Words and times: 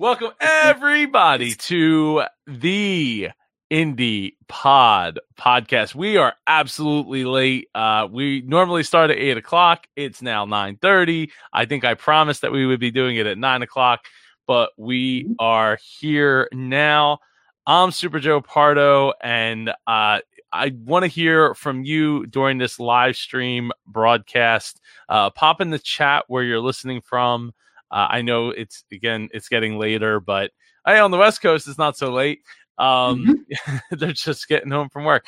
Welcome 0.00 0.30
everybody 0.40 1.54
to 1.54 2.22
the 2.46 3.30
Indie 3.68 4.34
Pod 4.46 5.18
podcast. 5.36 5.92
We 5.96 6.16
are 6.16 6.34
absolutely 6.46 7.24
late. 7.24 7.68
Uh, 7.74 8.06
we 8.08 8.42
normally 8.42 8.84
start 8.84 9.10
at 9.10 9.18
eight 9.18 9.36
o'clock. 9.36 9.88
It's 9.96 10.22
now 10.22 10.44
nine 10.44 10.76
thirty. 10.76 11.32
I 11.52 11.64
think 11.64 11.84
I 11.84 11.94
promised 11.94 12.42
that 12.42 12.52
we 12.52 12.64
would 12.64 12.78
be 12.78 12.92
doing 12.92 13.16
it 13.16 13.26
at 13.26 13.38
nine 13.38 13.62
o'clock, 13.62 14.04
but 14.46 14.70
we 14.76 15.24
Mm-hmm. 15.24 15.32
are 15.40 15.78
here 15.82 16.48
now. 16.52 17.18
I'm 17.66 17.90
Super 17.90 18.20
Joe 18.20 18.40
Pardo, 18.40 19.14
and 19.20 19.70
uh, 19.88 20.20
I 20.52 20.74
want 20.84 21.02
to 21.02 21.08
hear 21.08 21.54
from 21.56 21.82
you 21.82 22.24
during 22.26 22.58
this 22.58 22.78
live 22.78 23.16
stream 23.16 23.72
broadcast. 23.84 24.80
Uh, 25.08 25.30
pop 25.30 25.60
in 25.60 25.70
the 25.70 25.78
chat 25.80 26.24
where 26.28 26.44
you're 26.44 26.60
listening 26.60 27.00
from. 27.00 27.52
Uh, 27.90 28.06
I 28.10 28.22
know 28.22 28.50
it's 28.50 28.84
again, 28.92 29.28
it's 29.32 29.48
getting 29.48 29.78
later, 29.78 30.20
but 30.20 30.50
hey, 30.86 30.98
on 30.98 31.10
the 31.10 31.18
West 31.18 31.40
Coast, 31.42 31.68
it's 31.68 31.78
not 31.78 31.96
so 31.96 32.12
late. 32.12 32.40
Um, 32.78 33.46
they're 33.90 34.12
just 34.12 34.48
getting 34.48 34.70
home 34.70 34.88
from 34.88 35.04
work. 35.04 35.26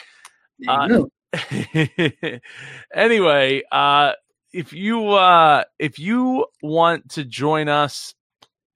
Uh, 0.66 1.04
anyway, 2.94 3.62
uh, 3.70 4.12
if 4.52 4.72
you 4.72 5.08
uh, 5.10 5.64
if 5.78 5.98
you 5.98 6.46
want 6.62 7.10
to 7.10 7.24
join 7.24 7.68
us, 7.68 8.14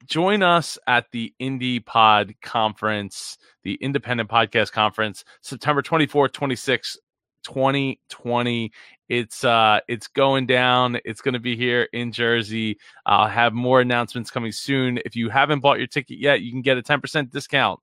join 0.07 0.43
us 0.43 0.79
at 0.87 1.07
the 1.13 1.33
Indie 1.41 1.85
Pod 1.85 2.35
Conference, 2.43 3.39
the 3.63 3.75
Independent 3.75 4.31
Podcast 4.31 4.73
Conference, 4.73 5.25
September 5.43 5.83
24th, 5.83 6.31
26th, 6.31 6.97
2020. 7.45 8.73
It's 9.09 9.45
uh 9.45 9.81
it's 9.89 10.09
going 10.09 10.47
down. 10.47 10.99
It's 11.05 11.21
going 11.21 11.35
to 11.35 11.41
be 11.41 11.57
here 11.57 11.89
in 11.93 12.13
Jersey. 12.13 12.79
I'll 13.07 13.29
have 13.29 13.53
more 13.53 13.81
announcements 13.81 14.31
coming 14.31 14.53
soon. 14.53 14.99
If 15.05 15.15
you 15.15 15.29
haven't 15.29 15.61
bought 15.61 15.79
your 15.79 15.87
ticket 15.87 16.19
yet, 16.19 16.41
you 16.41 16.51
can 16.51 16.63
get 16.63 16.79
a 16.79 16.83
10% 16.83 17.31
discount 17.31 17.81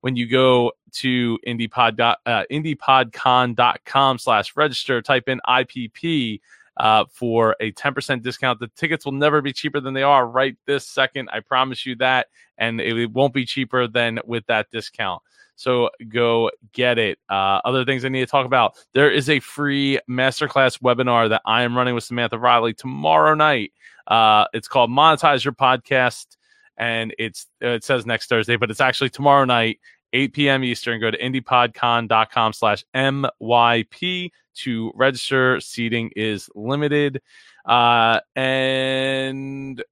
when 0.00 0.16
you 0.16 0.28
go 0.28 0.72
to 0.92 1.38
indiepod 1.46 1.98
uh, 2.26 2.44
indiepodcon.com 2.50 4.18
slash 4.18 4.56
register 4.56 5.02
type 5.02 5.28
in 5.28 5.40
ipp 5.48 6.40
uh, 6.76 7.04
for 7.10 7.56
a 7.60 7.72
10% 7.72 8.22
discount. 8.22 8.60
The 8.60 8.68
tickets 8.76 9.04
will 9.04 9.12
never 9.12 9.40
be 9.40 9.52
cheaper 9.52 9.80
than 9.80 9.94
they 9.94 10.02
are 10.02 10.26
right 10.26 10.56
this 10.66 10.86
second 10.86 11.28
i 11.32 11.40
promise 11.40 11.86
you 11.86 11.96
that 11.96 12.26
and 12.58 12.80
it, 12.80 13.10
won't 13.12 13.34
be 13.34 13.44
cheaper 13.44 13.86
than 13.86 14.18
with 14.24 14.46
that 14.46 14.70
discount. 14.70 15.22
So 15.58 15.90
go 16.08 16.50
get 16.72 16.98
it. 16.98 17.18
Uh, 17.28 17.60
other 17.64 17.84
things 17.84 18.04
i 18.04 18.08
need 18.08 18.20
to 18.20 18.26
talk 18.26 18.46
about 18.46 18.74
there 18.92 19.10
is 19.10 19.30
a 19.30 19.40
free 19.40 19.98
masterclass 20.08 20.80
webinar 20.80 21.28
that 21.28 21.42
i 21.46 21.62
am 21.62 21.76
running 21.76 21.94
with 21.94 22.04
samantha 22.04 22.38
riley 22.38 22.74
tomorrow 22.74 23.34
night. 23.34 23.72
Uh, 24.06 24.46
it's 24.52 24.68
called 24.68 24.90
monetize 24.90 25.44
your 25.44 25.54
podcast 25.54 26.36
and 26.78 27.14
it's 27.18 27.46
it 27.60 27.84
says 27.84 28.06
next 28.06 28.28
Thursday, 28.28 28.56
but 28.56 28.70
it's 28.70 28.80
actually 28.80 29.10
tomorrow 29.10 29.44
night, 29.44 29.80
8 30.16 30.32
p.m. 30.32 30.64
Eastern. 30.64 30.98
Go 30.98 31.10
to 31.10 31.18
indiepodcon.com 31.18 32.54
slash 32.54 32.84
MYP 32.94 34.30
to 34.54 34.92
register. 34.94 35.60
Seating 35.60 36.10
is 36.16 36.48
limited. 36.54 37.20
Uh, 37.66 38.20
and 38.34 39.84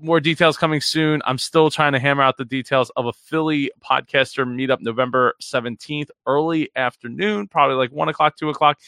more 0.00 0.20
details 0.20 0.56
coming 0.56 0.80
soon. 0.80 1.20
I'm 1.24 1.38
still 1.38 1.68
trying 1.68 1.94
to 1.94 1.98
hammer 1.98 2.22
out 2.22 2.36
the 2.36 2.44
details 2.44 2.90
of 2.94 3.06
a 3.06 3.12
Philly 3.12 3.72
podcaster 3.84 4.46
meetup 4.46 4.80
November 4.80 5.34
17th, 5.42 6.10
early 6.26 6.70
afternoon, 6.76 7.48
probably 7.48 7.74
like 7.74 7.90
one 7.90 8.08
o'clock, 8.08 8.36
two 8.36 8.50
o'clock, 8.50 8.78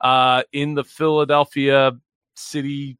uh, 0.00 0.44
in 0.52 0.74
the 0.74 0.84
Philadelphia 0.84 1.92
city 2.34 2.98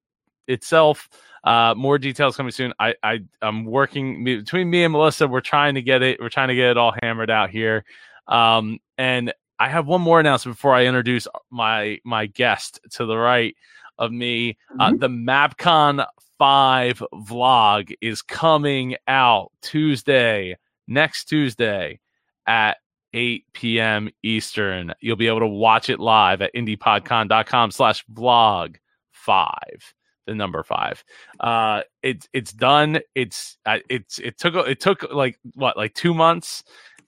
itself. 0.48 1.08
Uh, 1.44 1.74
more 1.76 1.96
details 1.98 2.36
coming 2.36 2.50
soon. 2.52 2.72
I, 2.80 2.94
I 3.02 3.20
I'm 3.40 3.64
working 3.64 4.24
between 4.24 4.68
me 4.68 4.82
and 4.84 4.92
Melissa. 4.92 5.28
We're 5.28 5.40
trying 5.40 5.74
to 5.76 5.82
get 5.82 6.02
it. 6.02 6.18
We're 6.20 6.28
trying 6.28 6.48
to 6.48 6.54
get 6.56 6.70
it 6.70 6.76
all 6.76 6.94
hammered 7.02 7.30
out 7.30 7.50
here. 7.50 7.84
Um, 8.26 8.78
and 8.98 9.32
I 9.58 9.68
have 9.68 9.86
one 9.86 10.00
more 10.00 10.18
announcement 10.20 10.56
before 10.56 10.74
I 10.74 10.86
introduce 10.86 11.28
my 11.50 11.98
my 12.04 12.26
guest 12.26 12.80
to 12.92 13.06
the 13.06 13.16
right 13.16 13.54
of 13.98 14.10
me. 14.12 14.58
Uh, 14.78 14.90
Mhm. 14.90 15.00
the 15.00 15.08
MapCon 15.08 16.06
Five 16.38 17.02
vlog 17.14 17.94
is 18.02 18.20
coming 18.20 18.96
out 19.08 19.52
Tuesday, 19.62 20.58
next 20.86 21.24
Tuesday 21.30 21.98
at 22.46 22.76
8 23.14 23.44
p.m. 23.54 24.10
Eastern. 24.22 24.92
You'll 25.00 25.16
be 25.16 25.28
able 25.28 25.40
to 25.40 25.46
watch 25.46 25.88
it 25.88 25.98
live 25.98 26.42
at 26.42 26.52
indiepodcon.com 26.54 27.70
slash 27.70 28.04
vlog 28.12 28.76
five 29.12 29.94
the 30.26 30.34
number 30.34 30.62
five. 30.62 31.04
Uh, 31.40 31.82
it's 32.02 32.28
it's 32.32 32.52
done. 32.52 33.00
It's 33.14 33.58
it's 33.66 34.18
it 34.18 34.38
took 34.38 34.54
it 34.54 34.80
took 34.80 35.12
like 35.12 35.38
what 35.54 35.76
like 35.76 35.94
two 35.94 36.14
months, 36.14 36.64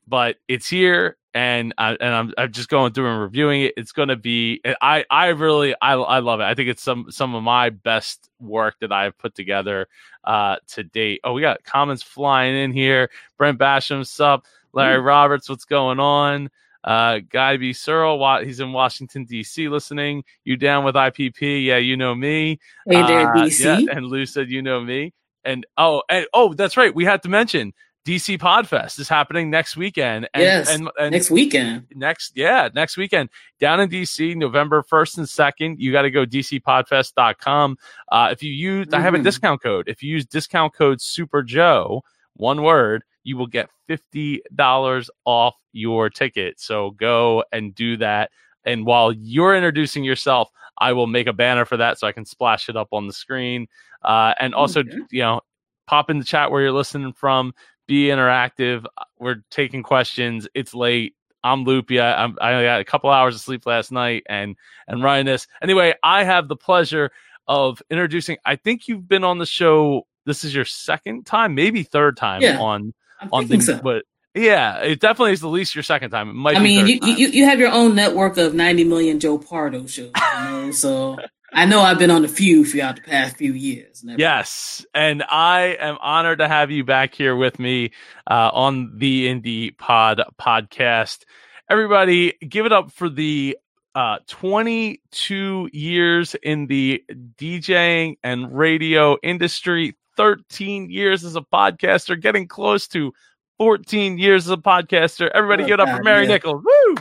but 0.06 0.36
it's 0.48 0.68
here, 0.68 1.16
and 1.34 1.74
I 1.78 1.92
and 1.92 2.14
I'm 2.14 2.32
I'm 2.38 2.52
just 2.52 2.68
going 2.68 2.92
through 2.92 3.10
and 3.10 3.20
reviewing 3.20 3.62
it. 3.62 3.74
It's 3.76 3.92
going 3.92 4.08
to 4.08 4.16
be. 4.16 4.62
I 4.80 5.04
I 5.10 5.28
really 5.28 5.74
I 5.82 5.94
I 5.94 6.18
love 6.20 6.40
it. 6.40 6.44
I 6.44 6.54
think 6.54 6.68
it's 6.68 6.82
some 6.82 7.06
some 7.10 7.34
of 7.34 7.42
my 7.42 7.70
best 7.70 8.30
work 8.40 8.76
that 8.80 8.92
I've 8.92 9.18
put 9.18 9.34
together 9.34 9.88
uh 10.24 10.56
to 10.68 10.84
date. 10.84 11.20
Oh, 11.24 11.32
we 11.32 11.42
got 11.42 11.64
comments 11.64 12.02
flying 12.02 12.56
in 12.56 12.72
here. 12.72 13.10
Brent 13.36 13.58
Basham, 13.58 14.06
sup? 14.06 14.46
Larry 14.72 15.00
Roberts, 15.00 15.48
what's 15.48 15.64
going 15.64 15.98
on? 15.98 16.50
Uh, 16.84 17.18
Guy 17.28 17.56
B. 17.56 17.72
Searle, 17.72 18.44
he's 18.44 18.60
in 18.60 18.72
Washington 18.72 19.24
D.C. 19.24 19.68
listening. 19.68 20.24
You 20.44 20.56
down 20.56 20.84
with 20.84 20.94
IPP? 20.94 21.64
Yeah, 21.64 21.78
you 21.78 21.96
know 21.96 22.14
me. 22.14 22.58
Hey 22.88 23.02
there, 23.02 23.28
Uh, 23.34 23.44
DC. 23.44 23.64
yeah, 23.86 23.92
and 23.96 24.06
Lou 24.06 24.24
said, 24.26 24.48
"You 24.50 24.62
know 24.62 24.80
me." 24.80 25.12
And 25.44 25.66
oh, 25.76 26.02
and 26.08 26.26
oh, 26.34 26.54
that's 26.54 26.76
right. 26.76 26.94
We 26.94 27.04
had 27.04 27.22
to 27.24 27.28
mention 27.28 27.72
DC 28.06 28.38
Podfest 28.38 28.98
is 29.00 29.08
happening 29.08 29.50
next 29.50 29.76
weekend. 29.76 30.28
And, 30.32 30.42
Yes, 30.42 30.70
and, 30.70 30.88
and 30.98 31.10
Next 31.12 31.30
weekend. 31.30 31.86
next, 31.94 32.32
yeah, 32.34 32.68
next 32.74 32.96
weekend 32.96 33.28
down 33.60 33.80
in 33.80 33.90
DC, 33.90 34.34
November 34.36 34.82
first 34.82 35.18
and 35.18 35.28
second. 35.28 35.78
You 35.80 35.92
got 35.92 36.02
to 36.02 36.10
go 36.10 36.24
dcpodfest.com. 36.24 37.76
Uh, 38.10 38.28
if 38.32 38.42
you 38.42 38.52
use, 38.52 38.86
I 38.92 39.00
have 39.00 39.14
a 39.14 39.18
Mhm. 39.18 39.24
discount 39.24 39.62
code. 39.62 39.88
If 39.88 40.02
you 40.02 40.10
use 40.12 40.24
discount 40.24 40.74
code 40.74 41.00
Super 41.00 41.42
Joe, 41.42 42.02
one 42.38 42.62
word, 42.62 43.04
you 43.24 43.36
will 43.36 43.46
get 43.46 43.68
fifty 43.86 44.42
dollars 44.54 45.10
off 45.26 45.54
your 45.72 46.08
ticket. 46.08 46.58
So 46.58 46.92
go 46.92 47.44
and 47.52 47.74
do 47.74 47.96
that. 47.98 48.30
And 48.64 48.86
while 48.86 49.12
you're 49.12 49.54
introducing 49.54 50.02
yourself, 50.04 50.50
I 50.78 50.92
will 50.92 51.06
make 51.06 51.26
a 51.26 51.32
banner 51.32 51.64
for 51.64 51.76
that 51.76 51.98
so 51.98 52.06
I 52.06 52.12
can 52.12 52.24
splash 52.24 52.68
it 52.68 52.76
up 52.76 52.88
on 52.92 53.06
the 53.06 53.12
screen. 53.12 53.66
Uh, 54.02 54.34
and 54.40 54.54
also, 54.54 54.80
Okay. 54.80 54.98
you 55.10 55.22
know, 55.22 55.40
pop 55.86 56.10
in 56.10 56.18
the 56.18 56.24
chat 56.24 56.50
where 56.50 56.62
you're 56.62 56.72
listening 56.72 57.12
from. 57.12 57.52
Be 57.86 58.06
interactive. 58.06 58.84
We're 59.18 59.42
taking 59.50 59.82
questions. 59.82 60.48
It's 60.54 60.74
late. 60.74 61.14
I'm 61.44 61.64
loopy. 61.64 62.00
I, 62.00 62.24
I'm, 62.24 62.36
I 62.40 62.62
got 62.62 62.80
a 62.80 62.84
couple 62.84 63.10
hours 63.10 63.34
of 63.34 63.40
sleep 63.40 63.64
last 63.64 63.92
night 63.92 64.24
and 64.28 64.56
and 64.88 65.02
running 65.02 65.26
this. 65.26 65.46
Anyway, 65.62 65.94
I 66.02 66.24
have 66.24 66.48
the 66.48 66.56
pleasure 66.56 67.10
of 67.46 67.80
introducing. 67.90 68.36
I 68.44 68.56
think 68.56 68.88
you've 68.88 69.08
been 69.08 69.24
on 69.24 69.38
the 69.38 69.46
show. 69.46 70.06
This 70.28 70.44
is 70.44 70.54
your 70.54 70.64
second 70.64 71.26
time, 71.26 71.54
maybe 71.56 71.82
third 71.82 72.16
time 72.16 72.42
Yeah, 72.42 72.60
on 72.60 72.94
I'm 73.20 73.28
on 73.32 73.46
the. 73.48 73.60
so. 73.60 73.80
But 73.82 74.04
yeah, 74.34 74.78
it 74.82 75.00
definitely 75.00 75.32
is 75.32 75.42
at 75.42 75.48
least 75.48 75.74
your 75.74 75.82
second 75.82 76.10
time. 76.10 76.28
It 76.30 76.34
might. 76.34 76.56
I 76.56 76.60
mean, 76.60 76.86
you, 76.86 76.98
you 77.02 77.28
you 77.28 77.44
have 77.46 77.58
your 77.58 77.72
own 77.72 77.96
network 77.96 78.36
of 78.36 78.54
90 78.54 78.84
million 78.84 79.18
Joe 79.18 79.38
Pardo 79.38 79.86
shows, 79.86 80.12
you 80.14 80.44
know. 80.44 80.70
so 80.72 81.18
I 81.52 81.64
know 81.64 81.80
I've 81.80 81.98
been 81.98 82.10
on 82.10 82.24
a 82.24 82.28
few 82.28 82.64
throughout 82.64 82.96
the 82.96 83.02
past 83.02 83.36
few 83.36 83.52
years. 83.52 84.02
everything. 84.02 84.20
Yes, 84.20 84.86
and 84.94 85.24
I 85.28 85.76
am 85.80 85.96
honored 86.00 86.38
to 86.38 86.46
have 86.46 86.70
you 86.70 86.84
back 86.84 87.14
here 87.14 87.34
with 87.34 87.58
me 87.58 87.92
uh, 88.30 88.50
on 88.52 88.98
the 88.98 89.26
Indie 89.26 89.76
Pod 89.76 90.22
podcast. 90.40 91.24
Everybody, 91.70 92.34
give 92.46 92.64
it 92.66 92.72
up 92.72 92.92
for 92.92 93.08
the 93.08 93.58
uh, 93.98 94.20
22 94.28 95.70
years 95.72 96.36
in 96.44 96.68
the 96.68 97.02
DJing 97.36 98.16
and 98.22 98.56
radio 98.56 99.16
industry, 99.24 99.96
13 100.16 100.88
years 100.88 101.24
as 101.24 101.34
a 101.34 101.40
podcaster, 101.40 102.20
getting 102.20 102.46
close 102.46 102.86
to 102.86 103.12
14 103.58 104.16
years 104.16 104.46
as 104.46 104.52
a 104.52 104.56
podcaster. 104.56 105.28
Everybody, 105.34 105.64
Oh, 105.64 105.66
give 105.66 105.74
it 105.74 105.80
up 105.80 105.96
for 105.96 106.04
Mary 106.04 106.26
yeah. 106.26 106.34
Nichols. 106.34 106.62
Woo! 106.64 106.94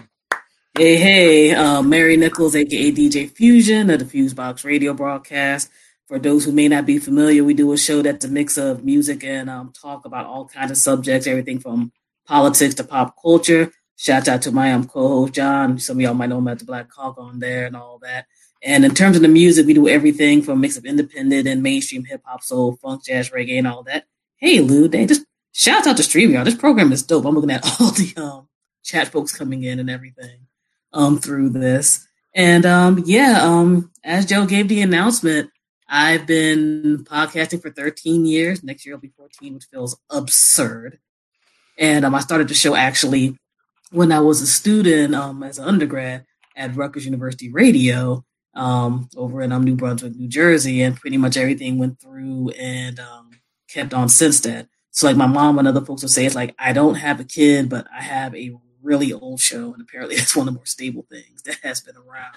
Hey, 0.76 0.96
hey, 0.96 1.54
uh, 1.54 1.84
Mary 1.84 2.18
Nichols, 2.18 2.56
aka 2.56 2.92
DJ 2.92 3.30
Fusion 3.30 3.92
of 3.92 4.00
the 4.00 4.06
Fusebox 4.06 4.66
radio 4.66 4.96
broadcast. 4.96 5.70
For 6.08 6.18
those 6.18 6.46
who 6.46 6.52
may 6.52 6.68
not 6.68 6.88
be 6.88 6.98
familiar, 6.98 7.44
we 7.44 7.54
do 7.54 7.72
a 7.74 7.78
show 7.78 8.02
that's 8.02 8.26
a 8.26 8.28
mix 8.28 8.58
of 8.58 8.84
music 8.84 9.24
and 9.24 9.52
um, 9.52 9.72
talk 9.72 10.06
about 10.06 10.26
all 10.26 10.48
kinds 10.48 10.72
of 10.72 10.78
subjects, 10.78 11.28
everything 11.28 11.60
from 11.60 11.92
politics 12.26 12.74
to 12.74 12.84
pop 12.84 13.14
culture. 13.22 13.72
Shout 13.98 14.28
out 14.28 14.44
to 14.44 14.52
my 14.52 14.72
um, 14.74 14.88
co-host 14.88 15.34
John. 15.34 15.80
Some 15.80 15.98
of 15.98 16.02
y'all 16.02 16.14
might 16.14 16.30
know 16.30 16.38
him 16.38 16.48
as 16.48 16.60
the 16.60 16.66
Black 16.66 16.92
Hawk 16.94 17.18
on 17.18 17.40
there 17.40 17.66
and 17.66 17.76
all 17.76 17.98
that. 18.04 18.28
And 18.62 18.86
in 18.86 18.94
terms 18.94 19.16
of 19.16 19.24
the 19.24 19.28
music, 19.28 19.66
we 19.66 19.74
do 19.74 19.88
everything 19.88 20.44
from 20.44 20.62
mix 20.62 20.78
of 20.78 20.86
independent 20.86 21.48
and 21.48 21.64
mainstream 21.64 22.06
hip 22.06 22.22
hop, 22.24 22.44
soul, 22.44 22.76
funk, 22.76 23.06
jazz, 23.06 23.32
reggae, 23.32 23.58
and 23.58 23.68
all 23.68 23.84
that. 23.84 24.06
Hey, 24.38 24.60
Lou, 24.60 24.88
they 24.88 25.08
just 25.08 25.26
shout 25.52 25.88
out 25.88 25.98
to 25.98 26.04
StreamYard. 26.04 26.46
This 26.46 26.56
program 26.56 26.92
is 26.92 27.02
dope. 27.02 27.26
I'm 27.26 27.34
looking 27.34 27.52
at 27.52 27.66
all 27.82 27.92
the 27.92 28.14
um, 28.18 28.48
chat 28.84 29.08
folks 29.08 29.36
coming 29.36 29.64
in 29.64 29.80
and 29.80 29.90
everything 29.90 30.42
um, 30.94 31.18
through 31.18 31.50
this. 31.50 32.08
And 32.36 32.68
um, 32.68 33.04
yeah, 33.06 33.40
um, 33.42 33.92
as 34.04 34.28
Joe 34.28 34.46
gave 34.46 34.68
the 34.68 34.82
announcement, 34.82 35.50
I've 35.90 36.28
been 36.28 37.04
podcasting 37.04 37.64
for 37.64 37.72
13 37.72 38.28
years. 38.28 38.64
Next 38.64 38.86
year 38.86 38.94
will 38.94 39.02
be 39.02 39.14
14, 39.18 39.56
which 39.56 39.66
feels 39.66 39.98
absurd. 40.12 41.00
And 41.80 42.06
um, 42.06 42.14
I 42.14 42.20
started 42.20 42.48
the 42.48 42.54
show 42.54 42.76
actually 42.76 43.38
when 43.92 44.12
I 44.12 44.20
was 44.20 44.42
a 44.42 44.48
student 44.48 45.16
um, 45.16 45.44
as 45.44 45.60
an 45.60 45.66
undergrad 45.66 46.26
at 46.56 46.76
Rutgers 46.76 47.06
University 47.06 47.52
Radio 47.52 48.26
um, 48.54 49.08
over 49.16 49.42
in 49.42 49.52
um, 49.52 49.64
New 49.64 49.76
Brunswick, 49.76 50.16
New 50.16 50.28
Jersey, 50.28 50.82
and 50.82 50.96
pretty 50.96 51.18
much 51.18 51.38
everything 51.38 51.78
went 51.78 52.00
through 52.00 52.50
and 52.50 53.00
um, 53.00 53.30
kept 53.70 53.94
on 53.94 54.10
since 54.10 54.40
then. 54.40 54.68
So 54.92 55.08
like 55.08 55.16
my 55.16 55.28
mom 55.28 55.60
and 55.60 55.68
other 55.68 55.86
folks 55.86 56.02
would 56.02 56.12
say, 56.12 56.26
it's 56.26 56.36
like 56.36 56.56
I 56.58 56.74
don't 56.74 56.96
have 56.96 57.20
a 57.20 57.24
kid, 57.24 57.70
but 57.70 57.88
I 57.96 58.02
have 58.02 58.36
a 58.36 58.56
really 58.82 59.14
old 59.14 59.40
show, 59.40 59.74
and 59.74 59.82
apparently 59.82 60.16
it's 60.18 60.36
one 60.36 60.48
of 60.48 60.54
the 60.54 60.58
more 60.58 60.66
stable 60.66 61.06
things 61.10 61.44
that 61.44 61.60
has 61.64 61.82
been 61.82 61.96
around 61.96 62.34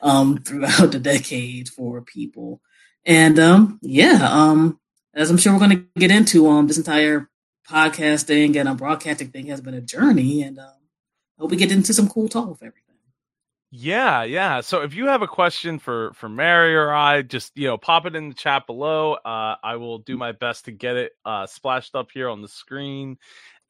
um, 0.00 0.38
throughout 0.38 0.92
the 0.92 0.98
decades 0.98 1.70
for 1.70 2.02
people. 2.02 2.60
And 3.04 3.38
um, 3.38 3.78
yeah, 3.82 4.72
as 5.14 5.30
I'm 5.30 5.36
sure 5.36 5.52
we're 5.52 5.58
going 5.58 5.70
to 5.70 6.00
get 6.00 6.10
into, 6.10 6.48
um, 6.48 6.66
this 6.66 6.78
entire 6.78 7.28
podcasting 7.68 8.56
and 8.56 8.78
broadcasting 8.78 9.28
thing 9.28 9.46
has 9.46 9.60
been 9.60 9.74
a 9.74 9.80
journey, 9.80 10.42
and 10.42 10.58
um, 10.58 10.81
hope 11.42 11.50
we 11.50 11.56
get 11.56 11.72
into 11.72 11.92
some 11.92 12.08
cool 12.08 12.28
talk 12.28 12.48
with 12.48 12.62
everything. 12.62 12.92
Yeah, 13.74 14.22
yeah. 14.22 14.60
So 14.60 14.82
if 14.82 14.94
you 14.94 15.06
have 15.06 15.22
a 15.22 15.26
question 15.26 15.78
for 15.78 16.12
for 16.12 16.28
Mary 16.28 16.76
or 16.76 16.92
I, 16.92 17.22
just 17.22 17.56
you 17.56 17.66
know, 17.66 17.78
pop 17.78 18.04
it 18.04 18.14
in 18.14 18.28
the 18.28 18.34
chat 18.34 18.66
below. 18.66 19.14
Uh, 19.14 19.56
I 19.62 19.76
will 19.76 19.98
do 19.98 20.18
my 20.18 20.32
best 20.32 20.66
to 20.66 20.72
get 20.72 20.96
it 20.96 21.12
uh, 21.24 21.46
splashed 21.46 21.94
up 21.94 22.10
here 22.12 22.28
on 22.28 22.42
the 22.42 22.48
screen, 22.48 23.16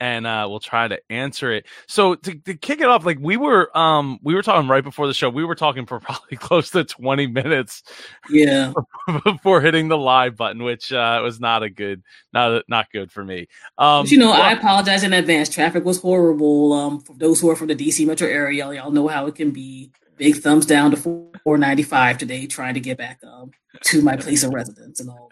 and 0.02 0.26
uh, 0.26 0.48
we'll 0.50 0.58
try 0.58 0.88
to 0.88 1.00
answer 1.10 1.52
it. 1.52 1.64
So 1.86 2.16
to, 2.16 2.34
to 2.34 2.54
kick 2.56 2.80
it 2.80 2.88
off, 2.88 3.06
like 3.06 3.18
we 3.20 3.36
were, 3.36 3.76
um, 3.78 4.18
we 4.20 4.34
were 4.34 4.42
talking 4.42 4.68
right 4.68 4.82
before 4.82 5.06
the 5.06 5.14
show. 5.14 5.30
We 5.30 5.44
were 5.44 5.54
talking 5.54 5.86
for 5.86 6.00
probably 6.00 6.36
close 6.36 6.70
to 6.70 6.82
twenty 6.82 7.28
minutes, 7.28 7.84
yeah, 8.28 8.72
before 9.24 9.60
hitting 9.60 9.86
the 9.86 9.96
live 9.96 10.36
button, 10.36 10.64
which 10.64 10.92
uh, 10.92 11.20
was 11.22 11.38
not 11.38 11.62
a 11.62 11.70
good, 11.70 12.02
not 12.32 12.64
not 12.68 12.90
good 12.90 13.12
for 13.12 13.24
me. 13.24 13.46
Um, 13.78 14.02
but 14.02 14.10
you 14.10 14.18
know, 14.18 14.30
well, 14.30 14.42
I 14.42 14.52
apologize 14.52 15.04
in 15.04 15.12
advance. 15.12 15.48
Traffic 15.48 15.84
was 15.84 16.00
horrible. 16.00 16.72
Um, 16.72 17.00
for 17.00 17.14
those 17.14 17.40
who 17.40 17.48
are 17.50 17.56
from 17.56 17.68
the 17.68 17.76
DC 17.76 18.04
metro 18.04 18.26
area, 18.26 18.72
y'all 18.72 18.90
know 18.90 19.06
how 19.06 19.26
it 19.26 19.36
can 19.36 19.52
be. 19.52 19.92
Big 20.16 20.36
thumbs 20.36 20.66
down 20.66 20.90
to 20.90 20.96
four 20.96 21.58
ninety 21.58 21.84
five 21.84 22.18
today, 22.18 22.46
trying 22.48 22.74
to 22.74 22.80
get 22.80 22.98
back 22.98 23.20
um, 23.24 23.52
to 23.84 24.02
my 24.02 24.16
place 24.16 24.42
of 24.42 24.52
residence 24.52 24.98
and 24.98 25.10
all. 25.10 25.30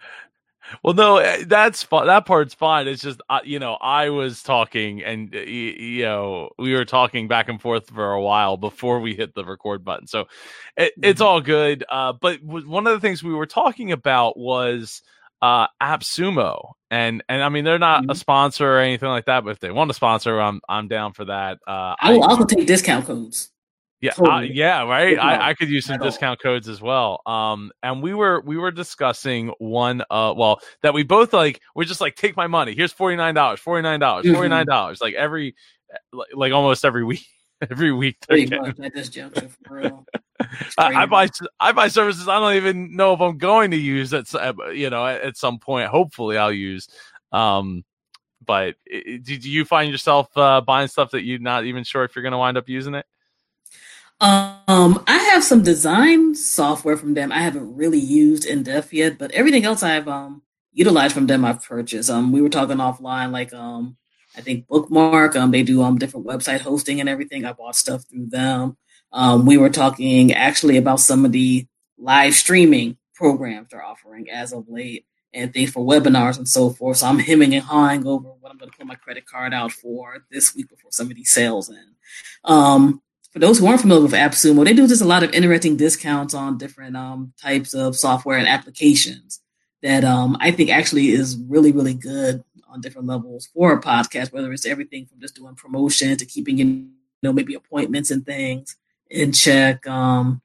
Well, 0.83 0.95
no, 0.95 1.19
eh, 1.19 1.45
that's 1.47 1.83
fine. 1.83 2.07
That 2.07 2.27
part's 2.27 2.55
fine. 2.55 2.89
It's 2.89 3.03
just, 3.03 3.21
uh, 3.29 3.41
you 3.45 3.59
know, 3.59 3.75
I 3.75 4.11
was 4.11 4.43
talking 4.43 5.03
and, 5.03 5.35
uh, 5.35 5.39
you 5.39 6.05
know, 6.05 6.51
we 6.59 6.75
were 6.75 6.85
talking 6.85 7.29
back 7.29 7.49
and 7.49 7.61
forth 7.61 7.89
for 7.91 8.13
a 8.13 8.21
while 8.21 8.57
before 8.57 9.01
we 9.01 9.15
hit 9.15 9.35
the 9.35 9.45
record 9.45 9.85
button. 9.85 10.07
So 10.07 10.27
it, 10.77 10.93
mm-hmm. 10.93 11.05
it's 11.05 11.21
all 11.21 11.41
good. 11.41 11.85
Uh, 11.89 12.13
but 12.13 12.43
one 12.43 12.87
of 12.87 12.93
the 12.93 13.01
things 13.01 13.23
we 13.23 13.35
were 13.35 13.47
talking 13.47 13.93
about 13.93 14.39
was 14.39 15.03
uh, 15.43 15.67
AppSumo. 15.83 16.73
And, 16.91 17.23
and 17.29 17.43
I 17.43 17.49
mean, 17.49 17.65
they're 17.65 17.79
not 17.79 18.03
mm-hmm. 18.03 18.11
a 18.11 18.15
sponsor 18.15 18.67
or 18.67 18.81
anything 18.81 19.09
like 19.09 19.27
that, 19.27 19.45
but 19.45 19.51
if 19.51 19.61
they 19.61 19.71
want 19.71 19.91
to 19.91 19.95
sponsor, 19.95 20.41
I'm, 20.41 20.61
I'm 20.69 20.89
down 20.89 21.13
for 21.13 21.25
that. 21.27 21.59
Uh, 21.67 21.95
I 22.01 22.13
will 22.13 22.25
also 22.25 22.45
take 22.45 22.67
discount 22.67 23.07
codes. 23.07 23.51
Yeah, 24.01 24.13
uh, 24.19 24.41
yeah, 24.41 24.85
right. 24.85 25.19
I, 25.19 25.51
I, 25.51 25.55
could 25.55 25.69
use 25.69 25.85
some 25.85 25.99
discount 26.01 26.41
codes 26.41 26.71
as 26.71 26.81
well. 26.81 27.21
Um, 27.27 27.71
and 27.83 28.03
we 28.03 28.15
were 28.15 28.41
we 28.41 28.57
were 28.57 28.71
discussing 28.71 29.53
one. 29.59 30.01
Uh, 30.11 30.33
well, 30.35 30.61
that 30.83 30.95
we 30.95 31.03
both 31.03 31.35
like. 31.35 31.61
We're 31.75 31.85
just 31.85 32.01
like, 32.01 32.15
take 32.15 32.35
my 32.35 32.47
money. 32.47 32.75
Here's 32.75 32.93
forty 32.93 33.17
nine 33.17 33.35
dollars. 33.35 33.61
Forty 33.61 33.83
nine 33.83 34.01
dollars. 34.01 34.25
Mm-hmm. 34.25 34.35
Forty 34.35 34.49
nine 34.49 34.65
dollars. 34.65 35.03
Like 35.03 35.13
every, 35.15 35.55
like, 36.15 36.29
like 36.35 36.53
almost 36.53 36.85
every 36.85 37.05
week. 37.05 37.27
Every 37.71 37.93
week. 37.93 38.17
at 38.31 38.95
this 38.95 39.11
juncture, 39.11 39.51
for 39.67 39.77
real. 39.77 40.07
I, 40.79 41.03
I, 41.03 41.05
buy 41.05 41.29
I 41.61 41.73
buy 41.73 41.89
services 41.89 42.27
I 42.27 42.41
don't 42.41 42.55
even 42.55 42.97
know 42.97 43.13
if 43.13 43.21
I'm 43.21 43.37
going 43.37 43.73
to 43.73 43.77
use 43.77 44.15
at 44.15 44.33
you 44.73 44.89
know 44.89 45.07
at, 45.07 45.21
at 45.21 45.37
some 45.37 45.59
point. 45.59 45.91
Hopefully, 45.91 46.39
I'll 46.39 46.51
use. 46.51 46.89
Um, 47.33 47.85
but 48.45 48.77
did 48.87 49.45
you 49.45 49.67
find 49.67 49.93
yourself 49.93 50.29
uh, 50.37 50.63
buying 50.63 50.89
stuff 50.89 51.11
that 51.11 51.25
you're 51.25 51.39
not 51.39 51.67
even 51.67 51.85
sure 51.85 52.05
if 52.05 52.17
you're 52.17 52.23
going 52.23 52.33
to 52.33 52.39
wind 52.39 52.57
up 52.57 52.67
using 52.67 52.95
it? 52.95 53.05
Um, 54.21 55.03
I 55.07 55.19
have 55.33 55.43
some 55.43 55.63
design 55.63 56.35
software 56.35 56.97
from 56.97 57.15
them. 57.15 57.33
I 57.33 57.39
haven't 57.41 57.75
really 57.75 57.99
used 57.99 58.45
in 58.45 58.63
depth 58.63 58.93
yet, 58.93 59.19
but 59.19 59.31
everything 59.31 59.65
else 59.65 59.83
I've 59.83 60.09
um 60.09 60.43
utilized 60.73 61.15
from 61.15 61.27
them 61.27 61.45
I've 61.45 61.65
purchased. 61.65 62.11
Um, 62.11 62.31
we 62.33 62.43
were 62.43 62.51
talking 62.51 62.77
offline, 62.77 63.33
like 63.33 63.53
um, 63.55 63.97
I 64.37 64.43
think 64.43 64.67
Bookmark. 64.69 65.37
Um, 65.37 65.51
they 65.51 65.63
do 65.63 65.83
um 65.83 65.99
different 65.99 66.27
website 66.27 66.61
hosting 66.61 67.01
and 67.01 67.09
everything. 67.09 67.45
I 67.45 67.53
bought 67.53 67.77
stuff 67.77 68.05
through 68.11 68.27
them. 68.27 68.77
Um, 69.13 69.47
we 69.47 69.57
were 69.57 69.71
talking 69.71 70.33
actually 70.33 70.77
about 70.77 71.01
some 71.01 71.25
of 71.25 71.33
the 71.33 71.67
live 71.99 72.35
streaming 72.35 72.99
programs 73.15 73.69
they're 73.71 73.85
offering 73.85 74.31
as 74.31 74.53
of 74.53 74.69
late 74.69 75.07
and 75.33 75.53
things 75.53 75.71
for 75.71 75.85
webinars 75.85 76.37
and 76.37 76.49
so 76.49 76.71
forth. 76.71 76.99
So 76.99 77.07
I'm 77.07 77.19
hemming 77.19 77.55
and 77.55 77.65
hawing 77.65 78.07
over 78.07 78.29
what 78.29 78.51
I'm 78.51 78.59
going 78.59 78.71
to 78.71 78.77
put 78.77 78.87
my 78.87 78.95
credit 78.97 79.27
card 79.27 79.55
out 79.55 79.73
for 79.73 80.25
this 80.31 80.55
week 80.55 80.69
before 80.69 80.91
some 80.91 81.11
of 81.11 81.17
these 81.17 81.31
sales 81.31 81.69
in. 81.69 81.95
Um, 82.45 83.03
for 83.31 83.39
those 83.39 83.59
who 83.59 83.67
aren't 83.67 83.81
familiar 83.81 84.03
with 84.03 84.13
AppSumo, 84.13 84.65
they 84.65 84.75
do 84.75 84.89
just 84.89 85.03
a 85.03 85.07
lot 85.07 85.23
of 85.23 85.33
interesting 85.33 85.77
discounts 85.77 86.35
on 86.35 86.59
different 86.59 86.97
um, 86.97 87.33
types 87.41 87.75
of 87.75 87.97
software 87.97 88.39
and 88.39 88.49
applications 88.49 89.41
that 89.83 90.05
um, 90.05 90.37
I 90.41 90.51
think 90.51 90.71
actually 90.71 91.11
is 91.11 91.39
really, 91.49 91.73
really 91.73 91.95
good 91.95 92.43
on 92.69 92.81
different 92.81 93.07
levels 93.07 93.49
for 93.55 93.73
a 93.73 93.81
podcast, 93.81 94.33
whether 94.33 94.53
it's 94.53 94.67
everything 94.67 95.07
from 95.07 95.21
just 95.21 95.37
doing 95.37 95.55
promotion 95.55 96.17
to 96.17 96.27
keeping 96.27 96.59
you 96.59 96.89
know, 97.23 97.33
maybe 97.33 97.55
appointments 97.55 98.11
and 98.11 98.27
things 98.27 98.77
in 99.09 99.33
check. 99.33 99.87
Um, 99.87 100.43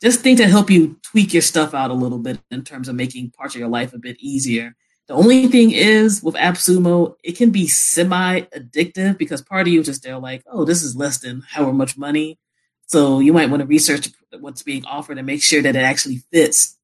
just 0.00 0.20
things 0.20 0.38
that 0.38 0.48
help 0.48 0.70
you 0.70 0.96
tweak 1.02 1.32
your 1.32 1.42
stuff 1.42 1.74
out 1.74 1.90
a 1.90 1.94
little 1.94 2.18
bit 2.18 2.38
in 2.50 2.64
terms 2.64 2.88
of 2.88 2.94
making 2.94 3.30
parts 3.32 3.54
of 3.54 3.60
your 3.60 3.68
life 3.68 3.92
a 3.92 3.98
bit 3.98 4.16
easier. 4.18 4.74
The 5.10 5.16
only 5.16 5.48
thing 5.48 5.72
is 5.72 6.22
with 6.22 6.36
AppSumo, 6.36 7.16
it 7.24 7.36
can 7.36 7.50
be 7.50 7.66
semi 7.66 8.42
addictive 8.42 9.18
because 9.18 9.42
part 9.42 9.66
of 9.66 9.72
you 9.72 9.82
just 9.82 10.04
there 10.04 10.16
like, 10.18 10.44
oh, 10.46 10.64
this 10.64 10.84
is 10.84 10.94
less 10.94 11.18
than 11.18 11.42
however 11.50 11.72
much 11.72 11.98
money. 11.98 12.38
So 12.86 13.18
you 13.18 13.32
might 13.32 13.50
want 13.50 13.58
to 13.60 13.66
research 13.66 14.08
what's 14.38 14.62
being 14.62 14.84
offered 14.84 15.18
and 15.18 15.26
make 15.26 15.42
sure 15.42 15.62
that 15.62 15.74
it 15.74 15.80
actually 15.80 16.18
fits 16.32 16.78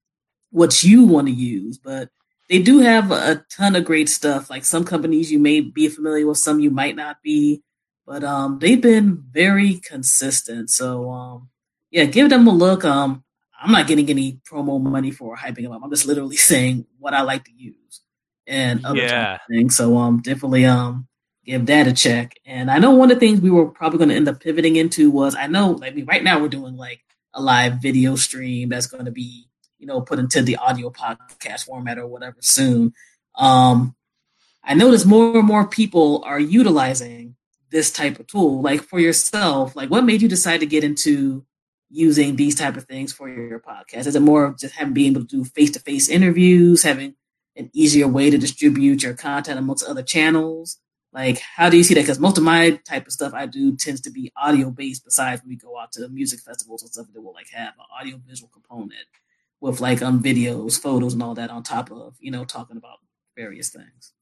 what 0.51 0.83
you 0.83 1.05
want 1.07 1.29
to 1.29 1.33
use. 1.33 1.79
But 1.79 2.11
they 2.49 2.61
do 2.61 2.81
have 2.81 3.13
a 3.13 3.45
ton 3.49 3.77
of 3.77 3.85
great 3.85 4.09
stuff. 4.09 4.51
Like 4.51 4.65
some 4.65 4.83
companies 4.83 5.31
you 5.31 5.39
may 5.39 5.61
be 5.61 5.89
familiar 5.89 6.27
with, 6.27 6.39
some 6.39 6.59
you 6.59 6.73
might 6.73 6.97
not 6.97 7.23
be. 7.23 7.63
But 8.09 8.25
um, 8.25 8.59
they've 8.59 8.83
been 8.83 9.23
very 9.31 9.75
consistent. 9.75 10.71
So 10.71 11.13
um, 11.13 11.49
yeah, 11.93 12.07
give 12.07 12.29
them 12.31 12.49
a 12.49 12.53
look. 12.53 12.85
Um, 12.85 13.23
I'm 13.63 13.71
not 13.71 13.87
getting 13.87 14.11
any 14.11 14.41
promo 14.51 14.83
money 14.83 15.13
for 15.13 15.37
hyping 15.37 15.63
them 15.63 15.71
up. 15.71 15.83
I'm 15.85 15.91
just 15.91 16.07
literally 16.07 16.37
saying 16.51 16.87
what 16.99 17.15
I 17.15 17.23
like 17.23 17.45
to 17.45 17.53
use 17.53 17.77
and 18.47 18.85
other 18.85 19.01
yeah. 19.01 19.39
things. 19.49 19.77
So 19.77 19.97
um, 19.97 20.21
definitely 20.23 20.65
um, 20.67 21.09
give 21.45 21.67
that 21.67 21.87
a 21.87 21.93
check. 21.93 22.39
And 22.45 22.71
I 22.71 22.79
know 22.79 22.93
one 22.93 23.11
of 23.11 23.17
the 23.17 23.27
things 23.27 23.41
we 23.41 23.51
were 23.51 23.69
probably 23.69 23.99
going 23.99 24.11
to 24.11 24.17
end 24.17 24.29
up 24.29 24.41
pivoting 24.41 24.77
into 24.77 25.11
was 25.11 25.35
I 25.35 25.47
know 25.47 25.73
like 25.73 25.95
we 25.95 26.03
right 26.03 26.23
now 26.23 26.41
we're 26.41 26.49
doing 26.49 26.77
like 26.77 27.01
a 27.35 27.43
live 27.43 27.83
video 27.83 28.17
stream 28.17 28.69
that's 28.69 28.87
going 28.87 29.05
to 29.05 29.11
be 29.11 29.49
you 29.79 29.87
know 29.87 30.01
put 30.01 30.19
into 30.19 30.43
the 30.43 30.57
audio 30.57 30.91
podcast 30.91 31.65
format 31.65 31.99
or 31.99 32.07
whatever 32.07 32.37
soon. 32.41 32.93
Um, 33.37 33.95
I 34.65 34.75
notice 34.75 35.05
more 35.05 35.39
and 35.39 35.47
more 35.47 35.67
people 35.67 36.23
are 36.27 36.41
utilizing 36.41 37.37
this 37.71 37.91
type 37.91 38.19
of 38.19 38.27
tool. 38.27 38.63
Like 38.63 38.83
for 38.83 38.99
yourself, 38.99 39.77
like 39.77 39.91
what 39.91 40.05
made 40.05 40.23
you 40.23 40.29
decide 40.29 40.61
to 40.61 40.67
get 40.67 40.85
into 40.85 41.45
using 41.89 42.37
these 42.37 42.55
type 42.55 42.77
of 42.77 42.85
things 42.85 43.13
for 43.13 43.29
your 43.29 43.61
podcast? 43.61 44.07
Is 44.07 44.17
it 44.17 44.23
more 44.23 44.45
of 44.45 44.59
just 44.59 44.75
having 44.75 44.95
being 44.95 45.13
able 45.13 45.23
to 45.23 45.27
do 45.27 45.45
face 45.45 45.71
to 45.73 45.81
face 45.81 46.09
interviews, 46.09 46.83
having 46.83 47.15
an 47.57 47.71
easier 47.73 48.09
way 48.09 48.31
to 48.31 48.39
distribute 48.39 49.03
your 49.03 49.15
content 49.15 49.59
amongst 49.59 49.85
other 49.85 50.03
channels? 50.03 50.79
Like, 51.13 51.39
how 51.39 51.71
do 51.71 51.79
you 51.79 51.85
see 51.85 51.95
that? 51.95 52.03
Because 52.03 52.19
most 52.19 52.37
of 52.37 52.45
my 52.45 52.73
type 52.85 53.07
of 53.07 53.13
stuff 53.13 53.33
I 53.33 53.47
do 53.47 53.75
tends 53.75 54.03
to 54.03 54.11
be 54.11 54.31
audio 54.37 54.71
based. 54.71 55.05
Besides, 55.05 55.43
when 55.43 55.49
we 55.49 55.57
go 55.57 55.79
out 55.79 55.93
to 55.93 56.09
music 56.09 56.41
festivals 56.41 56.83
and 56.83 56.91
stuff 56.93 57.07
that 57.13 57.23
will 57.23 57.33
like 57.33 57.49
have 57.51 57.75
an 57.79 57.87
audio 57.99 58.21
visual 58.27 58.51
component 58.53 59.07
with 59.61 59.81
like 59.81 60.03
um 60.03 60.23
videos, 60.23 60.79
photos, 60.79 61.15
and 61.15 61.23
all 61.23 61.35
that 61.35 61.51
on 61.51 61.63
top 61.63 61.91
of 61.91 62.17
you 62.21 62.31
know 62.31 62.45
talking 62.45 62.77
about 62.77 62.99
various 63.35 63.71
things. 63.71 64.13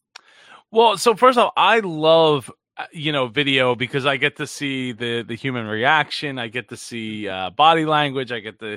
Well, 0.70 0.96
so 0.96 1.14
first 1.14 1.38
off, 1.38 1.52
I 1.56 1.80
love 1.80 2.50
uh, 2.76 2.86
you 2.92 3.12
know 3.12 3.26
video 3.26 3.74
because 3.74 4.06
I 4.06 4.16
get 4.16 4.36
to 4.36 4.46
see 4.46 4.92
the 4.92 5.22
the 5.22 5.34
human 5.34 5.66
reaction. 5.66 6.38
I 6.38 6.48
get 6.48 6.68
to 6.68 6.76
see 6.76 7.28
uh, 7.28 7.50
body 7.50 7.86
language. 7.86 8.30
I 8.30 8.40
get 8.40 8.58
the 8.58 8.74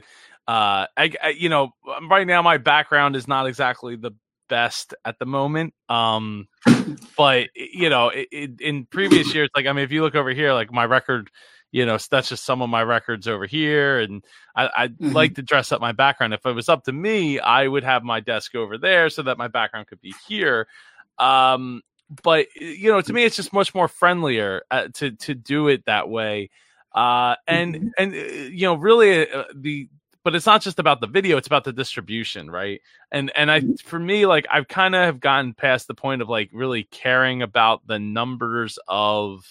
uh, 0.47 0.87
I, 0.95 1.11
I, 1.21 1.29
you 1.37 1.49
know 1.49 1.73
right 2.09 2.25
now 2.25 2.41
my 2.41 2.57
background 2.57 3.15
is 3.15 3.27
not 3.27 3.47
exactly 3.47 3.95
the 3.95 4.11
best 4.47 4.93
at 5.05 5.19
the 5.19 5.25
moment. 5.25 5.73
Um, 5.89 6.47
but 7.17 7.49
you 7.55 7.89
know, 7.89 8.09
it, 8.09 8.27
it, 8.31 8.61
in 8.61 8.85
previous 8.85 9.33
years, 9.33 9.49
like 9.55 9.65
I 9.65 9.73
mean, 9.73 9.83
if 9.83 9.91
you 9.91 10.01
look 10.01 10.15
over 10.15 10.31
here, 10.31 10.53
like 10.53 10.71
my 10.71 10.85
record, 10.85 11.29
you 11.71 11.85
know, 11.85 11.97
that's 12.09 12.29
just 12.29 12.45
some 12.45 12.61
of 12.61 12.69
my 12.69 12.83
records 12.83 13.27
over 13.27 13.45
here, 13.45 13.99
and 13.99 14.23
I, 14.55 14.69
I'd 14.77 14.97
mm-hmm. 14.97 15.13
like 15.13 15.35
to 15.35 15.41
dress 15.41 15.71
up 15.71 15.81
my 15.81 15.91
background. 15.91 16.33
If 16.33 16.45
it 16.45 16.53
was 16.53 16.69
up 16.69 16.83
to 16.85 16.93
me, 16.93 17.39
I 17.39 17.67
would 17.67 17.83
have 17.83 18.03
my 18.03 18.19
desk 18.19 18.55
over 18.55 18.77
there 18.77 19.09
so 19.09 19.23
that 19.23 19.37
my 19.37 19.47
background 19.47 19.87
could 19.87 20.01
be 20.01 20.13
here. 20.27 20.67
Um, 21.17 21.81
but 22.23 22.47
you 22.55 22.91
know, 22.91 23.01
to 23.01 23.13
me, 23.13 23.23
it's 23.23 23.35
just 23.35 23.53
much 23.53 23.75
more 23.75 23.87
friendlier 23.87 24.63
uh, 24.71 24.87
to 24.95 25.11
to 25.11 25.35
do 25.35 25.67
it 25.67 25.85
that 25.85 26.09
way. 26.09 26.49
Uh, 26.93 27.35
and 27.47 27.75
mm-hmm. 27.75 27.87
and 27.97 28.13
uh, 28.13 28.49
you 28.49 28.63
know, 28.63 28.75
really, 28.75 29.29
uh, 29.29 29.43
the 29.55 29.89
but 30.27 30.35
it's 30.35 30.45
not 30.45 30.61
just 30.61 30.77
about 30.77 30.99
the 30.99 31.07
video; 31.07 31.37
it's 31.37 31.47
about 31.47 31.63
the 31.63 31.71
distribution, 31.71 32.51
right? 32.51 32.81
And 33.13 33.31
and 33.33 33.49
I, 33.49 33.61
Mm-hmm. 33.61 33.75
for 33.85 33.97
me, 33.97 34.25
like 34.25 34.45
I've 34.51 34.67
kind 34.67 34.93
of 34.93 35.05
have 35.05 35.21
gotten 35.21 35.53
past 35.53 35.87
the 35.87 35.93
point 35.93 36.21
of 36.21 36.27
like 36.27 36.49
really 36.51 36.83
caring 36.83 37.41
about 37.41 37.87
the 37.87 37.97
numbers 37.97 38.77
of, 38.89 39.45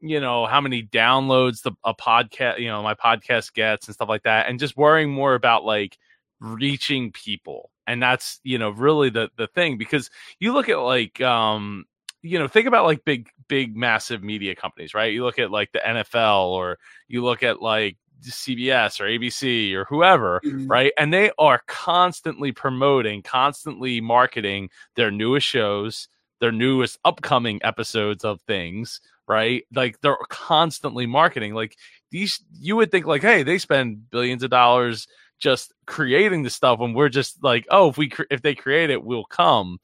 you 0.00 0.20
know, 0.20 0.46
how 0.46 0.62
many 0.62 0.82
downloads 0.82 1.60
the 1.60 1.72
a 1.84 1.92
podcast, 1.94 2.60
you 2.60 2.68
know, 2.68 2.82
my 2.82 2.94
podcast 2.94 3.52
gets 3.52 3.86
and 3.86 3.94
stuff 3.94 4.08
like 4.08 4.22
that, 4.22 4.48
and 4.48 4.58
just 4.58 4.74
worrying 4.74 5.10
more 5.10 5.34
about 5.34 5.66
like 5.66 5.98
reaching 6.40 7.12
people, 7.12 7.70
and 7.86 8.02
that's 8.02 8.40
you 8.42 8.56
know 8.56 8.70
really 8.70 9.10
the 9.10 9.28
the 9.36 9.48
thing 9.48 9.76
because 9.76 10.08
you 10.40 10.54
look 10.54 10.70
at 10.70 10.78
like 10.78 11.20
um 11.20 11.84
you 12.22 12.38
know 12.38 12.48
think 12.48 12.66
about 12.66 12.86
like 12.86 13.04
big 13.04 13.28
big 13.48 13.76
massive 13.76 14.24
media 14.24 14.54
companies 14.54 14.94
right 14.94 15.12
you 15.12 15.22
look 15.22 15.38
at 15.38 15.50
like 15.50 15.70
the 15.72 15.78
nfl 15.80 16.46
or 16.46 16.78
you 17.06 17.22
look 17.22 17.42
at 17.42 17.60
like 17.60 17.98
cbs 18.30 19.00
or 19.00 19.04
abc 19.04 19.72
or 19.74 19.84
whoever 19.84 20.40
Mhm. 20.44 20.68
right? 20.68 20.92
And 20.98 21.12
they 21.12 21.30
are 21.38 21.62
constantly 21.66 22.52
promoting 22.52 23.22
constantly 23.22 24.00
marketing 24.00 24.70
their 24.96 25.10
newest 25.10 25.46
shows 25.46 26.08
their 26.40 26.52
newest 26.52 26.98
upcoming 27.04 27.60
episodes 27.62 28.24
of 28.24 28.40
things 28.42 29.00
right? 29.26 29.64
Like 29.74 29.98
they're 30.02 30.18
constantly 30.28 31.06
marketing. 31.06 31.54
Like 31.54 31.76
these 32.10 32.44
you 32.60 32.76
would 32.76 32.90
think 32.90 33.06
like 33.06 33.22
hey 33.22 33.42
they 33.42 33.56
spend 33.58 34.10
billions 34.10 34.42
of 34.42 34.50
dollars 34.50 35.06
just 35.38 35.72
creating 35.86 36.42
the 36.42 36.50
stuff 36.50 36.78
when 36.78 36.92
we're 36.92 37.08
just 37.08 37.42
like 37.42 37.66
oh 37.70 37.88
if 37.88 37.96
we 37.96 38.08
cre- 38.08 38.22
if 38.30 38.42
they 38.42 38.54
create 38.54 38.90
it 38.90 39.02
we'll 39.02 39.24
come 39.24 39.78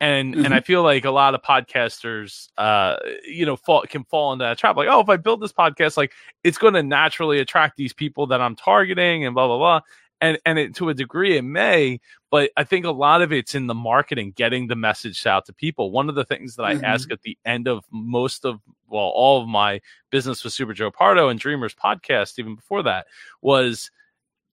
and 0.00 0.34
and 0.34 0.52
I 0.52 0.60
feel 0.60 0.82
like 0.82 1.04
a 1.04 1.10
lot 1.10 1.34
of 1.34 1.42
podcasters, 1.42 2.48
uh, 2.58 2.96
you 3.26 3.46
know, 3.46 3.56
fall 3.56 3.82
can 3.88 4.04
fall 4.04 4.32
into 4.32 4.44
that 4.44 4.58
trap. 4.58 4.76
Like, 4.76 4.88
oh, 4.90 5.00
if 5.00 5.08
I 5.08 5.16
build 5.16 5.40
this 5.40 5.52
podcast, 5.52 5.96
like 5.96 6.12
it's 6.44 6.58
going 6.58 6.74
to 6.74 6.82
naturally 6.82 7.38
attract 7.40 7.76
these 7.76 7.92
people 7.92 8.26
that 8.28 8.40
I'm 8.40 8.56
targeting, 8.56 9.24
and 9.24 9.34
blah 9.34 9.46
blah 9.46 9.58
blah. 9.58 9.80
And 10.20 10.38
and 10.44 10.58
it, 10.58 10.74
to 10.76 10.88
a 10.90 10.94
degree, 10.94 11.36
it 11.36 11.42
may, 11.42 12.00
but 12.30 12.50
I 12.56 12.64
think 12.64 12.84
a 12.84 12.90
lot 12.90 13.22
of 13.22 13.32
it's 13.32 13.54
in 13.54 13.66
the 13.66 13.74
marketing, 13.74 14.32
getting 14.34 14.66
the 14.66 14.76
message 14.76 15.26
out 15.26 15.46
to 15.46 15.52
people. 15.52 15.90
One 15.90 16.08
of 16.08 16.14
the 16.14 16.24
things 16.24 16.56
that 16.56 16.64
I 16.64 16.74
Mhm. 16.74 16.84
ask 16.84 17.10
at 17.12 17.22
the 17.22 17.36
end 17.44 17.68
of 17.68 17.84
most 17.90 18.44
of, 18.46 18.60
well, 18.88 19.12
all 19.14 19.42
of 19.42 19.48
my 19.48 19.80
business 20.10 20.42
with 20.42 20.52
Super 20.54 20.72
Joe 20.72 20.90
Pardo 20.90 21.28
and 21.28 21.38
Dreamers 21.38 21.74
podcast, 21.74 22.38
even 22.38 22.54
before 22.54 22.82
that, 22.84 23.06
was, 23.42 23.90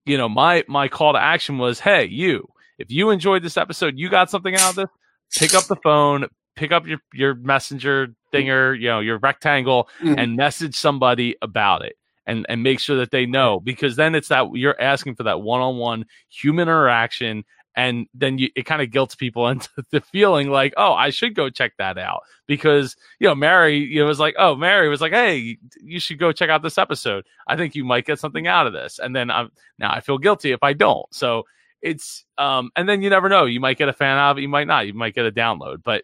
you 0.06 0.18
know, 0.18 0.28
my 0.28 0.64
my 0.68 0.88
call 0.90 1.14
to 1.14 1.20
action 1.20 1.58
was, 1.58 1.80
hey, 1.80 2.06
you, 2.06 2.48
if 2.78 2.92
you 2.92 3.10
enjoyed 3.10 3.42
this 3.44 3.58
episode, 3.58 3.98
you 3.98 4.10
got 4.10 4.30
something 4.30 4.56
out 4.56 4.72
of 4.72 4.76
this 4.76 4.90
pick 5.38 5.54
up 5.54 5.66
the 5.66 5.76
phone, 5.78 6.28
pick 6.56 6.72
up 6.72 6.86
your 6.88 7.00
your 7.14 7.36
messenger 7.36 8.08
thinger, 8.34 8.80
you 8.80 8.88
know, 8.88 9.00
your 9.00 9.18
rectangle, 9.20 9.90
Mhm. 10.02 10.18
and 10.18 10.36
message 10.36 10.76
somebody 10.76 11.36
about 11.42 11.84
it. 11.84 11.96
And, 12.26 12.46
and 12.48 12.64
make 12.64 12.80
sure 12.80 12.96
that 13.00 13.12
they 13.12 13.26
know 13.26 13.60
because 13.60 13.98
then 13.98 14.16
it's 14.16 14.30
that 14.30 14.50
you're 14.56 14.80
asking 14.80 15.16
for 15.16 15.24
that 15.24 15.42
one-on-one 15.42 16.06
human 16.30 16.70
interaction 16.70 17.44
and 17.76 18.08
then 18.14 18.38
you, 18.38 18.48
it 18.56 18.66
kind 18.66 18.82
of 18.82 18.92
guilts 18.92 19.14
people 19.14 19.46
into 19.50 19.68
the 19.92 20.00
feeling 20.00 20.50
like 20.50 20.74
oh 20.78 20.94
i 20.94 21.10
should 21.10 21.36
go 21.36 21.50
check 21.50 21.74
that 21.80 21.98
out 21.98 22.22
because 22.48 22.96
you 23.20 23.28
know 23.28 23.36
mary 23.36 23.76
you 23.78 24.00
know, 24.00 24.06
was 24.06 24.22
like 24.22 24.36
oh 24.40 24.56
mary 24.56 24.88
was 24.88 25.02
like 25.02 25.12
hey 25.12 25.58
you 25.82 26.00
should 26.00 26.18
go 26.18 26.32
check 26.32 26.50
out 26.50 26.62
this 26.64 26.78
episode 26.78 27.26
i 27.48 27.58
think 27.58 27.76
you 27.76 27.84
might 27.84 28.06
get 28.06 28.20
something 28.20 28.48
out 28.48 28.68
of 28.68 28.72
this 28.72 29.00
and 29.00 29.14
then 29.14 29.30
i'm 29.30 29.52
now 29.78 29.92
i 29.92 30.00
feel 30.00 30.18
guilty 30.18 30.54
if 30.54 30.64
i 30.64 30.72
don't 30.72 31.14
so 31.14 31.44
it's 31.84 32.26
um 32.38 32.72
and 32.76 32.88
then 32.90 33.02
you 33.02 33.10
never 33.10 33.30
know 33.30 33.46
you 33.46 33.60
might 33.60 33.78
get 33.78 33.90
a 33.90 33.94
fan 33.94 34.18
out 34.18 34.32
of 34.32 34.38
it 34.38 34.42
you 34.42 34.50
might 34.50 34.68
not 34.68 34.88
you 34.88 34.94
might 34.94 35.14
get 35.14 35.26
a 35.26 35.32
download 35.32 35.84
but 35.84 36.04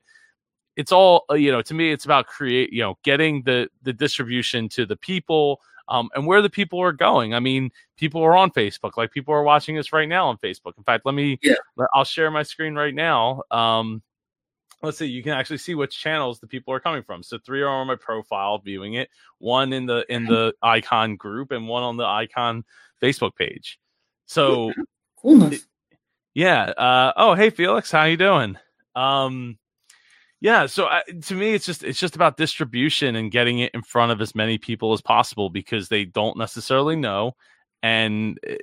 it's 0.76 0.92
all 0.92 1.26
uh, 1.32 1.34
you 1.34 1.52
know 1.52 1.62
to 1.62 1.74
me 1.74 1.92
it's 1.92 2.06
about 2.06 2.28
create 2.28 2.72
you 2.72 2.82
know 2.82 2.98
getting 3.04 3.42
the 3.44 3.68
the 3.82 3.94
distribution 3.94 4.70
to 4.70 4.86
the 4.86 4.98
people 4.98 5.62
um 5.88 6.10
and 6.14 6.28
where 6.28 6.42
the 6.42 6.50
people 6.50 6.80
are 6.80 6.92
going. 6.92 7.34
I 7.34 7.40
mean 7.40 7.72
people 7.98 8.22
are 8.22 8.36
on 8.38 8.52
facebook 8.52 8.98
like 8.98 9.12
people 9.12 9.34
are 9.34 9.44
watching 9.44 9.78
us 9.78 9.92
right 9.92 10.08
now 10.08 10.28
on 10.28 10.38
facebook. 10.38 10.74
In 10.78 10.84
fact 10.84 11.06
let 11.06 11.16
me 11.16 11.40
Yeah. 11.42 11.56
i'll 11.94 12.04
share 12.04 12.30
my 12.30 12.44
screen 12.44 12.76
right 12.76 12.94
now 12.94 13.42
um 13.50 14.04
let's 14.82 14.98
see 14.98 15.06
you 15.06 15.24
can 15.24 15.34
actually 15.34 15.58
see 15.58 15.76
which 15.76 15.98
channels 15.98 16.40
the 16.40 16.48
people 16.48 16.74
are 16.74 16.80
coming 16.80 17.04
from. 17.04 17.24
So 17.24 17.38
three 17.38 17.62
are 17.62 17.68
on 17.68 17.88
my 17.88 17.96
profile 17.96 18.60
viewing 18.60 18.94
it 18.94 19.10
one 19.40 19.74
in 19.74 19.86
the 19.86 20.06
in 20.14 20.26
the 20.26 20.54
icon 20.62 21.16
group 21.16 21.52
and 21.52 21.68
one 21.68 21.84
on 21.84 21.98
the 21.98 22.06
icon 22.06 22.64
facebook 23.02 23.36
page. 23.36 23.80
So 24.26 24.74
Cool 25.22 25.44
enough. 25.44 25.60
yeah. 26.34 26.64
Uh, 26.64 27.14
oh, 27.18 27.34
hey 27.36 27.50
Felix, 27.50 27.92
how 27.92 28.06
you 28.06 28.18
doing? 28.18 28.58
Um, 28.96 29.58
yeah. 30.42 30.66
So 30.68 30.86
I, 30.86 31.02
to 31.24 31.36
me, 31.36 31.54
it's 31.54 31.66
just 31.66 31.84
it's 31.84 32.00
just 32.00 32.16
about 32.16 32.38
distribution 32.38 33.16
and 33.16 33.32
getting 33.32 33.60
it 33.60 33.72
in 33.74 33.82
front 33.82 34.12
of 34.12 34.22
as 34.22 34.36
many 34.36 34.58
people 34.58 34.94
as 34.94 35.02
possible 35.02 35.50
because 35.50 35.90
they 35.90 36.06
don't 36.06 36.38
necessarily 36.38 36.96
know, 36.96 37.36
and 37.84 38.40
it- 38.44 38.62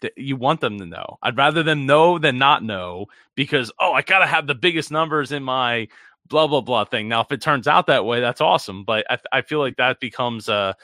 th- 0.00 0.12
you 0.16 0.36
want 0.36 0.60
them 0.60 0.78
to 0.78 0.86
know. 0.86 1.18
I'd 1.22 1.36
rather 1.36 1.62
them 1.62 1.86
know 1.86 2.18
than 2.18 2.38
not 2.38 2.62
know 2.62 3.06
because 3.34 3.72
oh, 3.80 3.92
I 3.92 4.02
gotta 4.02 4.26
have 4.26 4.46
the 4.46 4.54
biggest 4.54 4.90
numbers 4.92 5.32
in 5.32 5.42
my 5.42 5.88
blah 6.28 6.46
blah 6.46 6.60
blah 6.60 6.84
thing. 6.84 7.08
Now, 7.08 7.20
if 7.22 7.32
it 7.32 7.42
turns 7.42 7.66
out 7.66 7.86
that 7.88 8.04
way, 8.04 8.20
that's 8.20 8.40
awesome. 8.40 8.84
But 8.84 9.04
I, 9.10 9.18
I 9.32 9.42
feel 9.42 9.58
like 9.58 9.76
that 9.76 9.98
becomes 10.00 10.48
a 10.48 10.76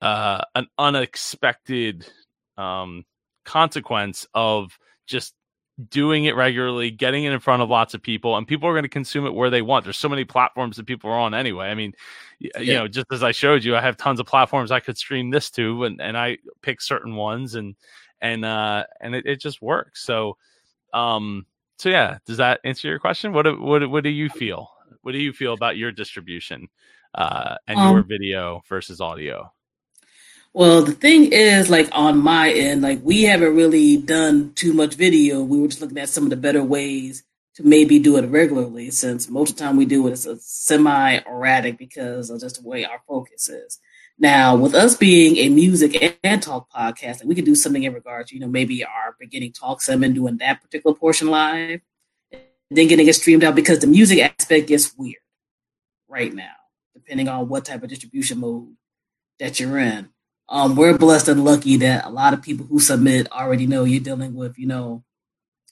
uh, 0.00 0.40
an 0.54 0.66
unexpected 0.78 2.06
um, 2.56 3.04
consequence 3.44 4.26
of 4.34 4.78
just 5.06 5.34
doing 5.88 6.26
it 6.26 6.36
regularly, 6.36 6.90
getting 6.90 7.24
it 7.24 7.32
in 7.32 7.40
front 7.40 7.62
of 7.62 7.70
lots 7.70 7.94
of 7.94 8.02
people, 8.02 8.36
and 8.36 8.46
people 8.46 8.68
are 8.68 8.72
going 8.74 8.84
to 8.84 8.88
consume 8.88 9.26
it 9.26 9.34
where 9.34 9.50
they 9.50 9.62
want. 9.62 9.84
There's 9.84 9.98
so 9.98 10.08
many 10.08 10.24
platforms 10.24 10.76
that 10.76 10.86
people 10.86 11.10
are 11.10 11.18
on 11.18 11.34
anyway. 11.34 11.68
I 11.68 11.74
mean, 11.74 11.94
you 12.38 12.50
Yeah. 12.58 12.78
know, 12.80 12.88
just 12.88 13.06
as 13.10 13.22
I 13.22 13.32
showed 13.32 13.64
you, 13.64 13.74
I 13.74 13.80
have 13.80 13.96
tons 13.96 14.20
of 14.20 14.26
platforms 14.26 14.70
I 14.70 14.80
could 14.80 14.98
stream 14.98 15.30
this 15.30 15.50
to, 15.52 15.84
and, 15.84 16.00
and 16.00 16.16
I 16.16 16.38
pick 16.60 16.80
certain 16.80 17.16
ones, 17.16 17.54
and 17.54 17.74
and 18.20 18.44
uh, 18.44 18.84
and 19.00 19.14
it, 19.14 19.26
it 19.26 19.40
just 19.40 19.62
works. 19.62 20.04
So, 20.04 20.36
um, 20.92 21.46
so 21.78 21.88
yeah, 21.88 22.18
does 22.26 22.36
that 22.36 22.60
answer 22.64 22.86
your 22.86 22.98
question? 23.00 23.32
What 23.32 23.42
do- 23.44 23.60
what 23.60 23.80
do- 23.80 23.88
what 23.88 24.04
do 24.04 24.10
you 24.10 24.28
feel? 24.28 24.70
What 25.00 25.12
do 25.12 25.18
you 25.18 25.32
feel 25.32 25.54
about 25.54 25.76
your 25.76 25.90
distribution 25.90 26.68
uh, 27.14 27.56
and 27.66 27.78
your 27.80 27.98
Um, 28.00 28.06
video 28.06 28.62
versus 28.68 29.00
audio? 29.00 29.52
Well, 30.54 30.82
the 30.82 30.92
thing 30.92 31.32
is, 31.32 31.70
like 31.70 31.88
on 31.92 32.18
my 32.18 32.52
end, 32.52 32.82
like 32.82 33.00
we 33.02 33.22
haven't 33.22 33.56
really 33.56 33.96
done 33.96 34.52
too 34.54 34.74
much 34.74 34.96
video. 34.96 35.42
We 35.42 35.58
were 35.58 35.68
just 35.68 35.80
looking 35.80 35.98
at 35.98 36.10
some 36.10 36.24
of 36.24 36.30
the 36.30 36.36
better 36.36 36.62
ways 36.62 37.24
to 37.54 37.62
maybe 37.66 37.98
do 37.98 38.16
it 38.18 38.26
regularly, 38.28 38.90
since 38.90 39.30
most 39.30 39.50
of 39.50 39.56
the 39.56 39.64
time 39.64 39.76
we 39.76 39.86
do 39.86 40.06
it, 40.06 40.12
it's 40.12 40.26
a 40.26 40.38
semi 40.38 41.20
erratic 41.26 41.78
because 41.78 42.28
of 42.28 42.40
just 42.40 42.62
the 42.62 42.68
way 42.68 42.84
our 42.84 43.00
focus 43.08 43.48
is. 43.48 43.78
Now, 44.18 44.54
with 44.54 44.74
us 44.74 44.94
being 44.94 45.36
a 45.38 45.48
music 45.48 46.18
and, 46.22 46.42
talk 46.42 46.70
podcast, 46.70 47.20
like 47.20 47.24
we 47.24 47.34
could 47.34 47.46
do 47.46 47.54
something 47.54 47.82
in 47.82 47.94
regards 47.94 48.28
to, 48.30 48.36
you 48.36 48.40
know, 48.42 48.48
maybe 48.48 48.84
our 48.84 49.16
beginning 49.18 49.52
talk 49.52 49.80
segment, 49.80 50.14
doing 50.14 50.36
that 50.38 50.60
particular 50.62 50.94
portion 50.94 51.28
live, 51.28 51.80
then 52.70 52.88
getting 52.88 53.08
it 53.08 53.14
streamed 53.14 53.42
out 53.42 53.54
because 53.54 53.78
the 53.78 53.86
music 53.86 54.18
aspect 54.18 54.68
gets 54.68 54.94
weird 54.96 55.16
right 56.08 56.34
now, 56.34 56.52
depending 56.94 57.28
on 57.28 57.48
what 57.48 57.64
type 57.64 57.82
of 57.82 57.88
distribution 57.88 58.40
mode 58.40 58.76
that 59.38 59.58
you're 59.58 59.78
in. 59.78 60.11
Um, 60.48 60.76
we're 60.76 60.98
blessed 60.98 61.28
and 61.28 61.44
lucky 61.44 61.76
that 61.78 62.04
a 62.04 62.10
lot 62.10 62.34
of 62.34 62.42
people 62.42 62.66
who 62.66 62.78
submit 62.78 63.30
already 63.32 63.66
know 63.66 63.84
you're 63.84 64.00
dealing 64.00 64.34
with, 64.34 64.58
you 64.58 64.66
know, 64.66 65.02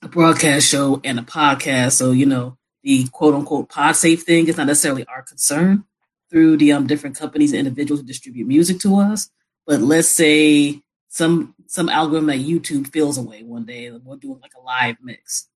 a 0.02 0.08
broadcast 0.08 0.66
show 0.66 1.00
and 1.04 1.18
a 1.18 1.22
podcast. 1.22 1.92
So, 1.92 2.12
you 2.12 2.26
know, 2.26 2.56
the 2.82 3.06
quote 3.08 3.34
unquote 3.34 3.68
pod 3.68 3.96
safe 3.96 4.22
thing 4.22 4.48
is 4.48 4.56
not 4.56 4.66
necessarily 4.66 5.04
our 5.06 5.22
concern 5.22 5.84
through 6.30 6.56
the 6.56 6.72
um, 6.72 6.86
different 6.86 7.16
companies 7.16 7.52
and 7.52 7.58
individuals 7.58 8.00
who 8.00 8.06
distribute 8.06 8.46
music 8.46 8.78
to 8.80 8.96
us. 8.98 9.30
But 9.66 9.80
let's 9.80 10.08
say 10.08 10.82
some 11.08 11.54
some 11.66 11.88
algorithm 11.88 12.28
that 12.28 12.38
YouTube 12.38 12.92
feels 12.92 13.18
away 13.18 13.42
one 13.42 13.64
day 13.64 13.90
we're 13.90 14.16
doing 14.16 14.40
like 14.40 14.54
a 14.56 14.60
live 14.60 14.96
mix. 15.02 15.48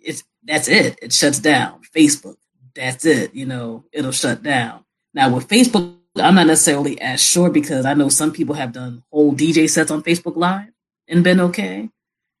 It's 0.00 0.22
that's 0.44 0.68
it. 0.68 0.98
It 1.02 1.12
shuts 1.12 1.40
down. 1.40 1.80
Facebook, 1.94 2.36
that's 2.74 3.04
it. 3.04 3.34
You 3.34 3.46
know, 3.46 3.84
it'll 3.92 4.12
shut 4.12 4.42
down. 4.42 4.84
Now 5.14 5.34
with 5.34 5.48
Facebook, 5.48 5.96
I'm 6.18 6.34
not 6.34 6.46
necessarily 6.46 7.00
as 7.00 7.22
sure 7.22 7.50
because 7.50 7.84
I 7.84 7.94
know 7.94 8.08
some 8.08 8.32
people 8.32 8.54
have 8.54 8.72
done 8.72 9.02
whole 9.10 9.34
DJ 9.34 9.68
sets 9.68 9.90
on 9.90 10.02
Facebook 10.02 10.36
Live 10.36 10.70
and 11.08 11.24
been 11.24 11.40
okay, 11.40 11.90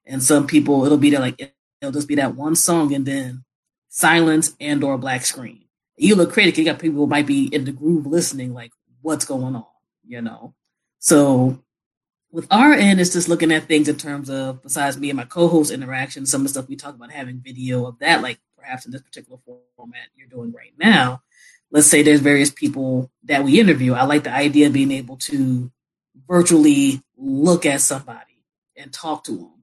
and 0.04 0.22
some 0.22 0.46
people 0.46 0.84
it'll 0.84 0.98
be 0.98 1.10
there 1.10 1.20
like 1.20 1.40
it'll 1.80 1.92
just 1.92 2.08
be 2.08 2.14
that 2.16 2.34
one 2.34 2.56
song 2.56 2.94
and 2.94 3.04
then 3.06 3.44
silence 3.88 4.54
and 4.60 4.82
or 4.82 4.98
black 4.98 5.24
screen. 5.24 5.64
You 5.96 6.14
look 6.14 6.32
crazy. 6.32 6.60
You 6.60 6.66
got 6.66 6.78
people 6.78 7.00
who 7.00 7.06
might 7.06 7.26
be 7.26 7.46
in 7.46 7.64
the 7.64 7.72
groove 7.72 8.06
listening, 8.06 8.52
like 8.52 8.72
what's 9.02 9.24
going 9.24 9.54
on, 9.56 9.66
you 10.06 10.20
know. 10.20 10.54
So 10.98 11.62
with 12.30 12.46
our 12.50 12.72
end, 12.72 13.00
it's 13.00 13.12
just 13.12 13.28
looking 13.28 13.52
at 13.52 13.64
things 13.64 13.88
in 13.88 13.96
terms 13.96 14.28
of 14.28 14.62
besides 14.62 14.98
me 14.98 15.10
and 15.10 15.16
my 15.16 15.24
co-host 15.24 15.70
interaction, 15.70 16.26
some 16.26 16.42
of 16.42 16.44
the 16.44 16.48
stuff 16.50 16.68
we 16.68 16.76
talk 16.76 16.94
about 16.94 17.12
having 17.12 17.40
video 17.40 17.86
of 17.86 17.98
that, 18.00 18.22
like 18.22 18.38
perhaps 18.56 18.86
in 18.86 18.92
this 18.92 19.02
particular 19.02 19.38
format 19.76 20.08
you're 20.16 20.28
doing 20.28 20.52
right 20.52 20.72
now 20.78 21.22
let's 21.76 21.88
say 21.88 22.02
there's 22.02 22.20
various 22.20 22.50
people 22.50 23.10
that 23.24 23.44
we 23.44 23.60
interview. 23.60 23.92
I 23.92 24.04
like 24.04 24.24
the 24.24 24.32
idea 24.32 24.68
of 24.68 24.72
being 24.72 24.90
able 24.90 25.18
to 25.18 25.70
virtually 26.26 27.02
look 27.18 27.66
at 27.66 27.82
somebody 27.82 28.42
and 28.78 28.90
talk 28.90 29.24
to 29.24 29.36
them, 29.36 29.62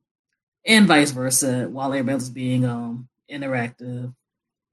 and 0.63 0.85
vice 0.87 1.09
versa, 1.09 1.67
while 1.71 1.91
everybody's 1.91 2.29
being 2.29 2.65
um, 2.65 3.09
interactive 3.31 4.13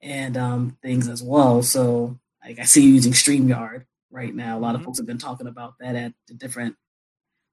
and 0.02 0.36
um, 0.36 0.76
things 0.82 1.08
as 1.08 1.22
well. 1.22 1.62
So, 1.62 2.18
like 2.44 2.58
I 2.58 2.64
see 2.64 2.82
you 2.82 2.90
using 2.90 3.14
StreamYard 3.14 3.86
right 4.10 4.34
now. 4.34 4.58
A 4.58 4.60
lot 4.60 4.74
of 4.74 4.82
Mhm. 4.82 4.84
folks 4.84 4.98
have 4.98 5.06
been 5.06 5.16
talking 5.16 5.46
about 5.46 5.78
that 5.80 5.96
at 5.96 6.12
the 6.28 6.34
different 6.34 6.76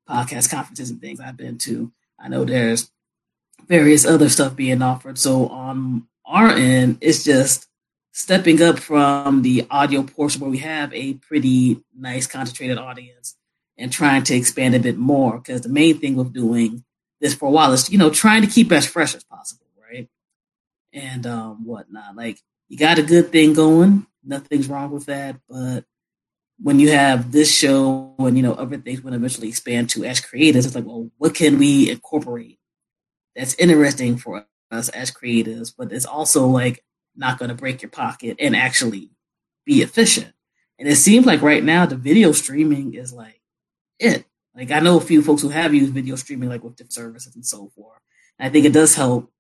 podcast 0.10 0.52
conferences 0.52 0.90
and 0.90 1.00
things 1.00 1.22
I've 1.22 1.38
been 1.38 1.58
to. 1.60 1.94
I 2.20 2.28
know 2.28 2.44
there's 2.44 2.92
various 3.68 4.06
other 4.06 4.28
stuff 4.28 4.54
being 4.54 4.82
offered. 4.82 5.18
So 5.18 5.48
on 5.48 6.10
our 6.26 6.50
end, 6.50 6.98
it's 7.00 7.24
just 7.24 7.68
stepping 8.18 8.60
up 8.64 8.80
from 8.80 9.44
the 9.44 9.68
audio 9.70 10.02
portion 10.02 10.42
where 10.42 10.50
we 10.50 10.58
have 10.58 10.92
a 10.92 11.14
pretty 11.14 11.84
nice 11.96 12.26
concentrated 12.26 12.80
audience 12.80 13.36
and 13.78 13.94
trying 13.94 14.24
to 14.24 14.34
expand 14.34 14.74
a 14.74 14.80
bit 14.80 14.98
more. 14.98 15.38
Because 15.38 15.62
the 15.62 15.70
main 15.70 16.00
thing 16.00 16.16
with 16.16 16.34
doing 16.34 16.84
this 17.22 17.36
for 17.36 17.48
a 17.48 17.52
while 17.52 17.72
is, 17.74 17.92
you 17.92 18.00
know, 18.00 18.10
trying 18.10 18.42
to 18.42 18.48
keep 18.48 18.72
as 18.72 18.88
fresh 18.88 19.14
as 19.14 19.24
possible, 19.24 19.68
right? 19.80 20.08
And 20.92 21.28
um, 21.28 21.64
whatnot. 21.64 22.16
Like 22.16 22.40
you 22.70 22.76
got 22.76 22.98
a 22.98 23.04
good 23.04 23.32
thing 23.32 23.54
going, 23.54 24.08
nothing's 24.24 24.68
wrong 24.68 24.90
with 24.90 25.06
that. 25.06 25.36
But 25.48 25.86
when 26.60 26.80
you 26.80 26.90
have 26.90 27.32
this 27.32 27.56
show 27.56 28.16
and 28.18 28.36
you 28.36 28.42
know 28.42 28.54
other 28.54 28.78
things 28.78 29.04
will 29.04 29.14
eventually 29.14 29.50
expand 29.50 29.92
to 29.92 30.06
as 30.06 30.22
creators, 30.22 30.66
it's 30.66 30.74
like, 30.74 30.88
well, 30.88 31.12
what 31.20 31.36
can 31.36 31.60
we 31.60 31.92
incorporate 31.92 32.58
that's 33.36 33.54
interesting 33.60 34.18
for 34.18 34.48
us 34.72 34.90
as 34.90 35.12
creators, 35.12 35.70
but 35.70 35.92
it's 35.92 36.08
also 36.08 36.48
like 36.48 36.84
not 37.18 37.40
going 37.40 37.50
to 37.50 37.56
break 37.56 37.82
your 37.82 37.92
pocket 37.92 38.38
and 38.40 38.56
actually 38.56 39.12
be 39.66 39.82
efficient. 39.82 40.34
And 40.80 40.88
it 40.88 40.96
seems 40.96 41.26
like 41.26 41.42
right 41.42 41.64
now 41.64 41.86
the 41.86 41.96
video 41.96 42.32
streaming 42.32 42.94
is 42.94 43.12
like 43.12 43.42
it. 44.00 44.26
Like 44.56 44.72
I 44.72 44.80
know 44.80 44.98
a 44.98 45.02
few 45.02 45.22
folks 45.22 45.42
who 45.42 45.50
have 45.50 45.74
used 45.74 45.94
video 45.94 46.16
streaming 46.16 46.50
like 46.50 46.64
with 46.64 46.76
different 46.76 46.94
services 46.94 47.36
and 47.36 47.46
so 47.46 47.70
forth. 47.76 48.00
And 48.40 48.48
I 48.48 48.52
think 48.52 48.66
it 48.66 48.74
does 48.74 48.96
help 48.96 49.32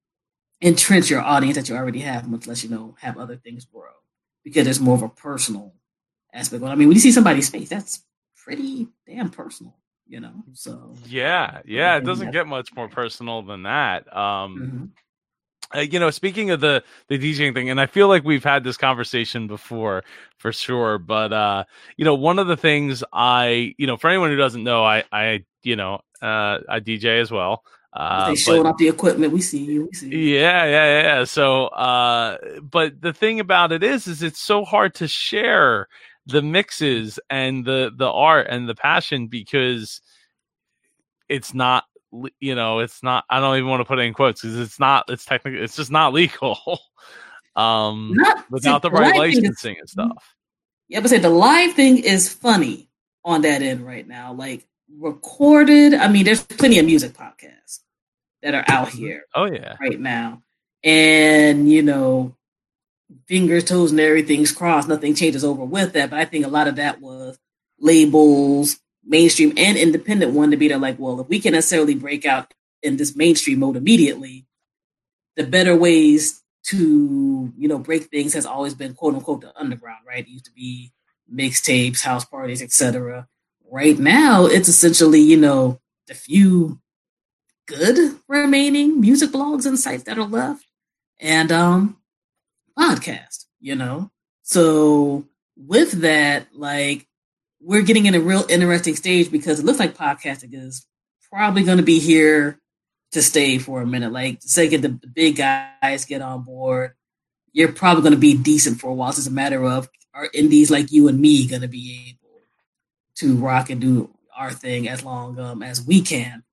entrench 0.62 1.10
your 1.10 1.22
audience 1.22 1.58
that 1.58 1.70
you 1.70 1.76
already 1.76 2.00
have, 2.00 2.28
much 2.28 2.48
less 2.48 2.64
you 2.64 2.70
know 2.70 2.96
have 3.00 3.18
other 3.18 3.36
things 3.36 3.66
grow 3.66 3.92
because 4.44 4.66
there's 4.66 4.80
more 4.80 4.96
of 4.96 5.04
a 5.04 5.10
personal 5.10 5.74
aspect. 6.34 6.64
I 6.64 6.76
mean, 6.76 6.88
when 6.88 6.96
you 6.96 7.02
see 7.02 7.12
somebody's 7.12 7.50
face, 7.50 7.70
that's 7.70 8.04
pretty 8.36 8.88
damn 9.06 9.30
personal 9.30 9.76
you 10.08 10.20
know 10.20 10.34
so 10.54 10.94
yeah 11.06 11.62
yeah 11.66 11.98
it 11.98 12.06
doesn't 12.06 12.32
get 12.32 12.48
much 12.48 12.74
more 12.76 12.88
personal 12.88 13.42
than 13.42 13.64
that 13.64 14.08
um 14.16 14.58
mm-hmm. 14.58 14.86
Uh, 15.76 15.80
you 15.80 16.00
know, 16.00 16.10
speaking 16.10 16.52
of 16.52 16.62
the 16.62 16.84
the 17.08 17.18
DJing 17.18 17.54
thing, 17.54 17.70
and 17.70 17.80
I 17.80 17.86
feel 17.86 18.08
like 18.08 18.24
we've 18.24 18.44
had 18.44 18.64
this 18.64 18.78
conversation 18.78 19.48
before 19.48 20.04
for 20.38 20.54
sure. 20.54 20.98
But 20.98 21.34
uh, 21.34 21.64
you 21.98 22.06
know, 22.06 22.16
one 22.16 22.40
of 22.40 22.48
the 22.48 22.58
things 22.58 23.04
I, 23.12 23.76
you 23.78 23.88
know, 23.88 23.98
for 23.98 24.10
anyone 24.10 24.30
who 24.30 24.38
doesn't 24.38 24.64
know, 24.64 24.84
I, 24.84 25.04
I, 25.12 25.46
you 25.64 25.76
know, 25.76 26.02
uh, 26.22 26.60
I 26.70 26.80
DJ 26.80 27.20
as 27.22 27.32
well. 27.32 27.64
Uh, 27.94 28.30
they 28.30 28.36
showing 28.36 28.64
but, 28.64 28.70
off 28.70 28.78
the 28.78 28.88
equipment. 28.88 29.34
We 29.34 29.42
see 29.42 29.64
you. 29.64 29.86
We 29.86 29.94
see 29.94 30.10
you. 30.10 30.18
Yeah, 30.36 30.66
yeah, 30.66 31.02
yeah. 31.02 31.24
So, 31.24 31.68
uh, 31.68 32.38
but 32.62 33.02
the 33.02 33.14
thing 33.14 33.40
about 33.40 33.72
it 33.72 33.84
is, 33.84 34.08
is 34.08 34.22
it's 34.22 34.40
so 34.40 34.64
hard 34.64 34.94
to 34.96 35.08
share 35.08 35.88
the 36.28 36.42
mixes 36.42 37.20
and 37.30 37.66
the 37.66 37.92
the 37.96 38.10
art 38.10 38.48
and 38.50 38.70
the 38.70 38.76
passion 38.76 39.28
because 39.28 40.02
it's 41.30 41.54
not 41.54 41.86
you 42.40 42.56
know 42.56 42.80
it's 42.80 43.04
not 43.04 43.26
i 43.30 43.40
don't 43.40 43.58
even 43.58 43.70
want 43.70 43.82
to 43.82 43.86
put 43.86 44.00
it 44.00 44.04
in 44.04 44.14
quotes 44.14 44.42
because 44.42 44.58
it's 44.60 44.80
not 44.80 45.06
it's 45.10 45.26
technically 45.26 45.60
it's 45.60 45.76
just 45.76 45.92
not 45.92 46.14
legal 46.14 46.58
um 47.56 48.14
not, 48.16 48.50
without 48.52 48.82
the 48.82 48.92
right 48.92 49.18
licensing 49.18 49.76
is, 49.76 49.80
and 49.80 49.90
stuff 49.90 50.36
yeah 50.88 51.00
but 51.00 51.10
say 51.10 51.20
the 51.20 51.30
live 51.30 51.74
thing 51.74 51.98
is 51.98 52.32
funny 52.32 52.90
on 53.26 53.42
that 53.42 53.62
end 53.62 53.86
right 53.86 54.08
now 54.08 54.34
like 54.34 54.66
recorded 54.98 55.94
i 55.94 56.08
mean 56.08 56.24
there's 56.24 56.44
plenty 56.44 56.80
of 56.80 56.86
music 56.86 57.14
podcasts 57.14 57.80
that 58.42 58.54
are 58.54 58.64
out 58.68 58.88
mm-hmm. 58.90 58.98
here 58.98 59.24
oh 59.36 59.46
yeah 59.46 59.76
right 59.82 60.00
now 60.00 60.42
and 60.84 61.70
you 61.70 61.82
know 61.82 62.34
fingers 63.26 63.66
toes 63.66 63.92
and 63.92 64.00
everything's 64.00 64.52
crossed 64.52 64.88
nothing 64.88 65.14
changes 65.14 65.44
over 65.44 65.66
with 65.66 65.94
that 65.94 66.10
but 66.10 66.20
i 66.20 66.26
think 66.26 66.46
a 66.46 66.50
lot 66.50 66.68
of 66.68 66.78
that 66.78 67.02
was 67.02 67.38
labels 67.80 68.80
mainstream 69.08 69.54
and 69.58 69.78
independent 69.78 70.34
one 70.34 70.52
to 70.52 70.58
be 70.58 70.68
there 70.68 70.78
like, 70.78 71.00
well, 71.00 71.20
if 71.22 71.28
we 71.28 71.40
can 71.40 71.54
necessarily 71.54 71.96
break 71.96 72.26
out 72.26 72.54
in 72.84 72.98
this 72.98 73.16
mainstream 73.16 73.60
mode 73.60 73.78
immediately, 73.78 74.46
the 75.36 75.46
better 75.46 75.76
ways 75.76 76.42
to, 76.66 77.54
you 77.58 77.68
know, 77.68 77.80
break 77.80 78.04
things 78.06 78.34
has 78.34 78.46
always 78.46 78.74
been 78.74 78.94
quote 78.94 79.16
unquote 79.16 79.42
the 79.42 79.58
underground, 79.58 80.06
right? 80.06 80.26
It 80.26 80.30
used 80.30 80.46
to 80.46 80.52
be 80.52 80.92
mixtapes, 81.34 82.04
house 82.04 82.26
parties, 82.26 82.62
etc. 82.62 83.28
Right 83.72 83.98
now, 83.98 84.46
it's 84.46 84.68
essentially, 84.68 85.22
you 85.22 85.38
know, 85.38 85.80
the 86.08 86.14
few 86.14 86.80
good 87.68 88.18
remaining 88.28 89.00
music 89.00 89.32
blogs 89.32 89.66
and 89.66 89.80
sites 89.80 90.04
that 90.04 90.18
are 90.18 90.26
left 90.26 90.66
and 91.20 91.52
um 91.52 91.98
podcast, 92.78 93.46
you 93.60 93.76
know. 93.76 94.12
So 94.44 95.26
with 95.58 96.02
that, 96.02 96.48
like 96.54 97.07
we're 97.60 97.82
getting 97.82 98.06
in 98.06 98.16
a 98.16 98.20
real 98.20 98.46
interesting 98.50 98.96
stage 98.96 99.32
because 99.32 99.60
it 99.60 99.66
looks 99.66 99.80
like 99.80 99.98
podcasting 99.98 100.54
is 100.54 100.86
probably 101.32 101.64
going 101.64 101.78
to 101.78 101.84
be 101.84 102.00
here 102.00 102.60
to 103.12 103.22
stay 103.22 103.58
for 103.58 103.82
a 103.82 103.86
minute. 103.86 104.12
Like, 104.12 104.40
say, 104.42 104.68
get 104.68 104.82
the, 104.82 104.90
the 104.90 105.08
big 105.08 105.38
guys 105.38 106.06
get 106.06 106.22
on 106.22 106.44
board, 106.44 106.94
you're 107.52 107.72
probably 107.72 108.04
going 108.04 108.14
to 108.14 108.20
be 108.20 108.36
decent 108.36 108.80
for 108.80 108.90
a 108.90 108.94
while. 108.94 109.10
It's 109.10 109.18
just 109.18 109.28
a 109.28 109.32
matter 109.32 109.64
of 109.64 109.90
are 110.14 110.30
indies 110.34 110.72
like 110.72 110.92
you 110.92 111.08
and 111.08 111.20
me 111.20 111.48
going 111.48 111.62
to 111.62 111.68
be 111.68 112.10
able 112.10 112.42
to 113.16 113.36
rock 113.36 113.70
and 113.70 113.80
do 113.80 114.10
our 114.36 114.52
thing 114.52 114.88
as 114.90 115.04
long 115.04 115.40
um, 115.40 115.62
as 115.62 115.82
we 115.82 116.02
can. 116.02 116.44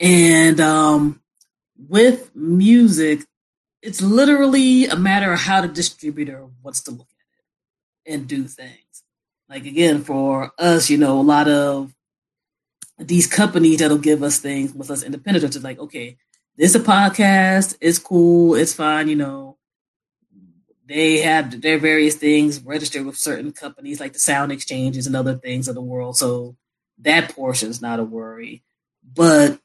And 0.00 0.60
um, 0.60 1.20
with 1.76 2.34
music, 2.34 3.20
it's 3.80 4.00
literally 4.00 4.86
a 4.86 4.96
matter 4.96 5.32
of 5.32 5.40
how 5.40 5.60
the 5.60 5.68
distributor 5.68 6.46
wants 6.62 6.82
to 6.82 6.90
look 6.90 7.08
at 7.08 8.10
it 8.10 8.14
and 8.14 8.28
do 8.28 8.44
things. 8.44 8.87
Like 9.48 9.64
again, 9.64 10.02
for 10.02 10.52
us, 10.58 10.90
you 10.90 10.98
know, 10.98 11.20
a 11.20 11.22
lot 11.22 11.48
of 11.48 11.94
these 12.98 13.26
companies 13.26 13.78
that'll 13.78 13.98
give 13.98 14.22
us 14.22 14.38
things 14.38 14.74
with 14.74 14.90
us 14.90 15.02
independent 15.02 15.56
are 15.56 15.60
like, 15.60 15.78
okay, 15.78 16.16
this 16.56 16.74
is 16.74 16.82
a 16.82 16.84
podcast, 16.84 17.76
it's 17.80 17.98
cool, 17.98 18.54
it's 18.54 18.74
fine, 18.74 19.08
you 19.08 19.16
know. 19.16 19.56
They 20.84 21.18
have 21.18 21.60
their 21.60 21.78
various 21.78 22.16
things 22.16 22.60
registered 22.60 23.04
with 23.04 23.16
certain 23.16 23.52
companies 23.52 24.00
like 24.00 24.14
the 24.14 24.18
sound 24.18 24.52
exchanges 24.52 25.06
and 25.06 25.14
other 25.14 25.36
things 25.36 25.68
of 25.68 25.74
the 25.74 25.82
world. 25.82 26.16
So 26.16 26.56
that 26.98 27.34
portion 27.34 27.68
is 27.68 27.80
not 27.80 28.00
a 28.00 28.04
worry. 28.04 28.62
But 29.04 29.58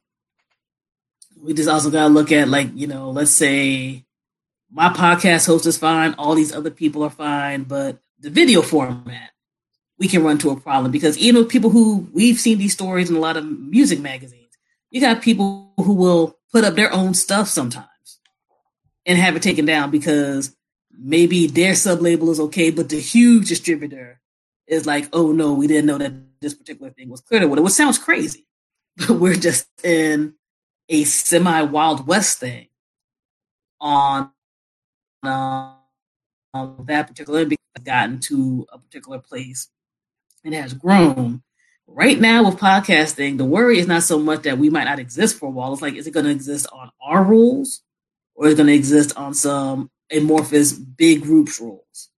we 1.42 1.54
just 1.54 1.70
also 1.70 1.90
gotta 1.90 2.14
look 2.14 2.32
at 2.32 2.48
like, 2.48 2.70
you 2.76 2.88
know, 2.88 3.10
let's 3.10 3.32
say 3.32 4.06
my 4.72 4.90
podcast 4.90 5.48
host 5.48 5.66
is 5.66 5.78
fine, 5.78 6.14
all 6.18 6.36
these 6.36 6.54
other 6.54 6.72
people 6.72 7.04
are 7.04 7.10
fine, 7.10 7.64
but 7.64 8.00
the 8.20 8.30
video 8.30 8.62
format 8.62 9.33
we 10.00 10.08
can 10.08 10.24
run 10.24 10.38
to 10.40 10.50
a 10.50 10.60
problem 10.60 10.92
because 10.92 11.18
even 11.18 11.42
with 11.42 11.52
people 11.52 11.70
who 11.70 12.08
we've 12.14 12.40
seen 12.40 12.58
these 12.58 12.74
stories 12.74 13.10
in 13.10 13.16
a 13.16 13.20
lot 13.20 13.38
of 13.38 13.46
music 13.46 14.00
magazines, 14.00 14.58
you 14.90 15.00
got 15.02 15.22
people 15.22 15.74
who 15.78 15.94
will 15.94 16.38
put 16.52 16.64
up 16.64 16.76
their 16.76 16.92
own 16.94 17.14
stuff 17.14 17.48
sometimes 17.48 17.88
and 19.06 19.18
have 19.18 19.36
it 19.36 19.42
taken 19.42 19.66
down 19.66 19.92
because 19.92 20.56
maybe 20.92 21.48
their 21.48 21.76
sub 21.76 22.02
label 22.02 22.30
is 22.32 22.40
okay, 22.40 22.70
but 22.70 22.90
the 22.90 23.00
huge 23.00 23.50
distributor 23.50 24.20
is 24.68 24.86
like, 24.86 25.08
oh 25.14 25.32
no, 25.32 25.54
we 25.54 25.68
didn't 25.68 25.86
know 25.86 25.98
that 25.98 26.14
this 26.42 26.54
particular 26.54 26.92
thing 26.92 27.10
was 27.10 27.22
clear 27.22 27.42
to 27.42 27.48
what 27.48 27.60
it. 27.60 27.70
Sounds 27.70 27.98
crazy, 27.98 28.46
but 28.98 29.14
we're 29.14 29.36
just 29.36 29.68
in 29.84 30.36
a 30.90 31.04
semi 31.04 31.62
Wild 31.64 32.08
West 32.08 32.40
thing 32.40 32.68
on, 33.80 34.32
um, 35.24 35.78
that 36.86 37.08
particular 37.08 37.46
because 37.46 37.64
gotten 37.84 38.20
to 38.20 38.66
a 38.72 38.78
particular 38.78 39.20
place 39.20 39.70
it 40.44 40.54
has 40.54 40.74
grown. 40.74 41.42
Right 41.88 42.20
now 42.20 42.46
with 42.46 42.58
podcasting, 42.58 43.38
the 43.38 43.46
worry 43.46 43.78
is 43.78 43.88
not 43.88 44.04
so 44.04 44.18
much 44.18 44.44
that 44.44 44.58
we 44.58 44.70
might 44.70 44.86
not 44.86 45.00
exist 45.00 45.38
for 45.38 45.48
a 45.48 45.52
while. 45.52 45.74
It's 45.74 45.82
like, 45.82 45.96
is 45.96 46.08
it 46.08 46.12
going 46.12 46.26
to 46.26 46.32
exist 46.32 46.66
on 46.72 46.92
our 47.02 47.24
rules 47.24 47.82
or 48.36 48.48
is 48.48 48.54
it 48.54 48.58
going 48.58 48.68
to 48.68 48.74
exist 48.74 49.16
on 49.16 49.34
some 49.34 49.92
amorphous 50.12 50.74
big 50.74 51.22
groups 51.22 51.60
rules? 51.60 52.10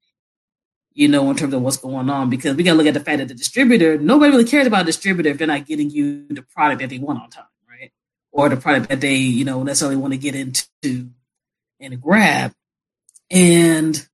You 0.94 1.10
know, 1.10 1.30
in 1.30 1.36
terms 1.36 1.54
of 1.54 1.62
what's 1.62 1.78
going 1.78 2.10
on, 2.10 2.30
because 2.30 2.56
we 2.56 2.64
got 2.64 2.72
to 2.72 2.78
look 2.78 2.88
at 2.88 2.94
the 2.94 3.02
fact 3.02 3.18
that 3.18 3.28
the 3.28 3.34
distributor, 3.34 3.98
nobody 3.98 4.32
really 4.32 4.46
cares 4.46 4.66
about 4.66 4.84
a 4.84 4.86
distributor 4.86 5.30
if 5.30 5.38
they're 5.38 5.48
not 5.48 5.66
getting 5.66 5.90
you 5.90 6.26
the 6.30 6.42
product 6.42 6.80
that 6.80 6.90
they 6.90 7.00
want 7.00 7.22
on 7.22 7.30
time, 7.30 7.44
right? 7.70 7.92
Or 8.32 8.48
the 8.48 8.56
product 8.56 8.88
that 8.90 9.02
they, 9.02 9.16
you 9.16 9.44
know, 9.44 9.62
necessarily 9.64 9.98
want 9.98 10.14
to 10.14 10.18
get 10.18 10.36
into 10.36 11.10
and 11.82 12.02
grab. 12.02 12.54
And 13.30 14.08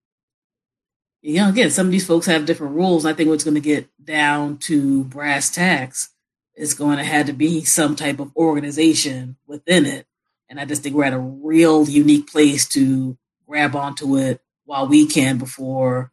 you 1.22 1.36
know, 1.36 1.50
again, 1.50 1.70
some 1.70 1.86
of 1.86 1.92
these 1.92 2.06
folks 2.06 2.26
have 2.26 2.46
different 2.46 2.76
rules. 2.76 3.06
I 3.06 3.14
think 3.14 3.30
what's 3.30 3.44
going 3.44 3.56
to 3.56 3.62
get 3.62 3.88
down 4.04 4.58
to 4.60 5.04
brass 5.04 5.50
tacks 5.50 6.10
is 6.56 6.74
going 6.74 6.98
to 6.98 7.04
have 7.04 7.28
to 7.28 7.34
be 7.34 7.64
some 7.64 7.96
type 7.96 8.20
of 8.20 8.36
organization 8.36 9.38
within 9.46 9.86
it. 9.86 10.08
And 10.50 10.60
I 10.60 10.66
just 10.66 10.84
think 10.84 10.96
we're 10.96 11.06
at 11.06 11.14
a 11.14 11.20
real 11.20 11.88
unique 11.88 12.30
place 12.30 12.68
to 12.70 13.18
grab 13.48 13.76
onto 13.76 14.18
it 14.18 14.42
while 14.66 14.88
we 14.88 15.06
can 15.06 15.38
before, 15.38 16.12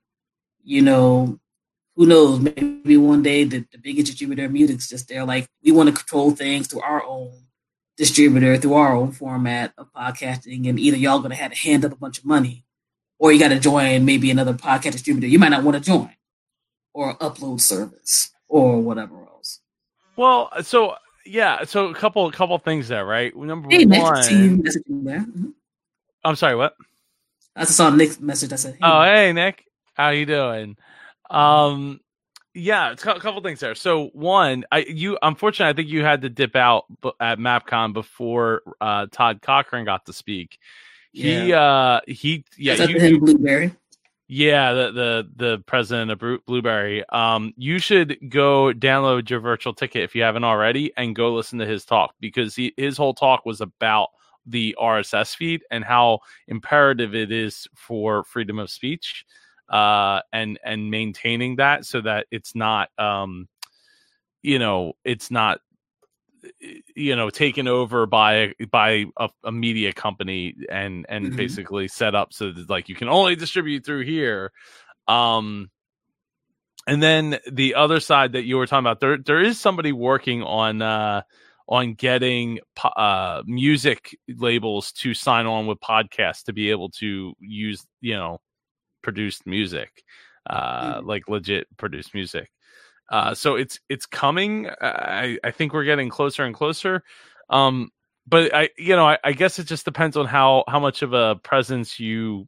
you 0.62 0.82
know, 0.82 1.40
who 1.96 2.06
knows, 2.06 2.38
maybe 2.38 2.96
one 2.96 3.22
day 3.22 3.44
the, 3.44 3.66
the 3.72 3.78
biggest 3.78 4.06
distributor 4.06 4.44
of 4.44 4.52
music's 4.52 4.88
just 4.88 5.08
there. 5.08 5.24
Like, 5.24 5.48
we 5.64 5.72
want 5.72 5.88
to 5.88 5.94
control 5.94 6.30
things 6.30 6.68
through 6.68 6.82
our 6.82 7.02
own 7.02 7.32
distributor, 7.96 8.56
through 8.56 8.74
our 8.74 8.94
own 8.94 9.10
format 9.10 9.72
of 9.76 9.92
podcasting. 9.92 10.68
And 10.68 10.78
either 10.78 10.96
y'all 10.96 11.18
going 11.18 11.30
to 11.30 11.36
have 11.36 11.50
to 11.50 11.58
hand 11.58 11.84
up 11.84 11.92
a 11.92 11.96
bunch 11.96 12.18
of 12.18 12.24
money 12.24 12.64
or 13.18 13.32
you 13.32 13.38
got 13.38 13.48
to 13.48 13.58
join 13.58 14.04
maybe 14.04 14.30
another 14.30 14.54
podcast 14.54 14.92
distributor 14.92 15.26
you 15.26 15.38
might 15.38 15.48
not 15.48 15.64
want 15.64 15.76
to 15.76 15.82
join 15.82 16.10
or 16.94 17.16
upload 17.18 17.60
service 17.60 18.30
or 18.48 18.80
whatever 18.80 19.16
else. 19.22 19.60
Well, 20.16 20.50
so 20.62 20.94
yeah, 21.24 21.64
so 21.64 21.88
a 21.88 21.94
couple 21.94 22.26
a 22.26 22.32
couple 22.32 22.58
things 22.58 22.88
there, 22.88 23.04
right? 23.04 23.34
Number 23.36 23.68
Hey, 23.70 23.86
one, 23.86 24.22
see 24.22 24.44
you 24.44 24.56
messaging 24.56 25.04
there. 25.04 25.20
Mhm. 25.20 25.52
I'm 26.24 26.36
sorry, 26.36 26.56
what? 26.56 26.74
I 27.54 27.62
just 27.62 27.76
saw 27.76 27.90
Nick's 27.90 28.20
message. 28.20 28.52
I 28.52 28.56
said, 28.56 28.74
hey, 28.74 28.78
Oh, 28.82 29.02
hey 29.02 29.32
Nick, 29.32 29.64
how 29.94 30.10
you 30.10 30.26
doing? 30.26 30.76
Um, 31.30 32.00
yeah, 32.54 32.90
it's 32.90 33.04
a 33.04 33.20
couple 33.20 33.40
things 33.42 33.60
there. 33.60 33.74
So 33.74 34.06
one, 34.08 34.64
I 34.72 34.78
you 34.78 35.18
unfortunately, 35.22 35.70
I 35.70 35.76
think 35.76 35.88
you 35.88 36.02
had 36.04 36.22
to 36.22 36.28
dip 36.28 36.56
out 36.56 36.84
at 37.20 37.38
MapCon 37.38 37.92
before 37.92 38.62
uh, 38.80 39.06
Todd 39.12 39.42
Cochran 39.42 39.84
got 39.84 40.06
to 40.06 40.12
speak. 40.12 40.58
He 41.12 41.52
uh 41.52 42.00
he 42.06 42.44
yeah 42.56 42.74
Is 42.74 42.78
that 42.80 42.90
you, 42.90 42.98
him, 42.98 43.20
Blubrry? 43.20 43.74
yeah 44.28 44.72
the 44.72 44.92
the 44.92 45.30
the 45.36 45.58
president 45.66 46.10
of 46.10 46.44
Blueberry. 46.46 47.08
Um, 47.08 47.52
you 47.56 47.78
should 47.78 48.18
go 48.28 48.72
download 48.72 49.30
your 49.30 49.40
virtual 49.40 49.72
ticket 49.74 50.02
if 50.02 50.14
you 50.14 50.22
haven't 50.22 50.44
already 50.44 50.92
and 50.96 51.16
go 51.16 51.34
listen 51.34 51.58
to 51.60 51.66
his 51.66 51.84
talk 51.84 52.14
because 52.20 52.54
he, 52.54 52.74
his 52.76 52.96
whole 52.96 53.14
talk 53.14 53.46
was 53.46 53.60
about 53.60 54.08
the 54.46 54.76
RSS 54.80 55.34
feed 55.34 55.62
and 55.70 55.84
how 55.84 56.20
imperative 56.46 57.14
it 57.14 57.32
is 57.32 57.66
for 57.74 58.24
freedom 58.24 58.58
of 58.58 58.70
speech 58.70 59.24
uh 59.68 60.20
and 60.32 60.58
and 60.64 60.90
maintaining 60.90 61.56
that 61.56 61.84
so 61.84 62.00
that 62.00 62.26
it's 62.30 62.54
not 62.54 62.88
um 62.98 63.46
you 64.42 64.58
know 64.58 64.94
it's 65.04 65.30
not 65.30 65.60
you 66.94 67.16
know 67.16 67.30
taken 67.30 67.66
over 67.68 68.06
by 68.06 68.52
by 68.70 69.06
a, 69.16 69.28
a 69.44 69.52
media 69.52 69.92
company 69.92 70.54
and 70.70 71.06
and 71.08 71.32
Mhm. 71.32 71.36
basically 71.36 71.88
set 71.88 72.14
up 72.14 72.32
so 72.32 72.52
that 72.52 72.68
like 72.70 72.88
you 72.88 72.94
can 72.94 73.08
only 73.08 73.36
distribute 73.36 73.84
through 73.84 74.04
here 74.04 74.52
um 75.08 75.70
and 76.86 77.02
then 77.02 77.38
the 77.50 77.74
other 77.74 78.00
side 78.00 78.32
that 78.32 78.44
you 78.44 78.56
were 78.56 78.66
talking 78.66 78.86
about 78.86 79.00
there 79.00 79.18
there 79.18 79.40
is 79.42 79.60
somebody 79.60 79.92
working 79.92 80.42
on 80.42 80.80
uh 80.82 81.22
on 81.68 81.94
getting 81.94 82.58
po- 82.74 82.88
uh 82.88 83.42
music 83.46 84.16
labels 84.28 84.92
to 84.92 85.12
sign 85.14 85.46
on 85.46 85.66
with 85.66 85.78
podcasts 85.80 86.44
to 86.44 86.52
be 86.52 86.70
able 86.70 86.88
to 86.90 87.34
use 87.40 87.84
you 88.00 88.14
know 88.14 88.40
produced 89.02 89.46
music 89.46 90.02
uh 90.48 91.00
Mhm. 91.00 91.06
like 91.06 91.28
legit 91.28 91.66
produced 91.76 92.14
music 92.14 92.50
uh 93.10 93.34
so 93.34 93.56
it's 93.56 93.80
it's 93.88 94.06
coming 94.06 94.68
i 94.80 95.38
i 95.44 95.50
think 95.50 95.72
we're 95.72 95.84
getting 95.84 96.08
closer 96.08 96.44
and 96.44 96.54
closer. 96.54 97.02
Um 97.50 97.90
but 98.26 98.54
i 98.54 98.68
you 98.76 98.94
know 98.96 99.06
I, 99.06 99.18
I 99.24 99.32
guess 99.32 99.58
it 99.58 99.64
just 99.66 99.84
depends 99.84 100.16
on 100.16 100.26
how 100.26 100.64
how 100.68 100.78
much 100.80 101.02
of 101.02 101.12
a 101.14 101.36
presence 101.36 101.98
you 101.98 102.46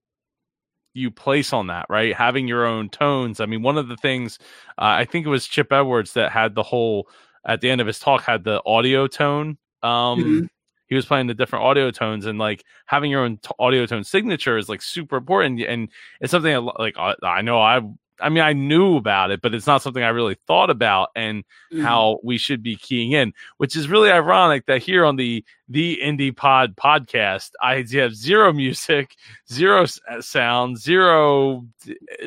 you 0.94 1.11
place 1.11 1.53
on 1.53 1.68
that 1.68 1.87
right? 1.88 2.14
Having 2.14 2.49
your 2.49 2.66
own 2.66 2.88
tones. 2.90 3.40
I 3.40 3.46
mean 3.46 3.62
one 3.62 3.79
of 3.79 3.88
the 3.88 3.96
things 3.96 4.38
uh, 4.79 5.01
i 5.01 5.05
think 5.05 5.25
it 5.27 5.31
was 5.31 5.46
chip 5.46 5.73
edwards 5.73 6.12
that 6.14 6.33
had 6.33 6.55
the 6.55 6.62
whole 6.62 7.09
at 7.46 7.61
the 7.61 7.70
end 7.70 7.81
of 7.81 7.87
his 7.87 7.99
talk 7.99 8.23
had 8.25 8.44
the 8.44 8.61
audio 8.66 9.07
tone. 9.07 9.57
Um 9.83 10.18
Mhm. 10.20 10.49
he 10.88 10.96
was 10.96 11.07
playing 11.07 11.29
the 11.29 11.35
different 11.35 11.64
audio 11.64 11.90
tones 11.92 12.27
and 12.27 12.38
like 12.38 12.64
having 12.87 13.11
your 13.12 13.25
own 13.25 13.38
t- 13.38 13.51
audio 13.61 13.87
tone 13.87 14.03
signature 14.05 14.59
is 14.59 14.68
like 14.68 14.83
super 14.83 15.16
important. 15.18 15.61
And 15.62 15.88
it's 16.20 16.33
something 16.33 16.53
that, 16.53 16.61
like 16.81 16.99
I, 16.99 17.14
I 17.23 17.42
know 17.42 17.61
i 17.61 17.81
i 18.22 18.28
mean 18.28 18.42
i 18.42 18.52
knew 18.52 18.96
about 18.96 19.30
it 19.30 19.40
but 19.42 19.54
it's 19.54 19.66
not 19.66 19.83
something 19.83 20.02
i 20.02 20.09
really 20.09 20.37
thought 20.46 20.70
about 20.70 21.11
and 21.16 21.44
Mhm. 21.72 21.83
how 21.83 22.18
we 22.24 22.37
should 22.37 22.62
be 22.64 22.74
keying 22.74 23.12
in, 23.12 23.33
which 23.59 23.76
is 23.76 23.88
really 23.88 24.11
ironic 24.11 24.66
that 24.66 24.83
here 24.83 25.04
on 25.04 25.14
the 25.16 25.44
the 25.68 26.00
Indie 26.02 26.37
Pod 26.37 26.74
podcast, 26.74 27.50
I 27.62 27.85
have 27.92 28.14
zero 28.16 28.52
music, 28.64 29.14
zero 29.48 29.87
uh, 30.11 30.20
sound, 30.20 30.78
zero 30.78 31.64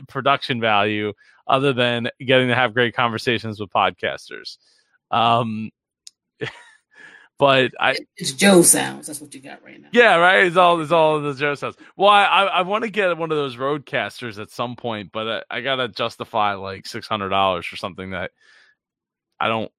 production 0.07 0.61
value, 0.61 1.11
other 1.45 1.73
than 1.73 2.09
getting 2.25 2.47
to 2.47 2.55
have 2.55 2.73
great 2.73 2.95
conversations 2.95 3.59
with 3.59 3.69
podcasters. 3.69 4.57
Um, 5.11 5.71
but 7.43 7.71
I, 7.79 7.97
It's 8.17 8.31
Joe 8.33 8.61
sounds. 8.61 9.07
That's 9.07 9.19
what 9.21 9.33
you 9.33 9.39
got 9.41 9.63
right 9.63 9.79
now. 9.81 9.89
yeah, 9.91 10.15
right. 10.15 10.45
It's 10.45 10.55
all 10.57 10.79
it's 10.81 10.91
all 10.91 11.19
the 11.21 11.33
Joe 11.33 11.55
sounds. 11.55 11.75
Well, 11.97 12.09
I 12.09 12.23
I, 12.23 12.43
I 12.45 12.61
want 12.61 12.83
to 12.83 12.89
get 12.89 13.17
one 13.17 13.31
of 13.31 13.37
those 13.37 13.55
RodeCasters 13.57 14.39
at 14.41 14.49
some 14.51 14.75
point, 14.75 15.11
but 15.11 15.45
I, 15.49 15.57
I 15.57 15.61
gotta 15.61 15.87
justify 15.89 16.53
like 16.53 16.85
six 16.87 17.07
hundred 17.07 17.29
dollars 17.29 17.65
for 17.65 17.75
something 17.75 18.11
that 18.11 18.31
I 19.39 19.47
don't 19.49 19.71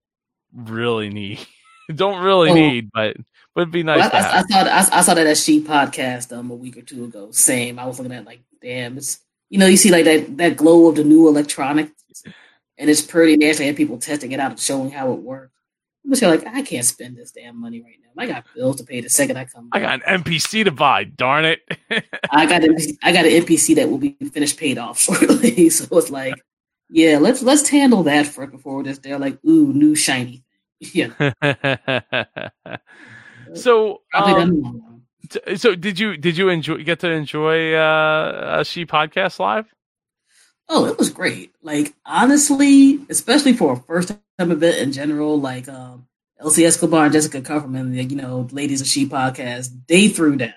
really 0.54 1.08
need. 1.10 1.40
don't 1.94 2.22
really 2.22 2.50
Oh. 2.50 2.54
need, 2.54 2.90
but 2.92 3.16
would 3.56 3.70
be 3.70 3.82
nice 3.82 4.10
Well, 4.12 4.22
I, 4.24 4.38
I, 4.38 4.42
saw 4.42 4.58
I, 4.96 4.98
I 4.98 5.02
saw 5.02 5.14
that 5.14 5.26
at 5.26 5.36
She 5.38 5.60
podcast 5.62 6.36
um 6.36 6.50
a 6.50 6.54
week 6.54 6.76
or 6.76 6.82
two 6.82 7.04
ago. 7.04 7.30
Same. 7.30 7.78
I 7.78 7.86
was 7.86 7.98
looking 7.98 8.12
at 8.14 8.24
like, 8.24 8.40
damn, 8.60 8.96
it's 8.98 9.20
you 9.50 9.58
know 9.58 9.66
you 9.66 9.76
see 9.76 9.90
like 9.90 10.04
that 10.06 10.36
that 10.38 10.56
glow 10.56 10.88
of 10.88 10.96
the 10.96 11.04
new 11.04 11.28
electronics, 11.28 11.92
and 12.78 12.90
it's 12.90 13.02
pretty. 13.02 13.46
Actually 13.48 13.66
had 13.66 13.76
people 13.76 13.98
testing 13.98 14.32
it 14.32 14.40
out 14.40 14.50
and 14.52 14.60
showing 14.60 14.90
how 14.90 15.12
it 15.12 15.20
works. 15.20 15.50
I'm 16.04 16.10
just 16.10 16.22
like, 16.22 16.46
I 16.46 16.60
can't 16.62 16.84
spend 16.84 17.16
this 17.16 17.30
damn 17.30 17.58
money 17.58 17.80
right 17.80 17.96
now. 18.02 18.22
I 18.22 18.26
got 18.26 18.44
bills 18.54 18.76
to 18.76 18.84
pay 18.84 19.00
the 19.00 19.08
second 19.08 19.38
I 19.38 19.46
come. 19.46 19.70
I 19.72 19.80
got 19.80 20.02
an 20.06 20.22
MPC 20.22 20.64
to 20.64 20.70
buy. 20.70 21.04
Darn 21.04 21.46
it! 21.46 21.60
I 22.30 22.44
got 22.46 22.62
an 22.62 22.76
I 23.02 23.12
got 23.12 23.24
an 23.24 23.32
MPC 23.32 23.76
that 23.76 23.88
will 23.88 23.98
be 23.98 24.16
finished 24.32 24.58
paid 24.58 24.76
off 24.76 24.98
shortly. 25.00 25.70
so 25.70 25.86
it's 25.96 26.10
like, 26.10 26.34
yeah, 26.90 27.18
let's 27.18 27.42
let's 27.42 27.66
handle 27.68 28.02
that 28.02 28.26
first 28.26 28.52
before 28.52 28.76
we're 28.76 28.82
just 28.84 29.02
there 29.02 29.18
like, 29.18 29.42
ooh, 29.44 29.72
new 29.72 29.94
shiny. 29.94 30.42
Yeah, 30.92 31.14
so, 33.54 34.02
um, 34.12 34.30
done 34.30 34.60
long. 34.60 35.02
t- 35.30 35.56
so 35.56 35.74
did 35.74 35.98
you 35.98 36.18
did 36.18 36.36
you 36.36 36.50
enjoy 36.50 36.84
get 36.84 37.00
to 37.00 37.10
enjoy 37.10 37.72
uh, 37.72 38.58
a 38.58 38.64
she 38.66 38.84
podcast 38.84 39.38
live? 39.38 39.72
Oh, 40.68 40.84
it 40.84 40.98
was 40.98 41.08
great. 41.08 41.54
Like 41.62 41.94
honestly, 42.04 43.00
especially 43.08 43.54
for 43.54 43.72
a 43.72 43.76
first 43.76 44.14
time 44.38 44.50
event 44.50 44.78
in 44.78 44.92
general, 44.92 45.40
like 45.40 45.68
um 45.68 46.06
Elsie 46.40 46.64
Escobar 46.64 47.04
and 47.04 47.12
Jessica 47.12 47.40
Kupferman, 47.40 47.96
like, 47.96 48.10
you 48.10 48.16
know, 48.16 48.48
ladies 48.50 48.80
of 48.80 48.86
She 48.86 49.06
podcast, 49.06 49.68
they 49.86 50.08
threw 50.08 50.36
down. 50.36 50.52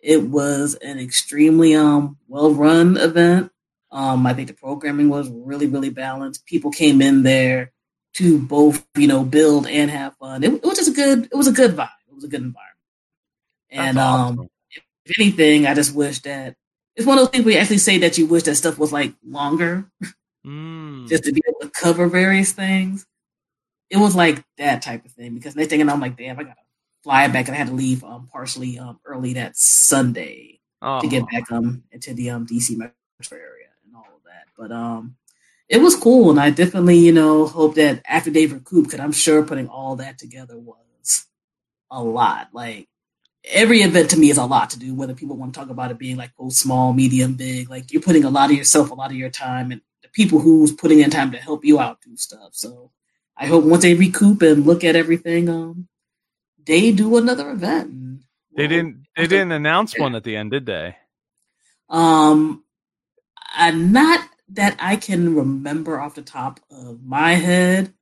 It 0.00 0.22
was 0.22 0.74
an 0.76 0.98
extremely 0.98 1.74
um 1.74 2.16
well 2.28 2.52
run 2.52 2.96
event. 2.96 3.50
Um, 3.92 4.24
I 4.26 4.34
think 4.34 4.48
the 4.48 4.54
programming 4.54 5.08
was 5.08 5.28
really, 5.28 5.66
really 5.66 5.90
balanced. 5.90 6.46
People 6.46 6.70
came 6.70 7.02
in 7.02 7.24
there 7.24 7.72
to 8.14 8.38
both, 8.38 8.86
you 8.96 9.08
know, 9.08 9.24
build 9.24 9.66
and 9.66 9.90
have 9.90 10.16
fun. 10.16 10.44
It, 10.44 10.52
it 10.52 10.64
was 10.64 10.78
just 10.78 10.90
a 10.90 10.94
good, 10.94 11.24
it 11.24 11.34
was 11.34 11.48
a 11.48 11.52
good 11.52 11.72
vibe. 11.72 11.90
It 12.08 12.14
was 12.14 12.24
a 12.24 12.28
good 12.28 12.42
environment. 12.42 12.76
And 13.70 13.96
That's 13.96 14.30
um, 14.30 14.48
if 15.04 15.18
anything, 15.18 15.66
I 15.66 15.74
just 15.74 15.94
wish 15.94 16.20
that 16.20 16.56
it's 16.96 17.06
one 17.06 17.18
of 17.18 17.24
those 17.24 17.30
things 17.30 17.44
where 17.44 17.54
you 17.54 17.60
actually 17.60 17.78
say 17.78 17.98
that 17.98 18.18
you 18.18 18.26
wish 18.26 18.44
that 18.44 18.56
stuff 18.56 18.78
was 18.78 18.92
like 18.92 19.14
longer, 19.24 19.90
Mm. 20.46 21.08
just 21.08 21.24
to 21.24 21.32
be 21.32 21.42
able 21.46 21.60
to 21.60 21.70
cover 21.70 22.06
various 22.08 22.52
things. 22.52 23.06
It 23.90 23.98
was 23.98 24.14
like 24.14 24.44
that 24.58 24.82
type 24.82 25.04
of 25.04 25.12
thing 25.12 25.34
because 25.34 25.56
next 25.56 25.68
thing 25.70 25.80
I'm 25.88 26.00
like, 26.00 26.16
damn, 26.16 26.38
I 26.38 26.44
gotta 26.44 26.56
fly 27.02 27.28
back, 27.28 27.48
and 27.48 27.54
I 27.54 27.58
had 27.58 27.68
to 27.68 27.74
leave 27.74 28.04
um 28.04 28.28
partially 28.32 28.78
um 28.78 29.00
early 29.04 29.34
that 29.34 29.56
Sunday 29.56 30.60
to 31.00 31.08
get 31.08 31.24
Oh. 31.24 31.26
back 31.32 31.50
um 31.52 31.82
into 31.92 32.14
the 32.14 32.30
um 32.30 32.46
DC 32.46 32.76
metro 32.76 32.94
area 33.32 33.68
and 33.84 33.94
all 33.96 34.02
of 34.16 34.22
that. 34.24 34.46
But 34.56 34.72
um, 34.72 35.16
it 35.68 35.78
was 35.82 35.96
cool, 35.96 36.30
and 36.30 36.40
I 36.40 36.50
definitely 36.50 36.98
you 36.98 37.12
know 37.12 37.46
hope 37.46 37.74
that 37.76 38.02
after 38.06 38.30
they 38.30 38.46
recoup, 38.46 38.86
because 38.86 39.00
I'm 39.00 39.12
sure 39.12 39.42
putting 39.44 39.68
all 39.68 39.96
that 39.96 40.18
together 40.18 40.58
was 40.58 41.26
a 41.90 42.02
lot. 42.02 42.48
Like 42.52 42.88
every 43.44 43.80
event 43.82 44.10
to 44.10 44.18
me 44.18 44.30
is 44.30 44.38
a 44.38 44.44
lot 44.44 44.70
to 44.70 44.78
do, 44.78 44.94
whether 44.94 45.14
people 45.14 45.36
want 45.36 45.54
to 45.54 45.60
talk 45.60 45.70
about 45.70 45.90
it 45.90 45.98
being 45.98 46.16
like 46.16 46.32
oh 46.38 46.50
small, 46.50 46.92
medium, 46.92 47.34
big. 47.34 47.70
Like 47.70 47.92
you're 47.92 48.02
putting 48.02 48.24
a 48.24 48.30
lot 48.30 48.50
of 48.50 48.56
yourself, 48.56 48.90
a 48.90 48.94
lot 48.94 49.10
of 49.10 49.16
your 49.16 49.30
time, 49.30 49.72
and 49.72 49.80
people 50.12 50.38
who's 50.40 50.72
putting 50.72 51.00
in 51.00 51.10
time 51.10 51.30
to 51.32 51.38
help 51.38 51.64
you 51.64 51.80
out 51.80 52.00
do 52.02 52.16
stuff. 52.16 52.50
So 52.52 52.90
I 53.36 53.46
hope 53.46 53.64
once 53.64 53.82
they 53.82 53.94
recoup 53.94 54.42
and 54.42 54.66
look 54.66 54.84
at 54.84 54.96
everything, 54.96 55.48
um, 55.48 55.88
they 56.64 56.92
do 56.92 57.16
another 57.16 57.50
event. 57.50 57.90
And 57.90 58.20
They 58.56 58.62
we'll- 58.64 58.68
didn't. 58.68 59.06
They 59.16 59.26
didn't 59.26 59.52
announce 59.52 59.98
one 59.98 60.14
at 60.14 60.24
the 60.24 60.36
end, 60.36 60.50
did 60.52 60.66
they? 60.66 60.96
Um, 61.88 62.64
I, 63.52 63.70
not 63.72 64.26
that 64.50 64.76
I 64.80 64.96
can 64.96 65.34
remember 65.34 66.00
off 66.00 66.14
the 66.14 66.22
top 66.22 66.60
of 66.70 67.02
my 67.04 67.32
head, 67.34 67.92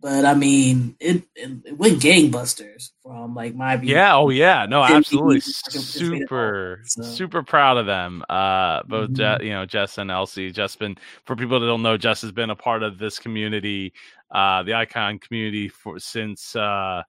but 0.00 0.24
I 0.24 0.34
mean, 0.34 0.96
it 1.00 1.24
it, 1.34 1.50
it 1.64 1.78
went 1.78 2.00
gangbusters 2.00 2.90
from 3.02 3.34
like 3.34 3.54
my 3.54 3.76
view. 3.76 3.94
Yeah. 3.94 4.16
Oh, 4.16 4.30
yeah. 4.30 4.66
No, 4.66 4.82
absolutely. 4.82 5.40
Keaton 5.40 5.52
participated 5.64 6.12
in 6.12 6.12
all 6.12 6.20
Super, 6.20 6.80
so. 6.84 7.02
super 7.02 7.42
proud 7.42 7.76
of 7.78 7.86
them. 7.86 8.24
Uh, 8.28 8.82
both 8.84 9.12
Je- 9.12 9.22
Mhm. 9.22 9.44
you 9.44 9.50
know 9.50 9.66
Jess 9.66 9.98
and 9.98 10.10
Elsie. 10.10 10.50
Jess 10.50 10.76
been 10.76 10.96
for 11.24 11.36
people 11.36 11.58
that 11.60 11.66
don't 11.66 11.82
know, 11.82 11.96
Jess 11.96 12.22
has 12.22 12.32
been 12.32 12.50
a 12.50 12.56
part 12.56 12.82
of 12.82 12.98
this 12.98 13.18
community, 13.18 13.92
uh, 14.30 14.62
the 14.62 14.74
Icon 14.74 15.18
community 15.18 15.68
for 15.68 15.98
since 15.98 16.54
uh 16.56 17.02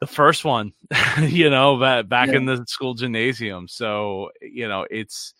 the 0.00 0.06
first 0.06 0.44
one. 0.44 0.72
you 1.20 1.50
know, 1.50 1.78
back 1.78 2.08
back 2.08 2.28
in 2.30 2.44
the 2.44 2.64
school 2.68 2.94
gymnasium. 2.94 3.68
So 3.68 4.30
you 4.42 4.68
know, 4.68 4.86
it's 4.90 5.34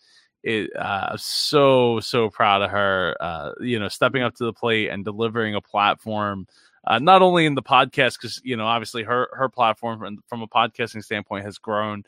it 0.45 0.69
uh 0.75 1.17
so 1.17 1.99
so 1.99 2.29
proud 2.29 2.61
of 2.61 2.69
her 2.69 3.17
uh 3.19 3.51
you 3.59 3.79
know 3.79 3.89
stepping 3.89 4.21
up 4.21 4.33
to 4.35 4.45
the 4.45 4.53
plate 4.53 4.89
and 4.89 5.03
delivering 5.03 5.55
a 5.55 5.61
platform 5.61 6.47
uh, 6.87 6.99
not 6.99 7.21
only 7.21 7.45
in 7.45 7.55
the 7.55 7.63
podcast 7.63 8.17
because 8.17 8.39
you 8.43 8.55
know 8.55 8.65
obviously 8.65 9.03
her 9.03 9.27
her 9.33 9.49
platform 9.49 9.99
from, 9.99 10.17
from 10.27 10.41
a 10.41 10.47
podcasting 10.47 11.03
standpoint 11.03 11.43
has 11.43 11.57
grown 11.57 12.03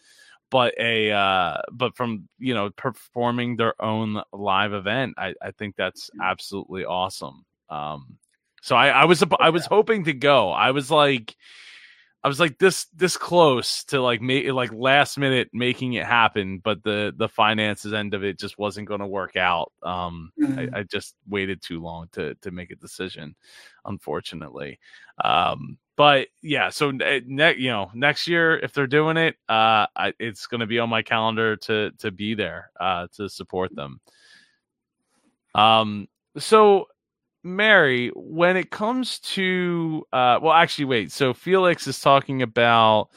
but 0.50 0.74
a 0.80 1.12
uh 1.12 1.58
but 1.72 1.96
from 1.96 2.30
you 2.40 2.54
know 2.54 2.70
performing 2.70 3.58
their 3.58 3.74
own 3.82 4.22
live 4.32 4.74
event 4.74 5.14
i 5.18 5.34
i 5.42 5.52
think 5.52 5.76
that's 5.76 6.10
absolutely 6.22 6.86
awesome. 6.86 7.44
Um 7.70 8.18
So 8.62 8.76
I, 8.76 8.90
I 8.90 9.06
was 9.06 9.24
I 9.40 9.50
was 9.50 9.66
hoping 9.66 10.06
to 10.06 10.14
go. 10.14 10.52
I 10.52 10.72
was 10.72 10.90
like 10.92 11.36
I 12.28 12.30
was 12.30 12.42
like 12.42 12.58
this 12.58 12.88
this 12.94 13.16
close 13.16 13.86
to 13.86 14.02
like 14.02 14.22
make 14.22 14.52
like 14.52 14.74
last 14.74 15.18
minute 15.18 15.48
making 15.54 15.94
it 15.94 16.06
happen, 16.06 16.60
but 16.62 16.84
the 16.84 17.14
the 17.16 17.30
finances 17.30 17.94
end 17.94 18.14
of 18.14 18.22
it 18.22 18.38
just 18.38 18.60
wasn't 18.60 18.90
going 18.90 19.00
to 19.00 19.08
work 19.08 19.38
out. 19.38 19.72
Um, 19.82 20.34
mm-hmm. 20.38 20.76
I, 20.76 20.80
I, 20.80 20.84
just 20.84 21.16
waited 21.30 21.62
too 21.62 21.82
long 21.82 22.10
to 22.12 22.36
to 22.42 22.52
make 22.52 22.70
a 22.70 22.76
decision, 22.76 23.34
unfortunately. 23.86 24.78
Um, 25.24 25.78
but 25.96 26.28
yeah, 26.42 26.68
so 26.68 26.90
eh, 26.90 27.22
ne- 27.26 27.56
you 27.56 27.70
know 27.70 27.92
next 27.94 28.28
year 28.28 28.60
if 28.60 28.74
they're 28.74 28.88
doing 28.88 29.16
it, 29.16 29.36
uh, 29.48 29.88
I, 29.96 30.12
it's 30.20 30.48
going 30.48 30.60
to 30.60 30.68
be 30.68 30.80
on 30.80 30.90
my 30.90 31.04
calendar 31.04 31.56
to 31.56 31.92
to 32.00 32.12
be 32.12 32.34
there 32.34 32.72
uh, 32.78 33.08
to 33.16 33.30
support 33.30 33.74
them. 33.74 34.02
Um, 35.56 36.10
so 36.38 36.88
Mary, 37.44 38.12
when 38.16 38.58
it 38.58 38.72
comes 38.72 39.20
to 39.20 40.04
uh 40.14 40.40
well 40.42 40.54
actually 40.54 40.86
wait, 40.86 41.12
so 41.12 41.34
Felix 41.34 41.88
is 41.88 42.00
talking 42.00 42.42
about 42.42 43.10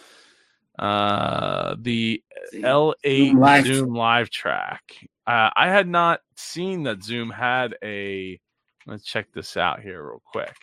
uh 0.79 1.77
the 1.81 2.23
L8 2.55 2.95
Zoom 3.31 3.41
live, 3.41 3.67
Zoom 3.67 3.91
LiveTrak. 3.91 4.79
Uh, 5.27 5.51
I 5.55 5.69
had 5.69 5.87
not 5.87 6.21
seen 6.37 6.83
that 6.85 7.05
Zoom 7.05 7.31
had 7.31 7.77
a 7.85 8.41
let's 8.87 9.05
check 9.05 9.27
this 9.33 9.57
out 9.57 9.81
here 9.81 10.03
real 10.03 10.23
quick. 10.25 10.57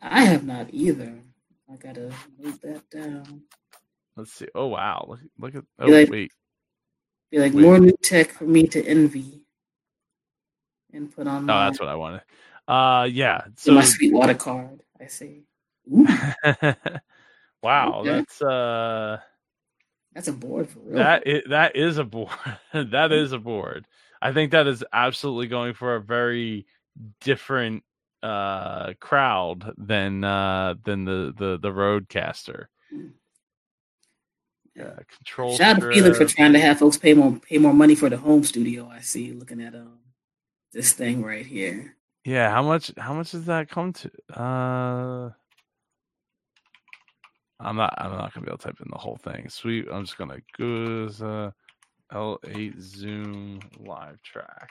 I 0.00 0.22
have 0.24 0.44
not 0.44 0.68
either. 0.72 1.20
I 1.70 1.76
gotta 1.76 2.12
move 2.38 2.60
that 2.62 2.88
down. 2.90 3.42
Let's 4.16 4.32
see. 4.32 4.48
Oh 4.54 4.66
wow. 4.66 5.04
Look 5.08 5.20
look 5.38 5.54
at 5.54 5.64
oh 5.78 5.86
like, 5.86 6.10
wait. 6.10 6.32
Be 7.30 7.38
like 7.38 7.52
wait. 7.52 7.62
more 7.62 7.78
new 7.78 7.96
tech 8.02 8.32
for 8.32 8.44
me 8.44 8.66
to 8.68 8.84
envy 8.84 9.42
and 10.92 11.14
put 11.14 11.26
on. 11.26 11.44
Oh, 11.44 11.46
my... 11.46 11.66
that's 11.66 11.78
what 11.78 11.88
I 11.88 11.94
wanted. 11.94 12.22
Uh, 12.68 13.08
yeah. 13.10 13.44
So 13.56 13.72
my 13.72 13.82
Sweetwater 13.82 14.34
card. 14.34 14.82
I 15.00 15.06
see. 15.06 15.44
wow, 17.62 18.00
okay. 18.00 18.10
that's 18.10 18.42
uh, 18.42 19.18
that's 20.14 20.28
a 20.28 20.32
board 20.32 20.68
for 20.68 20.80
real. 20.80 20.98
That 20.98 21.26
is, 21.26 21.42
that 21.48 21.76
is 21.76 21.96
a 21.96 22.04
board. 22.04 22.30
that 22.74 23.10
is 23.10 23.32
a 23.32 23.38
board. 23.38 23.86
I 24.20 24.32
think 24.32 24.52
that 24.52 24.66
is 24.66 24.84
absolutely 24.92 25.46
going 25.46 25.72
for 25.72 25.96
a 25.96 26.00
very 26.00 26.66
different 27.20 27.84
uh 28.22 28.94
crowd 28.98 29.72
than 29.78 30.24
uh 30.24 30.74
than 30.84 31.04
the 31.04 31.32
the 31.36 31.58
the 31.62 31.70
RodeCaster. 31.70 32.66
Yeah, 34.74 34.94
control. 35.16 35.56
Shout 35.56 35.76
out 35.76 35.82
to 35.82 35.92
Felix 35.92 36.18
for 36.18 36.24
trying 36.24 36.52
to 36.52 36.58
have 36.60 36.80
folks 36.80 36.98
pay 36.98 37.14
more 37.14 37.40
pay 37.48 37.58
more 37.58 37.72
money 37.72 37.94
for 37.94 38.10
the 38.10 38.18
home 38.18 38.44
studio. 38.44 38.90
I 38.92 39.00
see 39.00 39.32
looking 39.32 39.62
at 39.62 39.74
um 39.74 39.98
this 40.72 40.92
thing 40.92 41.24
right 41.24 41.46
here. 41.46 41.96
Yeah, 42.28 42.50
how 42.50 42.62
much 42.62 42.92
how 42.98 43.14
much 43.14 43.30
does 43.30 43.46
that 43.46 43.70
come 43.70 43.94
to? 43.94 44.10
Uh 44.38 45.30
I'm 47.58 47.76
not 47.76 47.94
I'm 47.96 48.10
not 48.12 48.34
gonna 48.34 48.44
be 48.44 48.50
able 48.50 48.58
to 48.58 48.64
type 48.64 48.76
in 48.84 48.90
the 48.90 48.98
whole 48.98 49.16
thing. 49.16 49.48
Sweet. 49.48 49.86
I'm 49.90 50.04
just 50.04 50.18
gonna 50.18 50.40
go 50.58 51.06
as 51.06 51.22
uh 51.22 51.52
L8 52.12 52.78
Zoom 52.82 53.60
LiveTrak. 53.82 54.66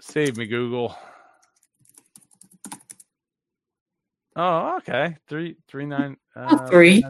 Save 0.00 0.36
me, 0.36 0.46
Google. 0.46 0.96
Oh, 4.34 4.78
okay. 4.78 5.16
Three 5.28 5.58
three 5.68 5.86
nine 5.86 6.16
uh, 6.34 6.66
three. 6.66 7.04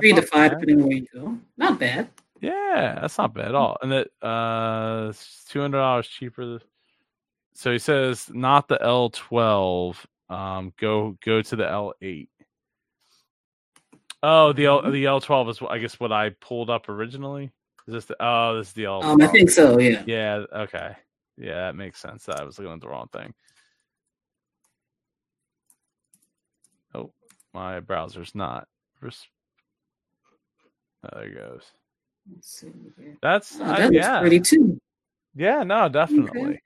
Three 0.00 0.12
to 0.12 0.22
five, 0.22 0.50
bad. 0.50 0.60
depending 0.60 0.88
where 0.88 0.96
you 0.96 1.06
go. 1.14 1.38
Not 1.56 1.78
bad. 1.78 2.08
Yeah, 2.40 2.98
that's 3.00 3.16
not 3.16 3.32
bad 3.32 3.46
at 3.46 3.54
all. 3.54 3.76
And 3.80 3.92
that 3.92 4.08
uh 4.22 5.12
two 5.48 5.60
hundred 5.60 5.78
dollars 5.78 6.08
cheaper 6.08 6.58
so 7.54 7.72
he 7.72 7.78
says 7.78 8.30
not 8.32 8.68
the 8.68 8.78
L12. 8.78 9.96
Um, 10.28 10.72
go 10.78 11.16
go 11.24 11.42
to 11.42 11.56
the 11.56 11.64
L8. 11.64 12.28
Oh, 14.22 14.52
the 14.52 14.66
L 14.66 14.82
mm-hmm. 14.82 14.92
the 14.92 15.04
L12 15.04 15.50
is 15.50 15.58
I 15.68 15.78
guess 15.78 16.00
what 16.00 16.12
I 16.12 16.30
pulled 16.40 16.70
up 16.70 16.88
originally. 16.88 17.50
Is 17.86 17.94
this 17.94 18.04
the 18.06 18.16
oh 18.20 18.56
this 18.56 18.68
is 18.68 18.72
the 18.72 18.86
L? 18.86 19.04
Um, 19.04 19.20
I 19.20 19.26
think 19.26 19.50
so. 19.50 19.78
Yeah. 19.78 20.02
Yeah. 20.06 20.44
Okay. 20.54 20.96
Yeah, 21.36 21.66
that 21.66 21.76
makes 21.76 21.98
sense. 21.98 22.28
I 22.28 22.44
was 22.44 22.58
looking 22.58 22.72
at 22.72 22.80
the 22.80 22.88
wrong 22.88 23.08
thing. 23.12 23.34
Oh, 26.94 27.10
my 27.54 27.80
browser's 27.80 28.34
not. 28.34 28.68
Oh, 29.02 29.08
there 31.14 31.24
it 31.24 31.34
goes. 31.34 31.64
That's 33.22 33.56
oh, 33.60 33.64
that 33.64 33.86
uh, 33.86 33.90
yeah. 33.90 34.20
pretty 34.20 34.40
too. 34.40 34.78
Yeah, 35.34 35.64
no, 35.64 35.88
definitely. 35.88 36.40
Okay 36.42 36.60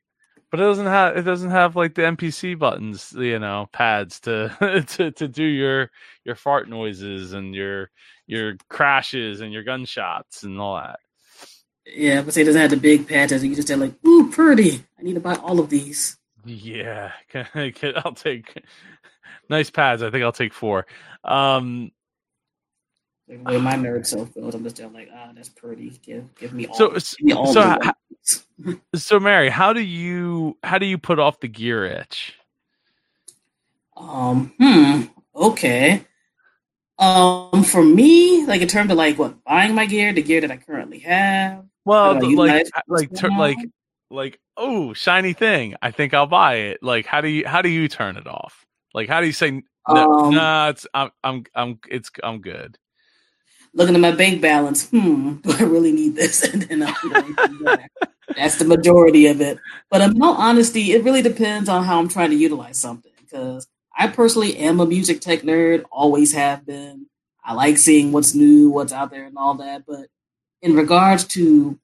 but 0.50 0.60
it 0.60 0.64
doesn't 0.64 0.86
have 0.86 1.16
it 1.16 1.22
doesn't 1.22 1.50
have 1.50 1.76
like 1.76 1.94
the 1.94 2.02
MPC 2.02 2.58
buttons, 2.58 3.12
you 3.16 3.38
know, 3.38 3.68
pads 3.72 4.20
to 4.20 4.84
to 4.88 5.10
to 5.10 5.28
do 5.28 5.44
your 5.44 5.90
your 6.24 6.34
fart 6.34 6.68
noises 6.68 7.32
and 7.32 7.54
your 7.54 7.90
your 8.26 8.56
crashes 8.68 9.40
and 9.40 9.52
your 9.52 9.62
gunshots 9.62 10.42
and 10.42 10.60
all 10.60 10.76
that. 10.76 11.00
Yeah, 11.86 12.22
but 12.22 12.34
say 12.34 12.42
it 12.42 12.46
doesn't 12.46 12.60
have 12.60 12.70
the 12.70 12.76
big 12.76 13.06
pads. 13.06 13.32
You 13.44 13.54
just 13.54 13.68
say 13.68 13.76
like, 13.76 13.94
"Ooh, 14.04 14.30
pretty! 14.30 14.84
I 14.98 15.02
need 15.02 15.14
to 15.14 15.20
buy 15.20 15.36
all 15.36 15.60
of 15.60 15.70
these." 15.70 16.18
Yeah, 16.44 17.12
I'll 17.96 18.12
take 18.12 18.64
nice 19.48 19.70
pads. 19.70 20.02
I 20.02 20.10
think 20.10 20.24
I'll 20.24 20.32
take 20.32 20.52
four. 20.52 20.86
Um, 21.24 21.90
the 23.28 23.36
way 23.38 23.58
my 23.58 23.74
nerd 23.74 24.06
self 24.06 24.32
feels, 24.32 24.54
I'm 24.54 24.62
just 24.62 24.80
like, 24.80 25.08
ah, 25.12 25.30
that's 25.34 25.48
pretty. 25.48 25.98
Give 26.02 26.32
give 26.36 26.52
me 26.52 26.66
all. 26.66 26.74
So 26.74 26.96
me 27.20 27.32
all 27.32 27.52
so 27.52 27.78
so 27.82 27.92
Mary, 29.20 29.50
how 29.50 29.72
do 29.72 29.80
you 29.80 30.56
how 30.62 30.78
do 30.78 30.86
you 30.86 30.98
put 30.98 31.18
off 31.18 31.40
the 31.40 31.48
gear 31.48 31.84
itch? 31.84 32.34
Um. 33.96 34.52
Hmm. 34.58 35.02
Okay. 35.34 36.04
Um. 36.98 37.64
For 37.64 37.82
me, 37.82 38.46
like 38.46 38.60
in 38.60 38.68
terms 38.68 38.90
of 38.90 38.96
like 38.96 39.18
what 39.18 39.42
buying 39.44 39.74
my 39.74 39.86
gear, 39.86 40.12
the 40.12 40.22
gear 40.22 40.40
that 40.40 40.50
I 40.50 40.56
currently 40.56 41.00
have. 41.00 41.64
Well, 41.84 42.14
like 42.34 42.68
like 42.88 43.14
ter- 43.14 43.28
like 43.28 43.58
like 44.10 44.40
oh 44.56 44.92
shiny 44.92 45.32
thing. 45.32 45.76
I 45.82 45.90
think 45.90 46.14
I'll 46.14 46.26
buy 46.26 46.54
it. 46.54 46.82
Like 46.82 47.06
how 47.06 47.20
do 47.20 47.28
you 47.28 47.46
how 47.46 47.62
do 47.62 47.68
you 47.68 47.88
turn 47.88 48.16
it 48.16 48.26
off? 48.26 48.66
Like 48.94 49.08
how 49.08 49.20
do 49.20 49.26
you 49.26 49.32
say 49.32 49.62
no? 49.88 50.12
Um, 50.12 50.34
nah, 50.34 50.70
it's 50.70 50.86
I'm 50.94 51.10
I'm 51.22 51.44
I'm 51.54 51.78
it's 51.88 52.10
I'm 52.24 52.40
good 52.40 52.78
looking 53.76 53.94
at 53.94 54.00
my 54.00 54.10
bank 54.10 54.40
balance. 54.40 54.88
Hmm, 54.88 55.34
do 55.42 55.52
I 55.52 55.62
really 55.62 55.92
need 55.92 56.16
this? 56.16 56.42
And 56.52 56.62
then 56.62 56.80
you 56.80 57.76
that's 58.34 58.56
the 58.56 58.64
majority 58.64 59.26
of 59.26 59.40
it. 59.40 59.58
But 59.88 60.00
in 60.00 60.20
all 60.20 60.34
honesty, 60.34 60.92
it 60.92 61.04
really 61.04 61.22
depends 61.22 61.68
on 61.68 61.84
how 61.84 61.98
I'm 61.98 62.08
trying 62.08 62.30
to 62.30 62.36
utilize 62.36 62.76
something. 62.76 63.12
Because 63.20 63.68
I 63.96 64.08
personally 64.08 64.56
am 64.56 64.80
a 64.80 64.86
music 64.86 65.20
tech 65.20 65.42
nerd, 65.42 65.84
always 65.92 66.32
have 66.32 66.66
been. 66.66 67.06
I 67.44 67.52
like 67.52 67.78
seeing 67.78 68.10
what's 68.10 68.34
new, 68.34 68.70
what's 68.70 68.92
out 68.92 69.10
there, 69.10 69.24
and 69.24 69.36
all 69.36 69.54
that. 69.54 69.84
But 69.86 70.08
in 70.60 70.74
regards 70.74 71.24
to 71.28 71.78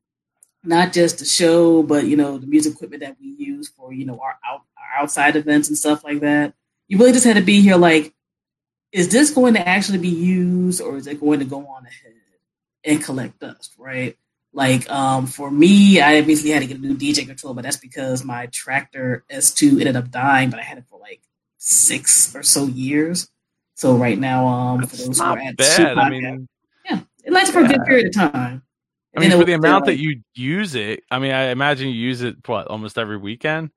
not 0.65 0.93
just 0.93 1.19
the 1.19 1.25
show, 1.25 1.83
but 1.83 2.07
you 2.07 2.17
know 2.17 2.39
the 2.39 2.47
music 2.47 2.75
equipment 2.75 3.03
that 3.03 3.17
we 3.21 3.29
use 3.29 3.69
for 3.69 3.93
you 3.93 4.05
know 4.05 4.19
our 4.21 4.39
out 4.45 4.63
our 4.77 5.03
outside 5.03 5.37
events 5.37 5.69
and 5.69 5.79
stuff 5.79 6.03
like 6.03 6.21
that, 6.21 6.55
you 6.89 6.99
really 6.99 7.13
just 7.13 7.25
had 7.25 7.37
to 7.37 7.43
be 7.43 7.61
here 7.61 7.77
like 7.77 8.13
is 8.93 9.09
this 9.09 9.31
going 9.31 9.55
to 9.55 9.67
actually 9.67 9.99
be 9.99 10.09
used 10.09 10.81
or 10.81 10.97
is 10.97 11.07
it 11.07 11.21
going 11.21 11.39
to 11.39 11.45
go 11.45 11.67
on 11.67 11.87
ahead 11.87 12.13
and 12.85 13.03
collect 13.03 13.41
dust, 13.41 13.75
right? 13.79 14.17
Like 14.53 14.89
um, 14.91 15.27
for 15.27 15.51
me, 15.51 16.01
I 16.01 16.21
basically 16.21 16.51
had 16.51 16.61
to 16.61 16.67
get 16.67 16.77
a 16.77 16.81
new 16.81 16.95
DJ 16.95 17.27
control, 17.27 17.55
but 17.55 17.65
that's 17.65 17.79
because 17.79 18.25
my 18.25 18.49
Traktor 18.49 19.23
S2 19.31 19.81
ended 19.81 19.97
up 19.97 20.11
dying, 20.11 20.51
but 20.51 20.61
I 20.61 20.63
had 20.63 20.79
it 20.79 20.85
for 20.91 21.01
like 21.01 21.23
six 21.57 22.37
or 22.37 22.43
so 22.43 22.67
years. 22.67 23.31
So 23.75 23.97
right 23.97 24.19
now, 24.19 24.47
um, 24.47 24.83
for 24.87 24.97
those 24.97 25.19
who 25.19 25.25
are 25.25 25.39
at 25.39 25.57
bad. 25.57 25.99
I 25.99 26.11
mean, 26.11 26.49
yeah, 26.85 27.01
it 27.25 27.33
lasts 27.33 27.51
for 27.51 27.65
a 27.65 27.69
good 27.69 27.83
period 27.87 28.09
of 28.09 28.15
time. 28.15 28.63
I 29.17 29.21
mean, 29.21 29.31
for 29.31 29.45
the 29.45 29.55
amount 29.55 29.87
like, 29.87 29.97
that 29.97 30.03
you 30.03 30.21
use 30.35 30.75
it, 30.75 31.03
I 31.11 31.19
mean, 31.19 31.33
I 31.33 31.45
imagine 31.45 31.89
you 31.89 31.95
use 31.95 32.23
it 32.23 32.37
what 32.47 32.67
almost 32.67 32.99
every 32.99 33.17
weekend, 33.17 33.71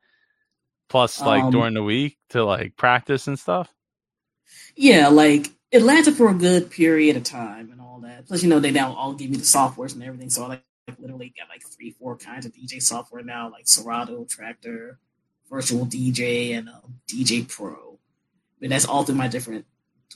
plus 0.90 1.22
like 1.22 1.44
um, 1.44 1.52
during 1.52 1.74
the 1.74 1.84
week 1.84 2.18
to 2.32 2.44
like 2.44 2.76
practice 2.76 3.28
and 3.28 3.40
stuff 3.40 3.74
yeah, 4.76 5.08
like 5.08 5.52
it 5.72 5.82
lasted 5.82 6.16
for 6.16 6.30
a 6.30 6.34
good 6.34 6.72
period 6.72 7.18
of 7.18 7.24
time 7.24 7.72
and 7.72 7.82
all 7.82 8.00
that. 8.02 8.28
Plus, 8.28 8.44
you 8.44 8.50
know, 8.50 8.60
they 8.60 8.72
now 8.72 8.94
all 8.94 9.14
give 9.14 9.30
you 9.30 9.38
the 9.38 9.44
softwares 9.44 9.94
and 9.94 10.04
everything. 10.04 10.30
So 10.30 10.46
I 10.46 10.48
like, 10.48 10.64
literally 11.00 11.34
got 11.38 11.50
like 11.50 11.64
three, 11.64 11.92
four 11.92 12.16
kinds 12.16 12.46
of 12.46 12.54
DJ 12.54 12.82
software 12.82 13.24
now, 13.24 13.50
like 13.50 13.68
Serato, 13.68 14.26
Traktor, 14.26 14.98
Virtual 15.50 15.86
DJ, 15.86 16.58
and 16.58 16.70
um, 16.70 17.00
DJ 17.08 17.48
Pro. 17.48 18.00
And 18.62 18.72
that's 18.72 18.86
all 18.86 19.04
through 19.04 19.16
my 19.16 19.28
different 19.28 19.66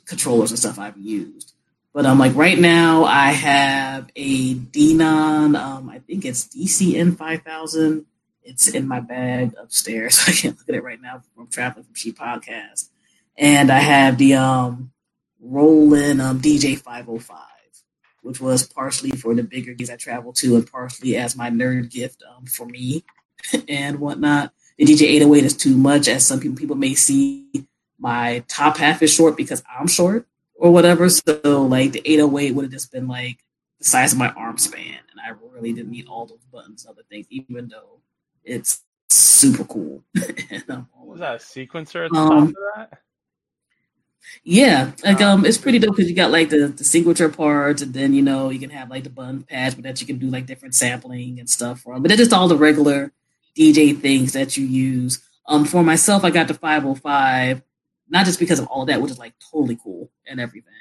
controllers 0.06 0.52
and 0.52 0.60
stuff 0.60 0.80
I've 0.80 0.98
used. 0.98 1.54
But 1.94 2.06
um, 2.06 2.20
like 2.20 2.36
right 2.36 2.58
now, 2.58 3.04
I 3.04 3.32
have 3.32 4.10
a 4.16 4.54
Denon. 4.54 5.56
Um, 5.56 5.90
I 5.90 6.00
think 6.00 6.24
it's 6.24 6.46
DCN 6.46 7.18
five 7.18 7.42
thousand. 7.42 8.06
It's 8.44 8.68
in 8.68 8.88
my 8.88 9.00
bag 9.00 9.54
upstairs. 9.60 10.24
I 10.28 10.32
can't 10.32 10.58
look 10.58 10.70
at 10.70 10.76
it 10.76 10.84
right 10.84 11.02
now. 11.02 11.22
I'm 11.38 11.48
traveling 11.48 11.84
from 11.84 11.96
She 11.96 12.14
Podcast 12.14 12.90
and 13.40 13.72
I 13.72 13.80
have 13.80 14.18
the 14.18 14.36
um, 14.36 14.92
Roland 15.40 16.22
um, 16.22 16.42
DJ 16.42 16.78
505, 16.78 17.40
which 18.22 18.42
was 18.42 18.68
partially 18.68 19.12
for 19.12 19.34
the 19.34 19.44
bigger 19.44 19.74
gigs 19.74 19.90
I 19.90 19.96
travel 19.96 20.34
to, 20.34 20.58
and 20.58 20.70
partially 20.70 21.16
as 21.16 21.38
my 21.38 21.50
nerd 21.50 21.90
gift 21.90 22.22
um, 22.36 22.46
for 22.46 22.66
me 22.66 23.06
and 23.70 24.00
whatnot. 24.00 24.52
the 24.78 24.86
DJ 24.86 25.04
808 25.04 25.46
is 25.46 25.58
too 25.58 25.78
much, 25.78 26.10
as 26.10 26.26
some 26.28 26.42
people 26.42 26.58
people 26.58 26.76
may 26.76 26.94
see 26.94 27.50
my 27.98 28.44
top 28.50 28.78
half 28.78 29.02
is 29.02 29.14
short 29.14 29.38
because 29.38 29.64
I'm 29.70 29.88
short 29.88 30.28
or 30.56 30.72
whatever. 30.72 31.10
So 31.10 31.40
like 31.64 31.94
the 31.94 32.02
808 32.06 32.52
would 32.52 32.66
have 32.66 32.72
just 32.72 32.92
been 32.92 33.08
like 33.08 33.40
the 33.80 33.86
size 33.86 34.12
of 34.12 34.20
my 34.20 34.30
arm 34.32 34.58
span, 34.58 35.00
and 35.12 35.20
I 35.26 35.30
really 35.54 35.72
didn't 35.72 35.92
need 35.92 36.08
all 36.08 36.26
those 36.26 36.44
buttons 36.52 36.84
and 36.84 36.92
other 36.92 37.04
things, 37.10 37.26
even 37.30 37.70
though 37.70 38.02
it's 38.44 38.84
super 39.10 39.64
cool. 39.64 40.04
Was 40.16 41.20
that 41.20 41.36
a 41.36 41.38
sequencer 41.38 42.06
at 42.06 42.12
the 42.12 42.18
um, 42.18 42.30
top 42.30 42.48
of 42.50 42.56
that? 42.76 43.00
Yeah, 44.44 44.92
like 45.04 45.22
um, 45.22 45.46
it's 45.46 45.58
pretty 45.58 45.80
dope 45.80 45.96
because 45.96 46.10
you 46.10 46.16
got 46.16 46.32
like 46.32 46.50
the 46.50 46.68
the 46.68 46.84
signature 46.84 47.30
parts, 47.30 47.82
and 47.82 47.94
then 47.94 48.14
you 48.14 48.22
know 48.22 48.50
you 48.50 48.60
can 48.60 48.70
have 48.70 48.90
like 48.90 49.04
the 49.04 49.10
bun 49.10 49.44
pads, 49.44 49.76
but 49.76 49.84
that 49.84 50.00
you 50.02 50.08
can 50.08 50.18
do 50.18 50.28
like 50.28 50.46
different 50.46 50.76
sampling 50.76 51.40
and 51.40 51.50
stuff 51.50 51.82
from. 51.82 52.02
But 52.02 52.12
it's 52.12 52.20
just 52.20 52.34
all 52.34 52.48
the 52.48 52.58
regular 52.58 53.12
DJ 53.58 54.00
things 54.00 54.34
that 54.34 54.58
you 54.58 54.66
use. 54.66 55.22
Um, 55.46 55.66
for 55.66 55.84
myself, 55.84 56.24
I 56.24 56.30
got 56.30 56.48
the 56.48 56.54
505, 56.54 57.62
not 58.10 58.26
just 58.26 58.40
because 58.40 58.60
of 58.60 58.68
all 58.68 58.86
that, 58.86 59.02
which 59.02 59.12
is 59.12 59.20
like 59.20 59.34
totally 59.52 59.78
cool 59.84 60.12
and 60.28 60.40
everything, 60.40 60.74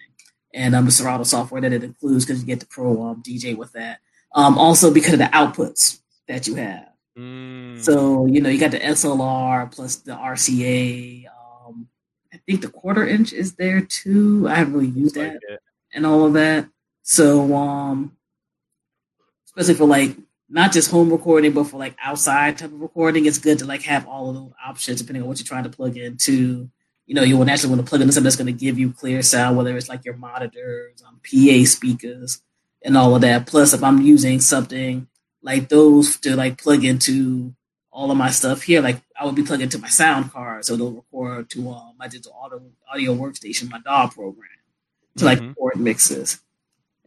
and 0.54 0.74
um, 0.74 0.84
the 0.84 0.90
Serato 0.90 1.24
software 1.24 1.60
that 1.60 1.72
it 1.72 1.84
includes 1.84 2.24
because 2.24 2.40
you 2.40 2.46
get 2.46 2.60
the 2.60 2.66
pro 2.66 3.02
um 3.02 3.22
DJ 3.22 3.56
with 3.56 3.72
that. 3.72 4.00
Um, 4.34 4.58
also 4.58 4.92
because 4.92 5.14
of 5.14 5.18
the 5.18 5.24
outputs 5.24 6.00
that 6.28 6.46
you 6.46 6.54
have. 6.56 6.88
Mm. 7.18 7.82
So 7.82 8.26
you 8.26 8.40
know 8.40 8.48
you 8.48 8.60
got 8.60 8.70
the 8.70 8.78
XLR 8.78 9.72
plus 9.72 9.96
the 9.96 10.12
RCA 10.12 11.24
I 12.32 12.38
think 12.46 12.60
the 12.60 12.68
quarter 12.68 13.06
inch 13.06 13.32
is 13.32 13.54
there 13.54 13.80
too. 13.80 14.46
I 14.48 14.56
haven't 14.56 14.74
really 14.74 14.88
used 14.88 15.14
that 15.14 15.34
like 15.34 15.60
and 15.92 16.06
all 16.06 16.24
of 16.26 16.34
that. 16.34 16.68
So, 17.02 17.54
um, 17.54 18.16
especially 19.46 19.74
for 19.74 19.86
like 19.86 20.16
not 20.48 20.72
just 20.72 20.90
home 20.90 21.10
recording, 21.10 21.52
but 21.52 21.64
for 21.64 21.78
like 21.78 21.96
outside 22.02 22.58
type 22.58 22.72
of 22.72 22.80
recording, 22.80 23.26
it's 23.26 23.38
good 23.38 23.58
to 23.60 23.66
like 23.66 23.82
have 23.82 24.06
all 24.06 24.28
of 24.30 24.34
those 24.34 24.52
options 24.64 25.00
depending 25.00 25.22
on 25.22 25.28
what 25.28 25.38
you're 25.38 25.46
trying 25.46 25.64
to 25.64 25.70
plug 25.70 25.96
into. 25.96 26.70
You 27.06 27.14
know, 27.14 27.22
you 27.22 27.38
will 27.38 27.46
naturally 27.46 27.74
want 27.74 27.86
to 27.86 27.88
plug 27.88 28.02
into 28.02 28.12
something 28.12 28.24
that's 28.24 28.36
going 28.36 28.46
to 28.46 28.52
give 28.52 28.78
you 28.78 28.92
clear 28.92 29.22
sound, 29.22 29.56
whether 29.56 29.74
it's 29.76 29.88
like 29.88 30.04
your 30.04 30.16
monitors, 30.16 31.02
um, 31.06 31.20
PA 31.24 31.64
speakers, 31.64 32.42
and 32.84 32.96
all 32.98 33.14
of 33.14 33.22
that. 33.22 33.46
Plus, 33.46 33.72
if 33.72 33.82
I'm 33.82 34.02
using 34.02 34.40
something 34.40 35.08
like 35.42 35.70
those 35.70 36.18
to 36.18 36.36
like 36.36 36.60
plug 36.60 36.84
into 36.84 37.54
all 37.98 38.12
of 38.12 38.16
my 38.16 38.30
stuff 38.30 38.62
here. 38.62 38.80
Like 38.80 39.02
I 39.18 39.26
would 39.26 39.34
be 39.34 39.42
plugging 39.42 39.64
into 39.64 39.78
my 39.80 39.88
sound 39.88 40.30
card, 40.30 40.64
so 40.64 40.74
it'll 40.74 40.92
record 40.92 41.50
to 41.50 41.70
um, 41.70 41.94
my 41.98 42.06
digital 42.06 42.32
audio, 42.40 42.62
audio 42.88 43.12
workstation, 43.12 43.68
my 43.68 43.80
DAW 43.80 44.06
program, 44.06 44.48
to 45.16 45.24
like 45.24 45.38
mm-hmm. 45.38 45.48
record 45.48 45.80
mixes 45.80 46.40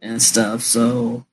and 0.00 0.20
stuff. 0.20 0.60
So 0.60 1.24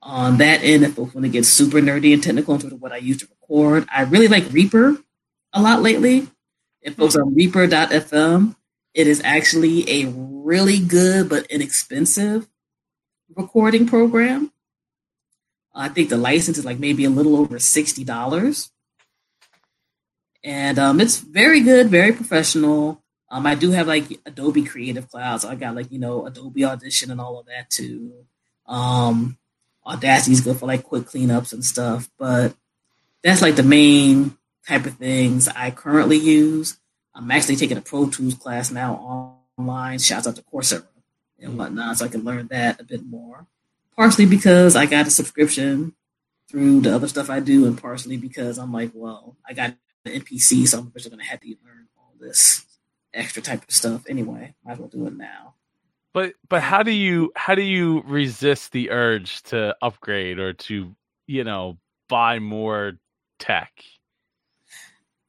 on 0.00 0.38
that 0.38 0.62
end, 0.62 0.84
if 0.84 0.96
when 0.96 1.24
it 1.24 1.32
gets 1.32 1.48
super 1.48 1.78
nerdy 1.78 2.14
and 2.14 2.22
technical 2.22 2.54
in 2.54 2.60
terms 2.60 2.74
of 2.74 2.80
what 2.80 2.92
I 2.92 2.98
use 2.98 3.18
to 3.18 3.28
record, 3.40 3.88
I 3.92 4.02
really 4.02 4.28
like 4.28 4.52
Reaper 4.52 4.96
a 5.52 5.60
lot 5.60 5.82
lately. 5.82 6.28
If 6.80 6.94
folks 6.94 7.16
on 7.16 7.34
Reaper.fm, 7.34 8.54
it 8.94 9.08
is 9.08 9.20
actually 9.24 10.02
a 10.02 10.12
really 10.14 10.78
good 10.78 11.28
but 11.28 11.46
inexpensive 11.46 12.46
recording 13.34 13.88
program. 13.88 14.52
I 15.74 15.88
think 15.88 16.08
the 16.08 16.18
license 16.18 16.56
is 16.58 16.64
like 16.64 16.78
maybe 16.78 17.04
a 17.04 17.10
little 17.10 17.36
over 17.36 17.58
sixty 17.58 18.04
dollars 18.04 18.70
and 20.44 20.78
um, 20.78 21.00
it's 21.00 21.18
very 21.18 21.60
good, 21.60 21.88
very 21.88 22.12
professional. 22.12 23.02
Um, 23.30 23.46
I 23.46 23.54
do 23.54 23.70
have 23.70 23.86
like 23.86 24.20
Adobe 24.26 24.64
Creative 24.64 25.08
Cloud, 25.08 25.40
so 25.40 25.48
I 25.48 25.54
got 25.54 25.74
like 25.74 25.90
you 25.90 25.98
know 25.98 26.26
Adobe 26.26 26.64
Audition 26.64 27.10
and 27.10 27.20
all 27.20 27.38
of 27.38 27.46
that 27.46 27.70
too. 27.70 28.12
Um, 28.66 29.38
is 29.86 30.40
good 30.40 30.58
for 30.58 30.66
like 30.66 30.84
quick 30.84 31.04
cleanups 31.04 31.52
and 31.52 31.64
stuff, 31.64 32.08
but 32.18 32.54
that's 33.22 33.42
like 33.42 33.56
the 33.56 33.62
main 33.62 34.36
type 34.66 34.86
of 34.86 34.94
things 34.94 35.48
I 35.48 35.70
currently 35.70 36.18
use. 36.18 36.78
I'm 37.14 37.30
actually 37.30 37.56
taking 37.56 37.76
a 37.76 37.82
Pro 37.82 38.08
Tools 38.08 38.34
class 38.34 38.70
now 38.70 39.38
online. 39.58 39.98
Shouts 39.98 40.26
out 40.26 40.36
to 40.36 40.42
Coursera 40.42 40.86
and 41.40 41.58
whatnot, 41.58 41.98
so 41.98 42.04
I 42.04 42.08
can 42.08 42.24
learn 42.24 42.48
that 42.48 42.80
a 42.80 42.84
bit 42.84 43.04
more. 43.04 43.46
Partially 43.96 44.26
because 44.26 44.76
I 44.76 44.86
got 44.86 45.06
a 45.06 45.10
subscription 45.10 45.94
through 46.48 46.80
the 46.80 46.94
other 46.94 47.08
stuff 47.08 47.30
I 47.30 47.40
do, 47.40 47.66
and 47.66 47.80
partially 47.80 48.16
because 48.16 48.58
I'm 48.58 48.72
like, 48.72 48.90
well, 48.94 49.36
I 49.46 49.52
got 49.52 49.74
MPC, 50.06 50.66
so 50.66 50.78
I'm 50.78 50.92
just 50.92 51.08
going 51.08 51.20
to 51.20 51.26
have 51.26 51.40
to 51.40 51.48
learn 51.64 51.86
all 51.96 52.14
this 52.20 52.64
extra 53.14 53.42
type 53.42 53.62
of 53.62 53.70
stuff 53.70 54.04
anyway. 54.08 54.54
Might 54.64 54.72
as 54.72 54.78
well 54.78 54.88
do 54.88 55.06
it 55.06 55.16
now. 55.16 55.54
But 56.14 56.34
but 56.48 56.62
how 56.62 56.82
do 56.82 56.90
you 56.90 57.32
how 57.36 57.54
do 57.54 57.62
you 57.62 58.02
resist 58.06 58.72
the 58.72 58.90
urge 58.90 59.42
to 59.44 59.74
upgrade 59.80 60.38
or 60.38 60.52
to 60.52 60.94
you 61.26 61.44
know 61.44 61.78
buy 62.08 62.38
more 62.38 62.98
tech? 63.38 63.72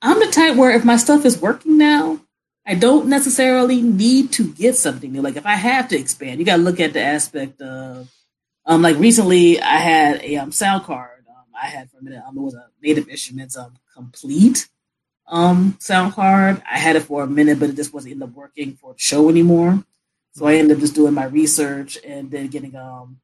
I'm 0.01 0.19
the 0.19 0.27
type 0.27 0.57
where 0.57 0.71
if 0.71 0.83
my 0.83 0.97
stuff 0.97 1.23
is 1.23 1.39
working 1.39 1.77
now, 1.77 2.19
I 2.65 2.75
don't 2.75 3.07
necessarily 3.07 3.81
need 3.81 4.33
to 4.33 4.51
get 4.53 4.75
something 4.75 5.11
new. 5.11 5.21
Like 5.21 5.37
if 5.37 5.45
I 5.45 5.55
have 5.55 5.87
to 5.89 5.97
expand, 5.97 6.39
you 6.39 6.45
got 6.45 6.57
to 6.57 6.61
look 6.61 6.81
at 6.81 6.91
the 6.91 7.01
aspect 7.01 7.61
of 7.61 8.09
um 8.65 8.81
like 8.81 8.97
recently 8.97 9.61
I 9.61 9.77
had 9.77 10.21
a 10.21 10.37
um 10.37 10.51
sound 10.51 10.83
card 10.83 11.25
um 11.29 11.45
I 11.61 11.67
had 11.67 11.89
for 11.89 11.99
a 11.99 12.03
minute 12.03 12.23
um 12.27 12.37
it 12.37 12.41
was 12.41 12.55
a 12.55 12.67
Native 12.81 13.07
Instruments 13.07 13.57
um 13.57 13.73
complete 13.93 14.67
um 15.27 15.77
sound 15.79 16.13
card. 16.13 16.61
I 16.69 16.77
had 16.77 16.95
it 16.95 17.03
for 17.03 17.23
a 17.23 17.27
minute, 17.27 17.59
but 17.59 17.69
it 17.69 17.75
just 17.75 17.93
wasn't 17.93 18.13
end 18.13 18.23
up 18.23 18.33
working 18.33 18.73
for 18.73 18.93
the 18.93 18.99
show 18.99 19.29
anymore. 19.29 19.83
So 20.33 20.47
I 20.47 20.55
ended 20.55 20.77
up 20.77 20.81
just 20.81 20.95
doing 20.95 21.13
my 21.13 21.25
research 21.25 21.97
and 22.05 22.29
then 22.29 22.47
getting 22.47 22.75
um 22.75 23.19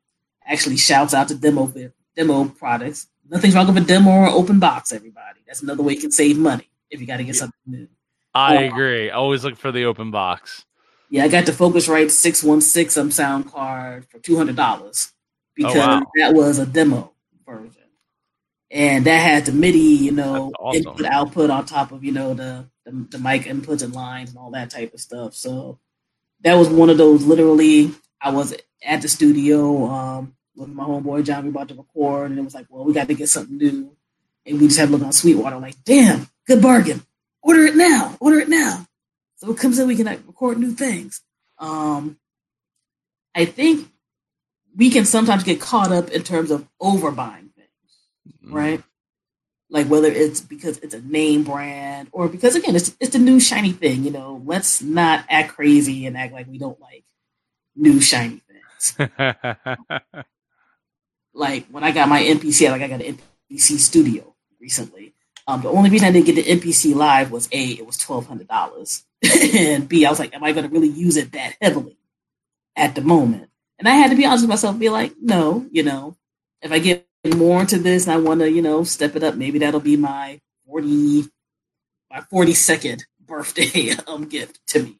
actually 0.46 0.78
shouts 0.78 1.14
out 1.14 1.28
to 1.30 1.36
demo 1.36 1.72
demo 2.16 2.46
products. 2.46 3.08
Nothing's 3.30 3.56
wrong 3.56 3.68
with 3.68 3.78
a 3.78 3.82
demo 3.82 4.10
or 4.10 4.28
open 4.28 4.60
box, 4.60 4.92
everybody. 4.92 5.40
That's 5.46 5.62
another 5.62 5.84
way 5.84 5.94
you 5.94 6.02
can 6.02 6.12
save 6.12 6.38
money 6.38 6.70
if 6.90 7.00
you 7.00 7.06
got 7.06 7.18
to 7.18 7.24
get 7.24 7.36
yeah. 7.36 7.40
something 7.40 7.60
new. 7.68 7.88
I 8.34 8.58
um, 8.58 8.64
agree. 8.74 9.10
Always 9.10 9.44
look 9.44 9.58
for 9.58 9.72
the 9.72 9.86
open 9.86 10.12
box. 10.12 10.66
Yeah, 11.10 11.24
I 11.24 11.28
got 11.28 11.46
the 11.46 11.52
Focusrite 11.52 12.12
616 12.12 13.02
um 13.02 13.12
sound 13.12 13.52
card 13.52 14.06
for 14.10 14.20
two 14.20 14.38
hundred 14.38 14.56
dollars 14.56 15.12
because 15.56 15.76
oh, 15.76 15.80
wow. 15.80 16.02
that 16.16 16.34
was 16.34 16.60
a 16.60 16.66
demo 16.66 17.12
version 17.46 17.79
and 18.72 19.06
that 19.06 19.18
had 19.18 19.46
the 19.46 19.52
MIDI, 19.52 19.80
you 19.80 20.12
know, 20.12 20.52
awesome. 20.60 20.88
input 20.88 21.06
output 21.06 21.50
on 21.50 21.66
top 21.66 21.92
of 21.92 22.04
you 22.04 22.12
know 22.12 22.34
the, 22.34 22.66
the, 22.86 22.92
the 23.12 23.20
mic 23.20 23.44
inputs 23.44 23.84
and 23.84 23.94
lines 23.94 24.30
and 24.30 24.40
all 24.40 24.52
that 24.52 24.70
type 24.70 24.94
of 24.94 25.00
stuff. 25.00 25.34
So 25.34 25.80
that 26.42 26.56
was 26.56 26.70
one 26.70 26.90
of 26.90 26.98
those. 26.98 27.26
Literally, 27.26 27.92
I 28.22 28.32
was 28.32 28.56
at 28.86 29.02
the 29.02 29.08
studio 29.08 29.86
um, 29.86 30.36
with 30.56 30.70
my 30.70 30.84
homeboy 30.84 31.26
John. 31.26 31.44
We 31.44 31.50
about 31.50 31.70
to 31.70 31.76
record, 31.76 32.32
and 32.32 32.40
it 32.40 32.44
was 32.44 32.54
like, 32.54 32.68
well, 32.70 32.84
we 32.84 32.94
got 32.94 33.08
to 33.08 33.16
get 33.16 33.30
something 33.30 33.58
new, 33.58 33.96
and 34.46 34.60
we 34.60 34.68
just 34.68 34.80
had 34.80 34.88
to 34.88 34.92
look 34.92 35.04
on 35.04 35.14
Sweetwater. 35.14 35.58
Like, 35.58 35.84
damn, 35.84 36.28
good 36.48 36.62
bargain. 36.62 37.02
Order 37.42 37.66
it 37.66 37.76
now. 37.76 38.18
Order 38.20 38.40
it 38.40 38.50
now. 38.50 38.86
So 39.38 39.52
it 39.52 39.58
comes 39.58 39.80
in, 39.80 39.88
we 39.88 39.96
can 39.96 40.06
like, 40.06 40.20
record 40.28 40.60
new 40.60 40.72
things. 40.72 41.22
Um, 41.58 42.18
I 43.34 43.46
think 43.46 43.90
we 44.76 44.90
can 44.90 45.06
sometimes 45.06 45.44
get 45.44 45.62
caught 45.62 45.92
up 45.92 46.10
in 46.10 46.24
terms 46.24 46.52
of 46.52 46.68
overbuying 46.82 47.49
mm-hmm. 48.44 48.56
right? 48.56 48.84
Like 49.70 49.88
whether 49.88 50.08
it's 50.08 50.42
because 50.42 50.80
it's 50.80 50.96
a 50.96 51.02
name 51.02 51.44
brand 51.44 52.10
or 52.12 52.28
because 52.28 52.56
again 52.56 52.76
it's 52.76 52.96
it's 53.00 53.13
the 53.13 53.20
new 53.20 53.39
shiny 53.39 53.72
thing. 53.72 54.04
You 54.04 54.12
know, 54.12 54.42
let's 54.46 54.82
not 54.82 55.26
act 55.30 55.54
crazy 55.54 56.06
and 56.06 56.18
act 56.18 56.34
like 56.34 56.48
we 56.48 56.58
don't 56.58 56.80
like 56.82 57.04
new 57.76 58.02
shiny 58.02 58.42
things. 58.48 58.96
like 61.34 61.68
when 61.68 61.84
I 61.84 61.92
got 61.92 62.10
my 62.10 62.22
MPC, 62.22 62.70
like 62.72 62.82
I 62.82 62.88
got 62.88 63.02
an 63.02 63.20
MPC 63.52 63.78
Studio 63.78 64.36
recently. 64.60 65.13
Um, 65.48 65.62
the 65.62 65.70
only 65.70 65.89
reason 65.89 66.08
I 66.08 66.12
didn't 66.12 66.28
get 66.28 66.36
the 66.36 66.44
MPC 66.44 66.96
Live 66.96 67.32
was 67.32 67.50
a 67.52 67.63
it 67.72 67.86
was 67.86 67.98
twelve 67.98 68.28
hundred 68.28 68.48
dollars, 68.48 69.04
and 69.56 69.89
b 69.89 70.06
I 70.06 70.10
was 70.10 70.20
like, 70.20 70.36
am 70.36 70.44
I 70.44 70.52
going 70.52 70.68
to 70.68 70.72
really 70.72 70.89
use 70.89 71.18
it 71.18 71.32
that 71.32 71.56
heavily 71.60 71.98
at 72.76 72.94
the 72.96 73.02
moment? 73.02 73.50
And 73.80 73.88
I 73.88 73.94
had 73.94 74.12
to 74.12 74.18
be 74.18 74.26
honest 74.26 74.44
with 74.44 74.50
myself, 74.50 74.78
be 74.78 74.89
like, 74.89 75.13
no, 75.20 75.65
you 75.72 75.84
know, 75.84 76.18
if 76.62 76.72
I 76.72 76.80
get 76.80 77.08
more 77.26 77.62
into 77.62 77.78
this 77.78 78.08
and 78.08 78.14
I 78.14 78.18
want 78.18 78.40
to, 78.42 78.50
you 78.50 78.62
know, 78.62 78.84
step 78.84 79.16
it 79.16 79.24
up, 79.24 79.36
maybe 79.36 79.60
that'll 79.60 79.80
be 79.80 79.98
my 79.98 80.40
40, 80.66 81.26
my 82.12 82.22
42nd 82.32 83.02
birthday 83.26 83.92
um, 84.08 84.26
gift 84.26 84.66
to 84.68 84.84
me. 84.84 85.00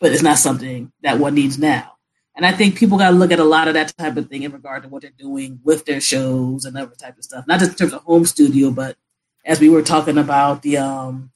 But 0.00 0.12
it's 0.12 0.22
not 0.22 0.38
something 0.38 0.92
that 1.02 1.18
one 1.18 1.34
needs 1.34 1.58
now. 1.58 1.96
And 2.36 2.46
I 2.46 2.52
think 2.52 2.76
people 2.76 2.96
got 2.96 3.10
to 3.10 3.16
look 3.16 3.32
at 3.32 3.38
a 3.38 3.44
lot 3.44 3.68
of 3.68 3.74
that 3.74 3.96
type 3.98 4.16
of 4.16 4.28
thing 4.28 4.44
in 4.44 4.52
regard 4.52 4.82
to 4.82 4.88
what 4.88 5.02
they're 5.02 5.10
doing 5.18 5.60
with 5.62 5.84
their 5.84 6.00
shows 6.00 6.64
and 6.64 6.76
other 6.76 6.94
type 6.94 7.18
of 7.18 7.24
stuff. 7.24 7.46
Not 7.46 7.60
just 7.60 7.72
in 7.72 7.76
terms 7.76 7.92
of 7.92 8.02
home 8.02 8.24
studio, 8.24 8.70
but 8.70 8.96
as 9.44 9.60
we 9.60 9.68
were 9.68 9.82
talking 9.82 10.16
about 10.16 10.62
the 10.62 10.78
um, 10.78 11.30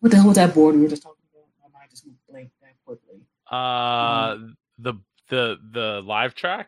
what 0.00 0.10
the 0.10 0.16
hell 0.16 0.28
was 0.28 0.36
that 0.36 0.54
board 0.54 0.76
we 0.76 0.82
were 0.82 0.88
just 0.88 1.02
talking 1.02 1.22
about? 1.32 1.46
My 1.62 1.78
mind 1.78 1.90
just 1.90 2.06
blank 2.28 2.50
that 2.62 2.74
quickly. 2.86 3.20
Uh, 3.50 3.54
um, 3.54 4.56
the 4.78 4.94
the 5.28 5.58
the 5.72 6.02
LiveTrak. 6.02 6.66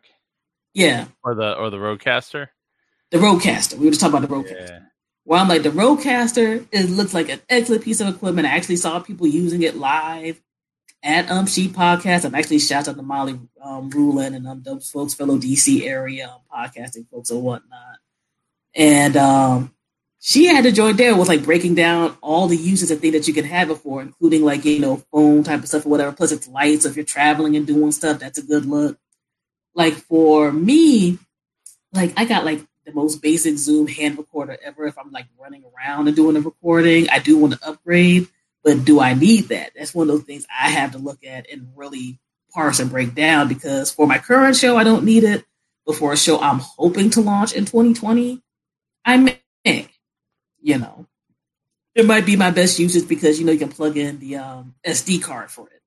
Yeah. 0.74 1.06
Or 1.22 1.34
the 1.34 1.54
or 1.54 1.70
the 1.70 1.78
RODECaster 1.78 2.48
the 3.12 3.18
RODECaster. 3.18 3.76
We 3.76 3.84
were 3.84 3.90
just 3.90 4.00
talking 4.00 4.16
about 4.16 4.28
the 4.28 4.34
RODECaster. 4.34 4.68
Yeah. 4.68 4.78
Well, 5.24 5.40
I'm 5.40 5.48
like 5.48 5.62
the 5.62 5.68
RODECaster. 5.68 6.66
It 6.72 6.90
looks 6.90 7.14
like 7.14 7.28
an 7.28 7.40
excellent 7.48 7.84
piece 7.84 8.00
of 8.00 8.08
equipment. 8.08 8.48
I 8.48 8.56
actually 8.56 8.76
saw 8.76 8.98
people 8.98 9.26
using 9.26 9.62
it 9.62 9.76
live 9.76 10.40
at 11.02 11.30
Um 11.30 11.46
She 11.46 11.68
Podcast. 11.68 12.24
I'm 12.24 12.34
actually 12.34 12.58
shout 12.58 12.88
out 12.88 12.96
to 12.96 13.02
Molly 13.02 13.38
um, 13.62 13.90
Rulin 13.90 14.34
and 14.34 14.48
um 14.48 14.62
those 14.62 14.90
folks, 14.90 15.14
fellow 15.14 15.38
DC 15.38 15.86
area 15.86 16.28
um, 16.28 16.40
podcasting 16.52 17.08
folks 17.10 17.30
or 17.30 17.40
whatnot. 17.40 17.98
And 18.74 19.16
um, 19.18 19.74
she 20.18 20.46
had 20.46 20.64
to 20.64 20.72
join 20.72 20.96
there 20.96 21.14
with 21.14 21.28
like 21.28 21.44
breaking 21.44 21.74
down 21.74 22.16
all 22.22 22.48
the 22.48 22.56
uses 22.56 22.90
and 22.90 23.00
things 23.00 23.12
that 23.12 23.28
you 23.28 23.34
can 23.34 23.44
have 23.44 23.70
it 23.70 23.76
for, 23.76 24.00
including 24.00 24.42
like 24.42 24.64
you 24.64 24.80
know 24.80 25.02
phone 25.12 25.42
type 25.42 25.60
of 25.60 25.68
stuff 25.68 25.84
or 25.84 25.90
whatever. 25.90 26.12
Plus, 26.12 26.32
it's 26.32 26.48
lights. 26.48 26.84
So 26.84 26.88
if 26.88 26.96
you're 26.96 27.04
traveling 27.04 27.56
and 27.56 27.66
doing 27.66 27.92
stuff, 27.92 28.20
that's 28.20 28.38
a 28.38 28.42
good 28.42 28.64
look. 28.64 28.96
Like 29.74 29.94
for 29.94 30.50
me, 30.50 31.18
like 31.92 32.14
I 32.16 32.24
got 32.24 32.46
like 32.46 32.64
the 32.84 32.92
most 32.92 33.22
basic 33.22 33.56
Zoom 33.56 33.86
hand 33.86 34.18
recorder 34.18 34.58
ever. 34.64 34.86
If 34.86 34.98
I'm 34.98 35.10
like 35.10 35.26
running 35.38 35.64
around 35.64 36.08
and 36.08 36.16
doing 36.16 36.36
a 36.36 36.40
recording, 36.40 37.08
I 37.10 37.18
do 37.18 37.38
want 37.38 37.54
to 37.54 37.68
upgrade, 37.68 38.28
but 38.64 38.84
do 38.84 39.00
I 39.00 39.14
need 39.14 39.48
that? 39.48 39.72
That's 39.76 39.94
one 39.94 40.08
of 40.08 40.16
those 40.16 40.24
things 40.24 40.46
I 40.50 40.70
have 40.70 40.92
to 40.92 40.98
look 40.98 41.24
at 41.24 41.50
and 41.50 41.72
really 41.76 42.20
parse 42.52 42.80
and 42.80 42.90
break 42.90 43.14
down 43.14 43.48
because 43.48 43.90
for 43.90 44.06
my 44.06 44.18
current 44.18 44.56
show, 44.56 44.76
I 44.76 44.84
don't 44.84 45.04
need 45.04 45.24
it. 45.24 45.44
But 45.86 45.96
for 45.96 46.12
a 46.12 46.16
show 46.16 46.38
I'm 46.38 46.60
hoping 46.60 47.10
to 47.10 47.20
launch 47.20 47.52
in 47.54 47.64
2020, 47.64 48.40
I 49.04 49.16
may, 49.64 49.88
you 50.60 50.78
know, 50.78 51.06
it 51.94 52.06
might 52.06 52.24
be 52.24 52.36
my 52.36 52.50
best 52.50 52.78
usage 52.78 53.08
because 53.08 53.38
you 53.38 53.46
know 53.46 53.52
you 53.52 53.58
can 53.58 53.68
plug 53.68 53.96
in 53.96 54.18
the 54.18 54.36
um, 54.36 54.74
SD 54.86 55.22
card 55.22 55.50
for 55.50 55.68
it 55.68 55.82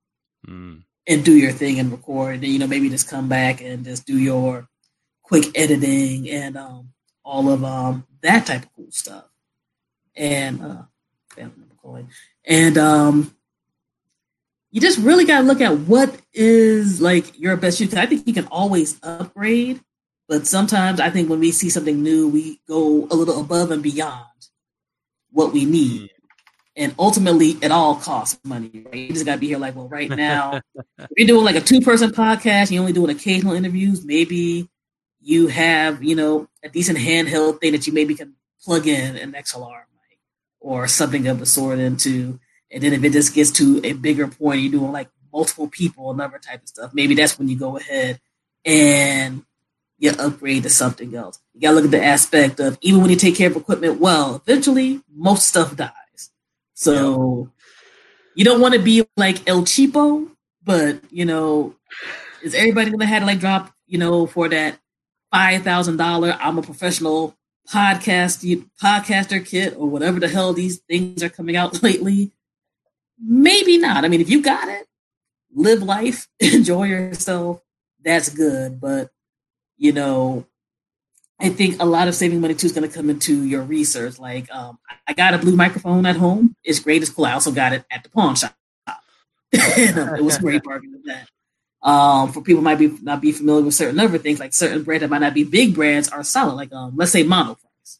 mm. 0.47 0.83
and 1.07 1.25
do 1.25 1.35
your 1.35 1.51
thing 1.51 1.79
and 1.79 1.91
record, 1.91 2.35
and 2.35 2.45
you 2.45 2.59
know 2.59 2.67
maybe 2.67 2.89
just 2.89 3.09
come 3.09 3.27
back 3.29 3.61
and 3.61 3.85
just 3.85 4.05
do 4.05 4.17
your 4.17 4.67
quick 5.25 5.45
editing 5.57 6.29
and 6.29 6.55
um, 6.57 6.89
all 7.23 7.49
of 7.49 7.63
um, 7.63 8.05
that 8.21 8.45
type 8.45 8.63
of 8.63 8.73
cool 8.75 8.91
stuff. 8.91 9.25
And 10.15 10.61
uh, 10.61 10.83
and 12.45 12.77
um, 12.77 13.35
you 14.71 14.79
just 14.79 14.99
really 14.99 15.25
got 15.25 15.41
to 15.41 15.47
look 15.47 15.61
at 15.61 15.77
what 15.79 16.15
is 16.33 17.01
like 17.01 17.37
your 17.39 17.57
best 17.57 17.79
use. 17.79 17.93
I 17.93 18.05
think 18.05 18.27
you 18.27 18.33
can 18.33 18.47
always 18.47 18.97
upgrade, 19.03 19.81
but 20.27 20.47
sometimes 20.47 20.99
I 20.99 21.09
think 21.09 21.29
when 21.29 21.39
we 21.39 21.51
see 21.51 21.69
something 21.69 22.01
new, 22.01 22.29
we 22.29 22.61
go 22.67 23.07
a 23.11 23.15
little 23.15 23.41
above 23.41 23.71
and 23.71 23.83
beyond 23.83 24.25
what 25.31 25.51
we 25.51 25.65
need. 25.65 26.01
Hmm. 26.01 26.07
And 26.77 26.95
ultimately, 26.99 27.51
it 27.61 27.71
all 27.71 27.95
costs 27.95 28.37
money. 28.43 28.83
Right? 28.85 28.95
You 28.95 29.13
just 29.13 29.25
got 29.25 29.35
to 29.35 29.39
be 29.39 29.47
here 29.47 29.57
like, 29.57 29.75
well, 29.75 29.87
right 29.87 30.09
now, 30.09 30.59
you're 31.17 31.27
doing 31.27 31.45
like 31.45 31.55
a 31.55 31.61
two 31.61 31.81
person 31.81 32.11
podcast, 32.11 32.69
you're 32.69 32.81
only 32.81 32.93
doing 32.93 33.09
occasional 33.09 33.53
interviews, 33.53 34.03
maybe 34.05 34.69
you 35.25 35.47
have, 35.47 36.03
you 36.03 36.15
know, 36.15 36.47
a 36.63 36.69
decent 36.69 36.99
handheld 36.99 37.59
thing 37.59 37.71
that 37.71 37.87
you 37.87 37.93
maybe 37.93 38.13
can 38.13 38.35
plug 38.63 38.87
in 38.87 39.17
an 39.17 39.33
XLR 39.33 39.83
mic 39.95 40.19
or 40.59 40.87
something 40.87 41.27
of 41.27 41.39
the 41.39 41.47
sort 41.47 41.79
into. 41.79 42.39
And 42.71 42.83
then 42.83 42.93
if 42.93 43.03
it 43.03 43.11
just 43.11 43.33
gets 43.33 43.49
to 43.51 43.81
a 43.83 43.93
bigger 43.93 44.27
point, 44.27 44.61
you're 44.61 44.73
doing 44.73 44.91
like 44.91 45.09
multiple 45.33 45.67
people, 45.67 46.11
another 46.11 46.37
type 46.37 46.61
of 46.61 46.67
stuff. 46.67 46.93
Maybe 46.93 47.15
that's 47.15 47.39
when 47.39 47.47
you 47.47 47.57
go 47.57 47.75
ahead 47.77 48.19
and 48.63 49.43
you 49.97 50.11
upgrade 50.11 50.61
to 50.61 50.69
something 50.69 51.15
else. 51.15 51.39
You 51.55 51.61
gotta 51.61 51.75
look 51.75 51.85
at 51.85 51.91
the 51.91 52.03
aspect 52.03 52.59
of 52.59 52.77
even 52.81 53.01
when 53.01 53.09
you 53.09 53.15
take 53.15 53.35
care 53.35 53.49
of 53.49 53.55
equipment 53.55 53.99
well, 53.99 54.35
eventually 54.35 55.01
most 55.11 55.47
stuff 55.47 55.75
dies. 55.75 56.29
So 56.75 57.49
you 58.35 58.45
don't 58.45 58.61
want 58.61 58.75
to 58.75 58.79
be 58.79 59.07
like 59.17 59.49
El 59.49 59.63
Cheapo, 59.63 60.29
but 60.63 60.99
you 61.09 61.25
know, 61.25 61.73
is 62.43 62.53
everybody 62.53 62.91
gonna 62.91 63.07
have 63.07 63.23
to 63.23 63.25
like 63.25 63.39
drop, 63.39 63.73
you 63.87 63.97
know, 63.97 64.27
for 64.27 64.49
that 64.49 64.77
five 65.35 65.63
thousand 65.63 65.97
dollar 65.97 66.37
I'm 66.39 66.57
a 66.57 66.61
professional 66.61 67.35
podcast 67.69 68.63
podcaster 68.81 69.45
kit 69.45 69.75
or 69.75 69.89
whatever 69.89 70.19
the 70.19 70.29
hell 70.29 70.53
these 70.53 70.77
things 70.77 71.21
are 71.23 71.29
coming 71.29 71.57
out 71.57 71.83
lately. 71.83 72.31
Maybe 73.19 73.77
not. 73.77 74.05
I 74.05 74.07
mean, 74.07 74.21
if 74.21 74.29
you 74.29 74.41
got 74.41 74.67
it, 74.69 74.87
live 75.53 75.83
life, 75.83 76.27
enjoy 76.39 76.85
yourself. 76.85 77.61
That's 78.03 78.29
good, 78.29 78.79
but 78.79 79.09
you 79.77 79.91
know, 79.91 80.45
I 81.39 81.49
think 81.49 81.81
a 81.81 81.85
lot 81.85 82.07
of 82.07 82.15
saving 82.15 82.39
money 82.39 82.55
too 82.55 82.67
is 82.67 82.71
going 82.71 82.87
to 82.87 82.95
come 82.95 83.09
into 83.09 83.43
your 83.43 83.61
research. 83.63 84.19
Like, 84.19 84.49
um, 84.53 84.79
I 85.05 85.13
got 85.13 85.33
a 85.33 85.37
blue 85.37 85.55
microphone 85.55 86.05
at 86.05 86.15
home. 86.15 86.55
It's 86.63 86.79
great. 86.79 87.01
It's 87.01 87.11
cool. 87.11 87.25
I 87.25 87.33
also 87.33 87.51
got 87.51 87.73
it 87.73 87.83
at 87.91 88.03
the 88.03 88.09
pawn 88.09 88.35
shop. 88.35 88.55
it 89.51 90.23
was 90.23 90.37
great 90.37 90.63
bargain 90.63 90.93
with 90.93 91.05
that. 91.05 91.27
Um, 91.85 92.33
for 92.33 92.41
people 92.41 92.63
might 92.63 92.79
be 92.79 92.87
not 93.03 93.21
be 93.21 93.31
familiar 93.31 93.63
with 93.63 93.75
certain 93.75 93.99
other 93.99 94.17
things, 94.17 94.39
like 94.39 94.55
certain 94.55 94.81
brands 94.81 95.01
that 95.01 95.09
might 95.09 95.19
not 95.19 95.35
be 95.35 95.43
big 95.43 95.75
brands 95.75 96.09
are 96.09 96.23
solid. 96.23 96.55
Like 96.55 96.73
um, 96.73 96.93
let's 96.95 97.11
say 97.11 97.23
Monoprice. 97.23 97.99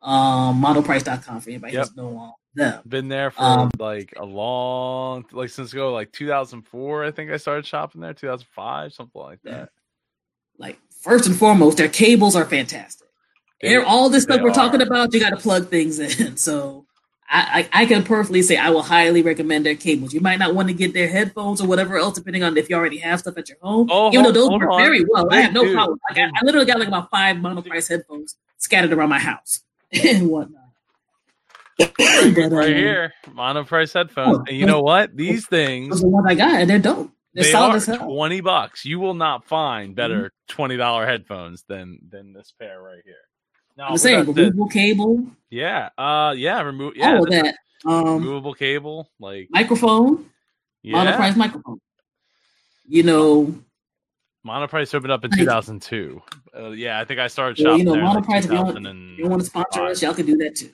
Um, 0.00 0.62
Monoprice.com 0.62 1.40
for 1.40 1.50
anybody 1.50 1.74
yep. 1.74 1.88
who's 1.88 1.96
know 1.96 2.16
um, 2.16 2.32
them. 2.54 2.80
Been 2.86 3.08
there 3.08 3.32
for 3.32 3.42
um, 3.42 3.70
like 3.76 4.14
a 4.16 4.24
long, 4.24 5.24
like 5.32 5.50
since 5.50 5.72
go 5.72 5.92
like 5.92 6.12
2004. 6.12 7.04
I 7.04 7.10
think 7.10 7.32
I 7.32 7.38
started 7.38 7.66
shopping 7.66 8.00
there. 8.00 8.14
2005, 8.14 8.92
something 8.92 9.20
like 9.20 9.42
that. 9.42 9.50
Yeah. 9.50 9.66
Like 10.56 10.78
first 11.02 11.26
and 11.26 11.36
foremost, 11.36 11.76
their 11.76 11.88
cables 11.88 12.36
are 12.36 12.44
fantastic. 12.44 13.08
They, 13.60 13.76
all 13.76 14.08
this 14.08 14.22
stuff 14.22 14.40
we're 14.40 14.50
are. 14.50 14.54
talking 14.54 14.80
about, 14.80 15.12
you 15.12 15.18
got 15.18 15.30
to 15.30 15.36
plug 15.36 15.68
things 15.68 15.98
in. 15.98 16.36
So 16.36 16.86
I, 17.32 17.68
I, 17.72 17.82
I, 17.82 17.86
can 17.86 18.02
perfectly 18.02 18.42
say 18.42 18.56
I 18.56 18.70
will 18.70 18.82
highly 18.82 19.22
recommend 19.22 19.64
their 19.64 19.76
cables. 19.76 20.12
You 20.12 20.20
might 20.20 20.40
not 20.40 20.52
want 20.52 20.66
to 20.66 20.74
get 20.74 20.92
their 20.92 21.08
headphones 21.08 21.60
or 21.60 21.68
whatever 21.68 21.96
else, 21.96 22.16
depending 22.16 22.42
on 22.42 22.56
if 22.56 22.68
you 22.68 22.74
already 22.74 22.98
have 22.98 23.20
stuff 23.20 23.38
at 23.38 23.48
your 23.48 23.58
home. 23.62 23.88
Oh, 23.88 24.08
Even 24.08 24.24
though 24.24 24.32
those 24.32 24.50
work 24.50 24.68
very 24.76 25.04
well, 25.08 25.28
I 25.30 25.42
have 25.42 25.52
no 25.52 25.62
dude. 25.62 25.74
problem. 25.74 26.00
I, 26.10 26.14
got, 26.14 26.30
I, 26.34 26.44
literally 26.44 26.66
got 26.66 26.80
like 26.80 26.88
about 26.88 27.08
five 27.10 27.36
monoprice 27.36 27.88
headphones 27.88 28.36
scattered 28.58 28.92
around 28.92 29.10
my 29.10 29.20
house 29.20 29.60
and 29.92 30.28
whatnot. 30.28 30.60
but, 31.78 31.88
right 31.98 32.68
um, 32.68 32.74
here, 32.74 33.12
monoprice 33.28 33.94
headphones. 33.94 34.38
Oh, 34.38 34.44
and 34.48 34.56
you 34.56 34.66
know 34.66 34.82
what? 34.82 35.16
These 35.16 35.46
things, 35.46 36.02
those 36.02 36.12
I 36.26 36.34
got, 36.34 36.66
they're 36.66 36.80
dope. 36.80 37.12
They're 37.32 37.44
they 37.44 37.52
solid 37.52 37.88
are 37.88 37.96
twenty 37.96 38.40
bucks. 38.40 38.84
You 38.84 38.98
will 38.98 39.14
not 39.14 39.44
find 39.44 39.94
better 39.94 40.16
mm-hmm. 40.16 40.54
twenty 40.54 40.76
dollar 40.76 41.06
headphones 41.06 41.62
than 41.68 42.00
than 42.10 42.32
this 42.32 42.52
pair 42.58 42.82
right 42.82 43.02
here. 43.04 43.14
No, 43.80 43.86
I'm 43.86 43.96
saying 43.96 44.26
removable 44.26 44.66
the, 44.66 44.72
cable. 44.74 45.24
Yeah, 45.48 45.88
uh, 45.96 46.34
yeah, 46.36 46.60
remove 46.60 46.96
yeah, 46.96 47.14
all 47.14 47.24
of 47.24 47.30
that. 47.30 47.56
Um, 47.86 48.18
removable 48.18 48.52
cable, 48.52 49.08
like 49.18 49.48
microphone, 49.50 50.26
yeah. 50.82 51.16
monoprice 51.16 51.34
microphone. 51.34 51.80
You 52.86 53.04
know, 53.04 53.54
monoprice 54.46 54.94
opened 54.94 55.12
up 55.12 55.24
in 55.24 55.30
2002. 55.30 56.20
Uh, 56.54 56.68
yeah, 56.72 57.00
I 57.00 57.06
think 57.06 57.20
I 57.20 57.28
started 57.28 57.56
shopping. 57.56 57.86
Well, 57.86 57.96
you 57.96 58.02
know, 58.02 58.20
monoprice. 58.20 58.44
If 58.44 58.82
you, 58.82 59.24
you 59.24 59.30
want 59.30 59.40
to 59.40 59.46
sponsor 59.46 59.86
us, 59.86 60.02
y'all 60.02 60.12
can 60.12 60.26
do 60.26 60.36
that 60.36 60.56
too. 60.56 60.72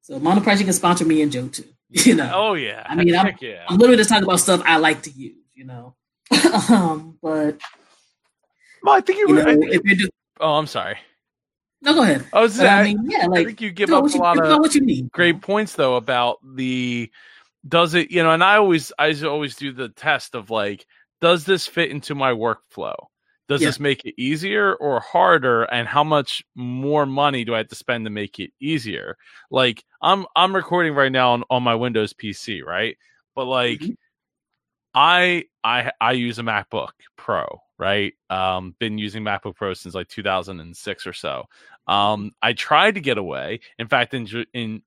So 0.00 0.18
monoprice, 0.18 0.58
you 0.58 0.64
can 0.64 0.74
sponsor 0.74 1.04
me 1.04 1.22
and 1.22 1.30
Joe 1.30 1.46
too. 1.46 1.64
You 1.90 2.16
know. 2.16 2.30
Oh 2.34 2.54
yeah. 2.54 2.82
I 2.86 2.96
mean, 2.96 3.14
I'm, 3.16 3.36
yeah. 3.40 3.66
I'm 3.68 3.78
literally 3.78 3.98
just 3.98 4.10
talking 4.10 4.24
about 4.24 4.40
stuff 4.40 4.62
I 4.64 4.78
like 4.78 5.02
to 5.02 5.10
use. 5.10 5.36
You 5.54 5.64
know. 5.64 5.94
um, 6.70 7.16
but. 7.22 7.60
Well, 8.82 8.96
I 8.96 9.00
think 9.00 9.20
you, 9.20 9.28
you 9.28 9.34
know, 9.36 9.44
think, 9.44 9.72
if 9.72 9.80
you're 9.84 9.96
do- 9.96 10.08
oh, 10.40 10.54
I'm 10.54 10.66
sorry. 10.66 10.98
No, 11.80 11.94
go 11.94 12.02
ahead. 12.02 12.26
I 12.32 12.40
was 12.40 12.54
saying, 12.54 12.70
I 12.70 12.82
mean, 12.82 13.10
yeah, 13.10 13.26
like 13.26 13.40
I 13.40 13.44
think 13.44 13.60
you 13.60 13.70
give 13.70 13.90
up 13.90 14.04
a 14.04 14.16
lot 14.18 14.38
of 14.38 14.58
what 14.58 14.74
you 14.74 14.80
need. 14.80 15.12
great 15.12 15.40
points 15.40 15.74
though 15.74 15.96
about 15.96 16.38
the 16.42 17.10
does 17.66 17.94
it, 17.94 18.10
you 18.10 18.22
know, 18.22 18.30
and 18.30 18.42
I 18.42 18.56
always 18.56 18.92
I 18.98 19.14
always 19.24 19.56
do 19.56 19.72
the 19.72 19.88
test 19.88 20.34
of 20.34 20.50
like, 20.50 20.86
does 21.20 21.44
this 21.44 21.66
fit 21.66 21.90
into 21.90 22.14
my 22.14 22.32
workflow? 22.32 22.96
Does 23.48 23.62
yeah. 23.62 23.68
this 23.68 23.80
make 23.80 24.04
it 24.04 24.14
easier 24.18 24.74
or 24.74 25.00
harder? 25.00 25.64
And 25.64 25.88
how 25.88 26.04
much 26.04 26.44
more 26.54 27.06
money 27.06 27.44
do 27.44 27.54
I 27.54 27.58
have 27.58 27.68
to 27.68 27.74
spend 27.74 28.04
to 28.04 28.10
make 28.10 28.38
it 28.38 28.50
easier? 28.60 29.16
Like 29.50 29.82
I'm 30.02 30.26
I'm 30.36 30.54
recording 30.54 30.94
right 30.94 31.12
now 31.12 31.32
on, 31.32 31.44
on 31.48 31.62
my 31.62 31.74
Windows 31.74 32.12
PC, 32.12 32.62
right? 32.64 32.96
But 33.34 33.46
like 33.46 33.80
mm-hmm. 33.80 33.92
I 34.94 35.44
I 35.64 35.92
I 36.00 36.12
use 36.12 36.38
a 36.38 36.42
MacBook 36.42 36.90
Pro, 37.16 37.60
right? 37.78 38.12
Um, 38.28 38.74
been 38.78 38.98
using 38.98 39.22
MacBook 39.22 39.56
Pro 39.56 39.74
since 39.74 39.94
like 39.94 40.08
2006 40.08 41.06
or 41.06 41.12
so. 41.12 41.44
Um, 41.86 42.32
I 42.42 42.52
tried 42.52 42.94
to 42.94 43.00
get 43.00 43.18
away. 43.18 43.60
In 43.78 43.88
fact, 43.88 44.14
in 44.14 44.26
in 44.52 44.82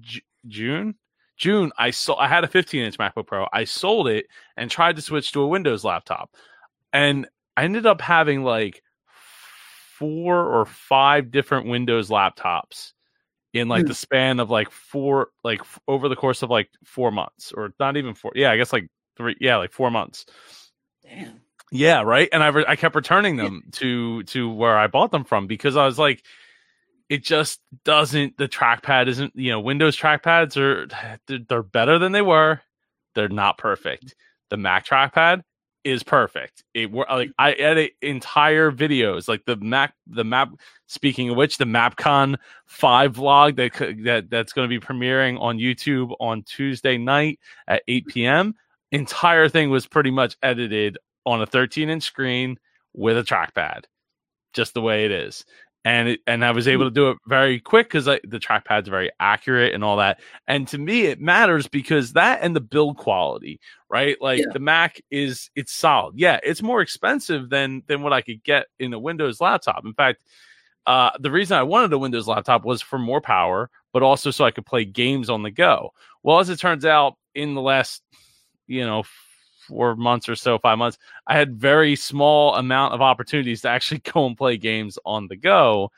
J- 0.00 0.22
June, 0.46 0.94
June, 1.36 1.72
I 1.76 1.90
sold. 1.90 2.18
I 2.20 2.28
had 2.28 2.44
a 2.44 2.48
15 2.48 2.82
inch 2.82 2.98
MacBook 2.98 3.26
Pro. 3.26 3.46
I 3.52 3.64
sold 3.64 4.08
it 4.08 4.26
and 4.56 4.70
tried 4.70 4.96
to 4.96 5.02
switch 5.02 5.32
to 5.32 5.42
a 5.42 5.46
Windows 5.46 5.84
laptop, 5.84 6.30
and 6.92 7.26
I 7.56 7.64
ended 7.64 7.86
up 7.86 8.00
having 8.00 8.42
like 8.42 8.82
four 9.98 10.44
or 10.44 10.66
five 10.66 11.30
different 11.30 11.66
Windows 11.66 12.10
laptops 12.10 12.92
in 13.52 13.68
like 13.68 13.84
mm. 13.84 13.88
the 13.88 13.94
span 13.94 14.40
of 14.40 14.50
like 14.50 14.70
four, 14.70 15.28
like 15.42 15.60
f- 15.60 15.80
over 15.88 16.08
the 16.08 16.16
course 16.16 16.42
of 16.42 16.50
like 16.50 16.68
four 16.84 17.10
months, 17.10 17.52
or 17.52 17.72
not 17.80 17.96
even 17.96 18.14
four. 18.14 18.32
Yeah, 18.34 18.50
I 18.50 18.56
guess 18.56 18.72
like 18.72 18.88
three. 19.16 19.36
Yeah, 19.40 19.56
like 19.56 19.72
four 19.72 19.90
months. 19.90 20.26
Damn. 21.02 21.40
Yeah, 21.72 22.02
right. 22.02 22.28
And 22.32 22.42
I 22.42 22.48
re- 22.48 22.64
I 22.66 22.76
kept 22.76 22.94
returning 22.94 23.36
them 23.36 23.62
yeah. 23.64 23.70
to 23.72 24.22
to 24.24 24.50
where 24.50 24.76
I 24.78 24.86
bought 24.86 25.10
them 25.10 25.24
from 25.24 25.46
because 25.46 25.76
I 25.76 25.84
was 25.84 25.98
like, 25.98 26.22
it 27.08 27.24
just 27.24 27.60
doesn't. 27.84 28.36
The 28.36 28.48
trackpad 28.48 29.08
isn't. 29.08 29.32
You 29.34 29.50
know, 29.50 29.60
Windows 29.60 29.96
trackpads 29.96 30.56
are 30.56 30.88
they're, 31.48 31.62
better 31.62 31.98
than 31.98 32.12
they 32.12 32.22
were. 32.22 32.60
They're 33.14 33.28
not 33.28 33.58
perfect. 33.58 34.14
The 34.50 34.56
Mac 34.56 34.86
trackpad 34.86 35.42
is 35.82 36.02
perfect. 36.02 36.64
It 36.74 36.92
like 36.92 37.30
I 37.38 37.52
edit 37.52 37.92
entire 38.02 38.70
videos, 38.70 39.28
like 39.28 39.44
the 39.44 39.56
Mac, 39.56 39.94
the 40.06 40.24
map. 40.24 40.50
Speaking 40.88 41.30
of 41.30 41.36
which, 41.36 41.58
the 41.58 41.64
MapCon 41.64 42.36
five 42.66 43.14
vlog 43.14 43.56
that 43.56 44.04
that 44.04 44.30
that's 44.30 44.52
going 44.52 44.68
to 44.68 44.80
be 44.80 44.84
premiering 44.84 45.40
on 45.40 45.58
YouTube 45.58 46.14
on 46.20 46.42
Tuesday 46.44 46.96
night 46.96 47.40
at 47.66 47.82
eight 47.88 48.06
p.m. 48.06 48.54
Entire 48.92 49.48
thing 49.48 49.70
was 49.70 49.86
pretty 49.86 50.12
much 50.12 50.36
edited 50.42 50.96
on 51.26 51.42
a 51.42 51.46
13 51.46 51.90
inch 51.90 52.04
screen 52.04 52.58
with 52.94 53.18
a 53.18 53.22
trackpad, 53.22 53.84
just 54.54 54.72
the 54.72 54.80
way 54.80 55.04
it 55.04 55.10
is. 55.10 55.44
and 55.86 56.08
it, 56.08 56.20
and 56.26 56.44
I 56.44 56.50
was 56.50 56.66
able 56.66 56.86
to 56.86 56.90
do 56.90 57.10
it 57.10 57.18
very 57.28 57.60
quick 57.60 57.86
because 57.86 58.06
the 58.06 58.40
trackpad's 58.40 58.88
very 58.88 59.08
accurate 59.20 59.72
and 59.72 59.84
all 59.84 59.98
that. 59.98 60.18
And 60.48 60.66
to 60.68 60.78
me, 60.78 61.02
it 61.02 61.20
matters 61.20 61.68
because 61.68 62.14
that 62.14 62.40
and 62.42 62.56
the 62.56 62.60
build 62.60 62.96
quality, 62.96 63.60
right? 63.88 64.16
Like 64.20 64.40
yeah. 64.40 64.52
the 64.52 64.58
Mac 64.58 65.00
is 65.12 65.48
it's 65.54 65.72
solid. 65.72 66.14
Yeah, 66.18 66.40
it's 66.42 66.60
more 66.60 66.80
expensive 66.80 67.50
than 67.50 67.84
than 67.86 68.02
what 68.02 68.12
I 68.12 68.20
could 68.20 68.42
get 68.42 68.66
in 68.80 68.92
a 68.94 68.98
Windows 68.98 69.40
laptop. 69.40 69.84
In 69.84 69.94
fact, 69.94 70.24
uh, 70.86 71.10
the 71.20 71.30
reason 71.30 71.56
I 71.56 71.62
wanted 71.62 71.92
a 71.92 71.98
Windows 71.98 72.26
laptop 72.26 72.64
was 72.64 72.82
for 72.82 72.98
more 72.98 73.20
power, 73.20 73.70
but 73.92 74.02
also 74.02 74.32
so 74.32 74.44
I 74.44 74.50
could 74.50 74.66
play 74.66 74.84
games 74.84 75.30
on 75.30 75.44
the 75.44 75.52
go. 75.52 75.92
Well, 76.24 76.40
as 76.40 76.50
it 76.50 76.58
turns 76.58 76.84
out, 76.84 77.14
in 77.32 77.54
the 77.54 77.62
last 77.62 78.02
you 78.66 78.84
know 78.84 79.04
four 79.66 79.96
months 79.96 80.28
or 80.28 80.36
so, 80.36 80.58
five 80.58 80.78
months, 80.78 80.98
I 81.26 81.36
had 81.36 81.56
very 81.56 81.96
small 81.96 82.54
amount 82.54 82.94
of 82.94 83.00
opportunities 83.00 83.62
to 83.62 83.68
actually 83.68 83.98
go 84.12 84.26
and 84.26 84.36
play 84.36 84.56
games 84.56 84.98
on 85.04 85.28
the 85.28 85.36
go. 85.36 85.90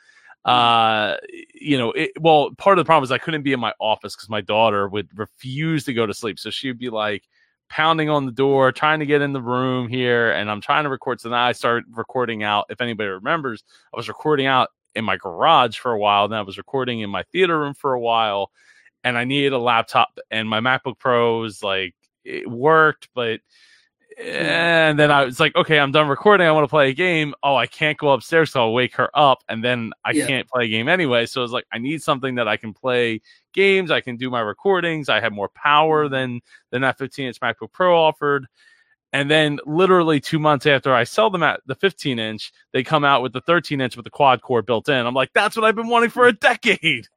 Hmm. 0.45 0.51
Uh, 0.51 1.15
you 1.53 1.77
know, 1.77 1.91
it, 1.91 2.11
well, 2.19 2.51
part 2.57 2.77
of 2.77 2.83
the 2.83 2.87
problem 2.87 3.03
is 3.03 3.11
I 3.11 3.17
couldn't 3.17 3.43
be 3.43 3.53
in 3.53 3.59
my 3.59 3.73
office 3.79 4.15
because 4.15 4.29
my 4.29 4.41
daughter 4.41 4.87
would 4.87 5.09
refuse 5.17 5.83
to 5.85 5.93
go 5.93 6.05
to 6.05 6.13
sleep. 6.13 6.39
So 6.39 6.49
she'd 6.49 6.79
be 6.79 6.89
like 6.89 7.27
pounding 7.69 8.09
on 8.09 8.25
the 8.25 8.31
door, 8.31 8.71
trying 8.71 8.99
to 8.99 9.05
get 9.05 9.21
in 9.21 9.33
the 9.33 9.41
room 9.41 9.87
here, 9.87 10.31
and 10.31 10.49
I'm 10.49 10.61
trying 10.61 10.83
to 10.83 10.89
record. 10.89 11.21
So 11.21 11.29
now 11.29 11.45
I 11.45 11.51
started 11.51 11.85
recording 11.91 12.43
out. 12.43 12.65
If 12.69 12.81
anybody 12.81 13.09
remembers, 13.09 13.63
I 13.93 13.97
was 13.97 14.07
recording 14.07 14.47
out 14.47 14.69
in 14.95 15.05
my 15.05 15.17
garage 15.17 15.77
for 15.77 15.91
a 15.91 15.99
while. 15.99 16.27
Then 16.27 16.39
I 16.39 16.43
was 16.43 16.57
recording 16.57 17.01
in 17.01 17.09
my 17.09 17.23
theater 17.31 17.59
room 17.59 17.73
for 17.73 17.93
a 17.93 17.99
while, 17.99 18.51
and 19.03 19.17
I 19.17 19.23
needed 19.23 19.53
a 19.53 19.59
laptop. 19.59 20.17
And 20.31 20.49
my 20.49 20.59
MacBook 20.59 20.97
Pro 20.97 21.43
is 21.43 21.63
like 21.63 21.95
it 22.23 22.49
worked, 22.49 23.09
but 23.13 23.41
and 24.21 24.99
then 24.99 25.11
I 25.11 25.23
was 25.23 25.39
like, 25.39 25.55
okay, 25.55 25.79
I'm 25.79 25.91
done 25.91 26.09
recording. 26.09 26.45
I 26.45 26.51
want 26.51 26.65
to 26.65 26.69
play 26.69 26.89
a 26.89 26.93
game. 26.93 27.33
Oh, 27.41 27.55
I 27.55 27.67
can't 27.67 27.97
go 27.97 28.11
upstairs, 28.11 28.51
so 28.51 28.61
I'll 28.61 28.73
wake 28.73 28.95
her 28.95 29.09
up, 29.17 29.43
and 29.47 29.63
then 29.63 29.91
I 30.03 30.11
yeah. 30.11 30.27
can't 30.27 30.47
play 30.47 30.65
a 30.65 30.67
game 30.67 30.89
anyway. 30.89 31.25
So 31.25 31.43
it's 31.43 31.53
like 31.53 31.65
I 31.71 31.77
need 31.77 32.01
something 32.03 32.35
that 32.35 32.47
I 32.47 32.57
can 32.57 32.73
play 32.73 33.21
games. 33.53 33.91
I 33.91 34.01
can 34.01 34.17
do 34.17 34.29
my 34.29 34.41
recordings. 34.41 35.07
I 35.07 35.21
have 35.21 35.31
more 35.31 35.49
power 35.49 36.05
mm-hmm. 36.05 36.13
than 36.13 36.41
than 36.71 36.81
that 36.81 36.97
15 36.97 37.27
inch 37.27 37.39
MacBook 37.39 37.71
Pro 37.71 37.97
offered. 37.97 38.47
And 39.11 39.31
then, 39.31 39.59
literally 39.65 40.19
two 40.19 40.37
months 40.37 40.67
after 40.67 40.93
I 40.93 41.03
sell 41.03 41.31
them 41.31 41.41
at 41.41 41.61
the 41.65 41.73
15 41.73 42.19
inch, 42.19 42.51
they 42.73 42.83
come 42.83 43.03
out 43.03 43.23
with 43.23 43.33
the 43.33 43.41
13 43.41 43.81
inch 43.81 43.95
with 43.95 44.03
the 44.03 44.11
quad 44.11 44.41
core 44.41 44.61
built 44.61 44.87
in. 44.87 45.05
I'm 45.05 45.15
like, 45.15 45.31
that's 45.33 45.55
what 45.55 45.65
I've 45.65 45.75
been 45.75 45.87
wanting 45.87 46.11
for 46.11 46.27
a 46.27 46.33
decade. 46.33 47.07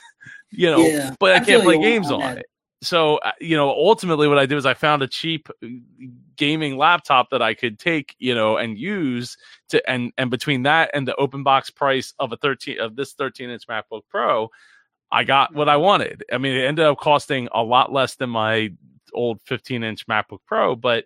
you 0.50 0.70
know, 0.70 0.78
yeah, 0.78 1.14
but 1.18 1.32
I, 1.32 1.36
I 1.36 1.40
can't 1.40 1.62
play 1.62 1.78
games 1.78 2.10
on, 2.10 2.22
on 2.22 2.38
it 2.38 2.46
so 2.82 3.16
uh, 3.18 3.30
you 3.40 3.56
know 3.56 3.70
ultimately 3.70 4.28
what 4.28 4.38
i 4.38 4.44
did 4.44 4.54
was 4.54 4.66
i 4.66 4.74
found 4.74 5.02
a 5.02 5.08
cheap 5.08 5.48
uh, 5.62 5.68
gaming 6.36 6.76
laptop 6.76 7.30
that 7.30 7.40
i 7.40 7.54
could 7.54 7.78
take 7.78 8.14
you 8.18 8.34
know 8.34 8.56
and 8.56 8.76
use 8.78 9.36
to 9.68 9.88
and 9.88 10.12
and 10.18 10.30
between 10.30 10.64
that 10.64 10.90
and 10.92 11.06
the 11.06 11.14
open 11.16 11.42
box 11.42 11.70
price 11.70 12.12
of 12.18 12.32
a 12.32 12.36
13 12.36 12.80
of 12.80 12.96
this 12.96 13.12
13 13.14 13.48
inch 13.48 13.66
macbook 13.68 14.02
pro 14.10 14.48
i 15.12 15.24
got 15.24 15.54
what 15.54 15.68
i 15.68 15.76
wanted. 15.76 16.24
I 16.32 16.38
mean 16.38 16.54
it 16.54 16.64
ended 16.64 16.84
up 16.84 16.98
costing 16.98 17.48
a 17.52 17.62
lot 17.62 17.92
less 17.92 18.16
than 18.16 18.30
my 18.30 18.70
old 19.14 19.40
15 19.42 19.82
inch 19.84 20.06
macbook 20.06 20.40
pro 20.46 20.74
but 20.74 21.04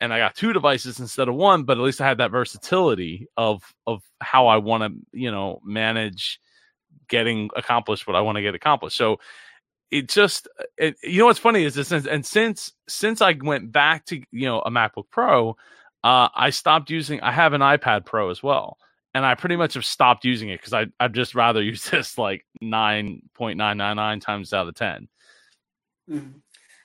and 0.00 0.12
i 0.12 0.18
got 0.18 0.34
two 0.34 0.52
devices 0.52 0.98
instead 0.98 1.28
of 1.28 1.34
one 1.34 1.62
but 1.62 1.78
at 1.78 1.84
least 1.84 2.00
i 2.00 2.08
had 2.08 2.18
that 2.18 2.32
versatility 2.32 3.28
of 3.36 3.62
of 3.86 4.02
how 4.20 4.48
i 4.48 4.56
want 4.56 4.82
to 4.82 5.18
you 5.18 5.30
know 5.30 5.60
manage 5.64 6.40
getting 7.08 7.50
accomplished 7.54 8.06
what 8.06 8.16
i 8.16 8.20
want 8.20 8.36
to 8.36 8.42
get 8.42 8.54
accomplished. 8.54 8.96
So 8.96 9.18
it 9.94 10.08
just 10.08 10.48
it, 10.76 10.96
you 11.04 11.20
know 11.20 11.26
what's 11.26 11.38
funny 11.38 11.62
is 11.62 11.76
this 11.76 11.92
and 11.92 12.26
since 12.26 12.72
since 12.88 13.22
I 13.22 13.36
went 13.40 13.70
back 13.70 14.04
to 14.06 14.16
you 14.32 14.46
know 14.46 14.60
a 14.60 14.70
MacBook 14.70 15.04
Pro, 15.08 15.50
uh, 16.02 16.28
I 16.34 16.50
stopped 16.50 16.90
using. 16.90 17.20
I 17.20 17.30
have 17.30 17.52
an 17.52 17.60
iPad 17.60 18.04
Pro 18.04 18.30
as 18.30 18.42
well, 18.42 18.76
and 19.14 19.24
I 19.24 19.36
pretty 19.36 19.54
much 19.54 19.74
have 19.74 19.84
stopped 19.84 20.24
using 20.24 20.48
it 20.48 20.58
because 20.58 20.72
I 20.72 20.86
I'd 20.98 21.14
just 21.14 21.36
rather 21.36 21.62
use 21.72 21.88
this 21.88 22.18
like 22.18 22.44
nine 22.60 23.22
point 23.34 23.56
nine 23.56 23.76
nine 23.76 23.94
nine 23.94 24.18
times 24.18 24.52
out 24.52 24.66
of 24.66 24.74
10 24.74 25.08
mm-hmm. 26.10 26.38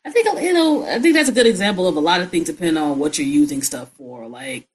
I 0.06 0.12
think 0.12 0.42
you 0.44 0.54
know 0.54 0.86
I 0.86 1.00
think 1.00 1.16
that's 1.16 1.30
a 1.30 1.34
good 1.34 1.48
example 1.48 1.88
of 1.88 1.96
a 1.96 2.00
lot 2.00 2.22
of 2.22 2.30
things 2.30 2.46
depend 2.46 2.78
on 2.78 3.00
what 3.00 3.18
you're 3.18 3.28
using 3.28 3.64
stuff 3.64 3.90
for. 3.98 4.28
Like 4.28 4.68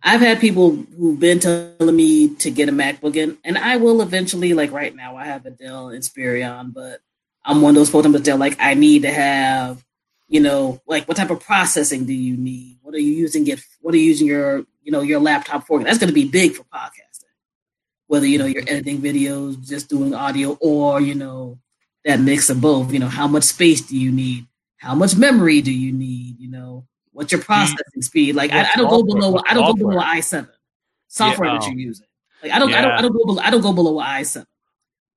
I've 0.00 0.20
had 0.20 0.38
people 0.38 0.76
who've 0.96 1.18
been 1.18 1.40
telling 1.40 1.96
me 1.96 2.36
to 2.36 2.50
get 2.52 2.68
a 2.68 2.72
MacBook 2.72 3.16
in, 3.16 3.36
and 3.42 3.58
I 3.58 3.78
will 3.78 4.00
eventually. 4.00 4.54
Like 4.54 4.70
right 4.70 4.94
now, 4.94 5.16
I 5.16 5.24
have 5.24 5.44
a 5.44 5.50
Dell 5.50 5.88
Inspiron, 5.88 6.72
but 6.72 7.00
I'm 7.44 7.62
one 7.62 7.70
of 7.70 7.76
those 7.76 7.90
folks, 7.90 8.08
but 8.08 8.24
they're 8.24 8.36
like, 8.36 8.56
I 8.60 8.74
need 8.74 9.02
to 9.02 9.10
have, 9.10 9.84
you 10.28 10.40
know, 10.40 10.80
like 10.86 11.06
what 11.08 11.16
type 11.16 11.30
of 11.30 11.40
processing 11.40 12.04
do 12.04 12.12
you 12.12 12.36
need? 12.36 12.78
What 12.82 12.94
are 12.94 13.00
you 13.00 13.12
using 13.12 13.46
it? 13.46 13.60
What 13.80 13.94
are 13.94 13.98
you 13.98 14.04
using 14.04 14.26
your, 14.26 14.64
you 14.82 14.92
know, 14.92 15.00
your 15.00 15.20
laptop 15.20 15.66
for? 15.66 15.82
That's 15.82 15.98
going 15.98 16.08
to 16.08 16.14
be 16.14 16.28
big 16.28 16.54
for 16.54 16.64
podcasting. 16.64 17.24
Whether 18.06 18.26
you 18.26 18.38
know 18.38 18.46
you're 18.46 18.62
editing 18.62 18.98
videos, 18.98 19.62
just 19.66 19.88
doing 19.90 20.14
audio, 20.14 20.56
or 20.60 21.00
you 21.00 21.14
know 21.14 21.58
that 22.04 22.20
mix 22.20 22.48
of 22.48 22.60
both. 22.60 22.92
You 22.92 22.98
know, 22.98 23.08
how 23.08 23.28
much 23.28 23.44
space 23.44 23.82
do 23.82 23.98
you 23.98 24.10
need? 24.10 24.46
How 24.78 24.94
much 24.94 25.16
memory 25.16 25.60
do 25.60 25.72
you 25.72 25.92
need? 25.92 26.40
You 26.40 26.50
know, 26.50 26.86
what's 27.12 27.32
your 27.32 27.40
mm. 27.40 27.44
processing 27.44 28.02
speed? 28.02 28.34
Like 28.34 28.52
I, 28.52 28.62
I, 28.62 28.76
don't 28.76 28.88
go 28.88 29.02
below. 29.02 29.40
I 29.46 29.54
don't 29.54 29.66
go 29.66 29.74
below 29.74 30.00
i7 30.00 30.48
software 31.08 31.48
yeah, 31.48 31.58
that 31.58 31.66
you're 31.68 31.78
using. 31.78 32.06
Like 32.42 32.52
I 32.52 32.58
don't, 32.58 32.70
yeah. 32.70 32.78
I 32.78 32.82
don't, 32.82 32.92
I 32.92 33.02
don't 33.02 33.12
go 33.12 33.24
below. 33.24 33.42
I 33.42 33.50
don't 33.50 33.60
go 33.60 33.72
below 33.72 33.94
i7. 34.00 34.46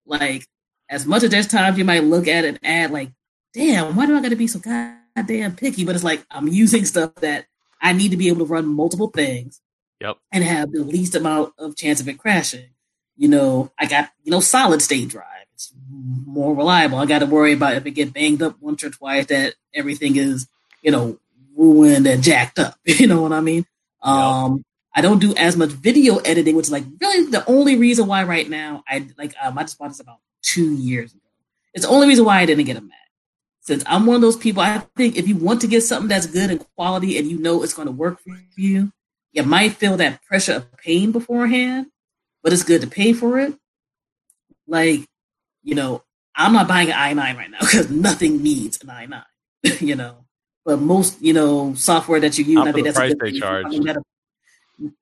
Like 0.06 0.48
as 0.92 1.06
much 1.06 1.24
as 1.24 1.30
there's 1.30 1.48
times 1.48 1.78
you 1.78 1.86
might 1.86 2.04
look 2.04 2.28
at 2.28 2.44
an 2.44 2.60
ad 2.64 2.92
like, 2.92 3.12
damn, 3.54 3.96
why 3.96 4.06
do 4.06 4.16
I 4.16 4.22
got 4.22 4.30
to 4.30 4.36
be 4.36 4.48
so 4.48 4.60
goddamn 4.60 5.56
picky? 5.56 5.86
But 5.86 5.96
it's 5.96 6.04
like 6.04 6.24
I'm 6.30 6.50
using 6.50 6.86
stuff 6.86 7.16
that 7.16 7.46
I 7.82 7.94
need 7.94 8.12
to 8.12 8.18
be 8.18 8.28
able 8.28 8.46
to 8.46 8.54
run 8.54 8.68
multiple 8.68 9.08
things. 9.08 9.62
Yep. 10.02 10.18
And 10.32 10.44
have 10.44 10.72
the 10.72 10.84
least 10.84 11.16
amount 11.16 11.54
of 11.60 11.76
chance 11.76 12.02
of 12.02 12.10
it 12.10 12.18
crashing. 12.18 12.70
You 13.16 13.28
know, 13.28 13.72
I 13.80 13.86
got 13.86 14.10
you 14.24 14.32
know 14.32 14.40
solid 14.40 14.82
state 14.82 15.10
drive. 15.10 15.46
It's 15.54 15.72
more 16.26 16.56
reliable. 16.56 16.98
I 16.98 17.06
got 17.06 17.20
to 17.20 17.28
worry 17.28 17.54
about 17.54 17.76
if 17.76 17.86
it 17.86 17.92
get 17.92 18.14
banged 18.14 18.42
up 18.42 18.60
once 18.60 18.84
or 18.84 18.90
twice 18.90 19.28
that 19.28 19.54
everything 19.74 20.16
is 20.16 20.48
you 20.82 20.92
know 20.92 21.20
ruined 21.56 22.08
and 22.08 22.24
jacked 22.24 22.60
up. 22.60 22.76
You 22.86 23.08
know 23.08 23.22
what 23.22 23.32
I 23.32 23.42
mean? 23.42 23.66
Yep. 24.04 24.12
Um, 24.12 24.64
I 24.94 25.02
don't 25.02 25.20
do 25.20 25.36
as 25.36 25.56
much 25.56 25.70
video 25.70 26.18
editing, 26.18 26.56
which 26.56 26.66
is 26.66 26.72
like 26.72 26.84
really 27.00 27.30
the 27.30 27.48
only 27.48 27.78
reason 27.78 28.08
why 28.08 28.24
right 28.24 28.50
now 28.50 28.84
I 28.88 29.08
like 29.18 29.36
um, 29.42 29.58
I 29.58 29.62
just 29.64 29.78
bought 29.78 29.90
this 29.90 30.00
about 30.00 30.18
two 30.42 30.74
years 30.74 31.12
ago. 31.12 31.22
It's 31.74 31.86
the 31.86 31.92
only 31.92 32.08
reason 32.08 32.26
why 32.26 32.40
I 32.40 32.46
didn't 32.46 32.66
get 32.66 32.78
a 32.78 32.82
Mac. 32.82 32.98
Since 33.62 33.84
I'm 33.86 34.06
one 34.06 34.16
of 34.16 34.22
those 34.22 34.38
people, 34.38 34.62
I 34.62 34.80
think 34.98 35.18
if 35.18 35.28
you 35.28 35.36
want 35.36 35.62
to 35.62 35.68
get 35.68 35.82
something 35.82 36.10
that's 36.10 36.26
good 36.26 36.50
and 36.50 36.66
quality 36.76 37.18
and 37.18 37.30
you 37.30 37.38
know 37.38 37.64
it's 37.64 37.74
going 37.74 37.86
to 37.86 37.92
work 37.92 38.20
for 38.20 38.36
you, 38.56 38.92
you 39.34 39.44
might 39.44 39.74
feel 39.74 39.98
that 39.98 40.24
pressure 40.24 40.54
of 40.54 40.78
pain 40.78 41.12
beforehand, 41.12 41.88
but 42.44 42.54
it's 42.54 42.64
good 42.64 42.82
to 42.82 42.88
pay 42.88 43.14
for 43.14 43.40
it. 43.40 43.54
Like, 44.68 45.06
you 45.64 45.76
know, 45.76 46.04
I'm 46.36 46.54
not 46.54 46.68
buying 46.68 46.92
an 46.92 47.18
i9 47.18 47.38
right 47.38 47.52
now 47.52 47.58
because 47.62 47.90
nothing 47.90 48.42
needs 48.42 48.82
an 48.84 48.90
i9, 48.90 49.82
you 49.82 49.96
know. 49.96 50.26
But 50.66 50.80
most, 50.80 51.22
you 51.22 51.34
know, 51.34 51.74
software 51.76 52.20
that 52.20 52.38
you 52.38 52.46
use, 52.46 52.68
I 52.68 52.72
think 52.72 52.86
that's 52.86 52.98
the 52.98 53.16
price 53.16 53.34
they 53.34 53.40
charge. 53.40 53.66
I 53.66 53.70
mean, 53.70 53.96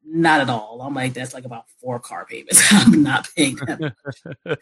not 0.05 0.41
at 0.41 0.49
all. 0.49 0.81
I'm 0.81 0.93
like, 0.93 1.13
that's 1.13 1.33
like 1.33 1.45
about 1.45 1.65
four 1.81 1.99
car 1.99 2.25
payments. 2.25 2.61
I'm 2.71 3.03
not 3.03 3.29
paying 3.35 3.55
that 3.55 3.95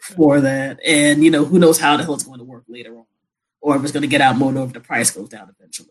for 0.00 0.40
that. 0.40 0.80
And, 0.84 1.24
you 1.24 1.30
know, 1.30 1.44
who 1.44 1.58
knows 1.58 1.78
how 1.78 1.96
the 1.96 2.04
hell 2.04 2.14
it's 2.14 2.24
going 2.24 2.38
to 2.38 2.44
work 2.44 2.64
later 2.68 2.96
on. 2.96 3.06
Or 3.60 3.76
if 3.76 3.82
it's 3.82 3.92
going 3.92 4.02
to 4.02 4.08
get 4.08 4.20
out 4.20 4.36
more 4.36 4.56
if 4.64 4.72
the 4.72 4.80
price 4.80 5.10
goes 5.10 5.28
down 5.28 5.52
eventually. 5.58 5.90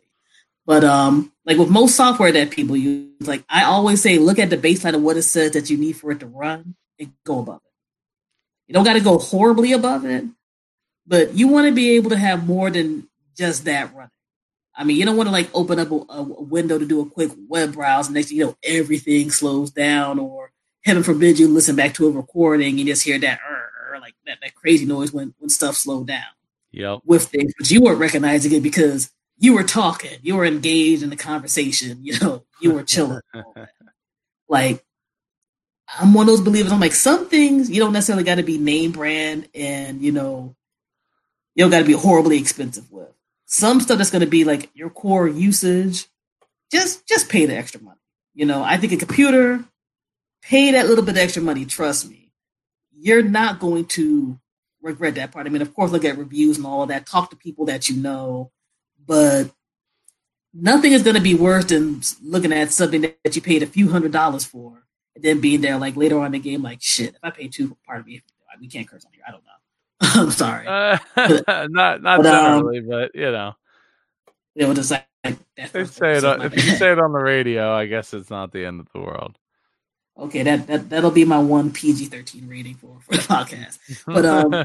But 0.65 0.83
um, 0.83 1.31
like 1.45 1.57
with 1.57 1.69
most 1.69 1.95
software 1.95 2.31
that 2.31 2.51
people 2.51 2.75
use, 2.75 3.27
like 3.27 3.43
I 3.49 3.63
always 3.63 4.01
say, 4.01 4.17
look 4.17 4.37
at 4.37 4.49
the 4.49 4.57
baseline 4.57 4.95
of 4.95 5.01
what 5.01 5.17
it 5.17 5.23
says 5.23 5.51
that 5.51 5.69
you 5.69 5.77
need 5.77 5.93
for 5.93 6.11
it 6.11 6.19
to 6.19 6.27
run 6.27 6.75
and 6.99 7.13
go 7.25 7.39
above 7.39 7.61
it. 7.63 7.71
You 8.67 8.73
don't 8.73 8.83
got 8.83 8.93
to 8.93 8.99
go 8.99 9.17
horribly 9.17 9.71
above 9.71 10.05
it, 10.05 10.25
but 11.05 11.33
you 11.33 11.47
want 11.47 11.67
to 11.67 11.73
be 11.73 11.91
able 11.91 12.09
to 12.09 12.17
have 12.17 12.45
more 12.45 12.69
than 12.69 13.07
just 13.37 13.63
that 13.65 13.95
running. 13.95 14.11
I 14.77 14.83
mean, 14.83 14.97
you 14.97 15.05
don't 15.05 15.17
want 15.17 15.27
to 15.27 15.33
like 15.33 15.49
open 15.55 15.79
up 15.79 15.89
a, 15.89 15.95
a, 15.95 16.21
window 16.21 16.77
to 16.77 16.85
do 16.85 17.01
a 17.01 17.09
quick 17.09 17.31
web 17.49 17.73
browse, 17.73 18.07
and 18.07 18.15
next 18.15 18.31
you 18.31 18.45
know 18.45 18.55
everything 18.63 19.31
slows 19.31 19.71
down, 19.71 20.19
or 20.19 20.51
heaven 20.85 21.01
forbid 21.01 21.39
you 21.39 21.47
listen 21.47 21.75
back 21.75 21.95
to 21.95 22.07
a 22.07 22.11
recording 22.11 22.77
and 22.77 22.87
just 22.87 23.03
hear 23.03 23.17
that 23.17 23.39
like 23.99 24.13
that, 24.27 24.37
that 24.41 24.55
crazy 24.55 24.85
noise 24.85 25.11
when 25.11 25.33
when 25.39 25.49
stuff 25.49 25.75
slowed 25.75 26.07
down. 26.07 26.23
Yep. 26.71 26.99
With 27.05 27.25
things, 27.25 27.53
but 27.57 27.71
you 27.71 27.81
weren't 27.81 27.99
recognizing 27.99 28.53
it 28.53 28.61
because 28.61 29.11
you 29.39 29.55
were 29.55 29.63
talking, 29.63 30.19
you 30.21 30.35
were 30.35 30.45
engaged 30.45 31.01
in 31.01 31.09
the 31.09 31.15
conversation, 31.15 31.99
you 32.03 32.19
know, 32.19 32.43
you 32.61 32.71
were 32.71 32.83
chilling. 32.83 33.21
like 34.47 34.85
I'm 35.99 36.13
one 36.13 36.23
of 36.23 36.27
those 36.27 36.41
believers. 36.41 36.71
I'm 36.71 36.79
like, 36.79 36.93
some 36.93 37.29
things 37.29 37.71
you 37.71 37.79
don't 37.79 37.93
necessarily 37.93 38.23
got 38.23 38.35
to 38.35 38.43
be 38.43 38.59
name 38.59 38.91
brand, 38.91 39.49
and 39.55 40.01
you 40.01 40.11
know, 40.11 40.55
you 41.55 41.63
don't 41.63 41.71
got 41.71 41.79
to 41.79 41.85
be 41.85 41.93
horribly 41.93 42.37
expensive 42.37 42.91
with 42.91 43.09
some 43.47 43.79
stuff 43.79 43.97
that's 43.97 44.11
going 44.11 44.23
to 44.23 44.27
be 44.27 44.43
like 44.43 44.69
your 44.75 44.89
core 44.89 45.27
usage, 45.27 46.07
just 46.71 47.07
just 47.07 47.29
pay 47.29 47.45
the 47.45 47.55
extra 47.55 47.81
money. 47.81 47.97
You 48.35 48.45
know, 48.45 48.61
I 48.61 48.77
think 48.77 48.93
a 48.93 48.97
computer, 48.97 49.63
pay 50.43 50.71
that 50.73 50.87
little 50.87 51.03
bit 51.03 51.15
of 51.15 51.17
extra 51.17 51.41
money. 51.41 51.65
Trust 51.65 52.09
me, 52.09 52.31
you're 52.91 53.23
not 53.23 53.59
going 53.59 53.85
to 53.85 54.37
regret 54.81 55.15
that 55.15 55.31
part. 55.31 55.47
I 55.47 55.49
mean, 55.49 55.61
of 55.61 55.73
course, 55.73 55.91
look 55.91 56.05
at 56.05 56.17
reviews 56.17 56.57
and 56.57 56.67
all 56.67 56.83
of 56.83 56.89
that. 56.89 57.07
Talk 57.07 57.31
to 57.31 57.35
people 57.35 57.65
that 57.65 57.89
you 57.89 57.95
know, 57.95 58.51
but 59.05 59.49
nothing 60.53 60.91
is 60.91 61.03
going 61.03 61.15
to 61.15 61.21
be 61.21 61.33
worse 61.33 61.65
than 61.65 62.01
looking 62.21 62.53
at 62.53 62.71
something 62.71 63.01
that 63.01 63.35
you 63.35 63.41
paid 63.41 63.63
a 63.63 63.67
few 63.67 63.89
hundred 63.89 64.11
dollars 64.11 64.43
for 64.45 64.83
and 65.15 65.23
then 65.23 65.39
being 65.39 65.61
there 65.61 65.77
like 65.77 65.95
later 65.95 66.19
on 66.19 66.27
in 66.27 66.31
the 66.33 66.39
game, 66.39 66.61
like 66.61 66.81
shit. 66.81 67.15
If 67.15 67.23
I 67.23 67.31
pay 67.31 67.47
two, 67.47 67.75
part 67.85 68.01
of 68.01 68.05
me, 68.05 68.21
we 68.59 68.67
can't 68.67 68.87
curse 68.87 69.05
on 69.05 69.13
here. 69.13 69.23
I 69.27 69.31
don't 69.31 69.43
know. 69.45 69.51
I'm 70.01 70.31
sorry. 70.31 70.67
Uh, 70.67 70.97
not 71.69 72.01
not 72.01 72.21
but, 72.21 72.23
generally, 72.23 72.79
um, 72.79 72.87
but 72.87 73.15
you 73.15 73.31
know. 73.31 73.53
It 74.55 74.67
was 74.67 74.77
just 74.77 74.91
like, 74.91 75.07
they 75.55 75.85
say 75.85 76.17
it 76.17 76.25
on, 76.25 76.41
if 76.41 76.55
you 76.55 76.61
say 76.61 76.91
it 76.91 76.99
on 76.99 77.11
the 77.11 77.19
radio, 77.19 77.73
I 77.73 77.85
guess 77.85 78.13
it's 78.13 78.29
not 78.29 78.51
the 78.51 78.65
end 78.65 78.79
of 78.79 78.87
the 78.91 78.99
world. 78.99 79.37
Okay, 80.19 80.41
that, 80.41 80.65
that 80.65 80.89
that'll 80.89 81.11
be 81.11 81.25
my 81.25 81.37
one 81.37 81.71
PG 81.71 82.05
thirteen 82.05 82.47
rating 82.47 82.73
for 82.73 82.97
for 83.01 83.15
the 83.15 83.21
podcast. 83.21 83.77
But 84.07 84.25
um, 84.25 84.63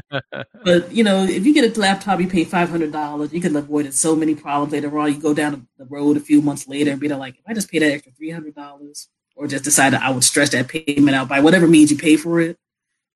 but 0.63 0.91
you 0.91 1.03
know, 1.03 1.23
if 1.23 1.45
you 1.45 1.53
get 1.53 1.77
a 1.77 1.79
laptop, 1.79 2.19
you 2.19 2.27
pay 2.27 2.43
five 2.43 2.69
hundred 2.69 2.91
dollars. 2.91 3.31
You 3.31 3.39
can 3.39 3.55
avoid 3.55 3.93
so 3.93 4.15
many 4.15 4.33
problems 4.33 4.73
later 4.73 4.97
on. 4.97 5.13
You 5.13 5.19
go 5.19 5.33
down 5.33 5.67
the 5.77 5.85
road 5.85 6.17
a 6.17 6.21
few 6.21 6.41
months 6.41 6.67
later 6.67 6.89
and 6.91 6.99
be 6.99 7.07
like, 7.07 7.35
if 7.35 7.43
I 7.47 7.53
just 7.53 7.69
pay 7.69 7.79
that 7.79 7.91
extra 7.91 8.11
three 8.13 8.31
hundred 8.31 8.55
dollars, 8.55 9.09
or 9.35 9.45
just 9.45 9.63
decide 9.63 9.93
that 9.93 10.01
I 10.01 10.09
would 10.09 10.23
stretch 10.23 10.49
that 10.51 10.67
payment 10.67 11.15
out 11.15 11.29
by 11.29 11.41
whatever 11.41 11.67
means 11.67 11.91
you 11.91 11.97
pay 11.99 12.17
for 12.17 12.41
it, 12.41 12.57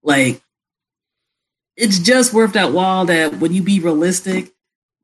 like 0.03 0.39
it's 1.77 1.99
just 1.99 2.33
worth 2.33 2.53
that 2.53 2.73
while. 2.73 3.05
That 3.05 3.35
when 3.35 3.53
you 3.53 3.63
be 3.63 3.79
realistic, 3.79 4.51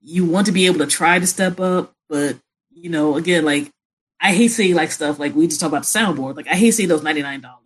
you 0.02 0.26
want 0.26 0.48
to 0.48 0.52
be 0.52 0.66
able 0.66 0.80
to 0.80 0.88
try 0.88 1.20
to 1.20 1.28
step 1.28 1.60
up, 1.60 1.94
but 2.10 2.38
you 2.72 2.90
know, 2.90 3.16
again, 3.16 3.46
like 3.46 3.72
I 4.20 4.34
hate 4.34 4.50
seeing 4.50 4.76
like 4.76 4.92
stuff 4.92 5.20
like 5.20 5.36
we 5.36 5.48
just 5.48 5.60
talk 5.62 5.70
about 5.70 5.84
the 5.84 6.00
soundboard. 6.00 6.36
Like 6.36 6.48
I 6.48 6.56
hate 6.56 6.72
seeing 6.72 6.90
those 6.90 7.04
ninety 7.04 7.22
nine 7.22 7.42
dollar 7.42 7.60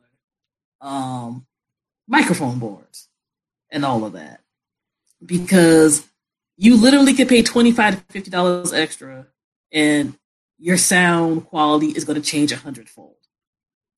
um 0.80 1.46
microphone 2.08 2.60
boards 2.60 3.08
and 3.72 3.84
all 3.84 4.06
of 4.06 4.14
that 4.14 4.42
because 5.26 6.08
you 6.56 6.76
literally 6.78 7.14
could 7.14 7.28
pay 7.28 7.42
twenty 7.42 7.72
five 7.72 7.96
to 7.96 8.14
fifty 8.14 8.30
dollars 8.30 8.74
extra 8.74 9.26
and 9.72 10.16
your 10.60 10.78
sound 10.78 11.46
quality 11.46 11.88
is 11.88 12.06
going 12.06 12.22
to 12.22 12.28
change 12.28 12.52
a 12.52 12.58
hundredfold. 12.58 13.16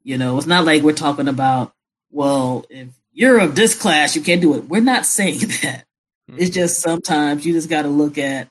You 0.04 0.18
know, 0.18 0.38
it's 0.38 0.48
not 0.48 0.66
like 0.66 0.84
we're 0.84 0.94
talking 0.94 1.28
about 1.28 1.74
well, 2.12 2.66
if 2.70 2.88
you're 3.12 3.40
of 3.40 3.56
this 3.56 3.76
class, 3.76 4.16
you 4.16 4.22
can't 4.22 4.42
do 4.42 4.56
it. 4.56 4.66
We're 4.66 4.82
not 4.82 5.06
saying 5.06 5.40
that. 5.64 5.86
Mm-hmm. 6.30 6.38
It's 6.40 6.52
just 6.52 6.82
sometimes 6.82 7.46
you 7.46 7.54
just 7.54 7.70
got 7.70 7.84
to 7.84 7.90
look 7.90 8.18
at 8.18 8.50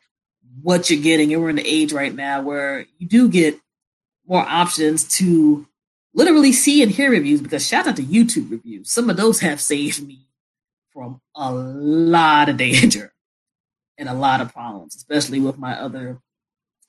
what 0.63 0.91
you're 0.91 1.03
getting. 1.03 1.33
And 1.33 1.43
we're 1.43 1.51
in 1.51 1.59
an 1.59 1.67
age 1.67 1.93
right 1.93 2.15
now 2.15 2.43
where 2.43 2.87
you 2.99 3.07
do 3.07 3.29
get 3.29 3.59
more 4.27 4.43
options 4.43 5.05
to 5.17 5.67
literally 6.15 6.53
see 6.53 6.83
and 6.83 6.91
hear 6.91 7.11
reviews 7.11 7.41
because 7.41 7.67
shout 7.67 7.87
out 7.87 7.97
to 7.97 8.03
YouTube 8.03 8.51
reviews. 8.51 8.91
Some 8.91 9.09
of 9.09 9.17
those 9.17 9.41
have 9.41 9.61
saved 9.61 10.07
me 10.07 10.27
from 10.93 11.21
a 11.35 11.53
lot 11.53 12.49
of 12.49 12.57
danger 12.59 13.13
and 13.97 14.09
a 14.09 14.15
lot 14.15 14.41
of 14.41 14.53
problems, 14.53 14.95
especially 14.97 15.41
with 15.41 15.59
my 15.59 15.79
other 15.79 16.21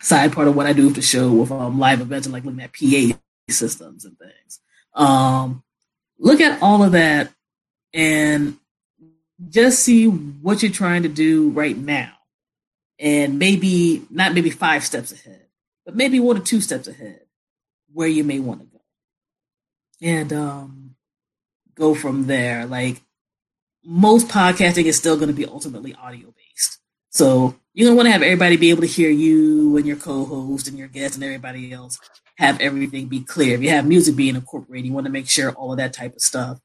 side 0.02 0.32
part 0.32 0.48
of 0.48 0.56
what 0.56 0.66
I 0.66 0.74
do 0.74 0.86
with 0.86 0.96
the 0.96 1.02
show 1.02 1.32
with 1.32 1.52
um, 1.52 1.80
live 1.80 2.02
events 2.02 2.26
and 2.26 2.34
like 2.34 2.46
looking 2.46 2.62
at 2.62 2.74
PA 2.74 3.18
systems 3.50 4.06
and 4.06 4.18
things. 4.18 4.60
Um, 4.94 5.64
look 6.18 6.42
at 6.42 6.62
all 6.62 6.84
of 6.84 6.94
that 6.94 7.32
and 7.94 8.58
just 9.50 9.80
see 9.80 10.08
what 10.08 10.62
you're 10.62 10.72
trying 10.72 11.04
to 11.04 11.10
do 11.10 11.50
right 11.50 11.78
now. 11.78 12.12
And 13.00 13.40
maybe 13.40 14.06
not 14.10 14.34
maybe 14.34 14.50
five 14.50 14.84
steps 14.84 15.12
ahead, 15.12 15.46
but 15.86 15.96
maybe 15.96 16.20
one 16.20 16.38
or 16.38 16.42
two 16.42 16.60
steps 16.60 16.88
ahead 16.88 17.22
where 17.94 18.08
you 18.08 18.24
may 18.24 18.40
want 18.40 18.60
to 18.60 18.66
go 18.66 18.82
and 20.02 20.34
um, 20.34 20.96
go 21.76 21.96
from 21.96 22.28
there. 22.28 22.66
Like 22.66 23.02
most 23.84 24.28
podcasting 24.28 24.86
is 24.86 24.98
still 24.98 25.16
going 25.16 25.30
to 25.30 25.34
be 25.34 25.46
ultimately 25.46 25.96
audio 25.96 26.34
based. 26.36 26.80
So 27.10 27.56
you're 27.74 27.86
going 27.86 27.96
to 27.96 27.98
want 27.98 28.08
to 28.08 28.12
have 28.12 28.22
everybody 28.22 28.58
be 28.58 28.70
able 28.70 28.82
to 28.82 28.88
hear 28.88 29.10
you 29.10 29.78
and 29.78 29.88
your 29.88 29.98
co-host 29.98 30.68
and 30.68 30.78
your 30.78 30.90
guests 30.90 31.16
and 31.16 31.24
everybody 31.24 31.72
else 31.72 32.00
have 32.38 32.60
everything 32.60 33.08
be 33.08 33.22
clear. 33.22 33.56
If 33.56 33.62
you 33.62 33.70
have 33.70 33.88
music 33.88 34.16
being 34.16 34.36
incorporated, 34.36 34.88
you 34.88 34.94
want 34.94 35.06
to 35.06 35.12
make 35.12 35.30
sure 35.30 35.52
all 35.52 35.72
of 35.72 35.78
that 35.78 35.94
type 35.94 36.16
of 36.16 36.22
stuff 36.22 36.60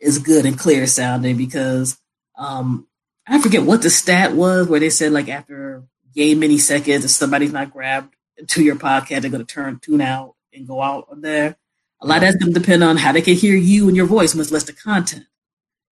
is 0.00 0.18
good 0.18 0.46
and 0.46 0.58
clear 0.58 0.86
sounding 0.86 1.36
because 1.36 1.98
um, 2.36 2.86
I 3.26 3.40
forget 3.40 3.62
what 3.62 3.82
the 3.82 3.90
stat 3.90 4.32
was 4.32 4.68
where 4.68 4.80
they 4.80 4.90
said 4.90 5.12
like 5.12 5.28
after 5.28 5.84
game 6.14 6.40
many 6.40 6.58
seconds, 6.58 7.04
if 7.04 7.10
somebody's 7.10 7.52
not 7.52 7.72
grabbed 7.72 8.14
to 8.46 8.62
your 8.62 8.76
podcast, 8.76 9.22
they're 9.22 9.30
going 9.30 9.44
to 9.44 9.54
turn 9.54 9.78
tune 9.80 10.00
out 10.00 10.34
and 10.52 10.66
go 10.66 10.82
out 10.82 11.08
of 11.10 11.20
there. 11.20 11.56
A 12.00 12.06
lot 12.06 12.16
of 12.16 12.22
that's 12.22 12.36
going 12.36 12.54
to 12.54 12.60
depend 12.60 12.84
on 12.84 12.96
how 12.96 13.12
they 13.12 13.22
can 13.22 13.34
hear 13.34 13.56
you 13.56 13.88
and 13.88 13.96
your 13.96 14.06
voice, 14.06 14.34
much 14.34 14.50
less 14.50 14.64
the 14.64 14.72
content 14.72 15.26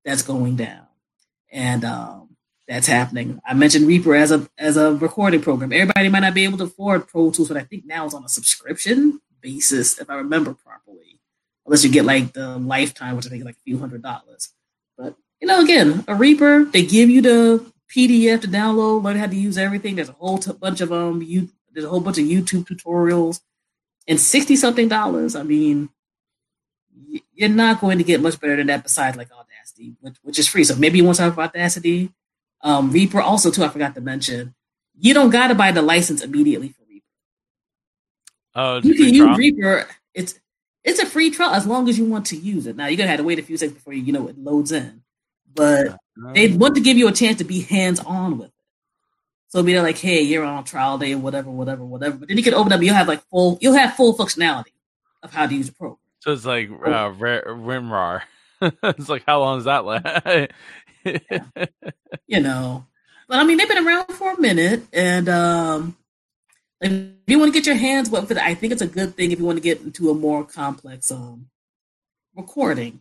that's 0.04 0.22
going 0.22 0.57
down. 0.57 0.86
And 1.50 1.84
um, 1.84 2.36
that's 2.68 2.86
happening. 2.86 3.40
I 3.44 3.54
mentioned 3.54 3.86
Reaper 3.86 4.14
as 4.14 4.30
a 4.30 4.48
as 4.59 4.76
a 4.76 4.94
recording 4.94 5.40
program. 5.40 5.72
Everybody 5.72 6.09
might 6.09 6.20
not 6.20 6.34
be 6.34 6.44
able 6.44 6.59
to 6.59 6.64
afford 6.64 7.09
Pro 7.09 7.30
Tools, 7.30 7.48
but 7.48 7.57
I 7.57 7.62
think 7.62 7.86
now 7.86 8.04
it's 8.04 8.14
on 8.14 8.24
a 8.24 8.28
subscription 8.28 9.20
basis, 9.40 9.98
if 9.98 10.11
I 10.11 10.16
remember 10.16 10.54
properly. 10.54 10.86
Unless 11.67 11.85
you 11.85 11.91
get 11.91 12.05
like 12.05 12.33
the 12.33 12.57
lifetime, 12.59 13.17
which 13.17 13.27
I 13.27 13.29
think 13.29 13.41
is 13.41 13.47
like 13.47 13.57
a 13.57 13.64
few 13.64 13.79
hundred 13.79 14.03
dollars. 14.03 14.53
But 14.97 15.17
you 15.41 15.49
know, 15.49 15.61
again, 15.61 16.05
a 16.09 16.14
Reaper, 16.14 16.64
they 16.64 16.85
give 16.87 17.11
you 17.11 17.21
the 17.21 17.73
PDF 17.95 18.41
to 18.43 18.49
download, 18.49 19.03
learn 19.03 19.17
how 19.17 19.27
to 19.27 19.37
use 19.37 19.59
everything. 19.59 19.97
There's 19.97 20.09
a 20.09 20.12
whole 20.12 20.39
t- 20.39 20.53
bunch 20.53 20.81
of 20.81 20.93
um, 20.93 21.23
you 21.23 21.49
there's 21.73 21.85
a 21.85 21.89
whole 21.91 22.01
bunch 22.01 22.19
of 22.19 22.25
YouTube 22.25 22.67
tutorials 22.67 23.41
and 24.09 24.21
60 24.21 24.57
something 24.57 24.89
dollars, 24.89 25.35
I 25.35 25.43
mean, 25.43 25.89
you're 27.35 27.49
not 27.49 27.81
going 27.81 27.99
to 27.99 28.05
get 28.05 28.21
much 28.21 28.41
better 28.41 28.57
than 28.57 28.69
that 28.69 28.83
besides 28.83 29.17
like 29.17 29.29
Audacity, 29.33 29.97
which, 30.01 30.17
which 30.23 30.39
is 30.39 30.49
free. 30.49 30.64
So 30.64 30.77
maybe 30.77 30.99
you 30.99 31.05
want 31.05 31.17
to 31.17 31.25
talk 31.25 31.33
about 31.33 31.51
Audacity. 31.51 32.12
Um, 32.62 32.91
Reaper 32.91 33.21
also, 33.21 33.51
too, 33.51 33.64
I 33.64 33.69
forgot 33.69 33.95
to 33.97 34.01
mention, 34.01 34.55
you 34.99 35.12
don't 35.12 35.31
got 35.31 35.49
to 35.49 35.55
buy 35.55 35.73
the 35.73 35.83
license 35.83 36.23
immediately 36.23 36.69
for 36.69 36.85
Reaper. 36.89 37.05
Oh, 38.55 38.81
you 38.83 38.95
can 38.95 39.12
use? 39.12 39.37
Reaper. 39.37 39.87
It's 40.14 40.39
it's 40.87 41.01
a 41.01 41.07
free 41.07 41.30
trial 41.30 41.51
as 41.51 41.66
long 41.66 41.89
as 41.89 41.99
you 41.99 42.07
want 42.07 42.26
to 42.26 42.37
use 42.37 42.66
it. 42.66 42.76
Now 42.76 42.87
you're 42.87 42.97
gonna 42.97 43.11
have 43.11 43.18
to 43.18 43.24
wait 43.24 43.39
a 43.39 43.43
few 43.43 43.57
seconds 43.57 43.76
before 43.76 43.93
you, 43.93 44.03
you 44.03 44.12
know 44.12 44.28
it 44.28 44.39
loads 44.39 44.72
in, 44.72 45.03
but 45.55 45.99
they 46.32 46.53
want 46.53 46.76
to 46.76 46.80
give 46.80 46.97
you 46.97 47.09
a 47.09 47.12
chance 47.12 47.39
to 47.39 47.45
be 47.45 47.61
hands 47.61 48.01
on 48.01 48.39
with 48.39 48.49
it. 48.49 48.55
so 49.49 49.62
be 49.62 49.78
like, 49.80 49.99
hey, 49.99 50.22
you're 50.22 50.45
on 50.45 50.64
trial 50.64 50.97
day 50.97 51.12
or 51.12 51.18
whatever, 51.18 51.51
whatever, 51.51 51.84
whatever. 51.84 52.16
But 52.16 52.28
then 52.28 52.39
you 52.39 52.43
can 52.45 52.55
open 52.55 52.72
up, 52.72 52.80
you'll 52.80 52.95
have 52.95 53.09
like 53.09 53.22
full, 53.28 53.59
you'll 53.61 53.74
have 53.74 53.97
full 53.97 54.16
functionality 54.16 54.72
of 55.22 55.34
how 55.34 55.47
to 55.47 55.55
use 55.55 55.66
the 55.66 55.74
program. 55.74 55.99
So 56.20 56.32
it's 56.32 56.47
like 56.47 56.70
uh, 56.70 57.11
WinRAR. 57.12 58.22
it's 58.62 59.09
like, 59.09 59.24
how 59.26 59.41
long 59.41 59.59
does 59.59 59.64
that 59.64 59.84
last? 59.84 60.26
yeah. 61.05 61.66
You 62.26 62.41
know, 62.41 62.87
but 63.28 63.39
I 63.39 63.45
mean, 63.45 63.59
they've 63.59 63.68
been 63.68 63.87
around 63.87 64.07
for 64.12 64.32
a 64.32 64.41
minute, 64.41 64.82
and 64.93 65.28
um, 65.28 65.97
if 66.81 67.11
you 67.27 67.39
want 67.39 67.53
to 67.53 67.59
get 67.59 67.66
your 67.66 67.77
hands 67.77 68.11
wet 68.11 68.22
with 68.22 68.33
it, 68.33 68.39
I 68.39 68.55
think 68.55 68.72
it's 68.72 68.83
a 68.83 68.87
good 68.87 69.16
thing 69.16 69.33
if 69.33 69.39
you 69.39 69.45
want 69.45 69.57
to 69.57 69.62
get 69.62 69.81
into 69.81 70.11
a 70.11 70.14
more 70.14 70.45
complex 70.45 71.11
um 71.11 71.47
recording 72.35 73.01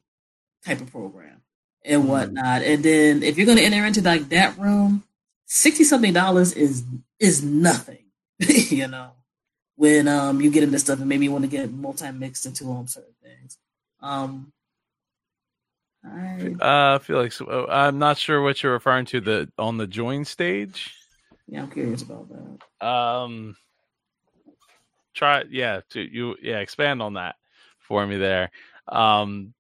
type 0.66 0.82
of 0.82 0.92
program 0.92 1.42
and 1.84 2.02
mm-hmm. 2.02 2.12
whatnot. 2.12 2.62
And 2.62 2.84
then 2.84 3.24
if 3.24 3.38
you're 3.38 3.46
going 3.46 3.58
to 3.58 3.64
enter 3.64 3.86
into 3.86 4.02
like 4.02 4.30
that 4.30 4.58
room, 4.58 5.04
sixty 5.46 5.84
something 5.84 6.14
dollars 6.14 6.54
is 6.54 6.84
is 7.20 7.44
nothing, 7.44 8.06
you 8.40 8.88
know. 8.88 9.12
When 9.78 10.08
um 10.08 10.40
you 10.40 10.52
get 10.52 10.64
into 10.64 10.80
stuff 10.80 11.00
and 11.00 11.10
maybe 11.10 11.26
you 11.26 11.32
want 11.32 11.44
to 11.44 11.50
get 11.50 11.72
multi 11.72 12.10
mixed 12.12 12.46
into 12.46 12.72
um 12.72 12.88
certain 12.88 13.16
things. 13.22 13.58
Um, 14.02 14.54
I 16.06 16.56
uh, 16.60 17.00
feel 17.00 17.22
like 17.22 17.34
uh, 17.42 17.66
I'm 17.66 17.98
not 17.98 18.18
sure 18.18 18.42
what 18.42 18.62
you're 18.62 18.74
referring 18.74 19.06
to 19.08 19.20
the 19.20 19.52
on 19.58 19.78
the 19.78 19.88
join 19.88 20.24
stage. 20.24 20.94
Yeah, 21.48 21.64
I'm 21.64 21.72
curious 21.72 22.04
about 22.04 22.28
that. 22.30 22.88
Um, 22.88 23.56
try 25.16 25.44
yeah 25.50 25.82
to 25.90 26.02
you 26.02 26.36
yeah 26.42 26.60
expand 26.60 27.02
on 27.02 27.14
that 27.14 27.36
for 27.80 28.06
me 28.06 28.18
there. 28.18 28.52
Um, 28.88 29.54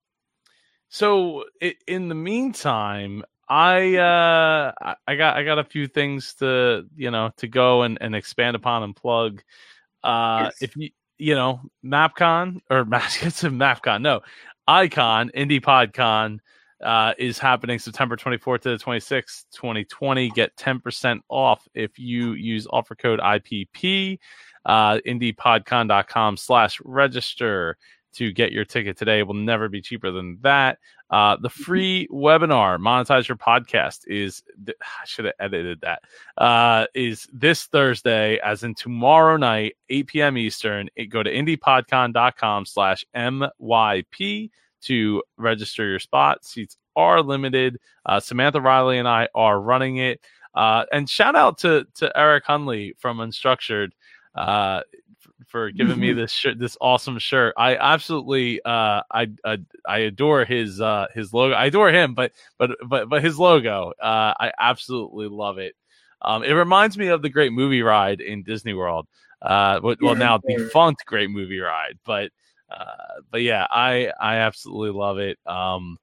so 0.90 1.46
it, 1.62 1.78
in 1.88 2.10
the 2.10 2.16
meantime, 2.16 3.24
I 3.48 3.96
uh 3.96 4.96
I 5.08 5.16
got 5.16 5.38
I 5.38 5.44
got 5.44 5.60
a 5.60 5.64
few 5.64 5.88
things 5.88 6.36
to 6.36 6.86
you 6.96 7.12
know 7.12 7.32
to 7.38 7.48
go 7.48 7.84
and, 7.84 7.98
and 8.02 8.16
expand 8.16 8.56
upon 8.56 8.84
and 8.84 8.96
plug. 8.96 9.42
Uh 10.04 10.52
yes. 10.52 10.62
if 10.62 10.76
you 10.76 10.90
you 11.18 11.36
know 11.36 11.62
MapCon 11.84 12.60
or 12.70 12.86
Mascots 12.86 13.44
of 13.44 13.54
MapCon, 13.54 14.02
no, 14.02 14.22
Icon 14.68 15.32
Indie 15.36 15.62
PodCon 15.62 16.40
uh, 16.84 17.14
is 17.18 17.40
happening 17.40 17.80
September 17.80 18.16
24th 18.16 18.62
to 18.62 18.78
the 18.78 18.84
26th, 18.84 19.46
2020. 19.54 20.30
Get 20.32 20.56
10% 20.56 21.20
off 21.30 21.68
if 21.74 21.98
you 21.98 22.34
use 22.34 22.68
offer 22.70 22.96
code 22.96 23.20
IPP. 23.20 24.20
Uh, 24.66 25.00
indiepodcon.com 25.06 26.38
slash 26.38 26.80
register 26.84 27.78
to 28.16 28.32
get 28.32 28.52
your 28.52 28.66
ticket 28.66 28.98
today. 28.98 29.20
It 29.20 29.28
will 29.28 29.34
never 29.34 29.68
be 29.70 29.82
cheaper 29.82 30.10
than 30.10 30.40
that. 30.42 30.80
Uh, 31.10 31.38
the 31.40 31.50
free 31.66 32.08
webinar, 32.12 32.80
monetize 32.80 33.28
your 33.28 33.38
podcast, 33.38 34.02
is 34.08 34.44
I 34.68 35.06
should 35.06 35.26
have 35.26 35.36
edited 35.40 35.82
that. 35.82 36.02
Uh, 36.38 36.88
is 36.96 37.28
this 37.32 37.66
Thursday, 37.66 38.40
as 38.40 38.64
in 38.64 38.74
tomorrow 38.74 39.38
night, 39.38 39.76
8 39.90 40.08
p.m. 40.08 40.38
Eastern. 40.38 40.90
It, 40.96 41.08
go 41.08 41.24
to 41.24 41.32
indiepodcon.com 41.32 42.66
slash 42.66 43.06
MYP 43.16 44.50
to 44.84 45.24
register 45.38 45.88
your 45.88 46.00
spot. 46.00 46.46
Seats 46.46 46.78
are 46.96 47.22
limited. 47.22 47.80
Uh, 48.06 48.20
Samantha 48.20 48.62
Riley 48.62 48.98
and 48.98 49.08
I 49.08 49.28
are 49.36 49.60
running 49.60 49.98
it. 49.98 50.22
Uh, 50.54 50.86
and 50.94 51.10
shout 51.10 51.36
out 51.36 51.58
to 51.60 51.86
to 51.96 52.18
Eric 52.18 52.46
Hunley 52.46 52.94
from 52.98 53.18
Unstructured. 53.18 53.90
Uh, 54.36 54.82
for 55.48 55.72
giving 55.72 56.00
me 56.00 56.14
this 56.14 56.32
shirt, 56.32 56.60
this 56.60 56.78
awesome 56.82 57.20
shirt. 57.20 57.54
I 57.58 57.78
absolutely, 57.78 58.62
uh, 58.64 59.02
I, 59.12 59.28
I, 59.44 59.58
I 59.88 59.98
adore 60.00 60.46
his, 60.46 60.82
uh, 60.82 61.08
his 61.14 61.34
logo. 61.34 61.54
I 61.54 61.66
adore 61.66 61.92
him, 61.92 62.14
but, 62.14 62.32
but, 62.58 62.72
but, 62.86 63.10
but 63.10 63.24
his 63.24 63.40
logo, 63.40 63.94
uh, 64.02 64.34
I 64.40 64.52
absolutely 64.60 65.28
love 65.28 65.58
it. 65.58 65.76
Um, 66.22 66.44
it 66.44 66.54
reminds 66.54 66.98
me 66.98 67.08
of 67.08 67.22
the 67.22 67.30
Great 67.30 67.54
Movie 67.54 67.84
Ride 67.84 68.22
in 68.22 68.44
Disney 68.44 68.74
World. 68.74 69.08
Uh, 69.42 69.80
well, 69.84 69.96
yeah, 70.02 70.14
now 70.14 70.40
defunct 70.40 71.06
Great 71.06 71.30
Movie 71.30 71.60
Ride, 71.60 72.00
but, 72.06 72.32
uh, 72.70 73.22
but 73.30 73.42
yeah, 73.42 73.68
I, 73.70 74.12
I 74.20 74.38
absolutely 74.38 74.98
love 74.98 75.20
it. 75.20 75.38
Um, 75.46 75.98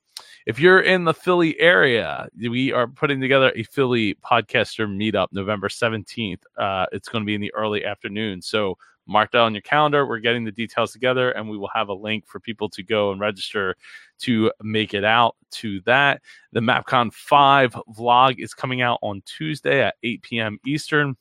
if 0.47 0.59
you're 0.59 0.81
in 0.81 1.05
the 1.05 1.15
Philly 1.15 1.59
area, 1.61 2.29
we 2.37 2.73
are 2.73 2.87
putting 2.87 3.21
together 3.21 3.53
a 3.55 3.63
Philly 3.63 4.15
podcaster 4.15 4.89
meetup 4.89 5.29
November 5.33 5.69
17th. 5.69 6.43
Uh, 6.57 6.87
it's 6.93 7.09
going 7.09 7.23
to 7.23 7.27
be 7.27 7.35
in 7.35 7.41
the 7.41 7.55
early 7.55 7.85
afternoon. 7.85 8.43
So 8.43 8.77
mark 9.07 9.33
that 9.33 9.41
on 9.41 9.55
your 9.55 9.63
calendar. 9.63 10.07
We're 10.07 10.19
getting 10.19 10.45
the 10.45 10.53
details 10.53 10.93
together 10.93 11.31
and 11.33 11.49
we 11.49 11.59
will 11.59 11.71
have 11.75 11.89
a 11.89 11.95
link 11.95 12.27
for 12.27 12.41
people 12.41 12.69
to 12.71 12.83
go 12.83 13.13
and 13.13 13.21
register 13.21 13.77
to 14.21 14.53
make 14.63 14.95
it 14.95 15.05
out 15.05 15.37
to 15.53 15.81
that. 15.83 16.23
The 16.53 16.61
MapCon 16.61 17.13
5 17.13 17.77
vlog 17.97 18.39
is 18.39 18.55
coming 18.55 18.83
out 18.83 18.99
on 19.03 19.23
Tuesday 19.25 19.83
at 19.83 19.97
8 20.03 20.23
p.m. 20.23 20.59
Eastern. 20.67 21.17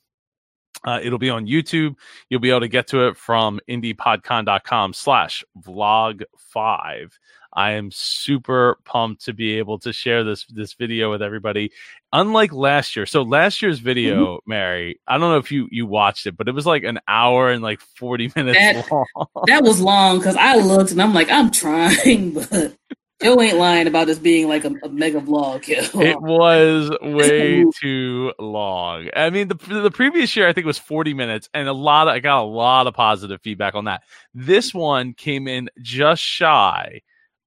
Uh, 0.84 0.98
it'll 1.02 1.18
be 1.18 1.30
on 1.30 1.46
YouTube. 1.46 1.94
You'll 2.28 2.40
be 2.40 2.50
able 2.50 2.60
to 2.60 2.68
get 2.68 2.88
to 2.88 3.06
it 3.06 3.16
from 3.16 3.60
indiepodcon.com 3.68 4.94
slash 4.94 5.44
vlog 5.60 6.22
five. 6.36 7.16
I 7.52 7.72
am 7.72 7.90
super 7.90 8.78
pumped 8.84 9.24
to 9.26 9.32
be 9.32 9.58
able 9.58 9.78
to 9.80 9.92
share 9.92 10.24
this 10.24 10.44
this 10.46 10.72
video 10.74 11.10
with 11.10 11.22
everybody. 11.22 11.72
Unlike 12.12 12.52
last 12.52 12.96
year, 12.96 13.06
so 13.06 13.22
last 13.22 13.62
year's 13.62 13.78
video, 13.78 14.36
mm-hmm. 14.36 14.50
Mary, 14.50 15.00
I 15.06 15.18
don't 15.18 15.30
know 15.30 15.38
if 15.38 15.52
you 15.52 15.68
you 15.70 15.86
watched 15.86 16.26
it, 16.26 16.36
but 16.36 16.48
it 16.48 16.54
was 16.54 16.66
like 16.66 16.84
an 16.84 17.00
hour 17.06 17.50
and 17.50 17.62
like 17.62 17.80
forty 17.80 18.32
minutes 18.36 18.58
that, 18.58 18.90
long. 18.90 19.26
That 19.46 19.62
was 19.62 19.80
long 19.80 20.18
because 20.18 20.36
I 20.36 20.56
looked 20.56 20.92
and 20.92 21.02
I'm 21.02 21.14
like, 21.14 21.30
I'm 21.30 21.50
trying, 21.50 22.32
but 22.50 22.74
Joe 23.22 23.40
ain't 23.40 23.58
lying 23.58 23.86
about 23.86 24.06
this 24.06 24.18
being 24.18 24.48
like 24.48 24.64
a, 24.64 24.72
a 24.82 24.88
mega 24.88 25.20
vlog. 25.20 25.64
it 25.68 26.20
was 26.20 26.90
way 27.02 27.64
too 27.80 28.32
long. 28.38 29.08
I 29.14 29.28
mean, 29.28 29.48
the 29.48 29.54
the 29.54 29.90
previous 29.90 30.34
year 30.34 30.48
I 30.48 30.54
think 30.54 30.66
was 30.66 30.78
40 30.78 31.12
minutes, 31.12 31.50
and 31.52 31.68
a 31.68 31.72
lot 31.74 32.08
of 32.08 32.14
I 32.14 32.20
got 32.20 32.42
a 32.42 32.46
lot 32.46 32.86
of 32.86 32.94
positive 32.94 33.42
feedback 33.42 33.74
on 33.74 33.84
that. 33.84 34.02
This 34.32 34.72
one 34.72 35.12
came 35.12 35.46
in 35.48 35.68
just 35.82 36.22
shy 36.22 37.02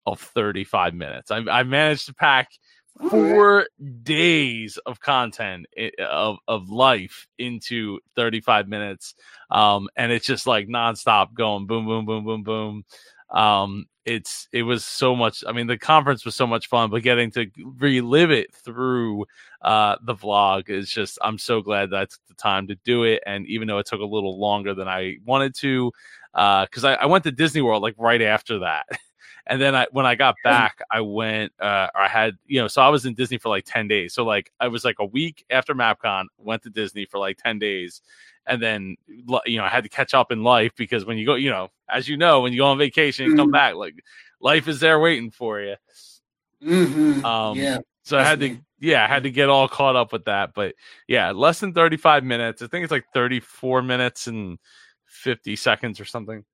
of 0.06 0.20
35 0.20 0.93
minutes. 0.93 1.32
I, 1.32 1.38
I 1.38 1.64
managed 1.64 2.08
to 2.08 2.14
pack 2.14 2.49
four 3.10 3.68
days 4.03 4.78
of 4.86 5.01
content 5.01 5.66
of 5.99 6.38
of 6.47 6.70
life 6.70 7.28
into 7.38 7.99
35 8.16 8.70
minutes 8.70 9.16
um 9.51 9.89
and 9.97 10.14
it's 10.14 10.26
just 10.26 10.47
like 10.47 10.70
nonstop 10.70 11.34
going 11.34 11.68
boom 11.68 11.86
boom 11.86 12.06
boom 12.06 12.24
boom 12.24 12.43
boom. 12.43 12.86
Um 13.32 13.86
it's 14.06 14.47
it 14.51 14.62
was 14.62 14.86
so 14.86 15.16
much 15.16 15.43
i 15.47 15.51
mean 15.51 15.66
the 15.66 15.78
conference 15.78 16.24
was 16.26 16.36
so 16.36 16.45
much 16.45 16.68
fun 16.68 16.89
but 16.91 17.01
getting 17.01 17.32
to 17.32 17.47
relive 17.78 18.30
it 18.32 18.53
through 18.53 19.26
uh 19.64 19.95
the 20.03 20.14
vlog 20.14 20.70
is 20.70 20.89
just 20.89 21.18
i'm 21.24 21.39
so 21.39 21.60
glad 21.60 21.89
that 21.89 21.97
i 21.99 22.06
took 22.06 22.20
the 22.28 22.36
time 22.36 22.68
to 22.68 22.76
do 22.86 23.03
it 23.03 23.22
and 23.26 23.47
even 23.47 23.68
though 23.68 23.80
it 23.80 23.88
took 23.88 24.01
a 24.01 24.06
little 24.06 24.39
longer 24.39 24.76
than 24.76 24.88
i 24.88 25.16
wanted 25.26 25.56
to 25.56 25.91
uh 26.36 26.66
because 26.66 26.84
I, 26.84 26.93
I 26.93 27.08
went 27.08 27.24
to 27.24 27.32
disney 27.32 27.62
world 27.62 27.82
like 27.82 27.95
right 27.97 28.22
after 28.22 28.60
that 28.60 28.86
And 29.48 29.62
then 29.62 29.76
I, 29.76 29.88
when 29.91 30.06
I 30.06 30.16
got 30.16 30.36
back, 30.43 30.82
I 30.91 31.02
went, 31.02 31.54
uh, 31.60 31.88
I 31.96 32.08
had, 32.08 32.38
you 32.48 32.60
know, 32.60 32.68
so 32.68 32.82
I 32.82 32.89
was 32.89 33.06
in 33.06 33.14
Disney 33.14 33.38
for 33.38 33.50
like 33.50 33.66
10 33.66 33.88
days. 33.88 34.14
So 34.14 34.24
like 34.24 34.52
I 34.60 34.68
was 34.68 34.84
like 34.84 34.98
a 35.00 35.06
week 35.06 35.46
after 35.50 35.76
MapCon, 35.76 36.26
went 36.38 36.64
to 36.64 36.70
Disney 36.70 37.06
for 37.06 37.20
like 37.20 37.38
10 37.38 37.60
days. 37.60 38.02
And 38.48 38.62
then, 38.62 38.96
you 39.08 39.58
know, 39.58 39.64
I 39.64 39.70
had 39.70 39.84
to 39.84 39.89
catch 39.89 40.14
up 40.14 40.32
in 40.32 40.43
life 40.43 40.72
because 40.76 41.06
when 41.06 41.18
you 41.18 41.26
go, 41.26 41.36
you 41.36 41.50
know, 41.50 41.70
as 41.89 42.08
you 42.08 42.18
know, 42.18 42.41
when 42.41 42.54
you 42.54 42.60
go 42.60 42.68
on 42.68 42.78
vacation 42.78 43.26
and 43.26 43.38
come 43.38 43.52
back, 43.52 43.76
like 43.76 43.96
life 44.39 44.68
is 44.68 44.80
there 44.80 45.00
waiting 45.00 45.32
for 45.32 45.60
you. 45.60 45.76
Mm-hmm. 46.64 47.26
Um, 47.26 47.58
yeah. 47.58 47.80
So 48.04 48.20
I 48.20 48.24
had 48.24 48.39
to, 48.41 48.58
yeah, 48.80 49.04
I 49.04 49.08
had 49.08 49.24
to 49.24 49.32
get 49.32 49.50
all 49.50 49.68
caught 49.68 49.96
up 49.96 50.12
with 50.12 50.26
that. 50.26 50.54
But 50.54 50.76
yeah, 51.08 51.32
less 51.32 51.60
than 51.60 51.74
35 51.74 52.24
minutes. 52.24 52.62
I 52.62 52.68
think 52.68 52.84
it's 52.84 52.91
like 52.91 53.06
34 53.14 53.82
minutes 53.82 54.28
and 54.28 54.60
50 55.06 55.56
seconds 55.56 56.00
or 56.00 56.06
something 56.06 56.46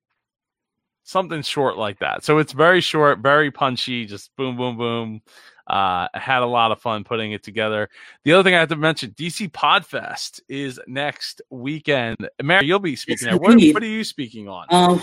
something 1.03 1.41
short 1.41 1.77
like 1.77 1.99
that. 1.99 2.23
So 2.23 2.37
it's 2.37 2.53
very 2.53 2.81
short, 2.81 3.19
very 3.19 3.51
punchy, 3.51 4.05
just 4.05 4.35
boom, 4.35 4.57
boom, 4.57 4.77
boom. 4.77 5.21
Uh, 5.69 6.07
I 6.13 6.19
had 6.19 6.41
a 6.41 6.47
lot 6.47 6.71
of 6.71 6.81
fun 6.81 7.03
putting 7.03 7.31
it 7.31 7.43
together. 7.43 7.89
The 8.23 8.33
other 8.33 8.43
thing 8.43 8.55
I 8.55 8.59
have 8.59 8.69
to 8.69 8.75
mention, 8.75 9.11
DC 9.11 9.51
Podfest 9.51 10.41
is 10.49 10.79
next 10.87 11.41
weekend. 11.49 12.17
Mary, 12.41 12.65
you'll 12.65 12.79
be 12.79 12.95
speaking 12.95 13.29
there. 13.29 13.37
What, 13.37 13.55
what, 13.55 13.83
are 13.83 13.85
you 13.85 14.03
speaking 14.03 14.49
on? 14.49 14.65
Um, 14.69 15.01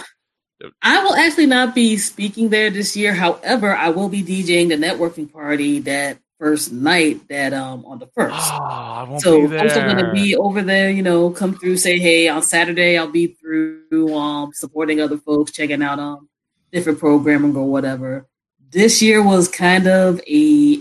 I 0.82 1.03
will 1.05 1.14
actually 1.14 1.46
not 1.46 1.74
be 1.74 1.96
speaking 1.96 2.49
there 2.49 2.70
this 2.70 2.96
year. 2.96 3.14
However, 3.14 3.74
I 3.74 3.90
will 3.90 4.09
be 4.09 4.22
DJing 4.22 4.68
the 4.68 4.76
networking 4.76 5.32
party 5.32 5.78
that 5.80 6.18
first 6.39 6.72
night 6.72 7.28
that 7.28 7.53
um 7.53 7.84
on 7.84 7.99
the 7.99 8.07
first. 8.09 8.36
Oh, 8.39 9.18
so 9.18 9.45
I'm 9.45 9.61
also 9.61 9.80
gonna 9.80 10.12
be 10.12 10.36
over 10.36 10.62
there, 10.62 10.91
you 10.91 11.03
know, 11.03 11.30
come 11.30 11.55
through, 11.55 11.76
say 11.76 11.99
hey 11.99 12.28
on 12.28 12.43
Saturday 12.43 12.97
I'll 12.97 13.11
be 13.11 13.28
through 13.28 14.14
um 14.14 14.53
supporting 14.55 15.01
other 15.01 15.18
folks, 15.18 15.53
checking 15.53 15.82
out 15.82 15.99
um 15.99 16.28
different 16.72 16.99
programming 16.99 17.57
or 17.57 17.66
whatever. 17.66 18.26
This 18.70 19.03
year 19.03 19.22
was 19.22 19.49
kind 19.49 19.86
of 19.86 20.20
a 20.28 20.80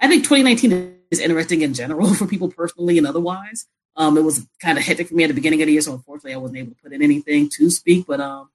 I 0.00 0.08
think 0.08 0.24
2019 0.24 0.98
is 1.10 1.20
interesting 1.20 1.62
in 1.62 1.74
general 1.74 2.14
for 2.14 2.26
people 2.26 2.50
personally 2.50 2.98
and 2.98 3.06
otherwise. 3.06 3.66
Um, 3.96 4.16
it 4.16 4.22
was 4.22 4.46
kind 4.62 4.78
of 4.78 4.84
hectic 4.84 5.08
for 5.08 5.14
me 5.14 5.24
at 5.24 5.26
the 5.26 5.34
beginning 5.34 5.60
of 5.60 5.66
the 5.66 5.72
year, 5.72 5.80
so 5.80 5.92
unfortunately 5.92 6.34
I 6.34 6.36
wasn't 6.36 6.60
able 6.60 6.70
to 6.70 6.82
put 6.82 6.92
in 6.92 7.02
anything 7.02 7.48
to 7.54 7.68
speak. 7.68 8.06
But 8.06 8.20
um, 8.20 8.48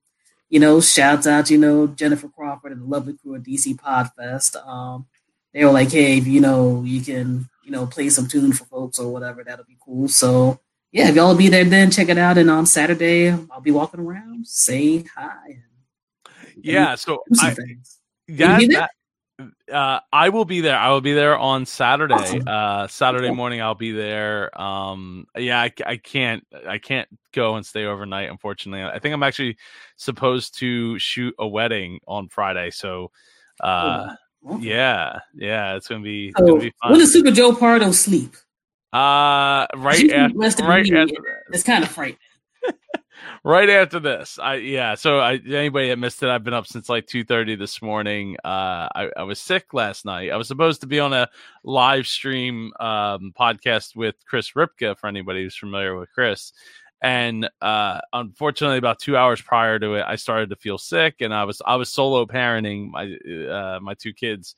you 0.49 0.60
know, 0.60 0.80
shouts 0.80 1.28
out, 1.28 1.49
you 1.49 1.58
know, 1.58 1.88
Jennifer 1.88 2.30
Crawford 2.30 2.72
and 2.72 2.82
the 2.82 2.86
lovely 2.86 3.14
crew 3.18 3.36
at 3.36 3.43
DC 3.43 3.76
Podfest. 3.76 4.56
Um, 4.66 5.08
they 5.54 5.64
were 5.64 5.72
like, 5.72 5.91
hey, 5.91 6.16
you 6.16 6.41
know, 6.41 6.84
you 6.84 7.01
can, 7.01 7.49
you 7.64 7.72
know, 7.72 7.86
play 7.86 8.10
some 8.10 8.28
tune 8.28 8.54
for 8.54 8.66
folks 8.66 8.99
or 8.99 9.12
whatever, 9.12 9.43
that'll 9.43 9.66
be 9.66 9.78
cool. 9.80 10.08
So 10.08 10.60
yeah, 10.91 11.10
if 11.10 11.16
y'all 11.16 11.36
be 11.36 11.49
there 11.49 11.66
then 11.66 11.91
check 11.91 12.10
it 12.10 12.18
out. 12.18 12.38
And 12.38 12.49
on 12.49 12.66
Saturday, 12.66 13.32
I'll 13.51 13.62
be 13.62 13.72
walking 13.72 13.99
around, 13.99 14.47
say 14.47 15.04
hi. 15.16 15.60
yeah, 16.56 16.95
so 16.95 17.24
I, 17.39 17.56
that, 18.28 18.89
uh, 19.72 19.99
I 20.12 20.30
will 20.30 20.45
be 20.45 20.62
there. 20.62 20.78
I 20.78 20.91
will 20.91 21.01
be 21.01 21.14
there 21.14 21.38
on 21.38 21.66
Saturday. 21.66 22.14
Awesome. 22.14 22.47
Uh, 22.47 22.88
Saturday 22.88 23.32
morning, 23.32 23.62
I'll 23.62 23.74
be 23.74 23.91
there. 23.91 24.60
Um, 24.60 25.26
yeah, 25.36 25.60
I, 25.60 25.74
I, 25.86 25.97
can't, 25.97 26.45
I 26.68 26.78
can't 26.78 27.10
go 27.32 27.56
and 27.56 27.66
stay 27.66 27.86
overnight. 27.86 28.30
Unfortunately, 28.30 28.84
I 28.84 28.99
think 28.99 29.14
I'm 29.14 29.24
actually 29.24 29.58
supposed 29.97 30.58
to 30.60 30.99
shoot 30.99 31.34
a 31.39 31.47
wedding 31.47 31.99
on 32.08 32.30
Friday. 32.30 32.70
So, 32.70 33.12
uh, 33.62 34.10
oh. 34.10 34.16
Yeah, 34.60 35.20
yeah, 35.36 35.76
it's 35.76 35.88
gonna 35.88 36.04
be. 36.04 36.34
So, 36.38 36.46
gonna 36.46 36.60
be 36.60 36.74
when 36.88 37.00
does 37.00 37.14
Super 37.14 37.32
Joe 37.32 37.56
Pardo 37.56 37.91
sleep? 37.91 38.36
Uh, 38.91 39.66
right 39.76 40.12
after, 40.12 40.38
right 40.66 40.94
after 40.94 41.44
It's 41.52 41.64
kind 41.64 41.84
of 41.84 41.89
frightening. 41.89 42.20
right 43.44 43.70
after 43.70 44.00
this, 44.00 44.38
I 44.38 44.56
yeah. 44.56 44.96
So 44.96 45.20
I 45.20 45.39
anybody 45.48 45.89
that 45.89 45.98
missed 45.98 46.22
it, 46.22 46.30
I've 46.30 46.44
been 46.44 46.54
up 46.54 46.68
since 46.68 46.89
like 46.89 47.08
two 47.08 47.24
thirty 47.24 47.56
this 47.56 47.82
morning. 47.82 48.36
Uh, 48.44 48.89
I, 48.94 49.10
I 49.18 49.24
was 49.24 49.39
sick 49.39 49.74
last 49.74 50.06
night. 50.06 50.30
I 50.30 50.36
was 50.36 50.48
supposed 50.48 50.82
to 50.82 50.88
be 50.88 51.00
on 51.00 51.14
a 51.14 51.30
live 51.64 52.06
stream 52.06 52.72
um 52.80 53.34
podcast 53.39 53.96
with 53.96 54.16
Chris 54.28 54.52
Ripka 54.52 54.98
for 54.98 55.08
anybody 55.08 55.44
who's 55.44 55.56
familiar 55.56 55.98
with 55.98 56.12
Chris, 56.14 56.52
and 57.04 57.49
uh, 57.62 57.99
unfortunately 58.14 58.78
about 58.78 58.97
two 58.97 59.16
hours 59.18 59.41
prior 59.41 59.78
to 59.78 59.95
it 59.95 60.06
i 60.08 60.16
started 60.16 60.49
to 60.49 60.56
feel 60.56 60.78
sick 60.78 61.16
and 61.20 61.34
i 61.34 61.43
was 61.43 61.62
i 61.66 61.76
was 61.76 61.89
solo 61.89 62.26
parenting 62.26 62.89
my 62.89 63.14
uh, 63.51 63.80
my 63.82 63.93
two 63.93 64.14
kids. 64.14 64.56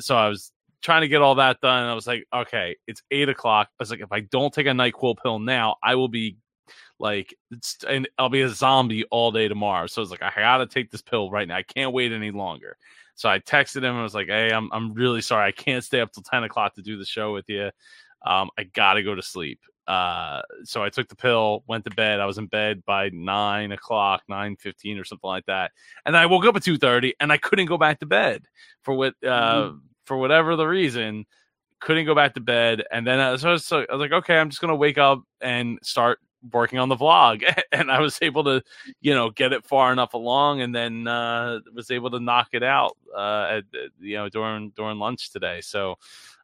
So 0.00 0.16
i 0.16 0.28
was 0.28 0.50
trying 0.80 1.02
to 1.02 1.08
get 1.08 1.22
all 1.22 1.36
that 1.36 1.60
done 1.60 1.82
and 1.82 1.90
i 1.90 1.94
was 1.94 2.06
like 2.06 2.24
okay 2.34 2.74
it's 2.86 3.02
eight 3.10 3.28
o'clock. 3.28 3.68
I 3.70 3.82
was 3.82 3.90
like 3.90 4.00
if 4.00 4.10
i 4.10 4.20
don't 4.20 4.52
take 4.52 4.66
a 4.66 4.70
nyquil 4.70 5.16
pill 5.22 5.38
now 5.38 5.76
i 5.82 5.94
will 5.94 6.08
be 6.08 6.38
like 6.98 7.34
and 7.86 8.08
i'll 8.18 8.30
be 8.30 8.42
a 8.42 8.48
zombie 8.48 9.04
all 9.10 9.30
day 9.30 9.46
tomorrow. 9.46 9.86
So 9.86 10.00
i 10.00 10.04
was 10.04 10.10
like 10.10 10.22
i 10.22 10.32
gotta 10.34 10.66
take 10.66 10.90
this 10.90 11.02
pill 11.02 11.30
right 11.30 11.46
now. 11.46 11.56
I 11.56 11.62
can't 11.62 11.92
wait 11.92 12.12
any 12.12 12.30
longer. 12.30 12.78
So 13.14 13.28
i 13.28 13.38
texted 13.38 13.78
him 13.78 13.84
and 13.84 13.98
i 13.98 14.02
was 14.02 14.14
like 14.14 14.28
hey 14.28 14.50
i'm, 14.50 14.70
I'm 14.72 14.94
really 14.94 15.20
sorry. 15.20 15.46
I 15.46 15.52
can't 15.52 15.84
stay 15.84 16.00
up 16.00 16.12
till 16.12 16.22
10 16.22 16.44
o'clock 16.44 16.74
to 16.76 16.82
do 16.82 16.96
the 16.96 17.04
show 17.04 17.34
with 17.34 17.48
you 17.48 17.70
um, 18.24 18.48
i 18.56 18.64
gotta 18.64 19.02
go 19.02 19.14
to 19.14 19.22
sleep 19.22 19.60
uh, 19.86 20.40
so 20.64 20.82
I 20.82 20.88
took 20.88 21.08
the 21.08 21.16
pill, 21.16 21.62
went 21.66 21.84
to 21.84 21.90
bed. 21.90 22.20
I 22.20 22.26
was 22.26 22.38
in 22.38 22.46
bed 22.46 22.84
by 22.84 23.10
nine 23.10 23.72
o'clock, 23.72 24.22
nine 24.28 24.56
fifteen 24.56 24.98
or 24.98 25.04
something 25.04 25.28
like 25.28 25.46
that. 25.46 25.72
And 26.06 26.16
I 26.16 26.26
woke 26.26 26.46
up 26.46 26.56
at 26.56 26.62
two 26.62 26.78
thirty, 26.78 27.14
and 27.20 27.32
I 27.32 27.36
couldn't 27.36 27.66
go 27.66 27.78
back 27.78 28.00
to 28.00 28.06
bed 28.06 28.46
for 28.82 28.94
what 28.94 29.14
uh, 29.22 29.26
mm-hmm. 29.28 29.76
for 30.04 30.16
whatever 30.16 30.56
the 30.56 30.66
reason. 30.66 31.26
Couldn't 31.80 32.06
go 32.06 32.14
back 32.14 32.32
to 32.34 32.40
bed, 32.40 32.82
and 32.90 33.06
then 33.06 33.20
I 33.20 33.32
was, 33.32 33.44
I 33.44 33.50
was, 33.50 33.70
I 33.70 33.84
was 33.90 34.00
like, 34.00 34.12
okay, 34.12 34.38
I'm 34.38 34.48
just 34.48 34.60
gonna 34.60 34.76
wake 34.76 34.96
up 34.96 35.22
and 35.42 35.78
start 35.82 36.18
working 36.52 36.78
on 36.78 36.88
the 36.90 36.96
vlog 36.96 37.42
and 37.72 37.90
i 37.90 37.98
was 37.98 38.18
able 38.20 38.44
to 38.44 38.62
you 39.00 39.14
know 39.14 39.30
get 39.30 39.54
it 39.54 39.64
far 39.64 39.92
enough 39.92 40.12
along 40.12 40.60
and 40.60 40.74
then 40.74 41.08
uh 41.08 41.58
was 41.72 41.90
able 41.90 42.10
to 42.10 42.20
knock 42.20 42.48
it 42.52 42.62
out 42.62 42.98
uh 43.16 43.46
at, 43.50 43.64
you 43.98 44.14
know 44.14 44.28
during 44.28 44.68
during 44.76 44.98
lunch 44.98 45.30
today 45.30 45.62
so 45.62 45.94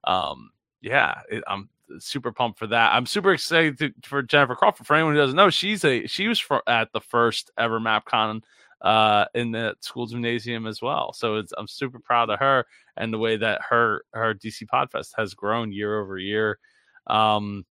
um 0.04 0.50
yeah 0.80 1.20
it, 1.28 1.44
i'm 1.46 1.68
super 1.98 2.32
pumped 2.32 2.58
for 2.58 2.66
that. 2.68 2.92
I'm 2.92 3.06
super 3.06 3.32
excited 3.32 3.78
to, 3.78 3.92
for 4.02 4.22
Jennifer 4.22 4.54
Crawford. 4.54 4.86
For 4.86 4.94
anyone 4.94 5.14
who 5.14 5.20
doesn't 5.20 5.36
know, 5.36 5.50
she's 5.50 5.84
a 5.84 6.06
she 6.06 6.28
was 6.28 6.38
for, 6.38 6.62
at 6.68 6.92
the 6.92 7.00
first 7.00 7.50
ever 7.58 7.80
MapCon 7.80 8.42
uh, 8.82 9.26
in 9.34 9.52
the 9.52 9.74
school 9.80 10.06
gymnasium 10.06 10.66
as 10.66 10.80
well. 10.80 11.12
So 11.12 11.42
I'm 11.56 11.68
super 11.68 11.98
proud 11.98 12.30
of 12.30 12.38
her 12.38 12.66
and 12.96 13.12
the 13.12 13.18
way 13.18 13.36
that 13.36 13.60
her 13.68 14.02
her 14.12 14.34
DC 14.34 14.64
Podfest 14.72 15.12
has 15.16 15.34
grown 15.34 15.72
year 15.72 16.00
over 16.00 16.18
year. 16.18 16.58
Um, 17.06 17.64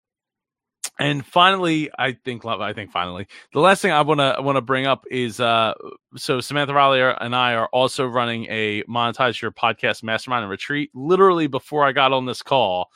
and 0.99 1.27
finally, 1.27 1.91
I 1.99 2.13
think 2.13 2.45
I 2.47 2.73
think 2.73 2.91
finally 2.91 3.27
the 3.53 3.61
last 3.61 3.83
thing 3.83 3.93
I 3.93 4.01
want 4.01 4.21
to 4.21 4.37
want 4.41 4.57
to 4.57 4.63
bring 4.63 4.87
up 4.87 5.05
is 5.11 5.41
uh, 5.41 5.75
so 6.17 6.41
Samantha 6.41 6.73
Riley 6.73 7.03
and 7.21 7.37
I 7.37 7.55
are 7.55 7.69
also 7.69 8.07
running 8.07 8.47
a 8.49 8.83
monetize 8.85 9.41
your 9.41 9.51
podcast 9.51 10.03
mastermind 10.03 10.43
and 10.43 10.51
retreat. 10.51 10.91
Literally 10.95 11.49
before 11.49 11.85
I 11.85 11.93
got 11.93 12.13
on 12.13 12.25
this 12.25 12.43
call, 12.43 12.91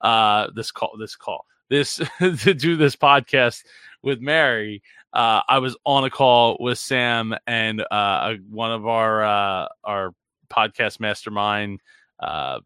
uh, 0.00 0.48
this 0.54 0.70
call, 0.70 0.96
this 0.98 1.16
call, 1.16 1.46
this 1.68 2.00
to 2.18 2.54
do 2.54 2.76
this 2.76 2.96
podcast 2.96 3.64
with 4.02 4.20
Mary, 4.20 4.82
uh, 5.12 5.42
I 5.48 5.58
was 5.58 5.76
on 5.84 6.04
a 6.04 6.10
call 6.10 6.56
with 6.60 6.78
Sam 6.78 7.34
and 7.46 7.82
uh, 7.90 8.34
one 8.50 8.72
of 8.72 8.86
our 8.86 9.24
uh, 9.24 9.68
our 9.82 10.12
podcast 10.48 11.00
mastermind. 11.00 11.80
Uh, 12.20 12.60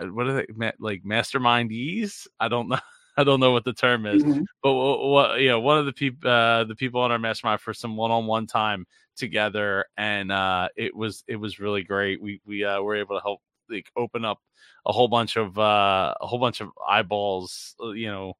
what 0.00 0.26
are 0.26 0.34
they 0.34 0.72
like 0.78 1.02
mastermindees? 1.04 2.26
I 2.40 2.48
don't 2.48 2.68
know. 2.68 2.78
I 3.18 3.24
don't 3.24 3.40
know 3.40 3.52
what 3.52 3.64
the 3.64 3.72
term 3.72 4.04
is, 4.04 4.22
mm-hmm. 4.22 4.42
but 4.62 4.74
what, 4.74 5.08
what 5.08 5.40
you 5.40 5.48
know, 5.48 5.58
one 5.58 5.78
of 5.78 5.86
the 5.86 5.92
people, 5.92 6.28
uh, 6.28 6.64
the 6.64 6.74
people 6.74 7.00
on 7.00 7.10
our 7.10 7.18
mastermind 7.18 7.62
for 7.62 7.72
some 7.72 7.96
one-on-one 7.96 8.46
time 8.46 8.84
together, 9.16 9.86
and 9.96 10.30
uh, 10.30 10.68
it 10.76 10.94
was 10.94 11.24
it 11.26 11.36
was 11.36 11.58
really 11.58 11.82
great. 11.82 12.20
We 12.20 12.42
we 12.44 12.64
uh, 12.64 12.82
were 12.82 12.96
able 12.96 13.16
to 13.16 13.22
help 13.22 13.40
like 13.70 13.90
open 13.96 14.24
up 14.24 14.38
a 14.86 14.92
whole 14.92 15.08
bunch 15.08 15.36
of 15.36 15.58
uh, 15.58 16.14
a 16.20 16.26
whole 16.26 16.38
bunch 16.38 16.60
of 16.60 16.70
eyeballs, 16.88 17.74
uh, 17.82 17.90
you 17.90 18.10
know. 18.10 18.34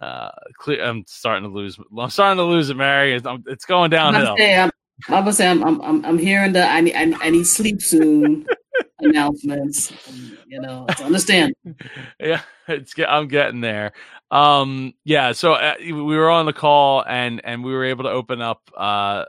Uh, 0.00 0.30
clear. 0.54 0.82
I'm 0.82 1.04
starting 1.06 1.42
to 1.44 1.54
lose. 1.54 1.78
I'm 1.98 2.08
starting 2.08 2.38
to 2.38 2.44
lose 2.44 2.70
it, 2.70 2.74
Mary. 2.74 3.12
It's, 3.12 3.26
it's 3.46 3.66
going 3.66 3.90
downhill. 3.90 4.34
I'm, 4.38 4.70
I'm, 5.08 5.26
I'm, 5.26 5.32
say 5.32 5.46
I'm, 5.46 5.62
I'm, 5.62 6.04
I'm 6.06 6.18
hearing 6.18 6.52
the 6.52 6.66
I 6.66 6.80
need 6.80 6.94
I, 6.94 7.12
I 7.20 7.28
need 7.28 7.46
sleep 7.46 7.82
soon 7.82 8.46
announcements. 9.00 9.92
You 10.46 10.60
know, 10.60 10.86
to 10.96 11.04
understand. 11.04 11.54
yeah, 12.20 12.40
it's 12.66 12.94
I'm 13.06 13.28
getting 13.28 13.60
there. 13.60 13.92
Um, 14.30 14.94
yeah. 15.04 15.32
So 15.32 15.54
uh, 15.54 15.74
we 15.80 15.92
were 15.92 16.30
on 16.30 16.46
the 16.46 16.52
call 16.52 17.04
and 17.06 17.40
and 17.44 17.64
we 17.64 17.72
were 17.72 17.84
able 17.84 18.04
to 18.04 18.10
open 18.10 18.40
up 18.40 18.70
uh 18.76 19.24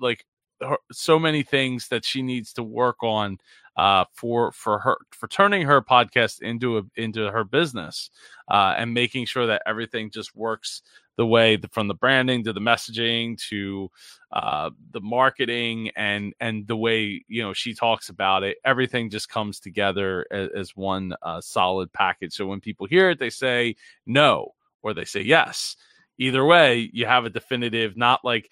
like 0.00 0.24
her, 0.60 0.78
so 0.92 1.18
many 1.18 1.42
things 1.42 1.88
that 1.88 2.04
she 2.04 2.22
needs 2.22 2.52
to 2.54 2.62
work 2.62 3.02
on 3.02 3.38
uh, 3.76 4.04
for 4.12 4.52
for 4.52 4.78
her 4.78 4.96
for 5.10 5.26
turning 5.28 5.62
her 5.62 5.82
podcast 5.82 6.42
into 6.42 6.78
a 6.78 6.82
into 6.96 7.30
her 7.30 7.44
business 7.44 8.10
uh, 8.48 8.74
and 8.76 8.94
making 8.94 9.26
sure 9.26 9.46
that 9.46 9.62
everything 9.66 10.10
just 10.10 10.34
works 10.36 10.82
the 11.16 11.26
way 11.26 11.56
the, 11.56 11.68
from 11.68 11.88
the 11.88 11.94
branding 11.94 12.42
to 12.44 12.52
the 12.52 12.60
messaging 12.60 13.38
to 13.48 13.90
uh, 14.32 14.70
the 14.92 15.00
marketing 15.00 15.90
and 15.96 16.34
and 16.40 16.66
the 16.66 16.76
way 16.76 17.24
you 17.28 17.42
know 17.42 17.52
she 17.52 17.74
talks 17.74 18.08
about 18.08 18.42
it 18.42 18.58
everything 18.64 19.10
just 19.10 19.28
comes 19.28 19.60
together 19.60 20.26
as, 20.30 20.50
as 20.56 20.76
one 20.76 21.14
uh, 21.22 21.40
solid 21.40 21.92
package. 21.92 22.32
So 22.32 22.46
when 22.46 22.60
people 22.60 22.86
hear 22.86 23.10
it 23.10 23.18
they 23.18 23.30
say 23.30 23.76
no 24.06 24.54
or 24.82 24.94
they 24.94 25.04
say 25.04 25.20
yes. 25.20 25.76
Either 26.18 26.44
way 26.44 26.90
you 26.92 27.06
have 27.06 27.24
a 27.24 27.30
definitive 27.30 27.96
not 27.96 28.24
like 28.24 28.48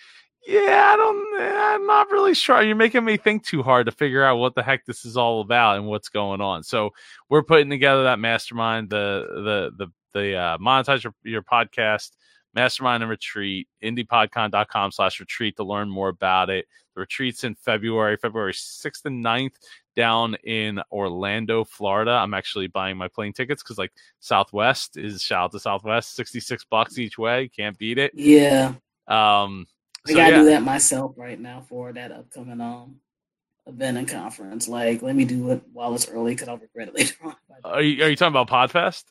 yeah, 0.47 0.93
I 0.93 0.97
don't. 0.97 1.43
I'm 1.43 1.87
not 1.87 2.11
really 2.11 2.35
sure. 2.35 2.63
You're 2.63 2.77
making 2.77 3.05
me 3.05 3.17
think 3.17 3.45
too 3.45 3.63
hard 3.63 3.87
to 3.87 3.93
figure 3.93 4.25
out 4.25 4.37
what 4.37 4.55
the 4.55 4.63
heck 4.63 4.85
this 4.85 5.05
is 5.05 5.17
all 5.17 5.41
about 5.41 5.77
and 5.77 5.87
what's 5.87 6.09
going 6.09 6.41
on. 6.41 6.63
So 6.63 6.91
we're 7.29 7.43
putting 7.43 7.71
together 7.71 8.05
that 8.05 8.19
mastermind, 8.19 8.91
the 8.91 9.27
the 9.77 9.87
the 9.87 9.93
the 10.13 10.37
uh, 10.37 10.59
monetize 10.59 11.05
your, 11.05 11.15
your 11.25 11.43
podcast 11.43 12.11
mastermind 12.55 13.03
and 13.03 13.11
retreat 13.11 13.67
indiepodcon.com 13.83 14.93
slash 14.93 15.21
retreat 15.21 15.57
to 15.57 15.65
learn 15.65 15.89
more 15.89 16.09
about 16.09 16.51
it 16.51 16.67
the 16.95 17.01
retreats 17.01 17.45
in 17.45 17.55
february 17.55 18.17
february 18.17 18.53
6th 18.53 19.05
and 19.05 19.25
9th 19.25 19.55
down 19.97 20.35
in 20.45 20.81
orlando 20.93 21.65
florida 21.65 22.11
i'm 22.11 22.35
actually 22.35 22.67
buying 22.67 22.97
my 22.97 23.09
plane 23.09 23.33
tickets 23.33 23.63
because 23.63 23.79
like 23.79 23.93
southwest 24.21 24.97
is 24.97 25.23
shout 25.23 25.45
out 25.45 25.53
to 25.53 25.59
southwest 25.59 26.15
66 26.15 26.65
bucks 26.65 26.99
each 26.99 27.17
way 27.19 27.49
can't 27.49 27.79
beat 27.79 27.99
it 27.99 28.13
yeah 28.15 28.75
um 29.09 29.67
I 30.09 30.13
gotta 30.13 30.33
yeah. 30.33 30.39
do 30.39 30.45
that 30.47 30.63
myself 30.63 31.13
right 31.17 31.39
now 31.39 31.65
for 31.69 31.93
that 31.93 32.11
upcoming 32.11 32.61
um 32.61 32.97
event 33.67 33.99
and 33.99 34.09
conference. 34.09 34.69
Like, 34.69 35.03
let 35.03 35.15
me 35.15 35.25
do 35.25 35.51
it 35.51 35.63
while 35.73 35.95
it's 35.95 36.09
early 36.09 36.35
because 36.35 36.49
I'll 36.49 36.59
regret 36.59 36.89
it 36.89 36.95
later 36.99 37.15
on. 37.25 37.37
Are 37.65 37.83
you, 37.83 38.05
are 38.05 38.09
you 38.09 38.17
talking 38.17 38.37
about 38.37 38.49
Podfest? 38.49 39.05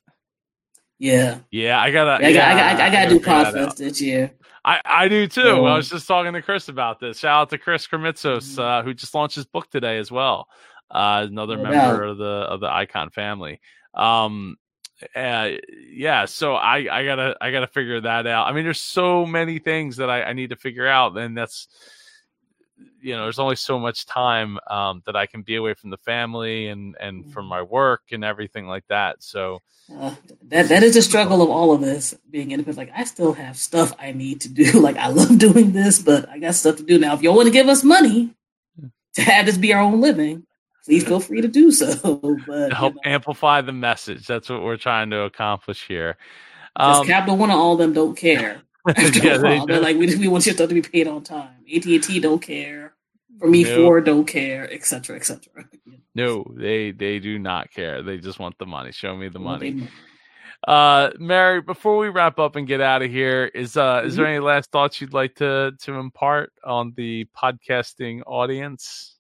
Yeah. 1.00 1.40
Yeah, 1.50 1.82
I 1.82 1.92
gotta. 1.92 2.22
Yeah, 2.22 2.30
I, 2.30 2.34
got, 2.34 2.46
I, 2.46 2.54
got, 2.54 2.82
I, 2.82 2.90
gotta, 2.92 3.10
do 3.10 3.20
Podfest 3.20 3.78
this 3.78 4.02
year. 4.02 4.32
I, 4.64 4.82
I 4.86 5.08
do 5.08 5.28
too. 5.28 5.42
I 5.42 5.76
was 5.76 5.90
just 5.90 6.08
talking 6.08 6.34
to 6.34 6.42
Chris 6.42 6.68
about 6.68 7.00
this. 7.00 7.20
Shout 7.20 7.42
out 7.42 7.50
to 7.50 7.58
Chris 7.58 7.88
Krimitsos, 7.88 8.52
mm-hmm. 8.52 8.62
uh, 8.62 8.84
who 8.84 8.94
just 8.94 9.16
launched 9.16 9.36
his 9.36 9.46
book 9.46 9.70
today 9.72 9.98
as 9.98 10.12
well. 10.12 10.48
Uh, 10.92 11.26
another 11.28 11.58
no 11.58 11.64
member 11.64 12.04
of 12.04 12.18
the 12.18 12.26
of 12.26 12.60
the 12.60 12.72
Icon 12.72 13.10
family. 13.10 13.60
Um, 13.96 14.58
uh, 15.16 15.50
yeah, 15.90 16.26
so 16.26 16.56
I, 16.56 16.88
I 16.92 17.06
gotta 17.06 17.36
I 17.42 17.52
gotta 17.52 17.68
figure 17.68 18.02
that 18.02 18.28
out. 18.28 18.48
I 18.48 18.52
mean, 18.52 18.64
there's 18.64 18.82
so 18.82 19.26
many 19.26 19.60
things 19.60 19.98
that 19.98 20.10
I, 20.10 20.24
I 20.24 20.34
need 20.34 20.50
to 20.50 20.56
figure 20.56 20.88
out, 20.88 21.18
and 21.18 21.38
that's 21.38 21.68
you 23.02 23.16
know, 23.16 23.24
there's 23.24 23.40
only 23.40 23.56
so 23.56 23.80
much 23.80 24.06
time 24.06 24.60
um, 24.68 25.02
that 25.06 25.16
I 25.16 25.26
can 25.26 25.42
be 25.42 25.56
away 25.56 25.74
from 25.74 25.90
the 25.90 25.98
family 25.98 26.68
and 26.68 26.96
and 27.00 27.32
from 27.32 27.44
mm-hmm. 27.44 27.50
my 27.50 27.62
work 27.64 28.04
and 28.12 28.24
everything 28.24 28.68
like 28.68 28.86
that. 28.88 29.24
So 29.24 29.62
uh, 30.00 30.16
that 30.44 30.70
that 30.70 30.84
is 30.84 30.96
a 30.96 31.02
struggle 31.02 31.42
of 31.42 31.50
all 31.50 31.74
of 31.74 31.82
us 31.84 32.14
being 32.30 32.52
independent. 32.52 32.78
Like 32.78 32.98
I 32.98 33.04
still 33.04 33.34
have 33.34 33.58
stuff 33.58 33.94
I 34.00 34.12
need 34.12 34.42
to 34.42 34.50
do. 34.50 34.72
Like 34.82 34.98
I 34.98 35.08
love 35.08 35.38
doing 35.38 35.74
this, 35.74 36.00
but 36.00 36.28
I 36.30 36.40
got 36.40 36.56
stuff 36.56 36.78
to 36.78 36.84
do 36.84 36.98
now. 36.98 37.14
If 37.14 37.22
y'all 37.22 37.36
want 37.36 37.48
to 37.48 37.52
give 37.52 37.68
us 37.68 37.84
money 37.84 38.34
to 39.16 39.22
have 39.22 39.46
this 39.46 39.58
be 39.58 39.74
our 39.74 39.82
own 39.82 40.02
living, 40.02 40.46
please 40.86 41.04
feel 41.04 41.20
free 41.20 41.42
to 41.42 41.48
do 41.48 41.72
so. 41.72 42.38
But 42.48 42.74
help 42.74 42.96
you 42.96 43.02
know. 43.06 43.16
amplify 43.16 43.62
the 43.62 43.72
message. 43.72 44.28
That's 44.28 44.50
what 44.50 44.64
we're 44.64 44.78
trying 44.78 45.10
to 45.12 45.22
accomplish 45.22 45.88
here. 45.88 46.18
Um, 46.76 47.06
Capital 47.06 47.38
One 47.38 47.50
and 47.50 47.60
all 47.60 47.74
of 47.74 47.80
them 47.80 47.94
don't 47.94 48.16
care. 48.16 48.62
yeah, 48.98 49.38
they 49.38 49.58
are 49.58 49.80
like, 49.80 49.98
we, 49.98 50.16
we 50.16 50.28
want 50.28 50.46
your 50.46 50.56
stuff 50.56 50.70
to 50.70 50.76
be 50.76 50.82
paid 50.82 51.08
on 51.08 51.24
time. 51.24 51.64
AT 51.74 51.86
and 51.86 52.04
T 52.04 52.20
don't 52.20 52.42
care. 52.42 52.94
For 53.40 53.48
me, 53.48 53.64
no. 53.64 53.76
Ford 53.76 54.06
don't 54.06 54.26
care, 54.26 54.72
etc., 54.72 55.16
etc. 55.16 55.66
No, 56.14 56.46
they 56.56 56.92
they 56.92 57.20
do 57.20 57.40
not 57.40 57.72
care. 57.72 58.04
They 58.04 58.18
just 58.18 58.40
want 58.40 58.58
the 58.60 58.66
money. 58.66 58.92
Show 58.92 59.16
me 59.16 59.30
the 59.30 59.40
money. 59.40 59.88
Uh, 60.68 61.10
Mary, 61.18 61.60
before 61.60 61.98
we 61.98 62.10
wrap 62.10 62.38
up 62.38 62.56
and 62.56 62.68
get 62.68 62.82
out 62.82 63.02
of 63.02 63.10
here, 63.10 63.46
is 63.46 63.78
uh, 63.78 63.98
mm-hmm. 63.98 64.08
is 64.08 64.16
there 64.16 64.26
mm-hmm. 64.26 64.36
any 64.36 64.40
last 64.40 64.72
thoughts 64.72 65.02
you'd 65.02 65.14
like 65.14 65.36
to 65.36 65.72
to 65.82 65.94
impart 65.96 66.54
on 66.64 66.94
the 66.96 67.26
podcasting 67.36 68.22
audience? 68.28 69.18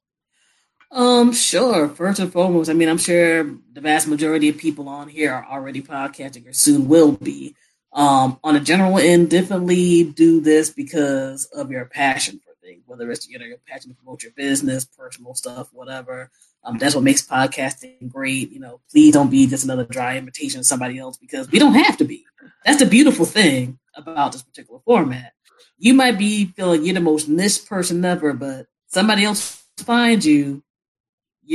Um, 0.91 1.31
sure. 1.31 1.87
First 1.87 2.19
and 2.19 2.31
foremost, 2.31 2.69
I 2.69 2.73
mean, 2.73 2.89
I'm 2.89 2.97
sure 2.97 3.43
the 3.43 3.81
vast 3.81 4.07
majority 4.07 4.49
of 4.49 4.57
people 4.57 4.89
on 4.89 5.07
here 5.07 5.31
are 5.31 5.45
already 5.45 5.81
podcasting 5.81 6.47
or 6.47 6.53
soon 6.53 6.87
will 6.87 7.13
be. 7.13 7.55
Um, 7.93 8.39
on 8.43 8.55
a 8.55 8.59
general 8.59 8.97
end, 8.97 9.29
definitely 9.29 10.03
do 10.03 10.41
this 10.41 10.69
because 10.69 11.45
of 11.45 11.71
your 11.71 11.85
passion 11.85 12.41
for 12.43 12.53
things, 12.61 12.83
whether 12.85 13.09
it's 13.11 13.27
you 13.27 13.37
know 13.37 13.45
your 13.45 13.57
passion 13.67 13.91
to 13.91 13.95
promote 13.95 14.23
your 14.23 14.31
business, 14.33 14.85
personal 14.85 15.33
stuff, 15.33 15.69
whatever. 15.73 16.29
Um, 16.63 16.77
that's 16.77 16.95
what 16.95 17.03
makes 17.03 17.25
podcasting 17.25 18.09
great. 18.09 18.51
You 18.51 18.59
know, 18.59 18.81
please 18.91 19.13
don't 19.13 19.31
be 19.31 19.47
just 19.47 19.63
another 19.63 19.85
dry 19.85 20.17
imitation 20.17 20.59
of 20.59 20.65
somebody 20.65 20.99
else 20.99 21.17
because 21.17 21.49
we 21.51 21.59
don't 21.59 21.73
have 21.73 21.97
to 21.97 22.05
be. 22.05 22.25
That's 22.65 22.79
the 22.79 22.85
beautiful 22.85 23.25
thing 23.25 23.79
about 23.95 24.31
this 24.31 24.43
particular 24.43 24.79
format. 24.85 25.33
You 25.77 25.93
might 25.93 26.17
be 26.17 26.45
feeling 26.45 26.85
you're 26.85 26.93
the 26.93 27.01
most 27.01 27.27
niche 27.27 27.65
person 27.65 28.05
ever, 28.05 28.33
but 28.33 28.67
somebody 28.87 29.25
else 29.25 29.63
finds 29.77 30.25
you 30.25 30.63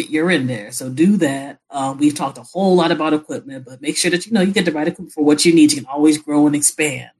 you're 0.02 0.30
in 0.30 0.46
there. 0.46 0.72
So 0.72 0.90
do 0.90 1.16
that. 1.18 1.60
Um, 1.70 1.98
we've 1.98 2.14
talked 2.14 2.38
a 2.38 2.42
whole 2.42 2.76
lot 2.76 2.90
about 2.90 3.14
equipment, 3.14 3.64
but 3.64 3.80
make 3.80 3.96
sure 3.96 4.10
that 4.10 4.26
you 4.26 4.32
know 4.32 4.42
you 4.42 4.52
get 4.52 4.64
the 4.64 4.72
right 4.72 4.86
equipment 4.86 5.12
for 5.12 5.24
what 5.24 5.44
you 5.44 5.54
need. 5.54 5.72
You 5.72 5.82
can 5.82 5.90
always 5.90 6.18
grow 6.18 6.46
and 6.46 6.54
expand 6.56 7.10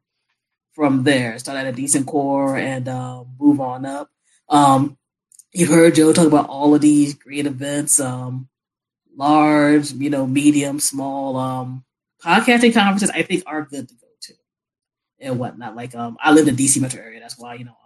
from 0.73 1.05
there. 1.05 1.39
Start 1.39 1.59
at 1.59 1.67
a 1.67 1.73
decent 1.73 2.07
core 2.07 2.57
and 2.57 2.89
uh, 2.89 3.25
move 3.39 3.61
on 3.61 3.87
up. 3.87 4.11
Um, 4.49 4.99
you've 5.53 5.71
heard 5.71 5.95
Joe 5.95 6.13
talk 6.13 6.27
about 6.27 6.49
all 6.49 6.75
of 6.75 6.81
these 6.81 7.15
great 7.15 7.47
events, 7.47 7.99
um, 7.99 8.49
large, 9.17 9.93
you 9.93 10.11
know, 10.11 10.27
medium, 10.27 10.79
small 10.79 11.37
um, 11.37 11.85
podcasting 12.23 12.75
conferences. 12.75 13.11
I 13.11 13.23
think 13.23 13.45
are 13.47 13.63
good 13.63 13.89
to 13.89 13.95
go 13.95 14.07
to 14.21 14.35
and 15.21 15.39
whatnot. 15.39 15.77
Like 15.77 15.95
um, 15.95 16.19
I 16.21 16.33
live 16.33 16.47
in 16.47 16.57
the 16.57 16.65
DC 16.67 16.81
metro 16.81 17.03
area. 17.03 17.21
That's 17.21 17.39
why 17.39 17.55
you 17.55 17.65
know 17.65 17.77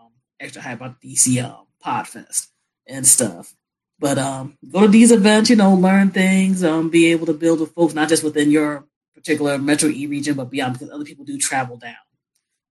extra 0.41 0.63
hype 0.63 0.79
about 0.79 1.01
DC 1.01 1.65
Podfest 1.85 2.49
and 2.87 3.07
stuff. 3.07 3.55
But 4.01 4.19
um, 4.19 4.57
go 4.71 4.81
to 4.81 4.89
these 4.89 5.13
events, 5.13 5.51
you 5.51 5.57
know, 5.57 5.75
learn 5.75 6.11
things, 6.11 6.65
um, 6.65 6.89
be 6.89 7.13
able 7.13 7.27
to 7.27 7.35
build 7.35 7.61
with 7.61 7.75
folks, 7.75 7.93
not 7.93 8.09
just 8.09 8.25
within 8.25 8.51
your 8.51 8.87
particular 9.15 9.59
Metro 9.59 9.91
E 9.91 10.07
region, 10.07 10.35
but 10.35 10.51
beyond, 10.51 10.73
because 10.73 10.91
other 10.91 11.05
people 11.05 11.27
do 11.27 11.37
travel 11.37 11.77
down 11.77 11.95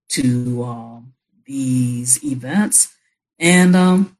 to 0.08 0.64
um, 0.64 1.12
these 1.44 2.22
events. 2.24 2.92
And 3.38 3.76
um, 3.76 4.18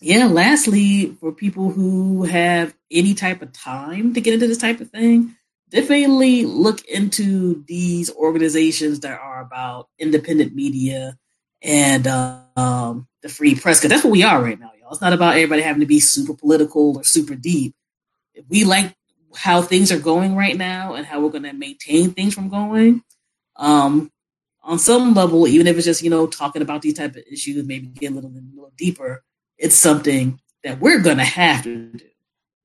yeah, 0.00 0.26
lastly, 0.26 1.16
for 1.20 1.30
people 1.32 1.70
who 1.70 2.24
have 2.24 2.74
any 2.90 3.14
type 3.14 3.40
of 3.40 3.52
time 3.52 4.14
to 4.14 4.20
get 4.20 4.34
into 4.34 4.48
this 4.48 4.58
type 4.58 4.80
of 4.80 4.90
thing, 4.90 5.36
definitely 5.70 6.44
look 6.44 6.84
into 6.86 7.64
these 7.68 8.12
organizations 8.14 9.00
that 9.00 9.20
are 9.20 9.40
about 9.40 9.88
independent 9.98 10.56
media 10.56 11.16
and 11.62 12.06
um, 12.06 13.06
the 13.22 13.28
free 13.28 13.54
press 13.54 13.78
because 13.78 13.90
that's 13.90 14.04
what 14.04 14.12
we 14.12 14.22
are 14.22 14.42
right 14.42 14.58
now, 14.58 14.72
y'all. 14.88 14.94
It's 14.94 15.02
not 15.02 15.12
about 15.12 15.34
everybody 15.34 15.62
having 15.62 15.80
to 15.80 15.86
be 15.86 16.00
super 16.00 16.34
political 16.34 16.96
or 16.96 17.04
super 17.04 17.34
deep. 17.34 17.74
If 18.34 18.44
we 18.48 18.64
like 18.64 18.94
how 19.36 19.62
things 19.62 19.92
are 19.92 19.98
going 19.98 20.34
right 20.34 20.56
now 20.56 20.94
and 20.94 21.06
how 21.06 21.20
we're 21.20 21.30
going 21.30 21.42
to 21.44 21.52
maintain 21.52 22.12
things 22.12 22.34
from 22.34 22.48
going, 22.48 23.02
um, 23.56 24.10
on 24.62 24.78
some 24.78 25.14
level, 25.14 25.46
even 25.48 25.66
if 25.66 25.76
it's 25.76 25.86
just 25.86 26.02
you 26.02 26.10
know 26.10 26.26
talking 26.26 26.62
about 26.62 26.82
these 26.82 26.94
type 26.94 27.16
of 27.16 27.22
issues, 27.30 27.64
maybe 27.64 27.86
get 27.86 28.12
a 28.12 28.14
little, 28.14 28.30
a 28.30 28.42
little 28.54 28.72
deeper, 28.76 29.24
it's 29.56 29.74
something 29.74 30.40
that 30.62 30.78
we're 30.78 31.00
going 31.00 31.16
to 31.16 31.24
have 31.24 31.62
to 31.64 31.90
do. 31.92 32.04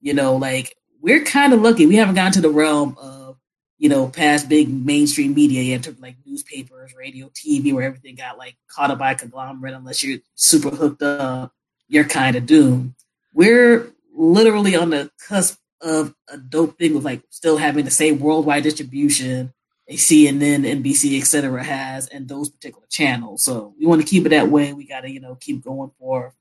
You 0.01 0.13
know, 0.13 0.35
like 0.35 0.75
we're 1.01 1.23
kind 1.23 1.53
of 1.53 1.61
lucky. 1.61 1.85
We 1.85 1.95
haven't 1.95 2.15
gotten 2.15 2.33
to 2.33 2.41
the 2.41 2.49
realm 2.49 2.97
of 2.99 3.37
you 3.77 3.87
know 3.87 4.09
past 4.09 4.49
big 4.49 4.69
mainstream 4.69 5.33
media 5.33 5.61
yet, 5.61 5.83
took 5.83 6.01
like 6.01 6.17
newspapers, 6.25 6.93
radio, 6.93 7.29
TV, 7.29 7.73
where 7.73 7.85
everything 7.85 8.15
got 8.15 8.37
like 8.37 8.57
caught 8.67 8.91
up 8.91 8.99
by 8.99 9.11
a 9.11 9.15
conglomerate. 9.15 9.73
Unless 9.73 10.03
you're 10.03 10.19
super 10.35 10.71
hooked 10.71 11.03
up, 11.03 11.53
you're 11.87 12.03
kind 12.03 12.35
of 12.35 12.45
doomed. 12.45 12.93
We're 13.33 13.91
literally 14.15 14.75
on 14.75 14.91
the 14.91 15.11
cusp 15.27 15.59
of 15.81 16.13
a 16.29 16.37
dope 16.37 16.77
thing 16.77 16.93
with 16.93 17.03
like 17.03 17.23
still 17.29 17.57
having 17.57 17.85
the 17.85 17.91
same 17.91 18.19
worldwide 18.19 18.63
distribution 18.63 19.53
a 19.87 19.95
CNN, 19.95 20.81
NBC, 20.81 21.19
etc. 21.19 21.63
has 21.63 22.07
and 22.07 22.27
those 22.27 22.49
particular 22.49 22.87
channels. 22.89 23.43
So 23.43 23.73
we 23.77 23.85
want 23.85 24.01
to 24.01 24.07
keep 24.07 24.25
it 24.25 24.29
that 24.29 24.49
way. 24.49 24.73
We 24.73 24.87
got 24.87 25.01
to 25.01 25.09
you 25.09 25.19
know 25.19 25.35
keep 25.35 25.63
going 25.63 25.91
for 25.99 26.33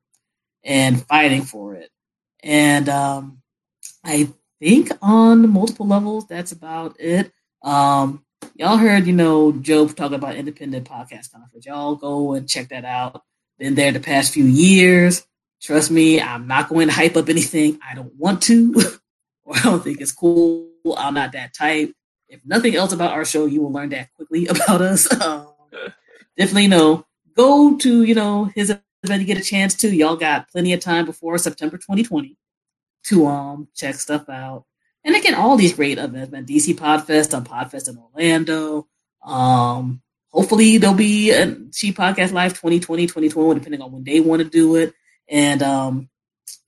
and 0.64 1.04
fighting 1.06 1.42
for 1.42 1.74
it. 1.74 1.90
And 2.42 2.88
um, 2.88 3.42
I 4.04 4.28
think 4.60 4.90
on 5.00 5.48
multiple 5.50 5.86
levels, 5.86 6.26
that's 6.26 6.52
about 6.52 6.96
it. 7.00 7.32
Um, 7.62 8.24
y'all 8.54 8.76
heard, 8.76 9.06
you 9.06 9.12
know, 9.12 9.52
Joe 9.52 9.88
talk 9.88 10.12
about 10.12 10.36
independent 10.36 10.88
podcast 10.88 11.32
conference. 11.32 11.66
Y'all 11.66 11.96
go 11.96 12.34
and 12.34 12.48
check 12.48 12.68
that 12.68 12.84
out. 12.84 13.22
Been 13.58 13.74
there 13.74 13.92
the 13.92 14.00
past 14.00 14.32
few 14.32 14.44
years. 14.44 15.26
Trust 15.62 15.92
me, 15.92 16.20
I'm 16.20 16.48
not 16.48 16.68
going 16.68 16.88
to 16.88 16.94
hype 16.94 17.16
up 17.16 17.28
anything 17.28 17.78
I 17.88 17.94
don't 17.94 18.14
want 18.16 18.42
to 18.42 18.74
or 19.44 19.56
I 19.56 19.62
don't 19.62 19.82
think 19.82 20.00
it's 20.00 20.12
cool. 20.12 20.68
I'm 20.96 21.14
not 21.14 21.32
that 21.32 21.54
type. 21.54 21.92
If 22.28 22.44
nothing 22.44 22.74
else 22.74 22.92
about 22.92 23.12
our 23.12 23.24
show, 23.24 23.46
you 23.46 23.62
will 23.62 23.72
learn 23.72 23.90
that 23.90 24.12
quickly 24.14 24.46
about 24.48 24.82
us. 24.82 25.10
Um, 25.20 25.48
definitely 26.36 26.66
know. 26.66 27.06
Go 27.36 27.76
to, 27.78 28.02
you 28.02 28.14
know, 28.14 28.46
his 28.54 28.76
event 29.04 29.20
you 29.20 29.26
get 29.26 29.38
a 29.38 29.44
chance 29.44 29.74
to. 29.76 29.94
Y'all 29.94 30.16
got 30.16 30.50
plenty 30.50 30.72
of 30.72 30.80
time 30.80 31.04
before 31.04 31.38
September 31.38 31.76
2020 31.76 32.36
to 33.04 33.26
um 33.26 33.68
check 33.74 33.94
stuff 33.96 34.28
out. 34.28 34.64
And 35.04 35.16
again, 35.16 35.34
all 35.34 35.56
these 35.56 35.72
great 35.72 35.98
events, 35.98 36.30
man. 36.30 36.46
DC 36.46 36.74
Podfest 36.74 37.36
on 37.36 37.44
Podfest 37.44 37.88
in 37.88 37.98
Orlando. 37.98 38.86
Um, 39.24 40.02
hopefully 40.30 40.78
there'll 40.78 40.94
be 40.94 41.30
a 41.30 41.56
She 41.72 41.92
Podcast 41.92 42.32
Live 42.32 42.52
2020, 42.52 43.06
2021, 43.06 43.58
depending 43.58 43.82
on 43.82 43.92
when 43.92 44.04
they 44.04 44.20
want 44.20 44.42
to 44.42 44.48
do 44.48 44.76
it. 44.76 44.94
And 45.28 45.62
um, 45.62 46.08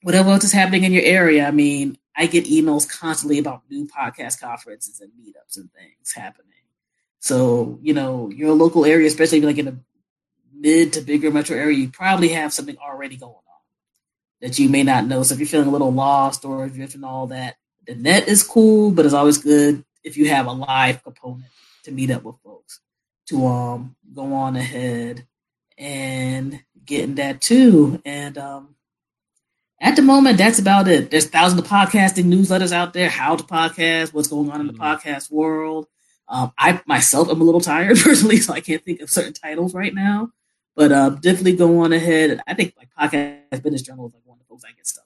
whatever 0.01 0.31
else 0.31 0.43
is 0.43 0.51
happening 0.51 0.83
in 0.83 0.93
your 0.93 1.03
area. 1.03 1.47
I 1.47 1.51
mean, 1.51 1.97
I 2.15 2.27
get 2.27 2.45
emails 2.45 2.89
constantly 2.89 3.39
about 3.39 3.63
new 3.69 3.87
podcast 3.87 4.39
conferences 4.39 5.01
and 5.01 5.11
meetups 5.11 5.57
and 5.57 5.71
things 5.73 6.13
happening. 6.13 6.51
So, 7.19 7.79
you 7.81 7.93
know, 7.93 8.29
your 8.29 8.53
local 8.53 8.85
area, 8.85 9.07
especially 9.07 9.41
like 9.41 9.57
in 9.57 9.67
a 9.67 9.77
mid 10.53 10.93
to 10.93 11.01
bigger 11.01 11.31
metro 11.31 11.57
area, 11.57 11.77
you 11.77 11.89
probably 11.89 12.29
have 12.29 12.53
something 12.53 12.77
already 12.77 13.17
going 13.17 13.33
on 13.33 13.41
that 14.41 14.59
you 14.59 14.69
may 14.69 14.83
not 14.83 15.07
know. 15.07 15.23
So 15.23 15.33
if 15.33 15.39
you're 15.39 15.47
feeling 15.47 15.67
a 15.67 15.71
little 15.71 15.91
lost 15.91 16.45
or 16.45 16.69
drifting 16.69 17.03
all 17.03 17.27
that, 17.27 17.55
the 17.87 17.95
net 17.95 18.27
is 18.27 18.43
cool, 18.43 18.91
but 18.91 19.05
it's 19.05 19.13
always 19.13 19.37
good 19.37 19.83
if 20.03 20.17
you 20.17 20.29
have 20.29 20.45
a 20.45 20.51
live 20.51 21.03
component 21.03 21.49
to 21.83 21.91
meet 21.91 22.11
up 22.11 22.23
with 22.23 22.35
folks 22.43 22.79
to 23.27 23.45
um 23.47 23.95
go 24.13 24.33
on 24.33 24.55
ahead 24.55 25.25
and 25.77 26.63
getting 26.85 27.15
that 27.15 27.41
too. 27.41 28.01
And 28.05 28.37
um 28.37 28.75
at 29.81 29.95
the 29.97 30.01
moment, 30.01 30.37
that's 30.37 30.57
about 30.57 30.87
it. 30.87 31.11
There's 31.11 31.27
thousands 31.27 31.61
of 31.61 31.67
podcasting 31.67 32.25
newsletters 32.25 32.71
out 32.71 32.93
there, 32.93 33.09
how 33.09 33.35
to 33.35 33.43
podcast, 33.43 34.13
what's 34.13 34.29
going 34.29 34.49
on 34.49 34.61
in 34.61 34.67
the 34.67 34.73
mm-hmm. 34.73 34.81
podcast 34.81 35.29
world. 35.31 35.87
Um, 36.27 36.53
I 36.57 36.81
myself 36.87 37.29
am 37.29 37.41
a 37.41 37.43
little 37.43 37.61
tired 37.61 37.97
personally, 38.03 38.37
so 38.37 38.53
I 38.53 38.61
can't 38.61 38.83
think 38.83 39.01
of 39.01 39.09
certain 39.09 39.33
titles 39.33 39.73
right 39.73 39.93
now. 39.93 40.31
But 40.75 40.91
uh, 40.91 41.09
definitely 41.11 41.55
go 41.55 41.81
on 41.81 41.93
ahead. 41.93 42.41
I 42.47 42.53
think 42.53 42.73
like 42.77 42.89
podcast 42.99 43.61
business 43.63 43.81
journal 43.81 44.07
is 44.07 44.13
like 44.13 44.23
one 44.25 44.39
of 44.39 44.47
those 44.49 44.63
I 44.65 44.71
get 44.73 44.87
stuff 44.87 45.05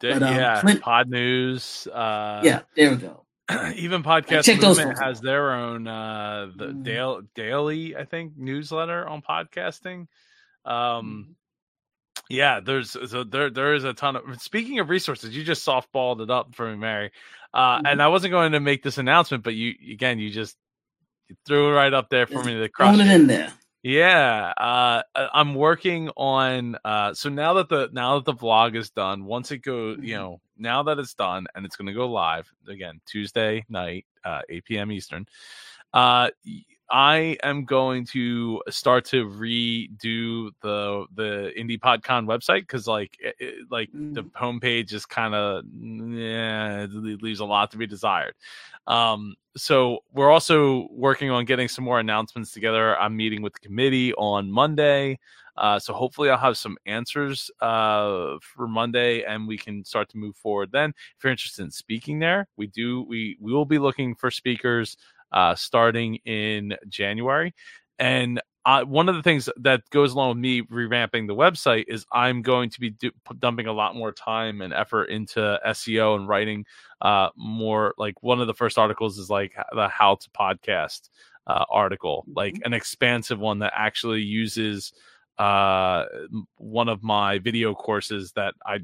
from. 0.00 0.18
But, 0.18 0.22
um, 0.22 0.36
yeah, 0.36 0.60
Clint, 0.60 0.82
Podnews. 0.82 1.88
Uh, 1.88 2.42
yeah, 2.44 2.60
there 2.76 2.90
we 2.90 2.96
go. 2.96 3.24
even 3.74 4.02
podcast 4.02 4.44
check 4.44 4.60
movement 4.60 4.90
those 4.90 5.00
has 5.00 5.20
their 5.20 5.52
own 5.52 5.86
uh, 5.88 6.50
the 6.54 6.66
mm. 6.66 6.82
daily, 6.84 7.22
daily, 7.34 7.96
I 7.96 8.04
think, 8.04 8.36
newsletter 8.36 9.06
on 9.06 9.22
podcasting. 9.22 10.06
Um, 10.64 11.26
mm. 11.28 11.34
Yeah, 12.28 12.60
there's 12.60 12.92
so 12.92 13.24
there 13.24 13.50
there 13.50 13.74
is 13.74 13.84
a 13.84 13.92
ton 13.92 14.16
of. 14.16 14.40
Speaking 14.40 14.78
of 14.78 14.88
resources, 14.88 15.36
you 15.36 15.42
just 15.42 15.66
softballed 15.66 16.20
it 16.20 16.30
up 16.30 16.54
for 16.54 16.70
me, 16.70 16.76
Mary. 16.76 17.10
Uh, 17.52 17.78
mm-hmm. 17.78 17.86
And 17.86 18.02
I 18.02 18.08
wasn't 18.08 18.30
going 18.30 18.52
to 18.52 18.60
make 18.60 18.82
this 18.82 18.98
announcement, 18.98 19.42
but 19.42 19.54
you 19.54 19.74
again, 19.90 20.20
you 20.20 20.30
just 20.30 20.56
you 21.28 21.36
threw 21.44 21.70
it 21.70 21.74
right 21.74 21.92
up 21.92 22.08
there 22.08 22.26
for 22.26 22.34
just 22.34 22.46
me 22.46 22.58
to 22.60 22.68
crush 22.68 22.98
it 22.98 23.06
in 23.08 23.26
there. 23.26 23.52
Yeah, 23.82 24.52
uh, 24.56 25.02
I'm 25.14 25.54
working 25.54 26.10
on. 26.16 26.76
Uh, 26.84 27.14
so 27.14 27.30
now 27.30 27.54
that 27.54 27.68
the 27.68 27.88
now 27.92 28.16
that 28.16 28.26
the 28.26 28.34
vlog 28.34 28.76
is 28.76 28.90
done, 28.90 29.24
once 29.24 29.50
it 29.50 29.58
goes, 29.58 29.98
you 30.00 30.14
mm-hmm. 30.14 30.22
know, 30.22 30.40
now 30.58 30.82
that 30.84 30.98
it's 30.98 31.14
done 31.14 31.46
and 31.54 31.64
it's 31.64 31.76
going 31.76 31.86
to 31.86 31.94
go 31.94 32.08
live 32.08 32.48
again 32.68 33.00
Tuesday 33.06 33.64
night, 33.68 34.06
uh, 34.24 34.42
8 34.48 34.64
p.m. 34.66 34.92
Eastern. 34.92 35.26
Uh, 35.92 36.30
I 36.90 37.36
am 37.44 37.64
going 37.64 38.04
to 38.06 38.62
start 38.68 39.04
to 39.06 39.26
redo 39.26 40.50
the 40.60 41.06
the 41.14 41.52
Indie 41.56 41.78
PodCon 41.78 42.26
website 42.26 42.62
because 42.62 42.88
like 42.88 43.16
it, 43.20 43.70
like 43.70 43.90
mm. 43.92 44.12
the 44.14 44.24
homepage 44.24 44.92
is 44.92 45.06
kind 45.06 45.34
of 45.34 45.64
yeah 45.72 46.82
it 46.82 47.22
leaves 47.22 47.40
a 47.40 47.44
lot 47.44 47.70
to 47.70 47.78
be 47.78 47.86
desired. 47.86 48.34
Um, 48.88 49.36
so 49.56 50.00
we're 50.12 50.30
also 50.30 50.88
working 50.90 51.30
on 51.30 51.44
getting 51.44 51.68
some 51.68 51.84
more 51.84 52.00
announcements 52.00 52.50
together. 52.50 52.98
I'm 52.98 53.16
meeting 53.16 53.42
with 53.42 53.52
the 53.52 53.60
committee 53.60 54.12
on 54.14 54.50
Monday. 54.50 55.18
Uh, 55.56 55.78
so 55.78 55.92
hopefully 55.92 56.30
I'll 56.30 56.38
have 56.38 56.56
some 56.56 56.76
answers 56.86 57.50
uh, 57.60 58.36
for 58.40 58.66
Monday, 58.66 59.24
and 59.24 59.46
we 59.46 59.58
can 59.58 59.84
start 59.84 60.08
to 60.10 60.16
move 60.16 60.34
forward. 60.36 60.70
Then, 60.72 60.90
if 60.90 61.22
you're 61.22 61.30
interested 61.30 61.62
in 61.62 61.70
speaking 61.70 62.18
there, 62.18 62.48
we 62.56 62.66
do 62.66 63.02
we 63.02 63.36
we 63.40 63.52
will 63.52 63.66
be 63.66 63.78
looking 63.78 64.14
for 64.14 64.30
speakers 64.30 64.96
uh, 65.32 65.54
starting 65.54 66.16
in 66.26 66.76
January. 66.88 67.54
And 67.98 68.40
uh, 68.66 68.84
one 68.84 69.08
of 69.08 69.14
the 69.14 69.22
things 69.22 69.48
that 69.56 69.88
goes 69.90 70.12
along 70.12 70.30
with 70.30 70.38
me 70.38 70.62
revamping 70.62 71.26
the 71.26 71.34
website 71.34 71.84
is 71.88 72.04
I'm 72.12 72.42
going 72.42 72.68
to 72.70 72.80
be 72.80 72.90
do- 72.90 73.10
dumping 73.38 73.66
a 73.66 73.72
lot 73.72 73.96
more 73.96 74.12
time 74.12 74.60
and 74.60 74.72
effort 74.72 75.04
into 75.04 75.58
SEO 75.66 76.16
and 76.16 76.28
writing 76.28 76.66
uh, 77.00 77.30
more. 77.36 77.94
Like 77.96 78.22
one 78.22 78.40
of 78.40 78.46
the 78.46 78.54
first 78.54 78.78
articles 78.78 79.18
is 79.18 79.30
like 79.30 79.54
the 79.72 79.88
how 79.88 80.16
to 80.16 80.30
podcast 80.30 81.08
uh, 81.46 81.64
article, 81.70 82.24
like 82.34 82.54
mm-hmm. 82.54 82.66
an 82.66 82.74
expansive 82.74 83.38
one 83.38 83.60
that 83.60 83.72
actually 83.74 84.20
uses 84.20 84.92
uh, 85.38 86.04
one 86.56 86.90
of 86.90 87.02
my 87.02 87.38
video 87.38 87.74
courses 87.74 88.32
that 88.32 88.54
I 88.66 88.80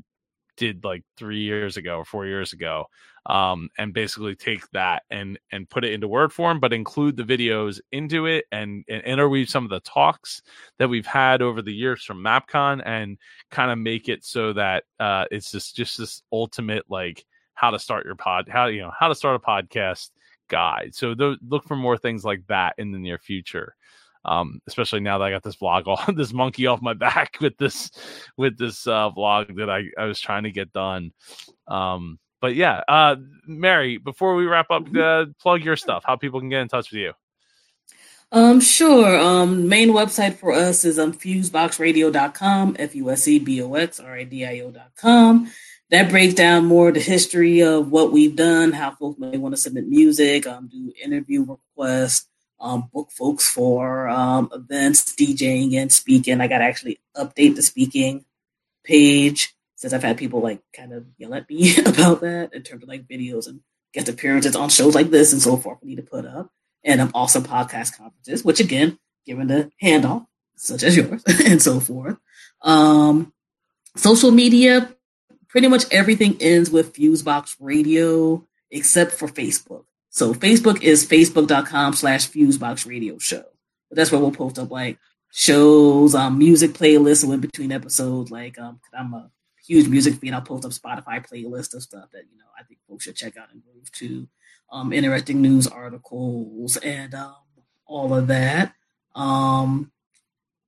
did 0.56 0.84
like 0.84 1.02
three 1.18 1.42
years 1.42 1.76
ago 1.76 1.98
or 1.98 2.04
four 2.06 2.24
years 2.26 2.54
ago 2.54 2.86
um, 3.26 3.68
and 3.76 3.92
basically 3.92 4.34
take 4.34 4.68
that 4.70 5.02
and 5.10 5.38
and 5.52 5.68
put 5.68 5.84
it 5.84 5.92
into 5.92 6.08
word 6.08 6.32
form 6.32 6.60
but 6.60 6.72
include 6.72 7.16
the 7.16 7.24
videos 7.24 7.80
into 7.92 8.26
it 8.26 8.44
and, 8.52 8.84
and 8.88 9.02
interweave 9.02 9.50
some 9.50 9.64
of 9.64 9.70
the 9.70 9.80
talks 9.80 10.42
that 10.78 10.88
we've 10.88 11.06
had 11.06 11.42
over 11.42 11.60
the 11.60 11.72
years 11.72 12.02
from 12.02 12.22
mapcon 12.22 12.82
and 12.86 13.18
kind 13.50 13.70
of 13.70 13.78
make 13.78 14.08
it 14.08 14.24
so 14.24 14.52
that 14.52 14.84
uh, 15.00 15.24
it's 15.30 15.50
just 15.50 15.76
just 15.76 15.98
this 15.98 16.22
ultimate 16.32 16.84
like 16.88 17.24
how 17.54 17.70
to 17.70 17.78
start 17.78 18.04
your 18.04 18.16
pod 18.16 18.48
how 18.48 18.66
you 18.66 18.80
know 18.80 18.92
how 18.98 19.08
to 19.08 19.14
start 19.14 19.36
a 19.36 19.38
podcast 19.38 20.10
guide 20.48 20.94
so 20.94 21.14
th- 21.14 21.38
look 21.48 21.64
for 21.64 21.76
more 21.76 21.98
things 21.98 22.24
like 22.24 22.46
that 22.46 22.74
in 22.78 22.92
the 22.92 22.98
near 22.98 23.18
future 23.18 23.74
um, 24.24 24.60
especially 24.66 24.98
now 25.00 25.18
that 25.18 25.24
I 25.24 25.30
got 25.30 25.44
this 25.44 25.54
vlog, 25.54 25.84
all 25.86 26.12
this 26.12 26.32
monkey 26.32 26.66
off 26.66 26.82
my 26.82 26.94
back 26.94 27.36
with 27.40 27.56
this 27.58 27.92
with 28.36 28.58
this 28.58 28.86
uh, 28.86 29.10
vlog 29.10 29.56
that 29.56 29.70
I, 29.70 29.84
I 29.96 30.06
was 30.06 30.20
trying 30.20 30.42
to 30.42 30.50
get 30.50 30.72
done. 30.72 31.12
Um, 31.68 32.18
but 32.40 32.54
yeah, 32.54 32.82
uh, 32.88 33.16
Mary, 33.46 33.98
before 33.98 34.34
we 34.34 34.46
wrap 34.46 34.70
up, 34.70 34.84
mm-hmm. 34.84 35.30
uh, 35.30 35.32
plug 35.40 35.64
your 35.64 35.76
stuff. 35.76 36.04
How 36.06 36.16
people 36.16 36.40
can 36.40 36.48
get 36.48 36.60
in 36.60 36.68
touch 36.68 36.90
with 36.90 37.00
you. 37.00 37.12
Um, 38.32 38.60
sure. 38.60 39.16
Um, 39.18 39.68
main 39.68 39.90
website 39.90 40.34
for 40.34 40.52
us 40.52 40.84
is 40.84 40.98
um, 40.98 41.12
fuseboxradio.com, 41.12 42.76
F-U-S-E-B-O-X-R-A-D-I-O.com. 42.78 45.52
That 45.90 46.10
breaks 46.10 46.34
down 46.34 46.64
more 46.64 46.90
the 46.90 46.98
history 46.98 47.62
of 47.62 47.92
what 47.92 48.10
we've 48.10 48.34
done, 48.34 48.72
how 48.72 48.90
folks 48.90 49.20
may 49.20 49.38
want 49.38 49.54
to 49.54 49.60
submit 49.60 49.86
music, 49.86 50.44
um, 50.46 50.66
do 50.66 50.92
interview 51.02 51.44
requests, 51.44 52.26
um, 52.58 52.90
book 52.92 53.12
folks 53.12 53.48
for 53.48 54.08
um, 54.08 54.50
events, 54.52 55.14
DJing, 55.14 55.74
and 55.74 55.92
speaking. 55.92 56.40
I 56.40 56.48
got 56.48 56.58
to 56.58 56.64
actually 56.64 56.98
update 57.16 57.54
the 57.54 57.62
speaking 57.62 58.24
page 58.82 59.55
since 59.76 59.92
I've 59.92 60.02
had 60.02 60.16
people 60.16 60.40
like 60.40 60.60
kind 60.74 60.92
of 60.92 61.06
yell 61.18 61.34
at 61.34 61.48
me 61.48 61.78
about 61.86 62.22
that 62.22 62.52
in 62.52 62.62
terms 62.62 62.82
of 62.82 62.88
like 62.88 63.06
videos 63.06 63.46
and 63.46 63.60
guest 63.92 64.08
appearances 64.08 64.56
on 64.56 64.68
shows 64.68 64.94
like 64.94 65.10
this 65.10 65.32
and 65.32 65.40
so 65.40 65.56
forth 65.56 65.78
we 65.82 65.90
need 65.90 65.96
to 65.96 66.02
put 66.02 66.26
up. 66.26 66.50
And 66.82 67.00
um, 67.00 67.10
also 67.14 67.40
podcast 67.40 67.96
conferences, 67.96 68.44
which 68.44 68.60
again, 68.60 68.98
given 69.26 69.48
the 69.48 69.70
handoff, 69.82 70.26
such 70.56 70.82
as 70.82 70.96
yours 70.96 71.22
and 71.46 71.60
so 71.60 71.80
forth. 71.80 72.16
Um, 72.62 73.32
social 73.96 74.30
media, 74.30 74.94
pretty 75.48 75.68
much 75.68 75.84
everything 75.90 76.36
ends 76.40 76.70
with 76.70 76.94
Fusebox 76.94 77.56
Radio 77.60 78.46
except 78.70 79.12
for 79.12 79.28
Facebook. 79.28 79.84
So 80.10 80.32
Facebook 80.32 80.82
is 80.82 81.06
facebook.com 81.06 81.94
slash 81.94 82.30
Fusebox 82.30 82.86
Radio 82.86 83.18
Show. 83.18 83.44
But 83.88 83.96
that's 83.96 84.10
where 84.10 84.20
we'll 84.20 84.32
post 84.32 84.58
up 84.58 84.70
like 84.70 84.98
shows, 85.32 86.14
um, 86.14 86.38
music 86.38 86.72
playlists 86.72 87.24
and 87.24 87.32
in 87.32 87.40
between 87.40 87.72
episodes. 87.72 88.30
Like, 88.30 88.58
um, 88.58 88.80
I'm 88.96 89.12
a 89.12 89.30
huge 89.66 89.88
music 89.88 90.14
fan. 90.14 90.34
I'll 90.34 90.42
post 90.42 90.64
up 90.64 90.72
Spotify 90.72 91.26
playlists 91.26 91.74
of 91.74 91.82
stuff 91.82 92.10
that 92.12 92.24
you 92.30 92.38
know 92.38 92.44
I 92.58 92.62
think 92.64 92.80
folks 92.88 93.04
should 93.04 93.16
check 93.16 93.36
out 93.36 93.52
and 93.52 93.62
move 93.74 93.90
to. 93.92 94.28
Um, 94.72 94.92
interesting 94.92 95.40
news 95.40 95.68
articles 95.68 96.76
and 96.78 97.14
um, 97.14 97.36
all 97.86 98.14
of 98.14 98.26
that. 98.26 98.72
Um, 99.14 99.92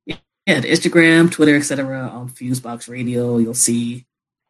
yeah, 0.07 0.17
Instagram, 0.47 1.31
Twitter, 1.31 1.57
etc. 1.57 2.09
On 2.09 2.29
Fusebox 2.29 2.89
Radio, 2.89 3.39
you'll 3.39 3.55
see 3.55 4.07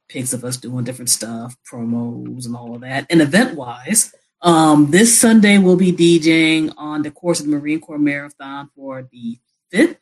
pics 0.08 0.32
of 0.32 0.44
us 0.44 0.56
doing 0.56 0.84
different 0.84 1.10
stuff, 1.10 1.56
promos, 1.70 2.46
and 2.46 2.56
all 2.56 2.74
of 2.74 2.82
that. 2.82 3.06
And 3.10 3.20
event 3.20 3.56
wise, 3.56 4.14
um, 4.42 4.90
this 4.90 5.18
Sunday 5.18 5.58
we'll 5.58 5.76
be 5.76 5.92
DJing 5.92 6.72
on 6.76 7.02
the 7.02 7.10
course 7.10 7.40
of 7.40 7.46
the 7.46 7.52
Marine 7.52 7.80
Corps 7.80 7.98
Marathon 7.98 8.70
for 8.76 9.08
the 9.10 9.38
fifth 9.70 9.98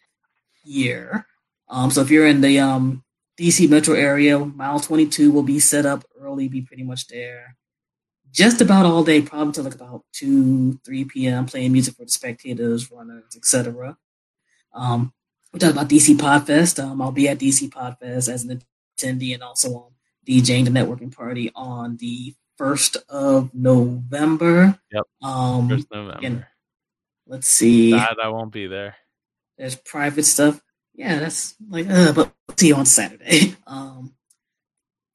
year. 0.64 1.26
Um, 1.68 1.90
so 1.90 2.02
if 2.02 2.10
you're 2.10 2.26
in 2.26 2.40
the 2.40 2.60
um, 2.60 3.02
DC 3.38 3.68
metro 3.68 3.94
area, 3.94 4.38
mile 4.38 4.80
22 4.80 5.30
will 5.30 5.42
be 5.42 5.58
set 5.58 5.84
up 5.86 6.04
early, 6.18 6.48
be 6.48 6.62
pretty 6.62 6.82
much 6.82 7.06
there 7.08 7.56
just 8.36 8.60
about 8.60 8.84
all 8.84 9.02
day, 9.02 9.22
probably 9.22 9.52
till 9.52 9.64
like 9.64 9.74
about 9.74 10.04
2, 10.12 10.80
3 10.84 11.04
p.m., 11.06 11.46
playing 11.46 11.72
music 11.72 11.94
for 11.96 12.04
the 12.04 12.10
spectators, 12.10 12.90
runners, 12.90 13.34
etc. 13.34 13.96
Um, 14.74 15.14
we 15.52 15.58
talked 15.58 15.72
about 15.72 15.88
DC 15.88 16.16
Podfest. 16.16 16.82
Um, 16.82 17.00
I'll 17.00 17.12
be 17.12 17.28
at 17.28 17.38
DC 17.38 17.70
Podfest 17.70 18.28
as 18.28 18.44
an 18.44 18.62
attendee 18.98 19.32
and 19.32 19.42
also 19.42 19.74
on 19.74 19.90
DJing 20.28 20.66
the 20.66 20.70
networking 20.70 21.14
party 21.14 21.50
on 21.54 21.96
the 21.96 22.34
1st 22.60 22.98
of 23.08 23.54
November. 23.54 24.78
Yep. 24.92 25.04
Um, 25.22 25.68
1st 25.70 25.86
November. 25.90 26.48
Let's 27.26 27.48
see. 27.48 27.92
Sad 27.92 28.16
I 28.22 28.28
won't 28.28 28.52
be 28.52 28.66
there. 28.66 28.96
There's 29.56 29.76
private 29.76 30.24
stuff. 30.24 30.60
Yeah, 30.96 31.18
that's 31.18 31.54
like, 31.68 31.86
uh, 31.88 32.12
but 32.12 32.32
see 32.56 32.68
you 32.68 32.74
on 32.74 32.86
Saturday. 32.86 33.54
Um, 33.66 34.14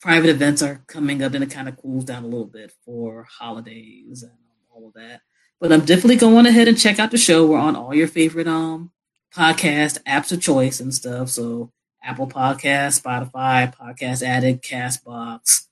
private 0.01 0.29
events 0.29 0.61
are 0.61 0.83
coming 0.87 1.23
up, 1.23 1.33
and 1.33 1.43
it 1.43 1.51
kind 1.51 1.69
of 1.69 1.77
cools 1.77 2.03
down 2.03 2.23
a 2.23 2.27
little 2.27 2.45
bit 2.45 2.71
for 2.85 3.23
holidays 3.23 4.23
and 4.23 4.31
all 4.69 4.87
of 4.87 4.93
that. 4.93 5.21
But 5.59 5.71
I'm 5.71 5.85
definitely 5.85 6.17
going 6.17 6.45
ahead 6.45 6.67
and 6.67 6.77
check 6.77 6.99
out 6.99 7.11
the 7.11 7.17
show. 7.17 7.47
We're 7.47 7.57
on 7.59 7.75
all 7.75 7.93
your 7.93 8.07
favorite 8.07 8.47
um 8.47 8.91
podcast 9.33 10.03
apps 10.03 10.31
of 10.31 10.41
choice 10.41 10.79
and 10.79 10.93
stuff. 10.93 11.29
So 11.29 11.71
Apple 12.03 12.27
Podcast, 12.27 13.01
Spotify, 13.01 13.73
Podcast 13.73 14.23
Addict, 14.23 14.63
Castbox, 14.65 15.67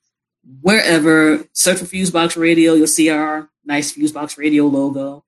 wherever. 0.61 1.43
Search 1.53 1.79
for 1.79 1.85
Fusebox 1.85 2.37
Radio. 2.37 2.73
You'll 2.73 2.87
see 2.87 3.09
our 3.09 3.49
nice 3.65 3.93
Fusebox 3.93 4.37
Radio 4.37 4.67
logo. 4.67 5.25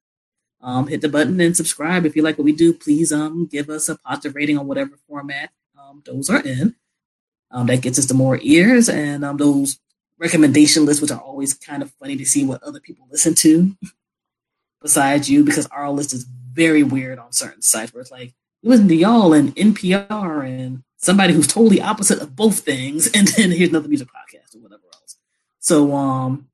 Um, 0.64 0.88
hit 0.88 1.02
the 1.02 1.10
button 1.10 1.40
and 1.42 1.58
subscribe 1.58 2.06
if 2.06 2.16
you 2.16 2.22
like 2.22 2.38
what 2.38 2.46
we 2.46 2.52
do. 2.52 2.74
Please 2.74 3.12
um 3.12 3.48
give 3.48 3.70
us 3.70 3.90
a 3.90 3.98
positive 3.98 4.36
rating 4.36 4.58
on 4.58 4.68
whatever 4.68 4.98
format 5.08 5.50
um, 5.80 6.04
those 6.06 6.30
are 6.30 6.42
in. 6.42 6.76
Um, 7.52 7.68
that 7.68 7.82
gets 7.82 8.00
us 8.00 8.06
to 8.06 8.14
more 8.14 8.40
ears 8.42 8.88
and 8.88 9.26
um, 9.26 9.38
those 9.38 9.80
recommendation 10.18 10.86
lists, 10.86 11.02
which 11.02 11.12
are 11.12 11.20
always 11.20 11.54
kind 11.54 11.82
of 11.82 11.92
funny 11.92 12.16
to 12.16 12.26
see 12.26 12.46
what 12.46 12.64
other 12.64 12.80
people 12.80 13.08
listen 13.12 13.36
to 13.36 13.76
besides 14.82 15.30
you, 15.30 15.44
because 15.44 15.66
our 15.68 15.90
list 15.90 16.14
is 16.14 16.26
very 16.54 16.84
weird 16.84 17.20
on 17.20 17.32
certain 17.34 17.62
sites 17.62 17.94
where 17.94 18.02
it's 18.02 18.12
like, 18.12 18.34
listen 18.64 18.88
to 18.88 18.96
y'all 18.96 19.34
and 19.34 19.56
NPR 19.56 20.46
and 20.48 20.84
somebody 20.98 21.34
who's 21.34 21.48
totally 21.48 21.82
opposite 21.82 22.22
of 22.22 22.36
both 22.36 22.60
things, 22.60 23.08
and 23.14 23.28
then 23.30 23.52
here's 23.52 23.70
another 23.70 23.90
music 23.90 24.08
podcast 24.08 24.56
or 24.56 24.60
whatever 24.60 24.84
else. 24.94 25.18
So 25.60 25.94
um, 25.94 26.48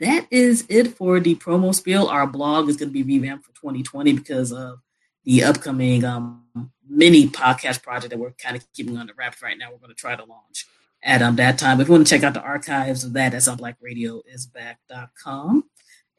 that 0.00 0.26
is 0.30 0.64
it 0.68 0.96
for 0.96 1.20
the 1.20 1.34
promo 1.36 1.74
spiel. 1.74 2.08
Our 2.08 2.26
blog 2.26 2.68
is 2.68 2.76
going 2.76 2.90
to 2.90 2.92
be 2.92 3.02
revamped 3.02 3.44
for 3.44 3.52
2020 3.52 4.12
because 4.14 4.52
of 4.52 4.80
the 5.24 5.44
upcoming 5.44 6.04
um, 6.04 6.42
mini 6.88 7.28
podcast 7.28 7.82
project 7.82 8.10
that 8.10 8.18
we're 8.18 8.32
kind 8.32 8.56
of 8.56 8.72
keeping 8.72 8.96
on 8.96 9.06
the 9.06 9.14
wraps 9.14 9.42
right 9.42 9.58
now. 9.58 9.70
We're 9.70 9.78
going 9.78 9.90
to 9.90 9.94
try 9.94 10.16
to 10.16 10.24
launch 10.24 10.66
at 11.02 11.22
um, 11.22 11.36
that 11.36 11.58
time. 11.58 11.80
If 11.80 11.88
you 11.88 11.92
want 11.92 12.06
to 12.06 12.14
check 12.14 12.22
out 12.22 12.34
the 12.34 12.42
archives 12.42 13.04
of 13.04 13.14
that, 13.14 13.32
that's 13.32 13.48
on 13.48 13.58
blackradioisback.com. 13.58 15.64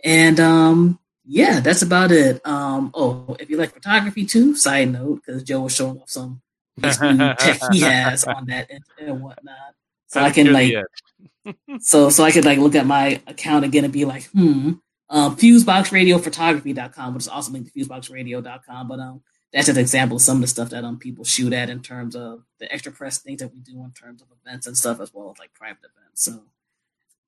And 0.03 0.39
um, 0.39 0.99
yeah, 1.25 1.59
that's 1.59 1.81
about 1.81 2.11
it. 2.11 2.45
Um, 2.45 2.91
oh, 2.93 3.35
if 3.39 3.49
you 3.49 3.57
like 3.57 3.73
photography 3.73 4.25
too, 4.25 4.55
side 4.55 4.91
note, 4.91 5.21
because 5.25 5.43
Joe 5.43 5.61
was 5.61 5.75
showing 5.75 5.99
off 5.99 6.09
some 6.09 6.41
tech 6.81 7.59
he 7.71 7.81
has 7.81 8.25
on 8.25 8.45
that 8.47 8.69
and, 8.69 8.83
and 8.99 9.21
whatnot. 9.21 9.75
So 10.07 10.21
I 10.21 10.31
can 10.31 10.53
like, 10.53 10.75
so 11.79 12.09
so 12.09 12.23
I 12.23 12.31
could 12.31 12.45
like 12.45 12.59
look 12.59 12.75
at 12.75 12.85
my 12.85 13.21
account 13.27 13.65
again 13.65 13.83
and 13.83 13.93
be 13.93 14.05
like, 14.05 14.25
hmm, 14.27 14.73
um, 15.09 15.35
FuseboxRadioPhotography.com, 15.35 17.13
which 17.13 17.23
is 17.23 17.27
also 17.27 17.51
linked 17.51 17.73
to 17.73 17.79
FuseboxRadio.com. 17.79 18.87
But 18.87 18.99
um, 18.99 19.21
that's 19.53 19.67
just 19.67 19.77
an 19.77 19.81
example 19.81 20.17
of 20.17 20.21
some 20.21 20.37
of 20.37 20.41
the 20.41 20.47
stuff 20.47 20.69
that 20.69 20.83
um 20.83 20.99
people 20.99 21.23
shoot 21.23 21.53
at 21.53 21.69
in 21.69 21.81
terms 21.81 22.15
of 22.15 22.43
the 22.59 22.71
extra 22.71 22.91
press 22.91 23.19
things 23.19 23.39
that 23.39 23.53
we 23.53 23.59
do 23.59 23.83
in 23.83 23.91
terms 23.91 24.21
of 24.21 24.27
events 24.41 24.67
and 24.67 24.77
stuff 24.77 24.99
as 24.99 25.13
well 25.13 25.31
as 25.31 25.39
like 25.39 25.53
private 25.53 25.77
events. 25.79 26.23
So 26.23 26.43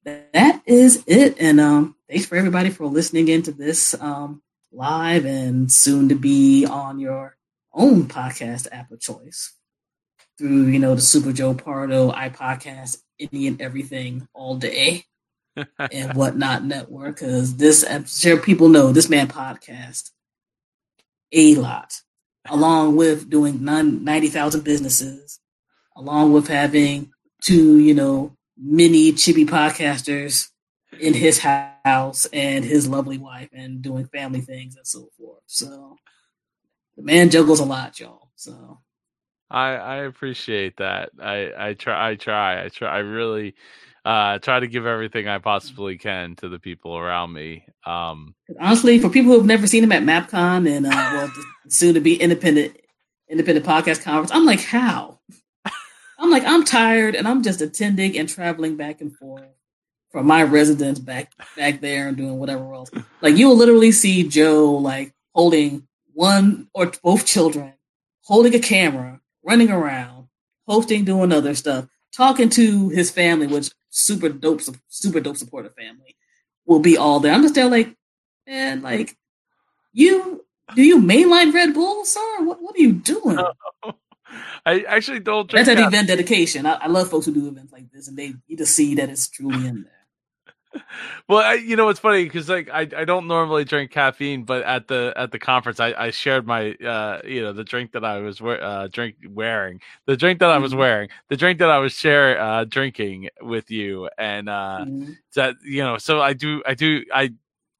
that 0.04 0.62
is 0.66 1.04
it. 1.08 1.38
And 1.40 1.60
um, 1.60 1.96
thanks 2.10 2.26
for 2.26 2.36
everybody 2.36 2.70
for 2.70 2.86
listening 2.86 3.28
into 3.30 3.52
this 3.52 3.96
um 4.02 4.42
live 4.72 5.26
and 5.26 5.72
soon 5.72 6.10
to 6.10 6.16
be 6.16 6.66
on 6.66 7.00
your 7.00 7.38
own 7.74 8.06
podcast 8.06 8.68
app 8.72 8.92
of 8.92 9.00
choice 9.00 9.54
through 10.38 10.66
you 10.66 10.80
know 10.80 10.96
the 10.96 11.02
Super 11.02 11.32
Joe 11.32 11.54
Pardo 11.54 12.12
iPodcast 12.12 12.98
Indian 13.20 13.58
Everything 13.60 14.28
all 14.34 14.56
day 14.56 15.06
and 15.92 16.14
whatnot 16.14 16.64
network 16.64 17.16
because 17.16 17.58
this 17.58 17.86
I'm 17.90 18.06
sure 18.06 18.38
people 18.38 18.70
know 18.70 18.92
this 18.92 19.10
man 19.10 19.28
podcast 19.28 20.12
a 21.32 21.56
lot 21.56 22.02
along 22.50 22.96
with 22.96 23.30
doing 23.30 23.64
90,000 23.64 24.64
businesses 24.64 25.40
along 25.96 26.32
with 26.32 26.48
having 26.48 27.12
two 27.42 27.80
you 27.80 27.94
know 27.94 28.34
mini 28.58 29.12
chippy 29.12 29.46
podcasters 29.46 30.50
in 31.00 31.14
his 31.14 31.40
house 31.40 32.28
and 32.34 32.64
his 32.64 32.88
lovely 32.88 33.18
wife 33.18 33.50
and 33.54 33.82
doing 33.82 34.06
family 34.08 34.42
things 34.42 34.76
and 34.76 34.88
so 34.88 35.10
forth. 35.18 35.42
So 35.46 35.98
the 36.96 37.04
man 37.04 37.30
juggles 37.30 37.60
a 37.60 37.66
lot 37.66 38.00
y'all. 38.00 38.30
So 38.36 38.80
I 39.50 39.70
I 39.76 39.96
appreciate 39.98 40.78
that. 40.78 41.10
I 41.20 41.52
I 41.58 41.74
try 41.74 42.12
I 42.12 42.16
try 42.16 42.66
I 42.66 42.70
try 42.70 42.90
I 42.90 43.00
really 43.00 43.56
uh, 44.06 44.40
try 44.40 44.60
to 44.60 44.68
give 44.68 44.86
everything 44.86 45.28
I 45.28 45.40
possibly 45.40 45.98
can 45.98 46.36
to 46.38 46.48
the 46.48 46.60
people 46.60 46.98
around 46.98 47.34
me. 47.34 47.66
Um, 47.86 48.36
Honestly, 48.58 49.00
for 49.00 49.10
people 49.10 49.32
who 49.32 49.38
have 49.38 49.46
never 49.46 49.68
seen 49.68 49.84
him 49.84 49.92
at 49.92 50.04
MapCon 50.04 50.70
and 50.70 50.86
uh, 50.86 50.90
well, 50.90 51.32
soon 51.68 51.94
to 51.94 52.00
be 52.00 52.16
independent 52.16 52.78
independent 53.30 53.66
podcast 53.66 54.04
conference, 54.04 54.32
I'm 54.32 54.46
like, 54.46 54.62
how? 54.62 55.20
I'm 56.20 56.32
like, 56.32 56.44
I'm 56.46 56.64
tired 56.64 57.16
and 57.16 57.28
I'm 57.28 57.44
just 57.44 57.62
attending 57.62 58.18
and 58.18 58.28
traveling 58.28 58.76
back 58.76 59.02
and 59.02 59.16
forth 59.16 59.44
from 60.10 60.26
my 60.26 60.42
residence 60.42 61.00
back 61.00 61.32
back 61.56 61.82
there 61.82 62.08
and 62.08 62.18
doing 62.18 62.40
whatever 62.40 62.74
else. 62.74 62.90
Like 63.22 63.38
you 63.38 63.50
will 63.50 63.58
literally 63.58 63.92
see 63.92 64.28
Joe 64.28 64.72
like 64.72 65.14
holding 65.36 65.88
one 66.14 66.70
or 66.74 66.92
both 67.04 67.26
children, 67.26 67.74
holding 68.24 68.56
a 68.56 68.60
camera, 68.60 69.20
running 69.48 69.72
around, 69.72 70.28
hosting, 70.68 71.06
doing 71.06 71.32
other 71.32 71.56
stuff, 71.56 71.88
talking 72.16 72.50
to 72.50 72.90
his 72.90 73.10
family, 73.10 73.48
which 73.48 73.72
super 73.90 74.30
dope, 74.30 74.62
super 74.90 75.20
dope 75.20 75.38
supportive 75.38 75.74
family 75.76 76.16
will 76.66 76.80
be 76.80 76.98
all 76.98 77.20
there. 77.20 77.34
I'm 77.34 77.42
just 77.42 77.56
there 77.56 77.70
like, 77.70 77.96
man, 78.46 78.82
like 78.82 79.16
you 79.94 80.46
do 80.76 80.84
you 80.84 81.02
mainline 81.02 81.54
Red 81.54 81.74
Bull, 81.74 82.06
sir? 82.06 82.44
What 82.44 82.62
what 82.62 82.76
are 82.76 82.82
you 82.82 82.94
doing? 82.94 83.40
I 84.66 84.82
actually 84.82 85.22
don't. 85.22 85.50
That's 85.50 85.70
an 85.70 85.80
event 85.80 86.10
dedication. 86.10 86.66
I, 86.66 86.74
I, 86.74 86.88
love 86.88 87.10
folks 87.10 87.26
who 87.26 87.34
do 87.34 87.48
events 87.48 87.72
like 87.72 87.90
this, 87.94 88.10
and 88.10 88.18
they 88.18 88.34
you 88.48 88.58
just 88.58 88.76
see 88.76 88.96
that 88.96 89.10
it's 89.10 89.30
truly 89.30 89.66
in 89.66 89.84
there 89.84 89.97
well, 91.28 91.40
I, 91.40 91.54
you 91.56 91.76
know, 91.76 91.90
it's 91.90 92.00
funny 92.00 92.24
because 92.24 92.50
like 92.50 92.70
I, 92.70 92.82
I 92.82 93.06
don't 93.06 93.28
normally 93.28 93.64
drink 93.64 93.92
caffeine, 93.92 94.44
but 94.44 94.64
at 94.64 94.88
the 94.88 95.14
at 95.16 95.32
the 95.32 95.40
conference, 95.40 95.80
I, 95.80 95.94
I 95.98 96.12
shared 96.12 96.46
my 96.46 96.74
uh 96.76 97.22
you 97.26 97.42
know 97.42 97.54
the 97.54 97.64
drink 97.64 97.92
that 97.94 98.04
I 98.04 98.20
was 98.20 98.42
uh 98.42 98.88
drink 98.92 99.16
wearing 99.30 99.82
the 100.06 100.18
drink 100.18 100.40
that 100.40 100.50
I 100.50 100.58
was 100.58 100.72
mm-hmm. 100.72 100.80
wearing 100.80 101.10
the 101.30 101.38
drink 101.38 101.60
that 101.60 101.70
I 101.70 101.80
was 101.80 101.94
share 101.94 102.40
uh 102.40 102.66
drinking 102.66 103.30
with 103.42 103.70
you, 103.72 104.10
and 104.18 104.50
uh 104.50 104.80
mm-hmm. 104.82 105.12
that 105.36 105.56
you 105.64 105.84
know, 105.84 105.98
so 105.98 106.22
I 106.22 106.34
do 106.34 106.64
I 106.66 106.74
do 106.74 107.04
I 107.14 107.34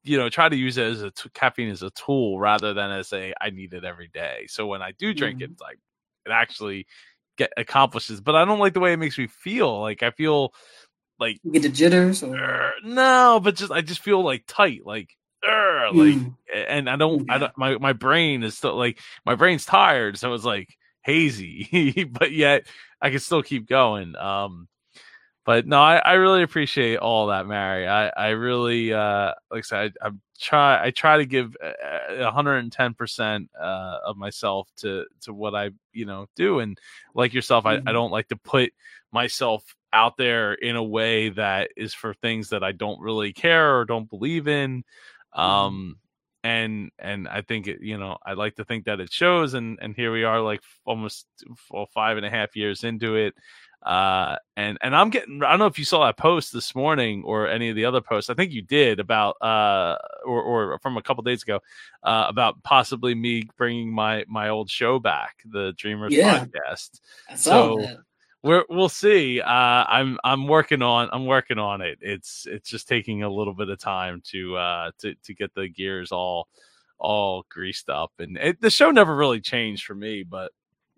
you 0.04 0.16
know 0.16 0.28
try 0.28 0.48
to 0.48 0.56
use 0.56 0.78
it 0.78 0.86
as 0.86 1.02
a 1.02 1.10
t- 1.10 1.30
caffeine 1.34 1.70
as 1.70 1.82
a 1.82 1.90
tool 1.90 2.38
rather 2.38 2.74
than 2.74 2.90
as 2.90 3.12
a 3.12 3.34
I 3.40 3.50
need 3.50 3.74
it 3.74 3.84
every 3.84 4.08
day. 4.08 4.46
So 4.48 4.66
when 4.66 4.82
I 4.82 4.92
do 4.92 5.14
drink 5.14 5.36
mm-hmm. 5.36 5.44
it, 5.44 5.50
it's 5.52 5.60
like 5.60 5.78
it 6.26 6.30
actually 6.30 6.86
get 7.38 7.52
accomplishes, 7.56 8.20
but 8.20 8.34
I 8.34 8.44
don't 8.44 8.58
like 8.58 8.74
the 8.74 8.80
way 8.80 8.92
it 8.92 8.98
makes 8.98 9.16
me 9.16 9.26
feel. 9.26 9.80
Like 9.80 10.02
I 10.02 10.10
feel 10.10 10.52
like 11.18 11.40
you 11.42 11.52
get 11.52 11.62
the 11.62 11.68
jitters 11.68 12.22
or 12.22 12.72
no, 12.84 13.40
but 13.42 13.56
just 13.56 13.72
I 13.72 13.80
just 13.80 14.00
feel 14.02 14.22
like 14.22 14.44
tight, 14.46 14.80
like 14.84 15.16
"Urgh," 15.44 15.94
like, 15.94 16.14
Mm. 16.14 16.34
and 16.68 16.90
I 16.90 16.96
don't, 16.96 17.30
I 17.30 17.38
don't, 17.38 17.56
my 17.58 17.76
my 17.78 17.92
brain 17.92 18.42
is 18.42 18.56
still 18.56 18.76
like 18.76 18.98
my 19.26 19.34
brain's 19.34 19.64
tired, 19.64 20.18
so 20.18 20.32
it's 20.34 20.44
like 20.44 20.76
hazy, 21.02 22.04
but 22.10 22.32
yet 22.32 22.66
I 23.00 23.10
can 23.10 23.20
still 23.20 23.42
keep 23.42 23.68
going. 23.68 24.16
Um, 24.16 24.68
but 25.44 25.66
no, 25.66 25.80
I, 25.80 25.96
I 25.96 26.12
really 26.14 26.42
appreciate 26.42 26.98
all 26.98 27.28
that, 27.28 27.46
Mary. 27.46 27.88
I, 27.88 28.08
I 28.08 28.28
really, 28.30 28.92
uh, 28.92 29.32
like 29.50 29.58
I 29.58 29.60
said, 29.62 29.92
I, 30.02 30.08
I 30.08 30.10
try, 30.38 30.84
I 30.84 30.90
try 30.90 31.16
to 31.16 31.24
give 31.24 31.56
uh, 31.64 32.30
110% 32.30 33.48
uh, 33.58 33.98
of 34.04 34.16
myself 34.18 34.68
to, 34.78 35.06
to 35.22 35.32
what 35.32 35.54
I, 35.54 35.70
you 35.94 36.04
know, 36.04 36.26
do. 36.36 36.58
And 36.58 36.78
like 37.14 37.32
yourself, 37.32 37.64
I, 37.64 37.76
I 37.76 37.78
Mhm. 37.78 37.92
don't 37.94 38.10
like 38.10 38.28
to 38.28 38.36
put 38.36 38.74
myself 39.10 39.64
out 39.92 40.16
there 40.16 40.54
in 40.54 40.76
a 40.76 40.82
way 40.82 41.30
that 41.30 41.70
is 41.76 41.94
for 41.94 42.14
things 42.14 42.50
that 42.50 42.62
I 42.62 42.72
don't 42.72 43.00
really 43.00 43.32
care 43.32 43.78
or 43.78 43.84
don't 43.84 44.08
believe 44.10 44.48
in. 44.48 44.84
Um, 45.32 45.96
and, 46.44 46.90
and 46.98 47.26
I 47.28 47.42
think, 47.42 47.66
it, 47.66 47.80
you 47.80 47.98
know, 47.98 48.16
I 48.24 48.34
like 48.34 48.56
to 48.56 48.64
think 48.64 48.84
that 48.84 49.00
it 49.00 49.12
shows. 49.12 49.54
And, 49.54 49.78
and 49.80 49.94
here 49.94 50.12
we 50.12 50.24
are 50.24 50.40
like 50.40 50.60
almost 50.84 51.26
well, 51.70 51.86
five 51.92 52.16
and 52.16 52.26
a 52.26 52.30
half 52.30 52.54
years 52.56 52.84
into 52.84 53.16
it 53.16 53.34
uh 53.84 54.34
and 54.56 54.76
and 54.82 54.94
i'm 54.96 55.08
getting 55.08 55.40
i 55.44 55.50
don't 55.50 55.60
know 55.60 55.66
if 55.66 55.78
you 55.78 55.84
saw 55.84 56.04
that 56.04 56.16
post 56.16 56.52
this 56.52 56.74
morning 56.74 57.22
or 57.24 57.46
any 57.46 57.68
of 57.68 57.76
the 57.76 57.84
other 57.84 58.00
posts 58.00 58.28
i 58.28 58.34
think 58.34 58.50
you 58.50 58.60
did 58.60 58.98
about 58.98 59.36
uh 59.40 59.96
or 60.26 60.42
or 60.42 60.78
from 60.80 60.96
a 60.96 61.02
couple 61.02 61.22
days 61.22 61.44
ago 61.44 61.60
uh 62.02 62.26
about 62.28 62.60
possibly 62.64 63.14
me 63.14 63.48
bringing 63.56 63.88
my 63.94 64.24
my 64.26 64.48
old 64.48 64.68
show 64.68 64.98
back 64.98 65.36
the 65.52 65.72
dreamers 65.76 66.12
Yeah. 66.12 66.44
podcast 66.44 67.00
So- 67.36 67.78
that. 67.82 67.98
We're 68.48 68.64
we'll 68.70 68.88
see 68.88 69.40
uh 69.40 69.84
i'm 69.98 70.18
i'm 70.24 70.46
working 70.48 70.82
on 70.82 71.08
i'm 71.12 71.26
working 71.26 71.58
on 71.58 71.80
it 71.82 71.98
it's 72.00 72.46
it's 72.50 72.68
just 72.70 72.88
taking 72.88 73.22
a 73.22 73.28
little 73.28 73.54
bit 73.54 73.68
of 73.68 73.78
time 73.78 74.20
to 74.24 74.56
uh 74.56 74.90
to 74.98 75.14
to 75.22 75.34
get 75.34 75.54
the 75.54 75.68
gears 75.68 76.10
all 76.12 76.48
all 76.98 77.44
greased 77.50 77.88
up 77.90 78.12
and 78.18 78.36
it, 78.38 78.60
the 78.60 78.70
show 78.70 78.90
never 78.90 79.14
really 79.14 79.40
changed 79.40 79.84
for 79.84 79.94
me 79.94 80.22
but 80.22 80.50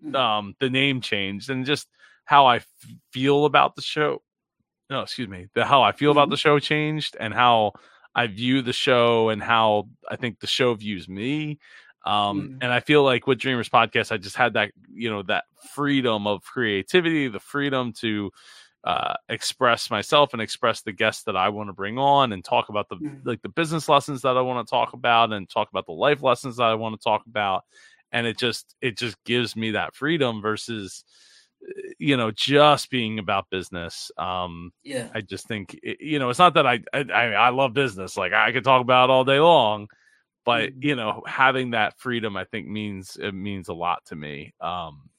Mm. 0.03 0.15
um 0.15 0.55
the 0.59 0.69
name 0.69 0.99
changed 1.01 1.51
and 1.51 1.63
just 1.63 1.87
how 2.25 2.47
I 2.47 2.55
f- 2.57 2.67
feel 3.13 3.45
about 3.45 3.75
the 3.75 3.83
show. 3.83 4.23
No, 4.89 5.01
excuse 5.01 5.27
me. 5.27 5.47
The 5.53 5.63
how 5.65 5.83
I 5.83 5.91
feel 5.91 6.11
about 6.11 6.27
Mhm. 6.27 6.31
the 6.31 6.37
show 6.37 6.59
changed 6.59 7.15
and 7.19 7.33
how 7.35 7.73
I 8.15 8.27
view 8.27 8.63
the 8.63 8.73
show 8.73 9.29
and 9.29 9.43
how 9.43 9.89
I 10.09 10.15
think 10.15 10.39
the 10.39 10.47
show 10.47 10.73
views 10.75 11.07
me. 11.07 11.59
Um, 12.05 12.49
Mhm. 12.49 12.57
and 12.61 12.71
I 12.73 12.79
feel 12.79 13.03
like 13.03 13.27
with 13.27 13.39
Dreamers 13.39 13.69
podcast, 13.69 14.11
I 14.11 14.17
just 14.17 14.35
had 14.35 14.53
that, 14.53 14.71
you 14.93 15.09
know, 15.09 15.23
that 15.23 15.45
freedom 15.73 16.27
of 16.27 16.43
creativity, 16.43 17.27
the 17.27 17.39
freedom 17.39 17.93
to 17.99 18.31
uh, 18.83 19.13
express 19.29 19.91
myself 19.91 20.33
and 20.33 20.41
express 20.41 20.81
the 20.81 20.91
guests 20.91 21.23
that 21.23 21.35
I 21.37 21.49
want 21.49 21.69
to 21.69 21.73
bring 21.73 21.97
on 21.99 22.33
and 22.33 22.43
talk 22.43 22.69
about 22.69 22.89
the 22.89 22.97
Mhm. 22.97 23.21
like 23.25 23.41
the 23.41 23.49
business 23.49 23.87
lessons 23.87 24.21
that 24.23 24.37
I 24.37 24.41
want 24.41 24.65
to 24.65 24.69
talk 24.69 24.93
about 24.93 25.31
and 25.33 25.47
talk 25.49 25.69
about 25.69 25.85
the 25.85 25.91
life 25.93 26.21
lessons 26.23 26.57
that 26.57 26.63
I 26.65 26.73
want 26.75 26.99
to 26.99 27.03
talk 27.03 27.25
about. 27.27 27.63
And 28.11 28.25
it 28.27 28.37
just 28.37 28.75
it 28.81 28.97
just 28.97 29.23
gives 29.23 29.55
me 29.55 29.71
that 29.71 29.95
freedom 29.95 30.41
versus 30.41 31.03
uh, 31.67 31.91
you 31.99 32.17
know 32.17 32.31
just 32.31 32.89
being 32.89 33.19
about 33.19 33.49
business. 33.51 34.11
Um, 34.17 34.71
Yeah. 34.83 35.09
I 35.13 35.21
just 35.21 35.47
think 35.47 35.79
you 35.83 36.19
know 36.19 36.29
it's 36.29 36.39
not 36.39 36.55
that 36.55 36.65
I 36.67 36.79
I, 36.93 36.99
I 37.13 37.25
I 37.33 37.49
love 37.49 37.73
business 37.73 38.17
like 38.17 38.33
I 38.33 38.51
could 38.51 38.63
talk 38.63 38.81
about 38.81 39.09
all 39.09 39.23
day 39.25 39.39
long, 39.39 39.87
but 40.45 40.71
Mhm. 40.71 40.81
you 40.81 40.95
know 40.95 41.21
having 41.27 41.71
that 41.71 41.99
freedom 41.99 42.35
I 42.37 42.45
think 42.45 42.67
means 42.67 43.17
it 43.21 43.33
means 43.33 43.69
a 43.69 43.73
lot 43.73 44.05
to 44.05 44.15
me. 44.15 44.53
Um, 44.61 45.09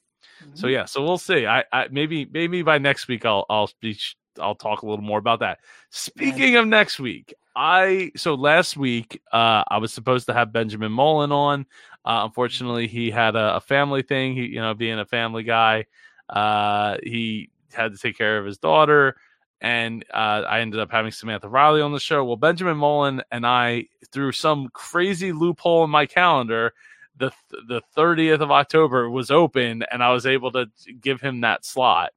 so 0.54 0.66
Mhm. 0.66 0.68
yeah, 0.68 0.84
so 0.84 1.02
we'll 1.02 1.18
see. 1.18 1.46
I, 1.46 1.64
I 1.72 1.88
maybe 1.90 2.26
maybe 2.32 2.62
by 2.62 2.78
next 2.78 3.08
week 3.08 3.24
I'll 3.24 3.46
I'll 3.50 3.66
speak 3.68 3.98
I'll 4.40 4.54
talk 4.54 4.82
a 4.82 4.86
little 4.86 5.04
more 5.04 5.18
about 5.18 5.40
that. 5.40 5.58
Speaking 5.90 6.56
of 6.56 6.66
next 6.66 7.00
week, 7.00 7.34
I 7.56 8.12
so 8.16 8.34
last 8.34 8.76
week 8.76 9.20
uh 9.32 9.64
I 9.68 9.78
was 9.78 9.92
supposed 9.92 10.26
to 10.26 10.34
have 10.34 10.52
Benjamin 10.52 10.92
Mullen 10.92 11.32
on. 11.32 11.66
Uh, 12.04 12.22
unfortunately, 12.24 12.88
he 12.88 13.10
had 13.10 13.36
a, 13.36 13.56
a 13.56 13.60
family 13.60 14.02
thing. 14.02 14.34
He 14.34 14.46
you 14.46 14.60
know 14.60 14.74
being 14.74 14.98
a 14.98 15.06
family 15.06 15.42
guy, 15.44 15.86
uh 16.28 16.96
he 17.02 17.50
had 17.72 17.92
to 17.92 17.98
take 17.98 18.16
care 18.18 18.38
of 18.38 18.46
his 18.46 18.58
daughter. 18.58 19.16
And 19.62 20.04
uh, 20.12 20.42
I 20.48 20.58
ended 20.60 20.80
up 20.80 20.90
having 20.90 21.12
Samantha 21.12 21.48
Riley 21.48 21.80
on 21.82 21.92
the 21.92 22.00
show. 22.00 22.24
Well, 22.24 22.36
Benjamin 22.36 22.76
Mullen 22.76 23.22
and 23.30 23.46
I, 23.46 23.86
through 24.10 24.32
some 24.32 24.68
crazy 24.72 25.32
loophole 25.32 25.84
in 25.84 25.90
my 25.90 26.04
calendar, 26.04 26.74
the 27.16 27.30
the 27.68 27.80
30th 27.96 28.40
of 28.40 28.50
October 28.50 29.08
was 29.08 29.30
open, 29.30 29.84
and 29.92 30.02
I 30.02 30.10
was 30.10 30.26
able 30.26 30.50
to 30.52 30.66
give 31.00 31.20
him 31.20 31.42
that 31.42 31.64
slot, 31.64 32.10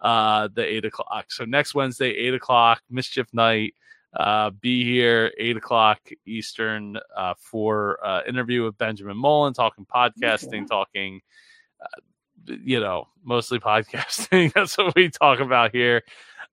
uh, 0.00 0.48
the 0.52 0.62
eight 0.62 0.84
o'clock. 0.84 1.32
So 1.32 1.46
next 1.46 1.74
Wednesday, 1.74 2.10
eight 2.10 2.34
o'clock, 2.34 2.82
mischief 2.90 3.26
night. 3.32 3.74
Uh, 4.12 4.50
be 4.50 4.84
here 4.84 5.32
eight 5.38 5.56
o'clock 5.56 6.00
Eastern 6.26 6.98
uh, 7.16 7.32
for 7.38 8.04
uh, 8.04 8.20
interview 8.28 8.64
with 8.64 8.76
Benjamin 8.76 9.16
Mullen, 9.16 9.54
talking 9.54 9.86
podcasting, 9.86 10.62
Okay. 10.62 10.66
talking, 10.68 11.20
uh, 11.80 12.54
you 12.64 12.80
know, 12.80 13.06
mostly 13.22 13.58
podcasting. 13.60 14.52
That's 14.52 14.76
what 14.76 14.94
we 14.96 15.08
talk 15.10 15.38
about 15.38 15.70
here 15.72 16.02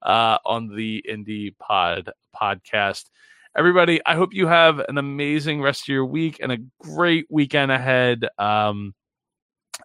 uh, 0.02 0.38
on 0.46 0.76
the 0.76 1.04
Indie 1.10 1.58
Pod 1.58 2.12
podcast. 2.40 3.06
Everybody 3.58 4.00
i 4.06 4.14
hope 4.14 4.36
you 4.36 4.46
have 4.46 4.80
an 4.80 5.00
amazing 5.00 5.62
rest 5.64 5.84
of 5.84 5.88
your 5.88 6.06
week 6.06 6.38
and 6.42 6.52
a 6.52 6.60
great 6.80 7.26
weekend 7.30 7.72
ahead. 7.72 8.28
Um 8.38 8.94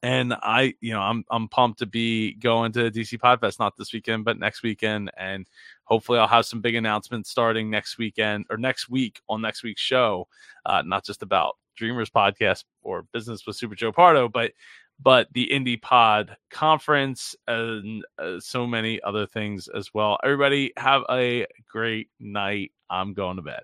and 0.02 0.34
i 0.42 0.74
you 0.80 0.92
know 0.92 1.00
i'm 1.00 1.24
i'm 1.30 1.48
pumped 1.48 1.78
to 1.78 1.86
be 1.86 2.32
going 2.34 2.72
to 2.72 2.90
dc 2.90 3.18
podfest 3.18 3.58
not 3.58 3.76
this 3.76 3.92
weekend 3.92 4.24
but 4.24 4.38
next 4.38 4.62
weekend. 4.62 5.10
And 5.16 5.46
hopefully 5.84 6.18
i'll 6.18 6.26
have 6.26 6.44
some 6.44 6.60
big 6.60 6.74
announcements 6.74 7.30
starting 7.30 7.70
next 7.70 7.96
weekend 7.96 8.44
or 8.50 8.58
next 8.58 8.90
week 8.90 9.20
on 9.28 9.40
next 9.40 9.62
week's 9.62 9.82
show 9.82 10.28
uh 10.66 10.82
not 10.84 11.04
just 11.04 11.22
about 11.22 11.56
dreamers 11.76 12.10
podcast 12.10 12.64
or 12.82 13.04
business 13.12 13.46
with 13.46 13.56
super 13.56 13.74
joe 13.74 13.92
pardo 13.92 14.28
but 14.28 14.52
but 15.00 15.28
the 15.32 15.48
indie 15.52 15.80
pod 15.80 16.36
conference 16.50 17.34
and 17.48 18.04
uh, 18.18 18.38
so 18.40 18.66
many 18.66 19.00
other 19.02 19.26
things 19.26 19.68
as 19.74 19.92
well 19.94 20.18
everybody 20.24 20.72
have 20.76 21.02
a 21.10 21.46
great 21.70 22.08
night 22.20 22.72
i'm 22.90 23.14
going 23.14 23.36
to 23.36 23.42
bed 23.42 23.62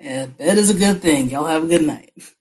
Yeah, 0.00 0.26
bed 0.26 0.58
is 0.58 0.70
a 0.70 0.74
good 0.74 1.02
thing. 1.02 1.30
Y'all 1.30 1.46
have 1.46 1.64
a 1.64 1.68
good 1.68 1.86
night. 1.86 2.12